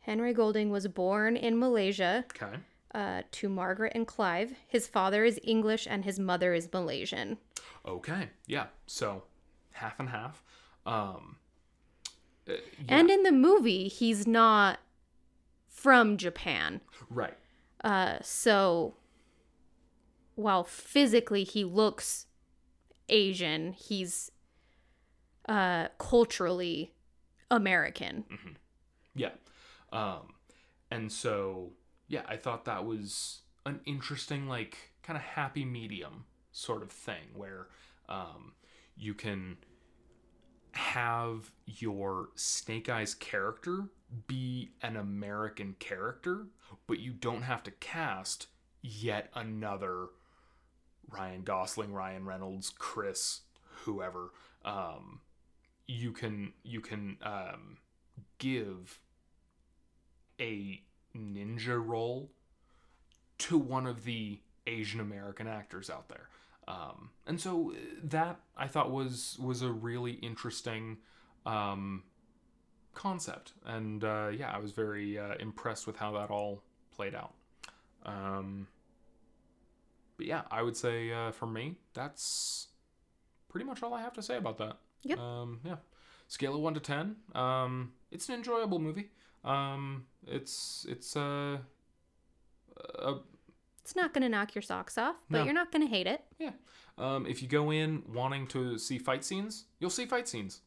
Henry 0.00 0.32
Golding 0.32 0.70
was 0.70 0.86
born 0.88 1.36
in 1.36 1.58
Malaysia 1.58 2.24
Okay. 2.34 2.56
Uh, 2.94 3.22
to 3.32 3.48
Margaret 3.48 3.92
and 3.94 4.06
Clive. 4.06 4.54
His 4.66 4.86
father 4.86 5.24
is 5.24 5.38
English 5.44 5.86
and 5.88 6.04
his 6.04 6.18
mother 6.18 6.54
is 6.54 6.68
Malaysian. 6.72 7.38
Okay. 7.86 8.30
Yeah. 8.46 8.66
So 8.86 9.24
half 9.72 9.98
and 10.00 10.08
half. 10.10 10.42
Um. 10.86 11.36
uh, 12.48 12.52
yeah, 12.52 12.58
And 12.88 13.10
in 13.10 13.22
the 13.24 13.32
movie, 13.32 13.88
he's 13.88 14.26
not 14.26 14.78
from 15.68 16.16
Japan. 16.16 16.80
right. 17.10 17.36
Uh, 17.84 18.18
so 18.22 18.94
while 20.34 20.64
physically 20.64 21.44
he 21.44 21.62
looks 21.64 22.26
Asian, 23.08 23.72
he's 23.72 24.30
uh, 25.48 25.88
culturally 25.98 26.92
American. 27.50 28.24
Yeah. 29.14 29.30
Um, 29.92 30.34
and 30.90 31.10
so 31.10 31.70
yeah, 32.08 32.22
I 32.26 32.36
thought 32.36 32.64
that 32.64 32.84
was 32.84 33.40
an 33.64 33.80
interesting, 33.84 34.48
like, 34.48 34.92
kind 35.02 35.16
of 35.16 35.22
happy 35.22 35.64
medium 35.64 36.24
sort 36.52 36.82
of 36.82 36.90
thing 36.90 37.34
where 37.34 37.68
um, 38.08 38.52
you 38.96 39.14
can 39.14 39.58
have 40.72 41.52
your 41.66 42.30
Snake 42.34 42.88
Eyes 42.88 43.14
character 43.14 43.84
be 44.26 44.70
an 44.82 44.96
American 44.96 45.76
character, 45.78 46.46
but 46.86 46.98
you 46.98 47.12
don't 47.12 47.42
have 47.42 47.62
to 47.64 47.70
cast 47.70 48.46
yet 48.82 49.30
another 49.34 50.08
Ryan 51.10 51.42
Gosling, 51.42 51.92
Ryan 51.92 52.24
Reynolds, 52.24 52.70
Chris, 52.70 53.40
whoever. 53.84 54.30
Um, 54.64 55.20
you 55.86 56.12
can 56.12 56.52
you 56.62 56.80
can 56.80 57.16
um, 57.22 57.78
give 58.38 59.00
a 60.40 60.82
ninja 61.18 61.84
role 61.84 62.30
to 63.38 63.58
one 63.58 63.86
of 63.86 64.04
the 64.04 64.40
Asian 64.66 65.00
American 65.00 65.46
actors 65.46 65.90
out 65.90 66.08
there. 66.08 66.28
Um, 66.66 67.10
and 67.26 67.40
so 67.40 67.72
uh, 67.72 67.74
that 68.04 68.40
I 68.56 68.66
thought 68.66 68.90
was 68.90 69.38
was 69.40 69.62
a 69.62 69.70
really 69.70 70.12
interesting 70.12 70.98
um, 71.46 72.02
concept, 72.94 73.52
and 73.64 74.04
uh, 74.04 74.28
yeah, 74.36 74.50
I 74.50 74.58
was 74.58 74.72
very 74.72 75.18
uh, 75.18 75.34
impressed 75.40 75.86
with 75.86 75.96
how 75.96 76.12
that 76.12 76.30
all 76.30 76.62
played 76.94 77.14
out. 77.14 77.32
Um, 78.04 78.66
but 80.18 80.26
yeah, 80.26 80.42
I 80.50 80.62
would 80.62 80.76
say 80.76 81.10
uh, 81.10 81.30
for 81.30 81.46
me, 81.46 81.76
that's 81.94 82.68
pretty 83.48 83.64
much 83.64 83.82
all 83.82 83.94
I 83.94 84.02
have 84.02 84.12
to 84.14 84.22
say 84.22 84.36
about 84.36 84.58
that. 84.58 84.76
Yep. 85.04 85.18
Um, 85.18 85.60
yeah. 85.64 85.76
Scale 86.26 86.54
of 86.54 86.60
one 86.60 86.74
to 86.74 86.80
ten. 86.80 87.16
Um, 87.34 87.92
it's 88.10 88.28
an 88.28 88.34
enjoyable 88.34 88.78
movie. 88.78 89.08
Um, 89.44 90.06
it's 90.26 90.86
it's 90.88 91.16
uh, 91.16 91.58
a 92.98 93.14
It's 93.82 93.96
not 93.96 94.12
going 94.12 94.22
to 94.22 94.28
knock 94.28 94.54
your 94.54 94.62
socks 94.62 94.98
off, 94.98 95.16
but 95.30 95.38
No. 95.38 95.44
you're 95.44 95.54
not 95.54 95.72
going 95.72 95.82
to 95.82 95.88
hate 95.88 96.06
it. 96.06 96.24
yeah. 96.38 96.52
Um, 96.98 97.26
if 97.26 97.42
you 97.42 97.48
go 97.48 97.70
in 97.70 98.02
wanting 98.12 98.48
to 98.48 98.76
see 98.76 98.98
fight 98.98 99.24
scenes, 99.24 99.66
you'll 99.78 99.88
see 99.90 100.04
fight 100.04 100.26
scenes. 100.28 100.62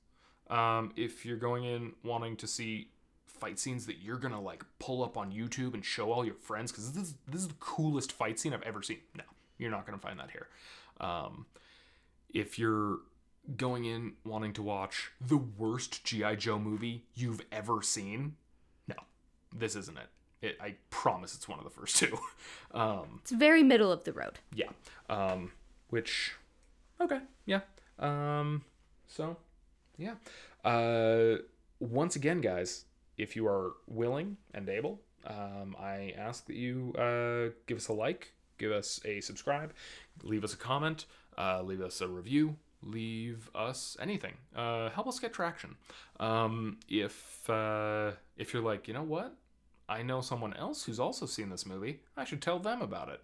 Um, 0.50 0.94
if 0.96 1.26
you're 1.26 1.38
going 1.38 1.66
in 1.66 1.94
wanting 2.04 2.38
to 2.38 2.48
see 2.48 2.90
fight 3.28 3.60
scenes 3.60 3.86
that 3.88 3.98
you're 4.02 4.18
gonna 4.20 4.40
like 4.40 4.64
pull 4.80 5.04
up 5.04 5.18
on 5.18 5.32
YouTube 5.32 5.74
and 5.74 5.84
show 5.84 6.12
all 6.12 6.24
your 6.24 6.36
friends 6.36 6.72
because 6.72 6.92
this 6.94 7.04
is, 7.10 7.16
this 7.28 7.42
is 7.42 7.48
the 7.50 7.54
coolest 7.56 8.12
fight 8.14 8.40
scene 8.40 8.54
I've 8.54 8.62
ever 8.64 8.82
seen. 8.84 9.00
No, 9.18 9.24
you're 9.58 9.72
not 9.72 9.86
gonna 9.86 9.98
find 9.98 10.20
that 10.20 10.32
here. 10.32 10.48
Um, 11.02 11.48
if 12.34 12.58
you're 12.60 13.00
going 13.58 13.84
in 13.86 14.14
wanting 14.24 14.54
to 14.54 14.62
watch 14.62 15.12
the 15.20 15.38
worst 15.38 16.04
GI 16.06 16.36
Joe 16.38 16.60
movie 16.60 17.04
you've 17.14 17.42
ever 17.52 17.82
seen, 17.82 18.36
this 19.54 19.76
isn't 19.76 19.98
it. 19.98 20.08
It, 20.42 20.58
I 20.62 20.76
promise 20.90 21.36
it's 21.36 21.48
one 21.48 21.60
of 21.60 21.66
the 21.66 21.70
first 21.72 21.98
two. 21.98 22.18
Um, 22.74 23.20
It's 23.22 23.32
very 23.32 23.64
middle 23.64 23.92
of 23.92 24.04
the 24.06 24.14
road. 24.14 24.40
yeah. 24.56 24.70
Um, 25.10 25.52
which, 25.90 26.34
okay, 27.02 27.20
yeah. 27.46 27.62
Um, 28.00 28.64
so, 29.08 29.36
yeah. 29.98 30.16
Uh, 30.64 31.40
once 31.80 32.16
again, 32.16 32.40
guys, 32.42 32.86
if 33.18 33.36
you 33.36 33.46
are 33.48 33.74
willing 33.88 34.38
and 34.54 34.70
able, 34.70 35.02
um, 35.28 35.76
I 35.80 36.14
ask 36.18 36.46
that 36.48 36.56
you 36.56 36.94
uh, 36.98 37.54
give 37.68 37.78
us 37.78 37.90
a 37.90 37.94
like, 37.94 38.32
give 38.58 38.72
us 38.72 39.00
a 39.06 39.20
subscribe, 39.22 39.74
leave 40.24 40.44
us 40.46 40.54
a 40.54 40.58
comment, 40.58 41.06
uh, 41.38 41.62
leave 41.62 41.82
us 41.82 42.00
a 42.02 42.08
review, 42.08 42.56
leave 42.82 43.50
us 43.54 43.98
anything. 44.00 44.34
Uh, 44.56 44.90
help 44.92 45.08
us 45.08 45.20
get 45.20 45.34
traction. 45.34 45.76
Um, 46.20 46.78
if 46.88 47.48
uh, 47.50 48.12
if 48.38 48.54
you're 48.54 48.64
like, 48.64 48.88
you 48.88 48.94
know 48.94 49.04
what, 49.04 49.36
I 49.92 50.04
know 50.04 50.22
someone 50.22 50.54
else 50.56 50.84
who's 50.86 51.00
also 51.00 51.26
seen 51.26 51.50
this 51.50 51.66
movie, 51.66 52.00
I 52.16 52.24
should 52.24 52.42
tell 52.42 52.60
them 52.60 52.82
about 52.82 53.10
it. 53.10 53.22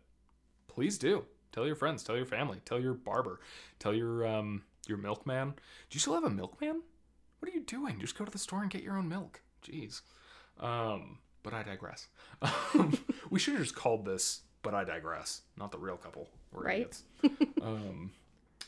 Please 0.67 0.97
do. 0.97 1.23
Tell 1.53 1.65
your 1.65 1.75
friends 1.75 2.03
tell 2.03 2.17
your 2.17 2.25
family 2.25 2.59
tell 2.65 2.79
your 2.79 2.93
barber 2.93 3.39
tell 3.79 3.93
your 3.93 4.27
um 4.27 4.63
your 4.87 4.97
milkman. 4.97 5.49
Do 5.89 5.95
you 5.95 5.99
still 5.99 6.13
have 6.13 6.23
a 6.25 6.29
milkman? 6.29 6.81
What 7.39 7.49
are 7.49 7.55
you 7.55 7.61
doing? 7.61 7.99
Just 7.99 8.17
go 8.17 8.25
to 8.25 8.31
the 8.31 8.37
store 8.37 8.61
and 8.61 8.69
get 8.69 8.83
your 8.83 8.97
own 8.97 9.07
milk. 9.09 9.41
Jeez. 9.65 10.01
Um 10.59 11.19
but 11.43 11.53
i 11.53 11.63
digress. 11.63 12.07
We 13.29 13.39
should 13.39 13.53
have 13.53 13.63
just 13.63 13.75
called 13.75 14.05
this 14.05 14.41
but 14.61 14.73
i 14.73 14.83
digress 14.83 15.41
not 15.57 15.71
the 15.71 15.79
real 15.79 15.97
couple. 15.97 16.27
We're 16.51 16.63
Right. 16.63 16.95
um 17.61 18.11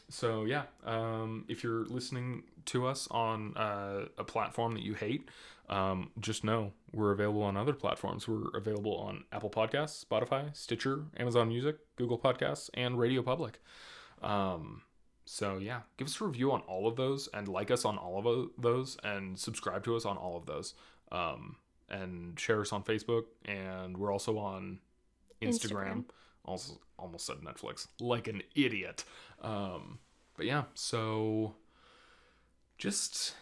so 0.10 0.46
yeah 0.46 0.64
um 0.86 1.46
if 1.48 1.64
you're 1.64 1.86
listening 1.86 2.44
to 2.66 2.88
us 2.88 3.08
on 3.12 3.56
uh, 3.58 4.06
a 4.18 4.24
platform 4.24 4.74
that 4.76 4.84
you 4.84 4.94
hate 4.94 5.30
um, 5.70 6.12
just 6.20 6.44
know 6.44 6.74
we're 6.92 7.12
available 7.12 7.44
on 7.44 7.56
other 7.56 7.74
platforms. 7.74 8.28
We're 8.28 8.50
available 8.56 8.98
on 8.98 9.24
Apple 9.32 9.50
Podcasts, 9.50 10.04
Spotify, 10.04 10.56
Stitcher, 10.56 11.06
Amazon 11.18 11.50
Music, 11.50 11.78
Google 11.96 12.18
Podcasts, 12.18 12.70
and 12.74 12.98
Radio 12.98 13.22
Public. 13.22 13.62
Um, 14.22 14.82
so 15.26 15.60
yeah, 15.60 15.82
give 15.98 16.08
us 16.08 16.20
a 16.20 16.26
review 16.26 16.52
on 16.52 16.62
all 16.62 16.88
of 16.88 16.96
those, 16.96 17.30
and 17.34 17.48
like 17.48 17.70
us 17.70 17.86
on 17.86 17.98
all 17.98 18.18
of 18.18 18.50
those, 18.58 18.98
and 19.04 19.38
subscribe 19.38 19.84
to 19.86 19.96
us 19.96 20.06
on 20.06 20.18
all 20.18 20.36
of 20.36 20.46
those. 20.46 20.74
Um, 21.12 21.58
and 21.90 22.40
share 22.40 22.62
us 22.62 22.72
on 22.72 22.84
Facebook, 22.84 23.24
and 23.46 23.98
we're 23.98 24.12
also 24.12 24.38
on 24.38 24.80
Instagram. 25.42 25.50
Instagram. 25.52 26.06
Also, 26.46 26.80
almost 26.98 27.26
said 27.26 27.38
Netflix, 27.38 27.88
like 28.00 28.28
an 28.28 28.42
idiot. 28.56 29.04
Um, 29.42 30.00
but 30.36 30.46
yeah, 30.46 30.64
so 30.74 31.56
just 32.78 33.36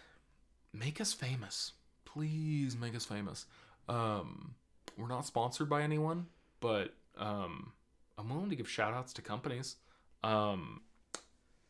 make 0.74 1.00
us 1.00 1.14
famous 1.14 1.74
please 2.18 2.76
make 2.76 2.96
us 2.96 3.06
famous 3.06 3.46
um 3.90 4.56
we're 4.98 5.08
not 5.08 5.24
sponsored 5.26 5.70
by 5.70 5.84
anyone 5.84 6.26
but 6.60 6.96
um 7.20 7.72
i'm 8.18 8.28
willing 8.30 8.50
to 8.50 8.56
give 8.56 8.68
shout 8.68 8.92
outs 8.92 9.14
to 9.14 9.22
companies 9.22 9.76
um 10.24 10.82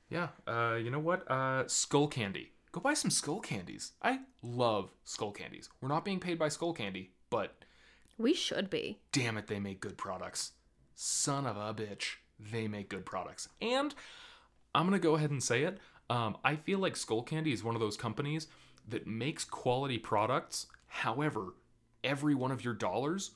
yeah 0.10 0.30
uh 0.48 0.76
you 0.82 0.90
know 0.90 1.00
what 1.00 1.30
uh 1.30 1.68
skull 1.68 2.08
candy 2.08 2.52
go 2.72 2.80
buy 2.80 2.94
some 2.94 3.12
skull 3.12 3.42
candies 3.42 3.92
i 4.02 4.20
love 4.42 4.90
skull 5.04 5.32
candies 5.32 5.70
we're 5.82 5.90
not 5.90 6.06
being 6.06 6.20
paid 6.20 6.40
by 6.40 6.48
skull 6.48 6.72
candy 6.74 7.12
but 7.30 7.66
We 8.18 8.34
should 8.34 8.70
be. 8.70 9.00
damn 9.12 9.38
it, 9.38 9.48
they 9.48 9.60
make 9.60 9.82
good 9.82 9.98
products. 9.98 10.54
Son 10.96 11.46
of 11.46 11.58
a 11.58 11.74
bitch, 11.74 12.16
they 12.40 12.70
make 12.70 12.88
good 12.90 13.06
products. 13.06 13.50
And 13.62 13.94
I'm 14.74 14.86
gonna 14.86 14.98
go 14.98 15.16
ahead 15.16 15.30
and 15.30 15.44
say 15.44 15.64
it. 15.64 15.78
Um, 16.10 16.38
I 16.44 16.56
feel 16.56 16.80
like 16.80 16.96
Skull 16.96 17.22
Candy 17.22 17.52
is 17.52 17.66
one 17.66 17.76
of 17.76 17.82
those 17.82 17.98
companies 17.98 18.48
that 18.88 19.08
makes 19.08 19.44
quality 19.44 19.98
products. 19.98 20.68
However, 20.88 21.54
every 22.04 22.36
one 22.36 22.52
of 22.52 22.64
your 22.64 22.74
dollars 22.74 23.32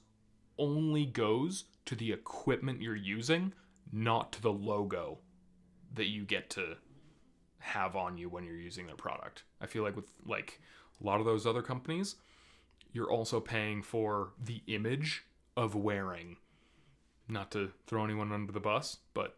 only 0.57 1.05
goes 1.05 1.65
to 1.85 1.95
the 1.95 2.11
equipment 2.11 2.81
you're 2.81 2.95
using, 2.95 3.53
not 3.91 4.31
to 4.33 4.41
the 4.41 4.53
logo 4.53 5.19
that 5.93 6.07
you 6.07 6.23
get 6.23 6.49
to 6.51 6.75
have 7.59 7.95
on 7.95 8.17
you 8.17 8.29
when 8.29 8.43
you're 8.43 8.55
using 8.55 8.87
their 8.87 8.95
product. 8.95 9.43
I 9.59 9.65
feel 9.65 9.83
like 9.83 9.95
with 9.95 10.11
like 10.25 10.59
a 11.01 11.05
lot 11.05 11.19
of 11.19 11.25
those 11.25 11.45
other 11.45 11.61
companies, 11.61 12.15
you're 12.93 13.11
also 13.11 13.39
paying 13.39 13.81
for 13.83 14.31
the 14.43 14.61
image 14.67 15.25
of 15.55 15.75
wearing 15.75 16.37
not 17.27 17.51
to 17.51 17.71
throw 17.87 18.03
anyone 18.03 18.31
under 18.31 18.51
the 18.51 18.59
bus 18.59 18.97
but 19.13 19.37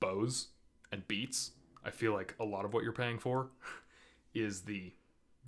Bose 0.00 0.48
and 0.92 1.06
beats 1.08 1.52
i 1.84 1.90
feel 1.90 2.12
like 2.12 2.34
a 2.38 2.44
lot 2.44 2.64
of 2.64 2.72
what 2.72 2.82
you're 2.82 2.92
paying 2.92 3.18
for 3.18 3.50
is 4.34 4.62
the 4.62 4.92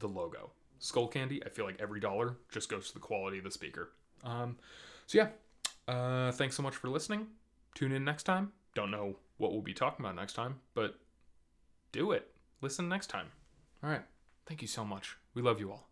the 0.01 0.09
logo. 0.09 0.51
Skull 0.79 1.09
candy 1.09 1.43
i 1.45 1.49
feel 1.49 1.67
like 1.67 1.81
every 1.81 2.01
dollar 2.01 2.37
just 2.51 2.69
goes 2.69 2.89
to 2.89 2.95
the 2.95 3.01
quality 3.01 3.39
of 3.39 3.45
the 3.45 3.51
speaker. 3.51 3.91
Um 4.25 4.57
so 5.07 5.19
yeah 5.19 5.29
uh 5.93 6.33
thanks 6.33 6.57
so 6.57 6.63
much 6.63 6.77
for 6.77 6.89
listening. 6.89 7.27
Tune 7.75 7.93
in 7.93 8.05
next 8.05 8.25
time. 8.25 8.53
Don't 8.75 8.91
know 8.91 9.17
what 9.39 9.53
we'll 9.53 9.63
be 9.63 9.75
talking 9.75 10.05
about 10.05 10.17
next 10.17 10.35
time 10.35 10.57
but 10.75 10.99
do 11.93 12.13
it. 12.13 12.31
Listen 12.61 12.89
next 12.89 13.09
time. 13.09 13.27
All 13.83 13.91
right. 13.91 14.03
Thank 14.47 14.63
you 14.63 14.69
so 14.69 14.85
much. 14.85 15.17
We 15.35 15.43
love 15.43 15.61
you 15.61 15.71
all 15.71 15.90